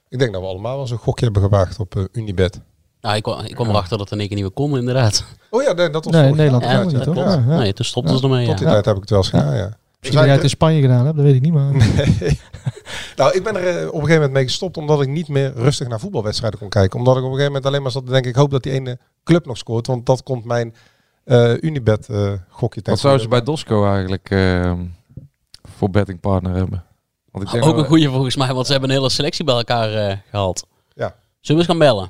Ik 0.10 0.20
denk 0.20 0.34
dat 0.34 0.42
we 0.42 0.48
allemaal 0.48 0.72
wel 0.72 0.82
eens 0.82 0.92
een 0.92 0.98
gokje 0.98 1.26
hebben 1.26 1.44
gewaagd 1.44 1.80
op 1.80 2.08
Unibet. 2.12 2.62
Nou, 3.04 3.16
ik, 3.16 3.24
kwam- 3.24 3.40
ik 3.46 3.56
kwam 3.56 3.70
erachter 3.70 3.98
dat 3.98 4.08
er 4.08 4.14
in 4.14 4.20
één 4.20 4.28
keer 4.28 4.38
niet 4.38 4.46
meer 4.46 4.68
kon, 4.68 4.78
inderdaad. 4.80 5.26
Oh 5.50 5.64
ja, 5.64 5.74
nee, 5.74 5.90
dat 5.90 6.06
was 6.06 6.14
Nee, 6.14 6.22
vorig 6.22 6.38
Nederland 6.38 6.64
Ja, 6.64 6.84
niet. 6.84 7.16
Ja, 7.16 7.44
ja. 7.48 7.58
Nee, 7.58 7.74
toen 7.74 7.86
stopten 7.86 8.18
ze 8.18 8.24
ermee. 8.24 8.46
Tot 8.46 8.58
die 8.58 8.66
Ja. 8.68 8.72
tijd 8.74 8.86
heb 8.86 8.96
ik 8.96 9.02
het 9.02 9.10
wel 9.10 9.20
eens 9.20 9.30
gedaan, 9.30 9.56
ja. 9.56 9.78
Misschien 10.00 10.18
dat 10.18 10.24
jij 10.26 10.34
het 10.34 10.44
in 10.44 10.50
Spanje 10.50 10.82
gedaan 10.82 11.06
hebt, 11.06 11.16
dat 11.16 11.26
weet 11.26 11.36
ik 11.36 11.42
niet. 11.42 11.54
Maar 11.54 11.72
Nou, 13.16 13.34
ik 13.36 13.44
ben 13.44 13.56
er 13.56 13.68
eh, 13.68 13.76
op 13.88 13.94
een 13.94 14.00
gegeven 14.00 14.14
moment 14.14 14.32
mee 14.32 14.44
gestopt 14.44 14.78
omdat 14.78 15.02
ik 15.02 15.08
niet 15.08 15.28
meer 15.28 15.54
rustig 15.56 15.88
naar 15.88 16.00
voetbalwedstrijden 16.00 16.60
kon 16.60 16.70
kijken. 16.70 17.00
Omdat 17.00 17.14
ik 17.18 17.20
op 17.24 17.26
een 17.30 17.32
gegeven 17.36 17.52
moment 17.54 17.66
alleen 17.72 17.82
maar 17.82 17.92
zat 17.92 18.06
te 18.06 18.12
denken, 18.12 18.30
ik 18.30 18.36
hoop 18.36 18.52
dat 18.52 18.64
die 18.64 18.72
ene 18.72 18.98
club 19.24 19.46
nog 19.46 19.58
scoort. 19.58 19.88
Want 19.88 20.06
dat 20.06 20.24
komt 20.24 20.46
mijn 20.46 20.76
eh, 21.24 21.54
Unibet 21.62 22.10
eh, 22.10 22.32
gokje 22.50 22.82
ten 22.82 22.92
Wat 22.92 23.02
zouden 23.02 23.24
ze 23.24 23.30
bij 23.30 23.44
Dosco 23.44 23.86
eigenlijk 23.88 24.30
eh, 24.30 24.74
voor 25.78 25.90
bettingpartner 25.90 26.56
hebben? 26.56 26.84
Want 27.32 27.46
ik 27.46 27.52
denk 27.52 27.66
Ook 27.66 27.78
een 27.78 27.86
goede 27.86 28.10
volgens 28.10 28.36
mij, 28.36 28.54
want 28.54 28.66
ze 28.66 28.72
hebben 28.72 28.90
een 28.90 28.96
hele 28.96 29.10
selectie 29.10 29.46
bij 29.46 29.56
elkaar 29.56 29.94
eh, 29.94 30.18
gehaald. 30.30 30.66
Ja. 30.94 31.16
Zullen 31.40 31.62
we 31.62 31.68
eens 31.70 31.80
gaan 31.80 31.88
bellen? 31.94 32.10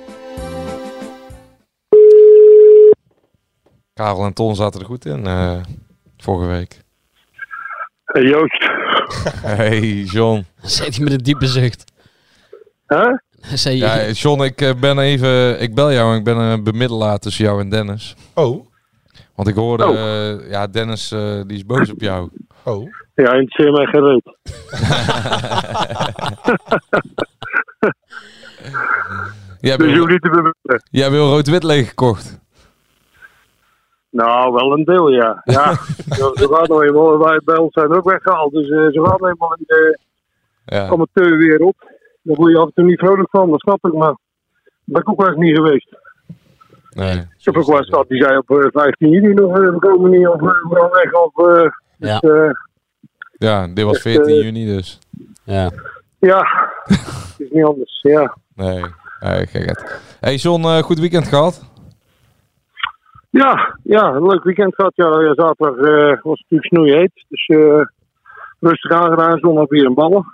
Karel 4.01 4.25
en 4.25 4.33
Ton 4.33 4.55
zaten 4.55 4.79
er 4.79 4.85
goed 4.85 5.05
in 5.05 5.25
eh, 5.25 5.57
vorige 6.17 6.47
week. 6.49 6.81
Hey 8.05 8.23
Joost. 8.23 8.69
Hey 9.45 9.79
John. 10.03 10.45
Zei 10.61 10.89
hij 10.89 11.03
met 11.03 11.13
een 11.13 11.17
diepe 11.23 11.47
zucht. 11.47 11.91
Huh? 12.87 13.13
Zei 13.53 13.75
je, 13.75 13.81
Ja, 13.83 14.09
John, 14.09 14.43
ik 14.43 14.61
eh, 14.61 14.73
ben 14.79 14.99
even, 14.99 15.61
ik 15.61 15.75
bel 15.75 15.91
jou 15.91 16.11
en 16.11 16.17
ik 16.17 16.23
ben 16.23 16.37
een 16.37 16.63
bemiddelaar 16.63 17.17
tussen 17.19 17.45
jou 17.45 17.59
en 17.61 17.69
Dennis. 17.69 18.15
Oh, 18.33 18.65
Want 19.35 19.47
ik 19.47 19.55
hoorde, 19.55 19.87
Oh. 19.87 19.95
eh, 19.95 20.49
ja, 20.49 20.67
Dennis 20.67 21.11
eh, 21.11 21.41
die 21.47 21.57
is 21.57 21.65
boos 21.65 21.91
op 21.91 22.01
jou. 22.01 22.29
oh. 22.63 22.89
Ja, 23.15 23.33
interesseer 23.33 23.71
mij 23.71 23.85
geen 23.85 24.03
reet. 24.03 24.37
Jij 29.59 29.77
Dus 29.77 29.85
je 29.87 29.91
wil, 29.91 29.97
hoeft 29.99 30.11
niet 30.11 30.21
te 30.21 30.29
beweren. 30.29 30.83
jij 30.91 31.11
wil 31.11 31.29
rood-wit 31.29 31.63
leeg 31.63 31.87
gekocht. 31.89 32.39
Nou, 34.11 34.53
wel 34.53 34.73
een 34.77 34.83
deel, 34.83 35.09
ja. 35.09 35.41
Ja, 35.55 35.73
zo, 36.15 36.31
zo 36.33 36.47
gaat 36.47 36.67
nou 36.67 36.85
eenmaal. 36.87 37.17
Wij 37.17 37.41
bij 37.43 37.57
ons 37.57 37.73
zijn 37.73 37.91
ook 37.95 38.09
weggehaald. 38.09 38.51
Dus 38.53 38.69
eh 38.69 38.87
zo 38.91 39.03
gaat 39.03 39.19
nou 39.19 39.31
eenmaal 39.31 39.53
in 39.53 39.63
de 39.67 39.99
Ja. 40.65 40.87
amateurwereld. 40.87 41.75
Daar 42.21 42.35
word 42.35 42.51
je 42.51 42.57
af 42.57 42.65
en 42.65 42.73
toe 42.73 42.85
niet 42.85 42.99
vrolijk 42.99 43.29
van, 43.29 43.49
dat 43.49 43.59
snap 43.59 43.85
ik. 43.87 43.93
Maar 43.93 44.07
daar 44.07 44.15
ben 44.83 45.01
ik 45.01 45.09
ook 45.09 45.19
wel 45.21 45.27
eens 45.29 45.37
niet 45.37 45.55
geweest. 45.57 45.95
Nee. 46.89 47.17
Ik 47.17 47.45
heb 47.45 47.57
ook 47.57 47.65
wel 47.67 47.77
eens 47.77 47.89
gehad 47.89 48.07
die 48.07 48.21
zei 48.23 48.37
op 48.37 48.49
eh, 48.49 48.67
15 48.71 49.09
juni 49.09 49.33
nog, 49.33 49.57
eh, 49.57 49.69
we 49.69 49.79
komen 49.79 50.11
niet 50.11 50.27
of 50.27 50.35
eh, 50.35 50.41
we 50.41 50.75
gaan 50.75 50.89
weg. 50.89 51.13
Of, 51.13 51.47
eh, 51.47 51.69
Ja. 51.97 52.19
dus, 52.19 52.31
eh, 52.31 52.49
Ja, 53.31 53.67
dit 53.67 53.83
was 53.85 53.93
Echt, 53.93 54.01
14 54.01 54.35
eh, 54.35 54.43
juni 54.43 54.65
dus. 54.65 54.99
ja. 55.43 55.71
ja, 56.19 56.45
het 56.83 57.35
is 57.37 57.49
niet 57.49 57.63
anders. 57.65 57.99
Ja, 58.01 58.37
Nee, 58.55 58.81
nee 59.19 59.47
gekheid. 59.47 60.01
Hey 60.19 60.35
John, 60.35 60.63
eh, 60.65 60.77
goed 60.77 60.99
weekend 60.99 61.27
gehad? 61.27 61.70
Ja, 63.31 63.77
ja 63.83 64.03
een 64.13 64.27
leuk 64.27 64.43
weekend 64.43 64.75
gehad. 64.75 64.91
Ja, 64.95 65.21
ja 65.21 65.33
zaterdag 65.33 65.75
eh, 65.75 66.21
was 66.23 66.39
het 66.39 66.45
natuurlijk 66.49 66.73
snoeiheet. 66.73 67.25
Dus 67.27 67.45
eh, 67.47 67.81
rustig 68.59 68.91
aangedaan, 68.91 69.39
zondag 69.39 69.67
weer 69.67 69.85
een 69.85 69.93
ballen. 69.93 70.25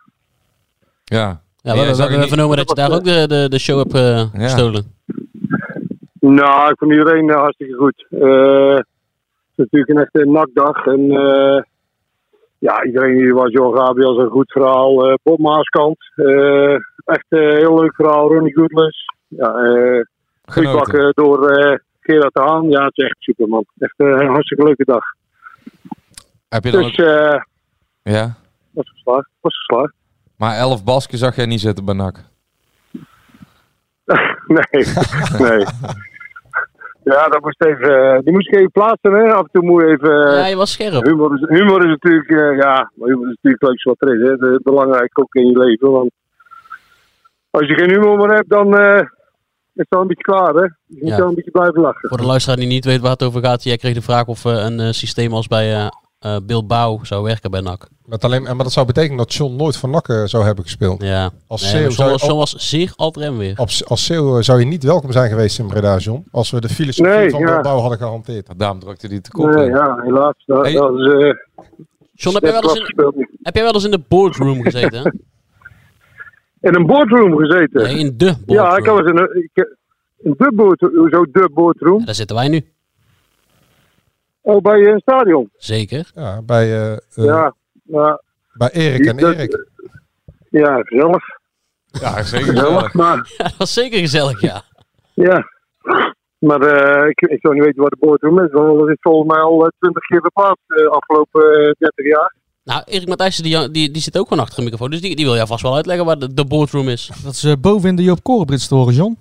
Ja. 1.03 1.41
Ja, 1.61 1.73
we, 1.73 1.79
hebben 1.79 2.19
niet- 2.19 2.27
vernomen 2.27 2.57
dat 2.57 2.69
je 2.69 2.75
daar 2.75 2.91
ook 2.91 3.03
de, 3.03 3.27
de, 3.27 3.49
de 3.49 3.59
show 3.59 3.77
hebt 3.77 3.93
eh, 3.93 4.43
gestolen. 4.43 4.95
Nou, 6.19 6.69
ik 6.71 6.77
vond 6.77 6.91
iedereen 6.91 7.29
hartstikke 7.29 7.73
goed. 7.75 8.05
Eh, 8.09 8.75
het 8.75 8.85
is 9.55 9.55
natuurlijk 9.55 9.91
een 9.91 9.97
echte 9.99 10.25
nakdag. 10.25 10.85
En 10.85 11.11
eh, 11.11 11.61
ja, 12.57 12.83
iedereen 12.83 13.17
die 13.17 13.33
was. 13.33 13.51
Johan 13.51 13.77
Gabriel 13.77 14.19
een 14.19 14.29
goed 14.29 14.51
verhaal. 14.51 15.07
Eh, 15.09 15.13
Bob 15.23 15.39
Maaskant. 15.39 15.97
eh, 16.15 16.73
echt 17.05 17.25
een 17.29 17.55
heel 17.55 17.81
leuk 17.81 17.95
verhaal. 17.95 18.33
Ronnie 18.33 18.53
Goodless. 18.53 19.05
Ja, 19.27 19.53
eh 19.53 20.01
Genoten. 20.45 21.11
door 21.13 21.49
eh 21.49 21.77
Gerard 22.07 22.33
de 22.33 22.41
Haan. 22.41 22.69
Ja, 22.69 22.83
het 22.85 22.97
is 22.97 23.05
echt 23.05 23.15
super 23.19 23.47
man. 23.47 23.65
Echt 23.77 23.93
eh, 23.97 24.07
een 24.07 24.27
hartstikke 24.27 24.63
leuke 24.63 24.83
dag. 24.85 25.03
Heb 26.49 26.63
je 26.63 26.71
dan 26.71 26.81
Dus 26.81 26.99
ook... 26.99 27.05
eh 27.05 27.41
Ja. 28.13 28.35
was 28.71 28.89
geslaagd. 28.89 29.29
Was 29.41 29.57
geslaagd. 29.57 29.93
Maar 30.37 30.57
11 30.57 30.83
basken 30.83 31.17
zag 31.17 31.35
jij 31.35 31.45
niet 31.45 31.59
zitten 31.61 31.85
bij 31.85 31.93
NAC. 31.95 32.17
nee, 34.57 34.85
nee. 35.39 35.65
Ja, 37.03 37.27
dat 37.27 37.41
moest 37.41 37.63
even, 37.63 38.13
eh, 38.13 38.19
die 38.23 38.33
moest 38.33 38.47
ik 38.47 38.55
even 38.55 38.71
plaatsen. 38.71 39.13
Hè. 39.13 39.33
Af 39.33 39.41
en 39.41 39.49
toe 39.51 39.63
moet 39.63 39.81
je 39.81 39.87
even... 39.87 40.31
Ja, 40.31 40.45
je 40.47 40.55
was 40.55 40.71
scherp. 40.71 41.05
Humor 41.05 41.33
is, 41.33 41.57
humor 41.59 41.79
is 41.83 41.89
natuurlijk, 41.89 42.29
eh, 42.29 42.57
ja, 42.57 42.91
maar 42.95 43.07
humor 43.09 43.27
is 43.29 43.37
natuurlijk 43.41 43.61
het 43.61 43.69
leukste 43.69 43.89
wat 43.89 44.01
er 44.09 44.15
is. 44.15 44.29
Hè. 44.29 44.37
Dat 44.37 44.49
is 44.51 44.63
belangrijk 44.63 45.19
ook 45.19 45.35
in 45.35 45.47
je 45.47 45.57
leven. 45.57 45.91
Want 45.91 46.11
als 47.49 47.67
je 47.67 47.73
geen 47.73 47.89
humor 47.89 48.17
meer 48.17 48.33
hebt, 48.35 48.49
dan 48.49 48.77
eh, 48.77 49.01
het 49.77 49.89
al 49.89 50.01
een 50.01 50.07
beetje 50.07 50.23
klaar. 50.23 50.53
Hè. 50.53 50.61
Je 50.61 50.71
moet 50.87 51.09
Ja. 51.09 51.17
wel 51.17 51.27
een 51.27 51.35
beetje 51.35 51.51
blijven 51.51 51.81
lachen. 51.81 52.09
Voor 52.09 52.17
de 52.17 52.25
luisteraar 52.25 52.57
die 52.57 52.67
niet 52.67 52.85
weet 52.85 53.01
waar 53.01 53.11
het 53.11 53.23
over 53.23 53.43
gaat. 53.43 53.63
Jij 53.63 53.77
kreeg 53.77 53.93
de 53.93 54.01
vraag 54.01 54.25
of 54.25 54.45
eh, 54.45 54.53
een 54.53 54.79
eh, 54.79 54.91
systeem 54.91 55.33
als 55.33 55.47
bij 55.47 55.73
eh 55.75 55.87
Bilbao 56.43 56.99
zou 57.03 57.23
werken 57.23 57.51
bij 57.51 57.61
NAC. 57.61 57.87
Met 58.05 58.23
alleen, 58.23 58.45
en 58.47 58.55
maar 58.55 58.63
dat 58.63 58.73
zou 58.73 58.85
betekenen 58.85 59.17
dat 59.17 59.33
John 59.33 59.55
nooit 59.55 59.77
voor 59.77 59.89
NAC 59.89 60.21
zou 60.25 60.43
hebben 60.45 60.63
gespeeld. 60.63 61.01
Ja. 61.03 61.29
Als 61.47 61.73
Nee, 61.73 61.81
maar 61.81 61.91
zou, 61.91 62.15
John, 62.15 62.35
was 62.37 62.51
zeer 62.53 62.93
alt-rem 62.95 63.37
weer. 63.37 63.51
op- 63.59 63.69
als 63.87 64.05
Zeeuw 64.05 64.41
zou 64.41 64.59
je 64.59 64.65
niet 64.65 64.83
welkom 64.83 65.11
zijn 65.11 65.29
geweest 65.29 65.59
in 65.59 65.67
Breda, 65.67 65.97
John. 65.97 66.25
Als 66.31 66.51
we 66.51 66.61
de 66.61 66.69
filosofie 66.69 67.11
Nee, 67.13 67.29
van 67.29 67.39
ja. 67.39 67.45
Bilbao 67.53 67.79
hadden 67.79 67.97
gehanteerd. 67.97 68.59
Daarom 68.59 68.79
drukte 68.79 69.07
hij 69.07 69.19
te 69.19 69.31
kop. 69.31 69.45
Nee, 69.49 69.67
ja, 69.67 69.95
helaas. 70.03 70.33
Dat, 70.45 70.63
Hey. 70.65 70.73
dat 70.73 70.91
is, 70.99 71.13
eh, 71.13 71.33
John, 72.13 72.35
heb 72.35 72.43
jij, 72.43 72.51
wel 72.61 72.61
eens 72.63 72.79
in, 72.79 73.27
heb 73.41 73.55
jij 73.55 73.63
wel 73.63 73.73
eens 73.73 73.85
in 73.85 73.91
de 73.91 74.03
boardroom 74.07 74.61
gezeten? 74.63 75.19
In 76.61 76.75
een 76.75 76.85
boardroom 76.85 77.37
gezeten. 77.37 77.83
Nee, 77.83 77.97
in 77.97 78.17
de 78.17 78.25
boardroom. 78.45 78.57
ja, 78.57 78.77
ik 78.77 78.85
eens 78.87 79.09
in 79.09 79.17
een, 79.17 79.49
in 80.17 80.33
de 80.37 80.51
boardroom. 80.55 80.95
Hoezo 80.95 81.23
de 81.31 81.49
boardroom? 81.53 81.99
Ja, 81.99 82.05
daar 82.05 82.15
zitten 82.15 82.35
wij 82.35 82.47
nu. 82.47 82.65
Oh, 84.41 84.61
bij 84.61 84.85
een 84.87 84.99
stadion. 84.99 85.49
Zeker. 85.57 86.11
Ja, 86.15 86.41
bij, 86.41 86.63
eh, 86.63 86.91
eh, 86.93 86.99
ja, 87.13 87.53
ja, 87.83 88.21
bij 88.53 88.69
Erik 88.71 89.05
en 89.05 89.17
Dat- 89.17 89.33
Erik. 89.35 89.65
ja, 90.49 90.81
gezellig. 90.83 91.23
Ja, 91.85 92.23
zeker. 92.23 92.47
Gezellig, 92.47 92.93
maar... 92.93 93.33
Ja, 93.37 93.43
dat 93.49 93.57
was 93.57 93.73
zeker 93.73 93.99
gezellig, 93.99 94.41
ja. 94.41 94.61
Ja, 95.13 95.43
maar 96.37 96.61
eh, 96.61 97.09
ik, 97.09 97.21
ik 97.21 97.39
zou 97.41 97.53
niet 97.53 97.63
weten 97.63 97.81
waar 97.81 97.89
de 97.89 97.97
boardroom 97.99 98.39
is, 98.43 98.51
want 98.51 98.79
dat 98.79 98.89
is 98.89 98.97
volgens 98.99 99.33
mij 99.33 99.41
al 99.43 99.71
twintig 99.79 100.05
keer 100.05 100.21
verplaatst 100.21 100.63
de 100.67 100.89
afgelopen 100.89 101.41
eh, 101.51 101.71
30 101.77 102.05
jaar. 102.05 102.35
Nou, 102.67 102.81
Erik 102.85 103.07
Matthijssen 103.07 103.43
die, 103.43 103.71
die, 103.71 103.91
die 103.91 104.01
zit 104.01 104.17
ook 104.17 104.27
gewoon 104.27 104.43
achter 104.43 104.57
de 104.57 104.63
microfoon. 104.63 104.89
Dus 104.91 105.01
die, 105.01 105.15
die 105.15 105.25
wil 105.25 105.35
jou 105.35 105.47
vast 105.47 105.61
wel 105.61 105.75
uitleggen 105.75 106.05
waar 106.05 106.19
de, 106.19 106.33
de 106.33 106.45
boardroom 106.45 106.87
is. 106.87 107.11
dat 107.23 107.33
is 107.33 107.43
eh, 107.43 107.53
boven 107.61 107.89
in 107.89 107.95
de 107.95 108.03
Joop 108.03 108.23
Korenbrits 108.23 108.67
toren, 108.67 108.93
John. 108.93 109.17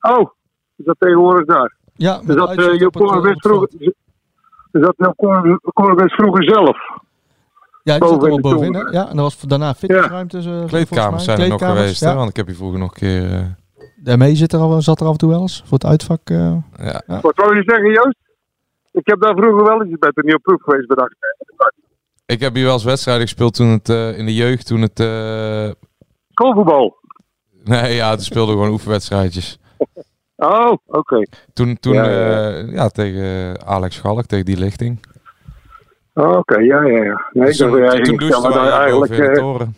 Oh, 0.00 0.30
is 0.76 0.84
dat 0.84 0.96
tegenwoordig 0.98 1.46
daar? 1.46 1.74
Ja, 1.94 2.18
Is 2.20 2.26
met 2.26 2.36
dat 2.36 2.58
uh, 2.58 2.78
Joop 2.78 2.96
op 3.00 3.08
het, 3.08 3.24
eh, 3.24 3.30
het 3.30 3.40
vroeger? 3.40 3.68
Is 3.78 3.92
dat 4.70 4.94
Joop 4.96 6.10
vroeger 6.12 6.44
zelf? 6.44 6.76
Ja, 7.82 7.98
die 7.98 8.08
zat 8.08 8.18
boven 8.18 8.28
er 8.30 8.34
de 8.36 8.40
bovenin. 8.40 8.74
Hè? 8.74 8.80
Ja, 8.90 9.08
en 9.08 9.16
dat 9.16 9.24
was 9.24 9.40
daarna 9.40 9.74
fitnessruimtes. 9.74 10.46
eh, 10.46 10.64
Kleedkamers 10.64 11.24
zijn 11.24 11.40
er 11.40 11.48
nog 11.48 11.64
geweest, 11.64 12.00
hè? 12.00 12.14
Want 12.14 12.30
ik 12.30 12.36
heb 12.36 12.46
hier 12.46 12.56
vroeger 12.56 12.78
nog 12.78 12.90
een 12.90 12.96
keer... 12.96 13.32
eh, 13.32 13.44
Daarmee 13.96 14.34
zit 14.34 14.52
er 14.52 14.60
al, 14.60 14.82
zat 14.82 15.00
er 15.00 15.06
af 15.06 15.12
en 15.12 15.18
toe 15.18 15.30
wel 15.30 15.40
eens. 15.40 15.62
Voor 15.64 15.78
het 15.78 15.86
uitvak. 15.86 16.30
eh. 16.30 16.56
ja. 16.76 17.20
Wat 17.20 17.36
wou 17.36 17.56
je 17.56 17.62
zeggen, 17.66 17.90
Joost? 17.90 18.16
Ik 18.92 19.06
heb 19.06 19.20
daar 19.20 19.34
vroeger 19.36 19.64
wel 19.64 19.82
eens, 19.82 19.96
er 20.00 20.24
niet 20.24 20.34
op 20.34 20.42
proef 20.42 20.62
geweest 20.62 20.86
bij 20.86 20.96
de 20.96 21.02
Ik 22.26 22.40
heb 22.40 22.54
hier 22.54 22.64
wel 22.64 22.72
eens 22.72 22.84
wedstrijden 22.84 23.22
gespeeld 23.22 23.54
toen 23.54 23.68
het 23.68 23.88
eh, 23.88 24.18
in 24.18 24.26
de 24.26 24.34
jeugd, 24.34 24.66
toen 24.66 24.80
het... 24.80 25.00
eh, 25.00 25.70
Koolvoetbal. 26.34 26.96
Nee, 27.64 27.94
ja, 27.94 28.14
toen 28.14 28.24
speelden 28.24 28.54
we 28.54 28.60
gewoon 28.60 28.72
oefenwedstrijdjes. 28.74 29.58
Oh, 30.36 30.72
oké. 30.86 31.26
Toen, 31.52 31.78
toen 31.80 31.94
Ja, 31.94 32.48
ja, 32.58 32.88
tegen 32.88 33.56
Alex 33.66 33.94
Schalk, 33.96 34.24
tegen 34.26 34.44
die 34.44 34.56
lichting. 34.58 35.06
Oh, 36.14 36.36
Oké, 36.36 36.58
ja, 36.58 36.82
ja, 36.82 37.04
ja. 37.04 37.28
Nee, 37.32 37.46
Dus 37.46 37.60
ik 37.60 37.70
dacht 37.70 38.04
toen, 38.04 38.04
toen 38.04 38.28
douchten 38.28 38.70
eigenlijk... 38.70 39.12
in 39.12 39.20
de 39.20 39.26
eh, 39.26 39.34
toren. 39.34 39.74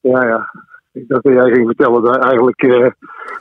Ja, 0.00 0.24
ja. 0.26 0.50
Ik 0.96 1.08
dacht 1.08 1.22
dat 1.22 1.32
jij 1.32 1.50
ging 1.52 1.66
vertellen 1.66 2.02
dat 2.02 2.16
eigenlijk 2.24 2.62
eh, 2.62 2.86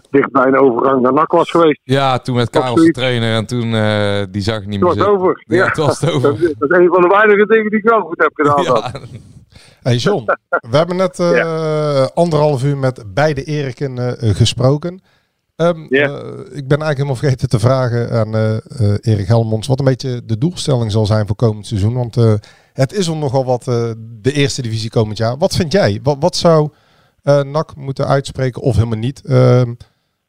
dicht 0.10 0.32
bij 0.32 0.46
een 0.46 0.58
overgang 0.58 1.02
naar 1.02 1.14
NAC 1.14 1.32
was 1.32 1.50
geweest. 1.52 1.80
Ja, 1.84 2.20
toen 2.20 2.36
met 2.36 2.50
Karel 2.50 2.76
de 2.76 2.92
trainer 2.92 3.36
en 3.36 3.46
toen 3.46 3.74
eh, 3.74 4.22
die 4.32 4.42
zag 4.42 4.62
ik 4.62 4.68
niet 4.68 4.80
Het 4.80 4.96
meer 4.96 4.96
was 4.96 4.96
zitten. 4.96 5.14
over. 5.14 5.44
Ja, 5.48 5.66
het 5.68 5.78
was 5.78 6.00
het 6.00 6.10
over. 6.12 6.22
Dat, 6.32 6.40
is- 6.40 6.54
dat 6.58 6.72
is 6.72 6.78
een 6.78 6.88
van 6.88 7.02
de 7.02 7.08
weinige 7.08 7.46
dingen 7.46 7.70
die 7.70 7.80
ik 7.80 7.90
wel 7.90 8.02
goed 8.02 8.18
heb 8.20 8.32
gedaan. 8.34 8.92
Hey 9.82 9.96
John, 9.96 10.26
we 10.72 10.78
hebben 10.78 10.96
net 10.96 11.20
eh, 11.20 12.06
anderhalf 12.14 12.64
uur 12.64 12.78
met 12.78 13.04
beide 13.14 13.44
Eriken 13.44 13.98
eh, 14.20 14.36
gesproken. 14.36 15.02
Ehm, 15.56 15.78
eh, 15.90 16.04
ik 16.52 16.68
ben 16.68 16.82
eigenlijk 16.82 16.96
helemaal 16.98 17.16
vergeten 17.16 17.50
te 17.50 17.60
vragen 17.60 18.12
aan 18.12 18.36
eh, 18.36 18.56
eh, 18.56 18.98
Erik 19.02 19.28
Helmonds 19.28 19.68
wat 19.68 19.80
een 19.80 19.86
beetje 19.86 20.22
de 20.26 20.38
doelstelling 20.38 20.92
zal 20.92 21.06
zijn 21.06 21.28
voor 21.28 21.36
komend 21.36 21.68
seizoen. 21.68 21.94
Want 21.94 22.18
eh, 22.18 22.34
het 22.74 22.94
is 22.94 23.08
om 23.08 23.20
nogal 23.20 23.46
wat 23.46 23.68
eh, 23.68 23.92
de 24.22 24.32
eerste 24.32 24.62
divisie 24.62 24.90
komend 24.90 25.18
jaar. 25.18 25.38
Wat 25.38 25.56
vind 25.56 25.72
jij? 25.72 26.00
Wat, 26.04 26.18
wat 26.20 26.36
zou 26.36 26.70
NAC 27.26 27.76
moeten 27.76 28.08
uitspreken 28.08 28.62
of 28.62 28.76
helemaal 28.76 28.98
niet 28.98 29.26
ehm, 29.26 29.74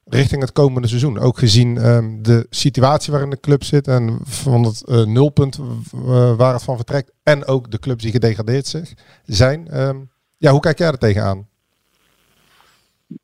richting 0.05 0.40
het 0.40 0.52
komende 0.52 0.89
seizoen? 0.89 1.18
Ook 1.18 1.39
gezien 1.39 1.78
ehm, 1.78 2.23
de 2.23 2.47
situatie 2.51 3.12
waarin 3.12 3.31
de 3.31 3.40
club 3.40 3.62
zit 3.64 3.89
en 3.89 4.18
van 4.24 4.62
het 4.62 4.85
eh, 4.89 5.05
nulpunt 5.05 5.59
eh, 5.94 6.36
waar 6.36 6.52
het 6.52 6.62
van 6.62 6.77
vertrekt. 6.77 7.12
En 7.23 7.47
ook 7.47 7.70
de 7.70 7.78
clubs 7.78 8.02
die 8.02 8.12
gedegradeerd 8.12 8.66
zich- 8.66 8.93
zijn. 9.24 9.68
Ehm, 9.68 9.97
ja, 10.36 10.51
hoe 10.51 10.60
kijk 10.60 10.78
jij 10.78 10.89
er 10.89 10.98
tegenaan? 10.98 11.47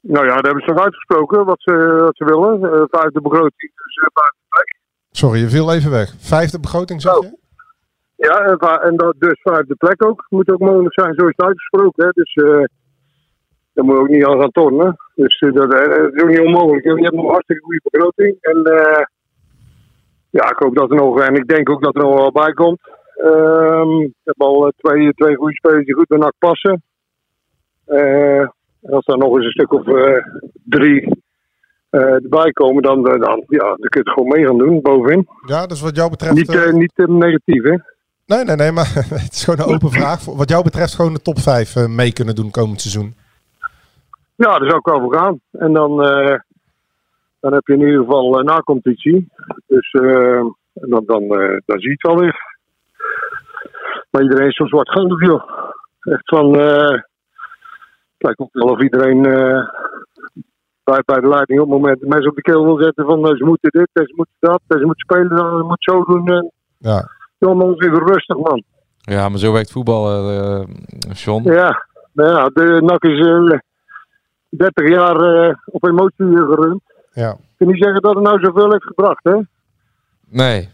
Nou 0.01 0.27
ja, 0.27 0.33
daar 0.35 0.43
hebben 0.43 0.63
ze 0.63 0.73
toch 0.75 0.85
uitgesproken 0.85 1.45
wat 1.45 1.61
ze, 1.61 1.73
wat 2.01 2.17
ze 2.17 2.25
willen. 2.25 2.63
Eh, 2.73 2.83
vijfde 2.91 3.21
begroting, 3.21 3.73
dus 3.75 3.97
eh, 3.97 4.07
vijfde 4.13 4.39
plek. 4.49 4.77
Sorry, 5.11 5.41
je 5.41 5.49
viel 5.49 5.73
even 5.73 5.91
weg. 5.91 6.15
Vijfde 6.19 6.61
begroting, 6.61 7.01
zeg 7.03 7.15
je? 7.15 7.41
Ja, 8.17 8.39
en, 8.83 8.97
dat 8.97 9.15
dus 9.19 9.41
vijfde 9.43 9.75
plek 9.75 10.05
ook. 10.05 10.27
Moet 10.29 10.51
ook 10.51 10.59
mogelijk 10.59 10.95
zijn, 10.95 11.15
zo 11.15 11.27
is 11.27 11.33
het 11.37 11.47
uitgesproken. 11.47 12.05
Hè. 12.05 12.11
Dus 12.11 12.35
eh 12.35 12.65
daar 13.75 13.85
moet 13.85 13.95
je 13.95 14.01
ook 14.01 14.09
niet 14.09 14.25
aan 14.25 14.41
gaan 14.41 14.51
tornen. 14.51 14.97
Dus 15.15 15.39
eh, 15.39 15.53
dat, 15.53 15.75
eh, 15.75 15.89
dat 15.89 16.15
is 16.15 16.23
ook 16.23 16.29
niet 16.29 16.41
onmogelijk. 16.41 16.85
Je 16.85 16.91
hebt 16.91 17.15
nog 17.15 17.25
een 17.25 17.31
hartstikke 17.31 17.63
goede 17.63 17.81
begroting. 17.91 18.37
En 18.41 18.65
eh, 18.65 19.05
ja, 20.31 20.51
ik 20.51 20.59
hoop 20.59 20.75
dat 20.75 20.91
er 20.91 20.97
nog, 20.97 21.21
en 21.21 21.35
ik 21.35 21.49
denk 21.49 21.71
ook 21.71 21.83
dat 21.83 21.97
er 21.97 22.03
nog 22.03 22.15
wel 22.15 22.33
bij 22.33 22.53
komt. 22.53 22.81
Ehm 23.17 24.01
ik 24.01 24.13
heb 24.25 24.41
al 24.41 24.73
twee, 24.77 25.13
twee 25.13 25.37
goede 25.37 25.55
spelers 25.55 25.85
die 25.85 25.95
goed 25.95 26.07
bij 26.07 26.19
NAC 26.19 26.35
passen. 26.39 26.83
En 27.87 28.55
als 28.91 29.07
er 29.07 29.19
nog 29.19 29.37
eens 29.37 29.45
een 29.45 29.51
stuk 29.51 29.73
of 29.73 29.85
drie 30.65 31.23
erbij 31.91 32.51
komen, 32.53 32.83
dan, 32.83 33.03
dan, 33.03 33.45
ja, 33.47 33.59
dan 33.59 33.89
kun 33.89 34.03
je 34.03 34.09
het 34.09 34.11
gewoon 34.11 34.29
mee 34.29 34.47
gaan 34.47 34.59
doen 34.59 34.81
bovenin. 34.81 35.29
Ja, 35.47 35.67
dus 35.67 35.81
wat 35.81 35.97
jou 35.97 36.11
betreft... 36.11 36.35
Niet, 36.35 36.73
niet 36.73 37.09
negatief, 37.09 37.63
hè? 37.63 37.77
Nee, 38.27 38.45
nee, 38.45 38.57
nee, 38.57 38.73
maar 38.73 38.93
het 39.25 39.33
is 39.33 39.45
gewoon 39.45 39.61
een 39.61 39.75
open 39.75 39.91
vraag. 39.91 40.25
Wat 40.25 40.49
jou 40.49 40.63
betreft 40.63 40.95
gewoon 40.95 41.13
de 41.13 41.23
top 41.23 41.39
5 41.39 41.77
eh, 41.77 41.87
mee 41.87 42.13
kunnen 42.13 42.35
doen 42.35 42.51
komend 42.51 42.81
seizoen. 42.81 43.15
Ja, 44.45 44.59
daar 44.59 44.69
zou 44.69 44.77
ik 44.79 44.87
wel 44.87 45.01
voor 45.01 45.15
gaan. 45.17 45.41
En 45.51 45.73
dan, 45.73 46.03
eh, 46.05 46.39
dan 47.41 47.53
heb 47.53 47.67
je 47.67 47.73
in 47.73 47.81
ieder 47.81 47.99
geval 48.05 48.39
uh, 48.39 48.45
na-competitie. 48.45 49.29
Dus 49.67 49.91
eh, 49.93 50.37
en 50.75 50.89
dan, 50.89 51.03
dan, 51.07 51.23
eh, 51.23 51.57
dan 51.67 51.79
zie 51.81 51.89
je 51.89 51.97
het 51.99 52.07
wel 52.07 52.19
weer. 52.19 52.37
Maar 54.11 54.23
iedereen 54.23 54.49
is 54.49 54.57
zo 54.57 54.67
zwartgallig, 54.67 55.21
joh. 55.27 55.43
Echt 56.01 56.23
van... 56.29 56.55
eh, 56.59 56.91
het 58.15 58.23
lijkt 58.23 58.39
ook 58.41 58.53
wel 58.53 58.69
of 58.69 58.81
iedereen 58.81 59.25
eh, 59.27 59.69
bij, 60.85 61.03
bij 61.05 61.21
de 61.21 61.29
leiding 61.29 61.61
op 61.61 61.71
het 61.71 61.81
moment 61.81 62.01
de 62.01 62.07
mensen 62.07 62.31
op 62.31 62.37
de 62.37 62.43
keel 62.43 62.65
wil 62.65 62.83
zetten 62.83 63.05
van 63.07 63.27
eh, 63.29 63.37
ze 63.37 63.45
moeten 63.45 63.71
dit, 63.71 63.89
ze 63.93 64.13
moeten 64.17 64.35
dat, 64.39 64.61
en 64.69 64.79
ze 64.79 64.85
moeten 64.85 65.05
spelen, 65.07 65.31
en 65.31 65.59
ze 65.59 65.65
moeten 65.65 65.93
zo 65.93 66.05
doen. 66.05 66.29
En, 66.29 66.53
Ja. 66.79 67.09
jongens, 67.39 67.79
even 67.87 68.07
rustig, 68.07 68.37
man. 68.37 68.63
Ja, 68.99 69.29
maar 69.29 69.39
zo 69.39 69.53
werkt 69.53 69.73
voetbal, 69.73 70.09
eh 70.09 70.61
eh, 70.61 70.67
John. 71.13 71.53
Ja, 71.53 71.87
nou 72.13 72.31
ja 72.31 72.49
de 72.49 72.83
NAC 72.83 73.03
is 73.05 73.27
eh 73.27 73.59
30 74.57 74.89
jaar 74.89 75.17
eh, 75.17 75.55
op 75.65 75.85
emotie 75.87 76.27
gerund. 76.37 76.81
Ja. 77.13 77.31
Ik 77.31 77.39
kan 77.59 77.67
niet 77.67 77.83
zeggen 77.83 78.03
dat 78.03 78.15
het 78.15 78.25
nou 78.25 78.41
zoveel 78.41 78.71
heeft 78.71 78.85
gebracht, 78.85 79.25
hè? 79.25 79.37
Nee. 80.29 80.69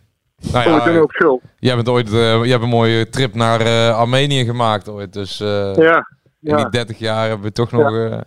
Nou 0.53 0.69
ja, 0.71 0.99
hoop 0.99 1.11
schuld. 1.13 1.43
jij 1.59 1.75
bent 1.75 1.89
ooit 1.89 2.13
eh, 2.13 2.19
jij 2.43 2.49
hebt 2.51 2.63
een 2.63 2.69
mooie 2.69 3.09
trip 3.09 3.35
naar 3.35 3.61
eh, 3.61 3.99
Armenië 3.99 4.45
gemaakt 4.45 4.89
ooit. 4.89 5.13
Dus 5.13 5.41
eh, 5.41 5.75
Ja, 5.75 5.97
in 6.41 6.51
ja. 6.51 6.57
die 6.57 6.69
30 6.69 6.99
jaar 6.99 7.29
hebben 7.29 7.47
we 7.47 7.53
toch 7.53 7.73
nog 7.73 7.93
eh 7.97 8.19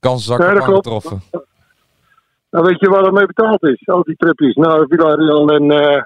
kansenzakken 0.00 0.46
Ja, 0.46 0.54
dat 0.54 0.64
klopt. 0.64 0.86
aangetroffen. 0.86 1.22
Nou, 2.50 2.64
weet 2.66 2.80
je 2.80 2.88
waar 2.88 3.02
dat 3.02 3.12
mee 3.12 3.26
betaald 3.26 3.62
is? 3.62 3.88
Al 3.88 4.02
die 4.02 4.16
tripjes 4.16 4.54
naar 4.54 4.86
Villarreal 4.88 5.48
en 5.50 5.70
eh, 5.70 6.02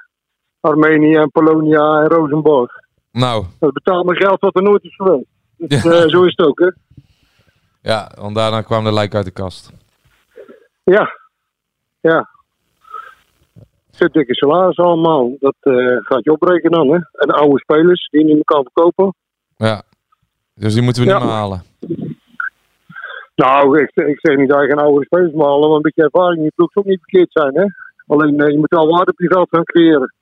Armenië 0.61 1.15
en 1.17 1.31
Polonia 1.31 2.01
en 2.03 2.07
Rosenborg. 2.09 2.73
Nou, 3.13 3.45
Dat 3.59 3.73
betaalt 3.73 4.07
me 4.07 4.15
geld 4.17 4.41
wat 4.41 4.57
er 4.57 4.63
nooit 4.63 4.85
is 4.85 4.95
geweest. 4.95 5.27
Dus 5.57 5.83
Ja. 5.83 5.91
eh, 5.93 6.09
zo 6.09 6.23
is 6.25 6.35
het 6.37 6.47
ook, 6.47 6.59
hè? 6.59 6.71
Ja, 7.83 8.11
want 8.21 8.35
daarna 8.35 8.63
kwam 8.63 8.85
de 8.85 8.93
lijk 8.93 9.15
uit 9.15 9.25
de 9.25 9.31
kast. 9.31 9.71
Ja, 10.83 11.17
ja. 12.01 12.29
Zit 13.91 14.13
dikke 14.13 14.35
salaris 14.35 14.77
allemaal. 14.79 15.37
Dat 15.39 15.55
eh, 15.61 15.75
gaat 15.99 16.25
je 16.25 16.33
opbreken 16.33 16.71
dan, 16.71 16.89
hè? 16.89 16.95
En 16.95 17.29
de 17.29 17.33
oude 17.35 17.59
spelers 17.59 18.09
die 18.11 18.21
je 18.21 18.27
niet 18.27 18.35
meer 18.35 18.45
kan 18.45 18.63
verkopen. 18.63 19.15
Ja. 19.57 19.83
Dus 20.55 20.75
die 20.75 20.83
moeten 20.83 21.03
we 21.03 21.09
Ja. 21.09 21.17
niet 21.17 21.25
meer 21.25 21.35
halen. 21.35 21.63
Nou, 23.35 23.79
ik, 23.83 23.91
ik 23.95 24.19
zeg 24.21 24.37
niet 24.37 24.49
dat 24.49 24.61
je 24.61 24.67
geen 24.67 24.79
oude 24.79 25.05
spelers 25.05 25.33
moet 25.33 25.45
halen, 25.45 25.67
maar 25.69 25.77
een 25.77 25.83
beetje 25.83 26.03
ervaring 26.03 26.43
in 26.43 26.53
ploeg 26.55 26.77
ook 26.77 26.85
niet 26.85 27.01
verkeerd 27.01 27.33
zijn, 27.33 27.55
hè? 27.57 27.65
Alleen 28.07 28.41
eh, 28.41 28.51
je 28.53 28.59
moet 28.59 28.71
wel 28.71 28.89
waarde 28.89 29.11
op 29.11 29.19
je 29.21 29.29
veld 29.29 29.49
gaan 29.51 29.65
creëren. 29.65 30.15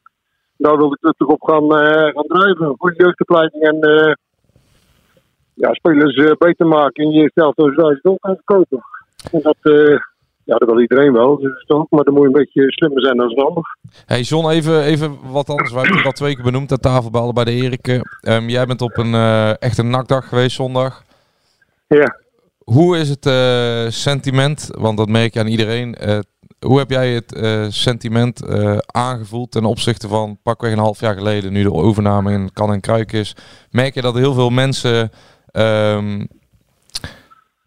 Daar 0.57 0.77
wil 0.77 0.93
ik 0.93 1.15
toch 1.17 1.29
op 1.29 1.43
gaan, 1.43 1.77
eh, 1.79 2.13
gaan 2.15 2.27
drijven. 2.27 2.75
Goede 2.79 2.97
jeugdopleiding 2.97 3.63
en 3.63 3.79
ja, 5.59 5.75
spelers 5.75 6.17
eh, 6.17 6.37
beter 6.39 6.67
maken 6.67 7.05
in 7.05 7.11
je 7.11 7.23
eerste 7.23 7.41
helft 7.41 7.57
zodat 7.57 7.99
je 8.03 8.19
verkopen. 8.21 8.83
En 9.33 9.41
dat, 9.43 9.57
eh, 9.63 9.99
ja, 10.45 10.57
dat 10.57 10.69
wil 10.69 10.81
iedereen 10.81 11.13
wel, 11.13 11.39
dus 11.39 11.65
toch, 11.67 11.87
maar 11.91 12.05
dan 12.05 12.15
moet 12.15 12.23
je 12.23 12.29
een 12.29 12.43
beetje 12.45 12.73
slimmer 12.73 13.03
zijn 13.03 13.17
dan 13.17 13.31
een 13.31 13.45
ander. 13.45 13.77
Hey 14.07 14.21
John, 14.21 14.49
even, 14.49 14.83
even 14.83 15.17
wat 15.31 15.49
anders. 15.49 15.71
Wij 15.71 15.81
hebben 15.81 15.99
het 15.99 16.07
al 16.07 16.13
twee 16.13 16.35
keer 16.35 16.45
benoemd 16.45 16.73
aan 16.73 16.79
tafel 16.79 17.11
bij 17.11 17.21
allebei 17.21 17.47
de 17.47 17.65
Eriken. 17.65 18.03
Ehm, 18.21 18.49
jij 18.49 18.67
bent 18.67 18.83
op 18.83 18.97
een 18.97 19.15
eh 19.15 19.63
echte 19.63 19.83
nakdag 19.83 20.29
geweest 20.29 20.57
zondag. 20.57 21.03
Ja. 21.87 22.17
Hoe 22.65 22.99
is 22.99 23.09
het 23.09 23.25
sentiment, 23.95 24.69
want 24.79 24.99
dat 24.99 25.09
merk 25.09 25.35
je 25.35 25.41
aan 25.41 25.47
iedereen. 25.47 25.97
hoe 26.67 26.79
heb 26.79 26.91
jij 26.91 27.13
het 27.13 27.37
sentiment 27.75 28.47
aangevoeld 28.87 29.51
ten 29.51 29.65
opzichte 29.65 30.09
van 30.09 30.39
pakweg 30.43 30.73
een 30.73 30.79
half 30.79 31.01
jaar 31.01 31.15
geleden, 31.15 31.53
nu 31.53 31.63
de 31.63 31.73
overname 31.73 32.33
in 32.33 32.53
Kan 32.53 32.73
en 32.73 32.81
Kruik 32.81 33.13
is? 33.13 33.37
Merk 33.71 33.95
je 33.95 34.01
dat 34.01 34.15
heel 34.15 34.35
veel 34.35 34.51
mensen, 34.51 35.11
ehm, 35.53 36.25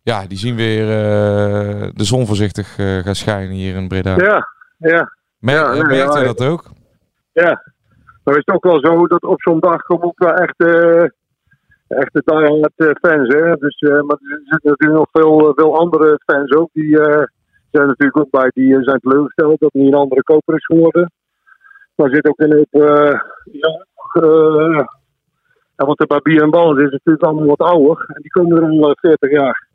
ja, 0.03 0.27
die 0.27 0.37
zien 0.37 0.55
weer 0.55 0.81
eh, 0.81 1.89
de 1.93 2.03
zon 2.03 2.25
voorzichtig 2.25 2.77
eh, 2.77 2.97
gaan 2.97 3.15
schijnen 3.15 3.55
hier 3.55 3.75
in 3.75 3.87
Breda? 3.87 4.15
Ja, 4.15 4.47
ja. 4.77 5.11
Mer- 5.39 5.93
ja, 5.95 6.23
dat 6.23 6.43
ook? 6.43 6.63
Ja, 7.31 7.61
maar 8.23 8.35
is 8.37 8.43
het 8.45 8.55
ook 8.55 8.63
wel 8.63 8.79
zo 8.79 9.07
dat 9.07 9.23
op 9.23 9.41
zo'n 9.41 9.59
dag 9.59 9.81
komen 9.81 10.05
ook 10.05 10.19
wel 10.19 10.33
echt, 10.33 10.57
eh 10.57 11.03
echte 11.87 12.21
diehard 12.25 12.73
eh, 12.75 12.89
fans. 13.01 13.27
Hè? 13.27 13.55
Dus, 13.55 13.79
maar 13.79 14.17
er 14.17 14.41
zitten 14.43 14.69
natuurlijk 14.69 14.99
nog 14.99 15.09
veel, 15.11 15.51
veel 15.55 15.77
andere 15.77 16.21
fans 16.25 16.51
ook. 16.51 16.69
Die 16.73 16.95
zijn 17.71 17.87
natuurlijk 17.87 18.17
ook 18.17 18.29
bij, 18.29 18.51
die 18.53 18.83
zijn 18.83 18.99
teleurgesteld 18.99 19.59
dat 19.59 19.73
niet 19.73 19.87
een 19.87 19.99
andere 19.99 20.23
koper 20.23 20.55
is 20.55 20.65
geworden. 20.65 21.11
Maar 21.95 22.07
er 22.07 22.15
zit 22.15 22.27
ook 22.27 22.39
een 22.39 22.51
hoop, 22.51 22.81
want 25.85 26.07
bij 26.07 26.19
Bier 26.23 26.41
en 26.41 26.49
Bal 26.49 26.77
is 26.77 26.91
natuurlijk 26.91 27.23
allemaal 27.23 27.55
wat 27.55 27.59
ouder. 27.59 28.05
En 28.07 28.21
die 28.21 28.31
komen 28.31 28.57
er 28.57 28.63
al 28.63 28.89
eh, 28.89 28.95
40 28.95 29.31
jaar. 29.31 29.67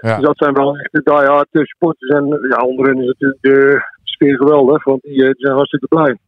Ja. 0.00 0.16
Dus 0.16 0.24
dat 0.24 0.36
zijn 0.36 0.54
wel 0.54 0.76
echte 0.76 1.00
diehard 1.04 1.48
eh, 1.50 1.62
supporters. 1.62 2.10
En 2.10 2.26
ja, 2.48 2.56
onder 2.56 2.86
hen 2.86 3.00
is 3.00 3.06
natuurlijk 3.06 3.42
de 3.42 3.82
sfeer 4.22 4.36
geweldig, 4.36 4.84
want 4.84 5.02
die, 5.02 5.20
eh, 5.20 5.30
die 5.30 5.46
zijn 5.46 5.54
hartstikke 5.54 5.86
blij. 5.86 6.18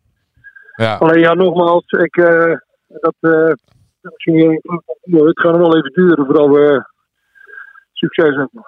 Ja. 0.76 0.96
Alleen 0.96 1.20
ja, 1.20 1.34
nogmaals, 1.34 1.84
ik, 1.86 2.16
eh, 2.16 2.56
dat, 2.88 3.14
eh, 3.20 3.52
misschien 4.00 4.34
niet, 4.34 4.62
het 5.02 5.40
gaat 5.40 5.52
nog 5.52 5.60
wel 5.60 5.76
even 5.76 5.92
duren 5.92 6.24
voordat 6.24 6.48
we 6.48 6.84
succes 7.92 8.34
hebben. 8.34 8.64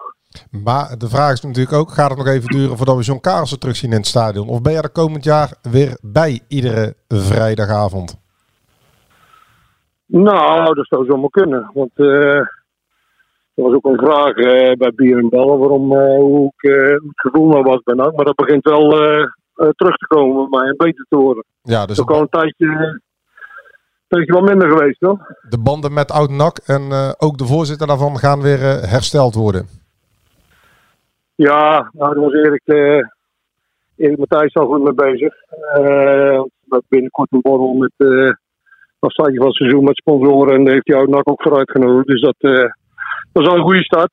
Maar 0.65 0.99
de 0.99 1.09
vraag 1.09 1.33
is 1.33 1.41
natuurlijk 1.41 1.77
ook, 1.77 1.91
gaat 1.91 2.09
het 2.09 2.19
nog 2.19 2.29
even 2.29 2.49
duren 2.49 2.77
voordat 2.77 2.97
we 2.97 3.03
John 3.03 3.21
Karelsen 3.21 3.59
terugzien 3.59 3.91
in 3.91 3.97
het 3.97 4.07
stadion? 4.07 4.49
Of 4.49 4.63
ben 4.63 4.73
je 4.73 4.83
er 4.83 4.91
komend 4.91 5.25
jaar 5.25 5.53
weer 5.63 5.99
bij 6.03 6.41
iedere 6.49 6.95
vrijdagavond? 7.09 8.26
Nou, 10.07 10.75
dat 10.75 10.87
zou 10.87 11.07
zomaar 11.07 11.31
kunnen. 11.31 11.71
Want 11.75 11.91
eh, 11.95 12.37
er 13.55 13.63
was 13.63 13.75
ook 13.75 13.85
een 13.85 13.99
vraag 13.99 14.35
eh, 14.35 14.77
bij 14.77 14.93
Bier 14.95 15.19
en 15.19 15.29
Bal 15.29 15.59
waarom, 15.59 15.93
eh, 15.93 16.19
hoe, 16.19 16.53
ik, 16.57 16.71
het 16.93 17.21
gevoel 17.21 17.49
nou 17.49 17.63
was 17.63 17.83
bij 17.83 17.95
NAC. 17.95 18.17
Maar 18.17 18.25
dat 18.25 18.35
begint 18.35 18.65
wel 18.65 18.91
terug 19.55 19.97
te 19.97 20.07
komen 20.07 20.49
mij 20.51 20.69
en 20.69 20.77
beter 20.77 21.07
te 21.09 21.17
worden. 21.17 21.45
Ja, 21.63 21.87
dus 21.87 22.01
ook 22.01 22.11
al 22.11 22.21
een 22.21 22.29
tijdje, 22.29 22.67
een 22.67 23.03
tijdje 24.09 24.33
wat 24.33 24.49
minder 24.49 24.71
geweest, 24.71 25.01
toch? 25.01 25.19
de 25.49 25.59
banden 25.59 25.93
met 25.93 26.11
oud 26.11 26.31
NAC 26.31 26.59
en 26.59 27.15
ook 27.19 27.39
de 27.39 27.47
voorzitter 27.47 27.87
daarvan 27.87 28.19
gaan 28.19 28.43
weer 28.43 28.59
hersteld 28.89 29.35
worden. 29.35 29.67
Ja, 31.35 31.91
nou, 31.93 32.15
daar 32.15 32.23
was 32.23 32.33
Erik, 32.33 32.63
Erik 33.97 34.19
Matthijs 34.19 34.55
al 34.55 34.67
goed 34.67 34.83
mee 34.83 34.95
bezig. 34.95 35.35
Hebben 35.49 36.85
binnenkort 36.89 37.33
een 37.33 37.41
borrel 37.41 37.73
met 37.73 37.93
startje 38.99 39.37
van 39.37 39.47
het 39.47 39.57
seizoen 39.57 39.85
met 39.85 39.97
sponsoren. 39.97 40.55
En 40.55 40.71
heeft 40.71 40.87
hij 40.87 40.97
Oud-Nak 40.97 41.29
ook 41.29 41.43
voor 41.43 41.57
uitgenodigd. 41.57 42.07
Dus 42.07 42.21
dat, 42.21 42.37
eh, 42.39 42.71
dat 43.33 43.43
is 43.43 43.49
al 43.49 43.57
een 43.57 43.63
goede 43.63 43.83
start. 43.83 44.11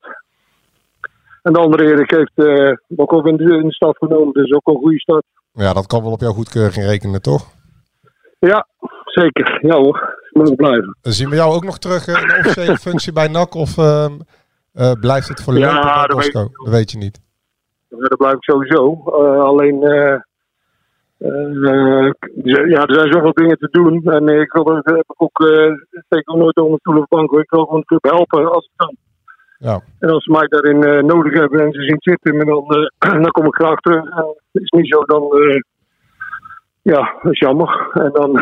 En 1.42 1.52
de 1.52 1.58
andere 1.58 1.84
Erik 1.84 2.10
heeft 2.10 2.32
eh 2.34 2.72
ook 2.96 3.12
op 3.12 3.26
in 3.26 3.36
de, 3.36 3.44
in 3.56 3.66
de 3.66 3.74
stad 3.74 3.96
genomen, 3.96 4.32
dus 4.32 4.52
ook 4.52 4.66
een 4.66 4.82
goede 4.82 5.00
start. 5.00 5.24
Ja, 5.52 5.72
dat 5.72 5.86
kan 5.86 6.02
wel 6.02 6.12
op 6.12 6.20
jouw 6.20 6.32
goedkeuring 6.32 6.86
rekenen, 6.86 7.22
toch? 7.22 7.46
Ja, 8.38 8.66
zeker. 9.04 9.58
Ja 9.60 9.76
hoor, 9.76 10.18
mogen 10.32 10.56
blijven. 10.56 10.96
Dan 11.00 11.12
zien 11.12 11.28
we 11.28 11.36
jou 11.36 11.54
ook 11.54 11.64
nog 11.64 11.78
terug 11.78 12.06
eh, 12.06 12.22
in 12.22 12.28
de 12.28 12.34
officiële 12.38 12.76
functie 12.88 13.12
bij 13.12 13.28
NAC 13.28 13.54
of 13.54 13.78
ehm, 13.78 14.12
eh, 14.72 14.92
blijft 14.92 15.28
het 15.28 15.42
voorlopig 15.42 15.68
Ja, 15.68 15.82
bij 15.82 16.06
dat 16.06 16.24
weet? 16.24 16.32
Dat 16.32 16.72
weet 16.72 16.90
je 16.90 16.98
niet. 16.98 17.20
Ja, 17.88 17.96
dat 17.96 18.18
blijf 18.18 18.34
ik 18.34 18.42
sowieso. 18.42 19.02
Alleen, 19.40 19.82
eh, 21.24 22.06
eh, 22.06 22.12
ja, 22.70 22.84
er 22.86 22.94
zijn 22.94 23.12
zoveel 23.12 23.32
dingen 23.32 23.58
te 23.58 23.68
doen. 23.70 24.02
En 24.02 24.28
ik 24.28 24.52
wil 24.52 24.74
heb 24.74 24.94
ik 24.96 25.22
ook, 25.22 25.40
eh 25.40 25.72
steek 26.06 26.30
ook 26.30 26.36
nooit 26.36 26.56
onder 26.56 26.78
stoel 26.78 26.98
of 26.98 27.08
bank. 27.08 27.30
hoor. 27.30 27.40
Ik 27.40 27.50
wil 27.50 27.64
gewoon 27.64 27.80
de 27.80 27.86
club 27.86 28.04
helpen 28.04 28.52
als 28.52 28.64
ik 28.64 28.72
kan. 28.76 28.96
Ja. 29.58 29.80
En 29.98 30.10
als 30.10 30.24
ze 30.24 30.30
mij 30.30 30.46
daarin 30.48 30.82
eh, 30.82 31.02
nodig 31.02 31.32
hebben 31.32 31.60
en 31.60 31.72
ze 31.72 31.82
zien 31.82 31.96
zitten, 31.98 32.46
dan, 32.46 32.64
eh, 32.66 33.12
dan 33.22 33.30
kom 33.30 33.46
ik 33.46 33.54
graag 33.54 33.80
terug. 33.80 34.04
En 34.04 34.34
het 34.52 34.62
is 34.62 34.70
niet 34.70 34.88
zo, 34.88 35.00
dan, 35.04 35.22
eh, 35.22 35.60
ja, 36.82 37.18
dat 37.22 37.32
is 37.32 37.38
jammer. 37.38 37.90
En 37.92 38.10
dan, 38.12 38.40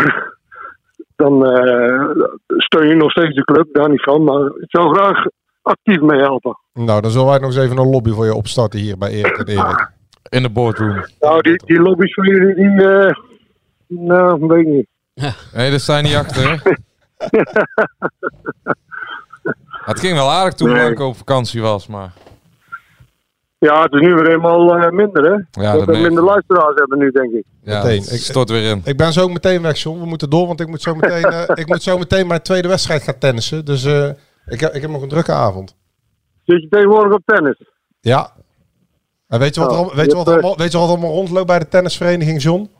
dan 1.23 1.47
eh, 1.47 2.11
steun 2.47 2.89
je 2.89 2.95
nog 2.95 3.11
steeds 3.11 3.35
de 3.35 3.45
club, 3.45 3.69
daar 3.73 3.91
niet 3.91 4.03
van. 4.03 4.25
Maar 4.25 4.47
ik 4.47 4.71
zou 4.71 4.95
graag 4.95 5.25
actief 5.63 6.01
mee 6.01 6.21
helpen. 6.21 6.59
Nou, 6.73 7.01
dan 7.01 7.11
zullen 7.11 7.27
wij 7.27 7.39
nog 7.39 7.47
eens 7.47 7.65
even 7.65 7.79
een 7.79 7.91
lobby 7.91 8.11
voor 8.11 8.25
je 8.25 8.35
opstarten 8.35 8.81
hier 8.81 8.99
bij 8.99 9.11
Erik 9.11 9.39
en 9.39 9.47
Erik. 9.47 9.91
In 10.28 10.43
de 10.43 10.51
boardroom. 10.51 11.05
Nou, 11.20 11.43
die, 11.43 11.62
die 11.66 11.81
lobby's 11.81 12.15
van 12.15 12.27
jullie, 12.27 12.55
die, 12.55 12.89
eh, 12.89 13.15
nou, 13.86 14.47
weet 14.47 14.66
ik 14.66 14.73
niet. 14.73 14.86
Nee, 15.55 15.70
daar 15.70 15.81
sta 15.81 15.97
je 15.97 16.03
niet 16.03 16.15
achter. 16.15 16.51
hè? 16.51 16.70
het 19.90 20.01
ging 20.01 20.15
wel 20.15 20.31
aardig 20.31 20.55
toen 20.55 20.69
Nee. 20.69 20.77
Blanco 20.81 21.07
op 21.07 21.16
vakantie 21.16 21.61
was, 21.62 21.86
maar... 21.86 22.12
Ja, 23.59 23.82
het 23.82 23.93
is 23.93 24.01
nu 24.01 24.15
weer 24.15 24.27
helemaal 24.27 24.77
eh, 24.77 24.90
minder, 24.90 25.24
hè? 25.24 25.62
Ja, 25.62 25.73
dat 25.73 25.85
we 25.85 25.97
minder 25.97 26.24
luisteraars 26.24 26.74
hebben 26.74 26.99
nu, 26.99 27.11
denk 27.11 27.32
ik. 27.32 27.44
Ja, 27.62 27.82
Meteen. 27.82 28.01
het 28.01 28.20
stort 28.20 28.51
weer 28.51 28.70
in. 28.70 28.81
Ik 28.85 28.97
ben 28.97 29.12
zo 29.12 29.28
meteen 29.28 29.62
weg, 29.62 29.78
John. 29.78 30.01
We 30.01 30.07
moeten 30.07 30.31
door, 30.31 30.47
want 30.47 30.61
ik 30.61 30.66
moet 30.66 30.82
zo 30.82 30.94
meteen, 30.94 31.24
eh, 31.24 31.43
ik 31.55 31.66
moet 31.66 31.82
zo 31.82 31.99
meteen 31.99 32.27
mijn 32.27 32.43
tweede 32.43 32.69
wedstrijd 32.69 33.03
gaan 33.03 33.19
tennissen. 33.19 33.65
Dus 33.65 33.85
eh, 33.85 34.09
ik, 34.47 34.61
heb, 34.61 34.73
ik 34.74 34.81
heb 34.82 34.90
nog 34.90 35.03
een 35.03 35.09
drukke 35.09 35.32
avond. 35.32 35.77
Zit 36.44 36.62
je 36.62 36.69
tegenwoordig 36.69 37.12
op 37.15 37.23
tennis? 37.24 37.62
Ja. 38.01 38.32
En 39.33 39.39
weet 39.39 39.55
je 39.55 39.61
wat, 39.61 39.73
er, 39.73 39.79
Oh, 39.79 39.95
weet 39.95 40.11
je 40.11 40.17
wat, 40.17 40.27
er 40.27 40.33
allemaal, 40.33 40.57
weet 40.57 40.73
je 40.73 40.79
wat 40.79 40.87
er 40.87 40.93
allemaal 40.93 41.13
rondloopt 41.13 41.47
bij 41.47 41.59
de 41.59 41.69
tennisvereniging, 41.69 42.43
John? 42.43 42.71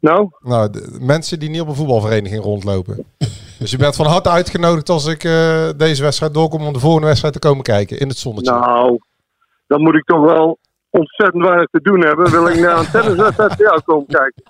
Nou? 0.00 0.28
Nou, 0.40 0.70
de, 0.70 0.98
mensen 1.00 1.38
die 1.38 1.50
niet 1.50 1.60
op 1.60 1.68
een 1.68 1.74
voetbalvereniging 1.74 2.42
rondlopen. 2.42 3.04
dus 3.58 3.70
je 3.70 3.76
bent 3.76 3.96
van 3.96 4.06
harte 4.06 4.28
uitgenodigd 4.30 4.88
als 4.88 5.06
ik 5.06 5.24
eh, 5.24 5.68
deze 5.76 6.02
wedstrijd 6.02 6.34
doorkom 6.34 6.66
om 6.66 6.72
de 6.72 6.78
volgende 6.78 7.06
wedstrijd 7.06 7.34
te 7.34 7.40
komen 7.40 7.62
kijken 7.62 7.98
in 7.98 8.08
het 8.08 8.16
zonnetje. 8.18 8.52
Nou, 8.52 8.98
dan 9.66 9.82
moet 9.82 9.94
ik 9.94 10.04
toch 10.04 10.20
wel 10.24 10.58
ontzettend 10.90 11.44
weinig 11.44 11.66
te 11.70 11.80
doen 11.80 12.04
hebben. 12.04 12.30
Wil 12.30 12.48
ik 12.48 12.60
naar 12.60 12.78
een 12.78 12.90
tenniswedstrijd 13.00 13.54
voor 13.54 13.64
jou 13.64 13.80
komen 13.84 14.06
kijken? 14.06 14.42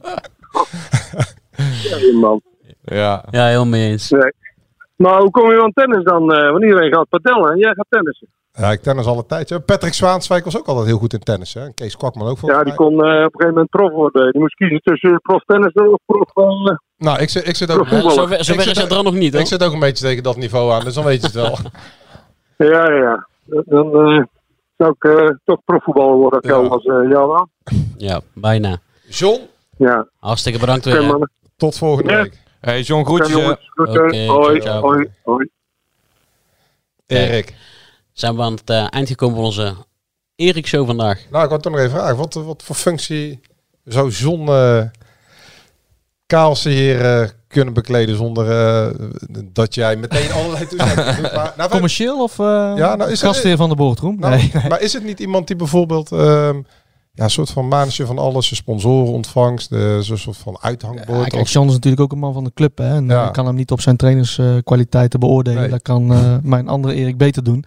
Ja, 1.82 2.18
man. 2.20 2.40
Ja. 2.84 3.24
Ja, 3.30 3.46
heel 3.46 3.66
mee 3.66 3.90
eens. 3.90 4.10
Nee. 4.10 4.32
Maar 4.96 5.20
hoe 5.20 5.30
kom 5.30 5.50
je 5.50 5.62
aan 5.62 5.72
tennis 5.72 6.04
dan? 6.04 6.32
eh 6.32 6.50
want 6.50 6.64
iedereen 6.64 6.94
gaat 6.94 7.08
padellen 7.08 7.52
en 7.52 7.58
jij 7.58 7.74
gaat 7.74 7.86
tennissen. 7.88 8.28
Ja, 8.58 8.70
ik 8.72 8.82
tennis 8.82 9.06
al 9.06 9.18
een 9.18 9.26
tijdje. 9.26 9.60
Patrick 9.60 9.94
Zwaanswijk 9.94 10.44
was 10.44 10.58
ook 10.58 10.66
altijd 10.66 10.86
heel 10.86 10.98
goed 10.98 11.12
in 11.12 11.18
tennis. 11.20 11.54
Hè? 11.54 11.64
En 11.64 11.74
Kees 11.74 11.96
Kwakman 11.96 12.28
ook 12.28 12.38
volgens 12.38 12.60
Ja, 12.60 12.64
die 12.66 12.74
kon 12.74 12.92
eh, 12.92 12.98
op 12.98 13.04
een 13.06 13.16
gegeven 13.22 13.48
moment 13.48 13.70
prof 13.70 13.92
worden. 13.92 14.32
Die 14.32 14.40
moest 14.40 14.54
kiezen 14.54 14.80
tussen 14.82 15.20
prof 15.20 15.42
tennis 15.44 15.72
of 15.72 15.98
prof... 16.06 16.30
eh, 16.68 16.76
Nou, 16.96 17.18
ik 17.18 17.28
zit, 17.28 17.48
ik 17.48 17.56
zit 17.56 17.70
ook... 17.70 17.76
Prof 17.76 17.88
voetballen. 17.88 18.14
zover- 18.14 18.44
zover 18.44 18.62
ik 18.62 18.68
is 18.68 18.74
zit- 18.76 18.88
het 18.88 18.92
er 18.98 19.02
nog 19.04 19.14
niet, 19.14 19.32
hoor. 19.32 19.40
Ik 19.40 19.46
zit 19.46 19.64
ook 19.64 19.72
een 19.72 19.78
beetje 19.78 20.04
tegen 20.04 20.22
dat 20.22 20.36
niveau 20.36 20.72
aan, 20.72 20.84
dus 20.84 20.94
dan 20.94 21.04
weet 21.04 21.20
je 21.20 21.26
het 21.26 21.34
wel. 21.34 21.58
Ja, 22.68 22.90
ja, 22.92 22.94
ja. 22.94 23.26
Dan 23.64 23.86
eh, 24.08 24.22
zou 24.76 24.94
ik 24.98 25.36
toch 25.44 25.58
profvoetballer 25.64 26.16
worden 26.16 26.40
als 26.40 26.50
jou 26.50 26.68
was. 26.68 26.84
eh 26.84 27.10
ja, 27.10 27.26
wel. 27.26 27.48
Ja, 27.96 28.20
bijna. 28.34 28.78
John, 29.08 29.40
Ja. 29.76 30.06
Hartstikke 30.20 30.58
bedankt 30.58 30.84
weer. 30.84 31.28
tot 31.56 31.78
volgende 31.78 32.10
Ja. 32.12 32.22
week. 32.22 32.38
Hey 32.60 32.80
John, 32.80 33.04
groetjes. 33.04 33.36
eh, 33.36 34.28
hoi, 34.28 34.68
hoi, 34.68 35.08
hoi. 35.22 35.48
Erik. 37.06 37.54
Zijn 38.18 38.36
we 38.36 38.42
aan 38.42 38.52
het 38.52 38.70
eh, 38.70 38.86
eind 38.90 39.08
gekomen 39.08 39.36
van 39.36 39.44
onze 39.44 39.74
Erik-show 40.36 40.86
vandaag. 40.86 41.26
Nou, 41.30 41.42
ik 41.44 41.48
wou 41.50 41.62
toch 41.62 41.72
nog 41.72 41.80
even 41.80 41.96
vragen. 41.98 42.16
Wat, 42.16 42.34
wat 42.34 42.62
voor 42.62 42.76
functie 42.76 43.40
zou 43.84 44.10
John 44.10 44.48
eh 44.50 44.82
Kaalse 46.26 46.68
hier 46.68 47.20
eh, 47.20 47.28
kunnen 47.48 47.74
bekleden 47.74 48.16
zonder 48.16 48.50
eh, 48.50 49.06
dat 49.52 49.74
jij 49.74 49.96
meteen 49.96 50.32
allerlei 50.32 50.66
toezeggingen 50.66 51.16
doet? 51.22 51.32
Maar, 51.34 51.52
nou, 51.56 51.70
Commercieel 51.70 52.22
of 52.22 52.38
eh 52.38 52.44
Ja, 52.76 52.96
nou, 52.96 53.10
is 53.10 53.20
het- 53.20 53.30
gastheer 53.30 53.56
van 53.56 53.68
de 53.68 53.74
boardroom? 53.74 54.18
Nou, 54.18 54.36
nee. 54.36 54.50
Maar 54.68 54.80
is 54.80 54.92
het 54.92 55.04
niet 55.04 55.20
iemand 55.20 55.46
die 55.46 55.56
bijvoorbeeld 55.56 56.12
ehm, 56.12 56.60
ja, 57.18 57.24
een 57.24 57.30
soort 57.30 57.50
van 57.50 57.68
manager 57.68 58.06
van 58.06 58.18
alles, 58.18 58.48
de 58.48 58.54
sponsoren 58.54 59.12
ontvangst, 59.12 59.70
de, 59.70 59.98
zo'n 60.00 60.16
soort 60.16 60.36
van 60.36 60.56
uithangbord? 60.60 61.18
Ja, 61.18 61.24
kijk, 61.24 61.44
is 61.48 61.54
natuurlijk 61.54 62.00
ook 62.00 62.12
een 62.12 62.18
man 62.18 62.32
van 62.32 62.44
de 62.44 62.50
club. 62.54 62.78
Hè? 62.78 62.94
En 62.94 63.06
Ja. 63.06 63.20
eh, 63.20 63.26
ik 63.26 63.32
kan 63.32 63.46
hem 63.46 63.54
niet 63.54 63.70
op 63.70 63.80
zijn 63.80 63.96
trainerskwaliteiten 63.96 65.20
beoordelen. 65.20 65.60
Nee. 65.60 65.70
Dat 65.70 65.82
kan 65.82 66.12
eh, 66.12 66.34
mijn 66.42 66.68
andere 66.68 66.94
Erik 66.94 67.16
beter 67.16 67.44
doen. 67.44 67.64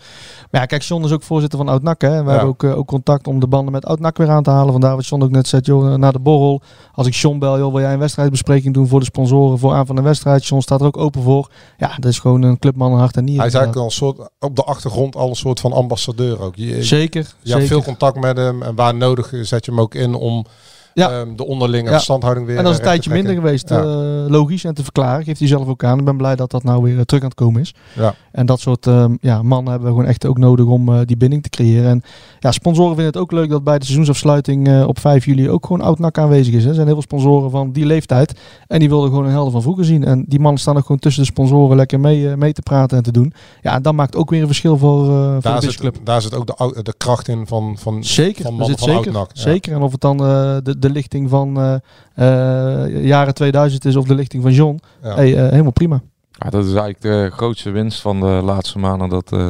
Maar 0.51 0.61
ja, 0.61 0.65
kijk, 0.67 0.81
John 0.81 1.03
is 1.03 1.11
ook 1.11 1.23
voorzitter 1.23 1.57
van 1.59 1.69
Oud-NAC. 1.69 2.01
Hè? 2.01 2.07
En 2.15 2.23
we 2.23 2.23
Ja. 2.23 2.29
hebben 2.29 2.47
ook, 2.49 2.63
eh, 2.63 2.77
ook 2.77 2.87
contact 2.87 3.27
om 3.27 3.39
de 3.39 3.47
banden 3.47 3.71
met 3.71 3.85
Oud-NAC 3.85 4.17
weer 4.17 4.29
aan 4.29 4.43
te 4.43 4.49
halen. 4.49 4.71
Vandaar 4.71 4.95
wat 4.95 5.07
John 5.07 5.23
ook 5.23 5.31
net 5.31 5.47
zei, 5.47 5.61
joh, 5.61 5.95
na 5.95 6.11
de 6.11 6.19
borrel. 6.19 6.61
Als 6.93 7.07
ik 7.07 7.13
John 7.13 7.37
bel, 7.39 7.57
joh, 7.57 7.71
wil 7.71 7.81
jij 7.81 7.93
een 7.93 7.99
wedstrijdbespreking 7.99 8.73
doen 8.73 8.87
voor 8.87 8.99
de 8.99 9.05
sponsoren 9.05 9.59
voor 9.59 9.73
aan 9.73 9.85
van 9.85 9.97
een 9.97 10.03
wedstrijd? 10.03 10.45
John 10.47 10.61
staat 10.61 10.79
er 10.79 10.85
ook 10.85 10.97
open 10.97 11.21
voor. 11.21 11.49
Ja, 11.77 11.91
dat 11.99 12.11
is 12.11 12.19
gewoon 12.19 12.41
een 12.41 12.59
clubman 12.59 12.93
hart 12.97 13.17
en 13.17 13.23
nieren. 13.23 13.39
Hij 13.41 13.49
is 13.49 13.55
eigenlijk 13.57 13.83
al 13.85 13.89
een 13.91 14.15
soort, 14.15 14.29
op 14.39 14.55
de 14.55 14.63
achtergrond 14.63 15.15
al 15.15 15.29
een 15.29 15.35
soort 15.35 15.59
van 15.59 15.71
ambassadeur 15.73 16.41
ook. 16.41 16.55
Je, 16.55 16.83
Zeker, 16.83 17.21
Je 17.21 17.27
zeker. 17.41 17.57
hebt 17.57 17.67
veel 17.67 17.83
contact 17.83 18.19
met 18.19 18.37
hem 18.37 18.61
en 18.63 18.75
waar 18.75 18.95
nodig 18.95 19.33
zet 19.45 19.65
je 19.65 19.71
hem 19.71 19.79
ook 19.79 19.95
in 19.95 20.13
om 20.13 20.45
ehm, 20.93 21.35
de 21.35 21.45
onderlinge 21.45 21.87
Ja. 21.89 21.91
verstandhouding 21.91 22.47
weer 22.47 22.57
En 22.57 22.63
dat 22.63 22.71
is 22.71 22.77
een 22.77 22.83
tijdje 22.83 23.11
minder 23.11 23.33
geweest, 23.33 23.71
eh, 23.71 23.83
logisch 24.27 24.63
en 24.63 24.73
te 24.73 24.83
verklaren. 24.83 25.23
Geeft 25.23 25.39
hij 25.39 25.47
zelf 25.47 25.67
ook 25.67 25.83
aan. 25.83 25.99
Ik 25.99 26.05
ben 26.05 26.17
blij 26.17 26.35
dat 26.35 26.51
dat 26.51 26.63
nou 26.63 26.83
weer 26.83 26.97
eh, 26.97 27.01
terug 27.01 27.23
aan 27.23 27.29
het 27.29 27.37
komen 27.37 27.61
is. 27.61 27.73
Ja. 27.93 28.13
En 28.31 28.45
dat 28.45 28.59
soort 28.59 28.87
ehm, 28.87 29.15
ja, 29.21 29.41
mannen 29.41 29.71
hebben 29.71 29.89
we 29.89 29.95
gewoon 29.95 30.09
echt 30.09 30.25
ook 30.25 30.37
nodig 30.37 30.65
om 30.65 30.89
eh, 30.93 30.99
die 31.05 31.17
binding 31.17 31.43
te 31.43 31.49
creëren. 31.49 31.89
En 31.89 32.03
ja, 32.39 32.51
sponsoren 32.51 32.95
vinden 32.95 33.13
het 33.13 33.21
ook 33.21 33.31
leuk 33.31 33.49
dat 33.49 33.63
bij 33.63 33.77
de 33.77 33.85
seizoensafsluiting 33.85 34.85
op 34.85 34.99
5 34.99 35.25
juli 35.25 35.49
ook 35.49 35.65
gewoon 35.65 35.81
oud-nak 35.81 36.17
aanwezig 36.17 36.53
is. 36.53 36.63
Hè. 36.63 36.69
Er 36.69 36.75
zijn 36.75 36.85
heel 36.87 36.95
veel 36.95 37.03
sponsoren 37.03 37.51
van 37.51 37.71
die 37.71 37.85
leeftijd. 37.85 38.39
En 38.67 38.79
die 38.79 38.89
wilden 38.89 39.09
gewoon 39.09 39.25
een 39.25 39.31
helder 39.31 39.51
van 39.51 39.61
vroeger 39.61 39.85
zien. 39.85 40.03
En 40.03 40.25
die 40.27 40.39
mannen 40.39 40.61
staan 40.61 40.77
ook 40.77 40.85
gewoon 40.85 40.99
tussen 41.01 41.23
de 41.23 41.29
sponsoren 41.29 41.77
lekker 41.77 41.99
mee, 41.99 42.35
mee 42.37 42.53
te 42.53 42.61
praten 42.61 42.97
en 42.97 43.03
te 43.03 43.11
doen. 43.11 43.33
Ja, 43.61 43.73
en 43.73 43.81
dat 43.81 43.93
maakt 43.93 44.15
ook 44.15 44.29
weer 44.29 44.41
een 44.41 44.47
verschil 44.47 44.77
voor, 44.77 45.05
voor 45.05 45.35
de 45.35 45.39
Daar 45.41 45.61
zit, 45.61 45.91
daar 46.03 46.21
zit 46.21 46.35
ook 46.35 46.47
de, 46.47 46.83
de 46.83 46.93
kracht 46.97 47.27
in 47.27 47.47
van, 47.47 47.75
van, 47.79 48.03
Zeker, 48.03 48.43
van 48.43 48.53
mannen 48.53 48.77
zit 48.77 48.79
van 48.79 49.03
zeker. 49.03 49.13
Ja. 49.13 49.27
zeker. 49.33 49.73
En 49.73 49.81
of 49.81 49.91
het 49.91 50.01
dan 50.01 50.17
de, 50.17 50.75
de 50.81 50.89
lichting 50.89 51.29
van 51.29 51.57
eh, 51.57 52.83
eh, 52.83 53.05
jaren 53.05 53.33
2000 53.33 53.85
is 53.85 53.95
of 53.95 54.05
de 54.05 54.15
lichting 54.15 54.43
van 54.43 54.53
John. 54.53 54.79
Ja. 55.03 55.15
Hey, 55.15 55.35
eh, 55.35 55.49
helemaal 55.49 55.71
prima. 55.71 56.01
Ja, 56.31 56.49
dat 56.49 56.65
is 56.65 56.73
eigenlijk 56.73 57.01
de 57.01 57.29
grootste 57.31 57.69
winst 57.69 58.01
van 58.01 58.19
de 58.19 58.25
laatste 58.25 58.79
maanden. 58.79 59.09
Dat 59.09 59.31
eh, 59.31 59.49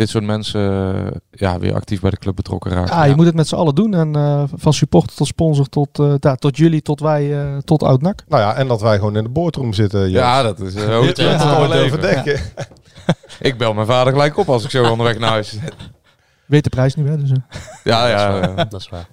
dit 0.00 0.08
soort 0.08 0.24
mensen 0.24 0.60
ja, 1.30 1.58
weer 1.58 1.74
actief 1.74 2.00
bij 2.00 2.10
de 2.10 2.18
club 2.18 2.36
betrokken 2.36 2.70
raken. 2.70 2.96
Ja, 2.96 3.04
je 3.04 3.14
moet 3.14 3.26
het 3.26 3.34
met 3.34 3.48
z'n 3.48 3.54
allen 3.54 3.74
doen. 3.74 3.94
En 3.94 4.16
eh, 4.16 4.42
van 4.54 4.72
supporter 4.72 5.16
tot 5.16 5.26
sponsor 5.26 5.68
tot, 5.68 5.98
eh, 5.98 6.14
ja, 6.20 6.34
tot 6.34 6.56
jullie, 6.56 6.82
tot 6.82 7.00
wij, 7.00 7.40
eh, 7.40 7.56
tot 7.56 7.82
oud-nak. 7.82 8.24
Nou 8.28 8.42
ja, 8.42 8.54
en 8.54 8.68
dat 8.68 8.80
wij 8.80 8.96
gewoon 8.96 9.16
in 9.16 9.22
de 9.22 9.28
boardroom 9.28 9.72
zitten. 9.72 10.00
Joost. 10.00 10.12
Ja, 10.12 10.42
dat 10.42 10.60
is 10.60 10.74
uh, 10.74 10.96
ook 10.96 11.04
Dit 11.04 11.18
werd 11.18 11.40
er 11.40 11.46
nooit 11.46 11.84
over 11.84 12.00
denken. 12.00 12.40
ik 13.40 13.58
bel 13.58 13.74
mijn 13.74 13.86
vader 13.86 14.12
gelijk 14.12 14.36
op 14.36 14.48
als 14.48 14.64
ik 14.64 14.70
zo 14.70 14.90
onderweg 14.90 15.18
naar 15.18 15.30
huis 15.30 15.48
zit. 15.48 15.74
Weet 16.46 16.64
de 16.64 16.70
prijs 16.70 16.94
nu, 16.94 17.08
hè? 17.08 17.18
Dus. 17.18 17.30
Ja, 17.84 18.08
ja. 18.08 18.40
dat, 18.40 18.40
is 18.40 18.48
waar. 18.48 18.56
ja. 18.56 18.64
dat 18.64 18.80
is 18.80 18.88
waar. 18.88 19.08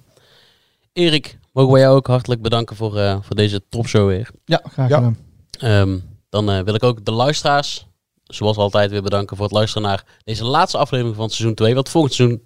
Erik, 0.92 1.38
mogen 1.52 1.72
wij 1.72 1.80
jou 1.82 1.96
ook 1.96 2.06
hartelijk 2.06 2.42
bedanken 2.42 2.76
voor, 2.76 2.96
eh, 2.98 3.18
voor 3.22 3.36
deze 3.36 3.62
topshow 3.68 4.06
weer. 4.08 4.30
Ja, 4.44 4.60
graag 4.72 4.88
Ja. 4.88 4.96
gedaan. 4.96 5.16
Ehm, 5.58 5.98
dan 6.28 6.50
eh, 6.50 6.60
wil 6.60 6.74
ik 6.74 6.82
ook 6.82 7.04
de 7.04 7.12
luisteraars, 7.12 7.86
zoals 8.24 8.56
altijd, 8.56 8.90
weer 8.90 9.02
bedanken 9.02 9.36
voor 9.36 9.46
het 9.46 9.54
luisteren 9.54 9.88
naar 9.88 10.04
deze 10.24 10.44
laatste 10.44 10.78
aflevering 10.78 11.16
van 11.16 11.28
seizoen 11.30 11.54
2. 11.54 11.74
Want 11.74 11.88
volgend 11.88 12.14
seizoen, 12.14 12.42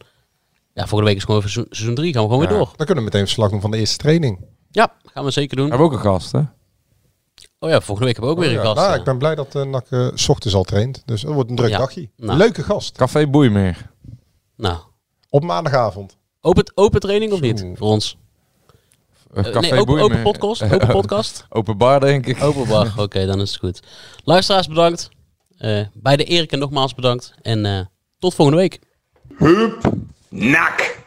ja, 0.74 0.82
volgende 0.86 1.04
week 1.04 1.16
is 1.16 1.24
gewoon 1.24 1.40
seizoen- 1.40 1.66
seizoen 1.70 1.94
3, 1.94 2.12
gaan 2.12 2.22
we 2.22 2.28
gewoon 2.28 2.42
Ja, 2.44 2.48
weer 2.48 2.58
door. 2.58 2.66
Dan 2.76 2.86
kunnen 2.86 3.04
we 3.04 3.10
meteen 3.10 3.24
verslag 3.26 3.50
doen 3.50 3.60
van 3.60 3.70
de 3.70 3.76
eerste 3.78 3.96
training. 3.96 4.44
Ja, 4.70 4.92
gaan 5.04 5.24
we 5.24 5.30
zeker 5.30 5.56
doen. 5.56 5.64
We 5.64 5.70
hebben 5.70 5.88
ook 5.90 5.94
een 5.96 6.10
gast, 6.10 6.32
hè? 6.32 6.40
Oh 7.58 7.70
ja, 7.70 7.80
volgende 7.80 8.04
week 8.12 8.16
hebben 8.16 8.34
we 8.34 8.40
ook 8.40 8.44
weer 8.48 8.58
Oh 8.58 8.62
een 8.64 8.68
ja. 8.68 8.74
gast. 8.74 8.76
Nou, 8.80 8.92
ja. 8.92 8.98
ik 8.98 9.04
ben 9.04 9.18
blij 9.18 9.34
dat 9.34 9.54
uh, 9.54 9.62
NAC 9.62 9.86
eh, 9.90 10.08
's 10.14 10.28
ochtends 10.28 10.54
al 10.56 10.62
traint. 10.64 11.02
Dus 11.04 11.20
dat 11.22 11.34
wordt 11.34 11.50
een 11.50 11.56
druk 11.56 11.70
Ja. 11.70 11.78
dagje. 11.78 12.10
Nou. 12.16 12.38
Leuke 12.38 12.62
gast. 12.62 12.96
Café 12.96 13.26
Boeimeer. 13.28 13.90
Nou, 14.56 14.78
Op 15.30 15.42
maandagavond. 15.44 16.16
open, 16.40 16.72
open 16.74 17.00
training 17.00 17.32
of 17.32 17.40
niet 17.40 17.66
voor 17.74 17.88
ons? 17.88 18.16
Eh, 19.32 19.42
Café 19.42 19.60
nee, 19.60 19.80
open, 19.80 20.00
open 20.00 20.22
podcast. 20.22 20.62
Open 20.72 20.88
podcast. 20.88 21.46
Open 21.48 21.76
bar, 21.76 22.00
denk 22.00 22.26
ik. 22.26 22.42
Open 22.42 22.68
bar. 22.68 22.92
Oké, 22.96 23.26
dan 23.30 23.40
is 23.40 23.50
het 23.50 23.58
goed. 23.58 23.80
Luisteraars 24.24 24.68
bedankt. 24.68 25.08
Eh, 25.58 25.80
bij 25.92 26.16
de 26.16 26.24
Erik 26.24 26.52
en 26.52 26.58
nogmaals 26.58 26.94
bedankt. 26.94 27.34
En 27.42 27.66
eh, 27.66 27.80
tot 28.18 28.34
volgende 28.34 28.60
week. 28.60 28.78
Nak. 30.28 31.01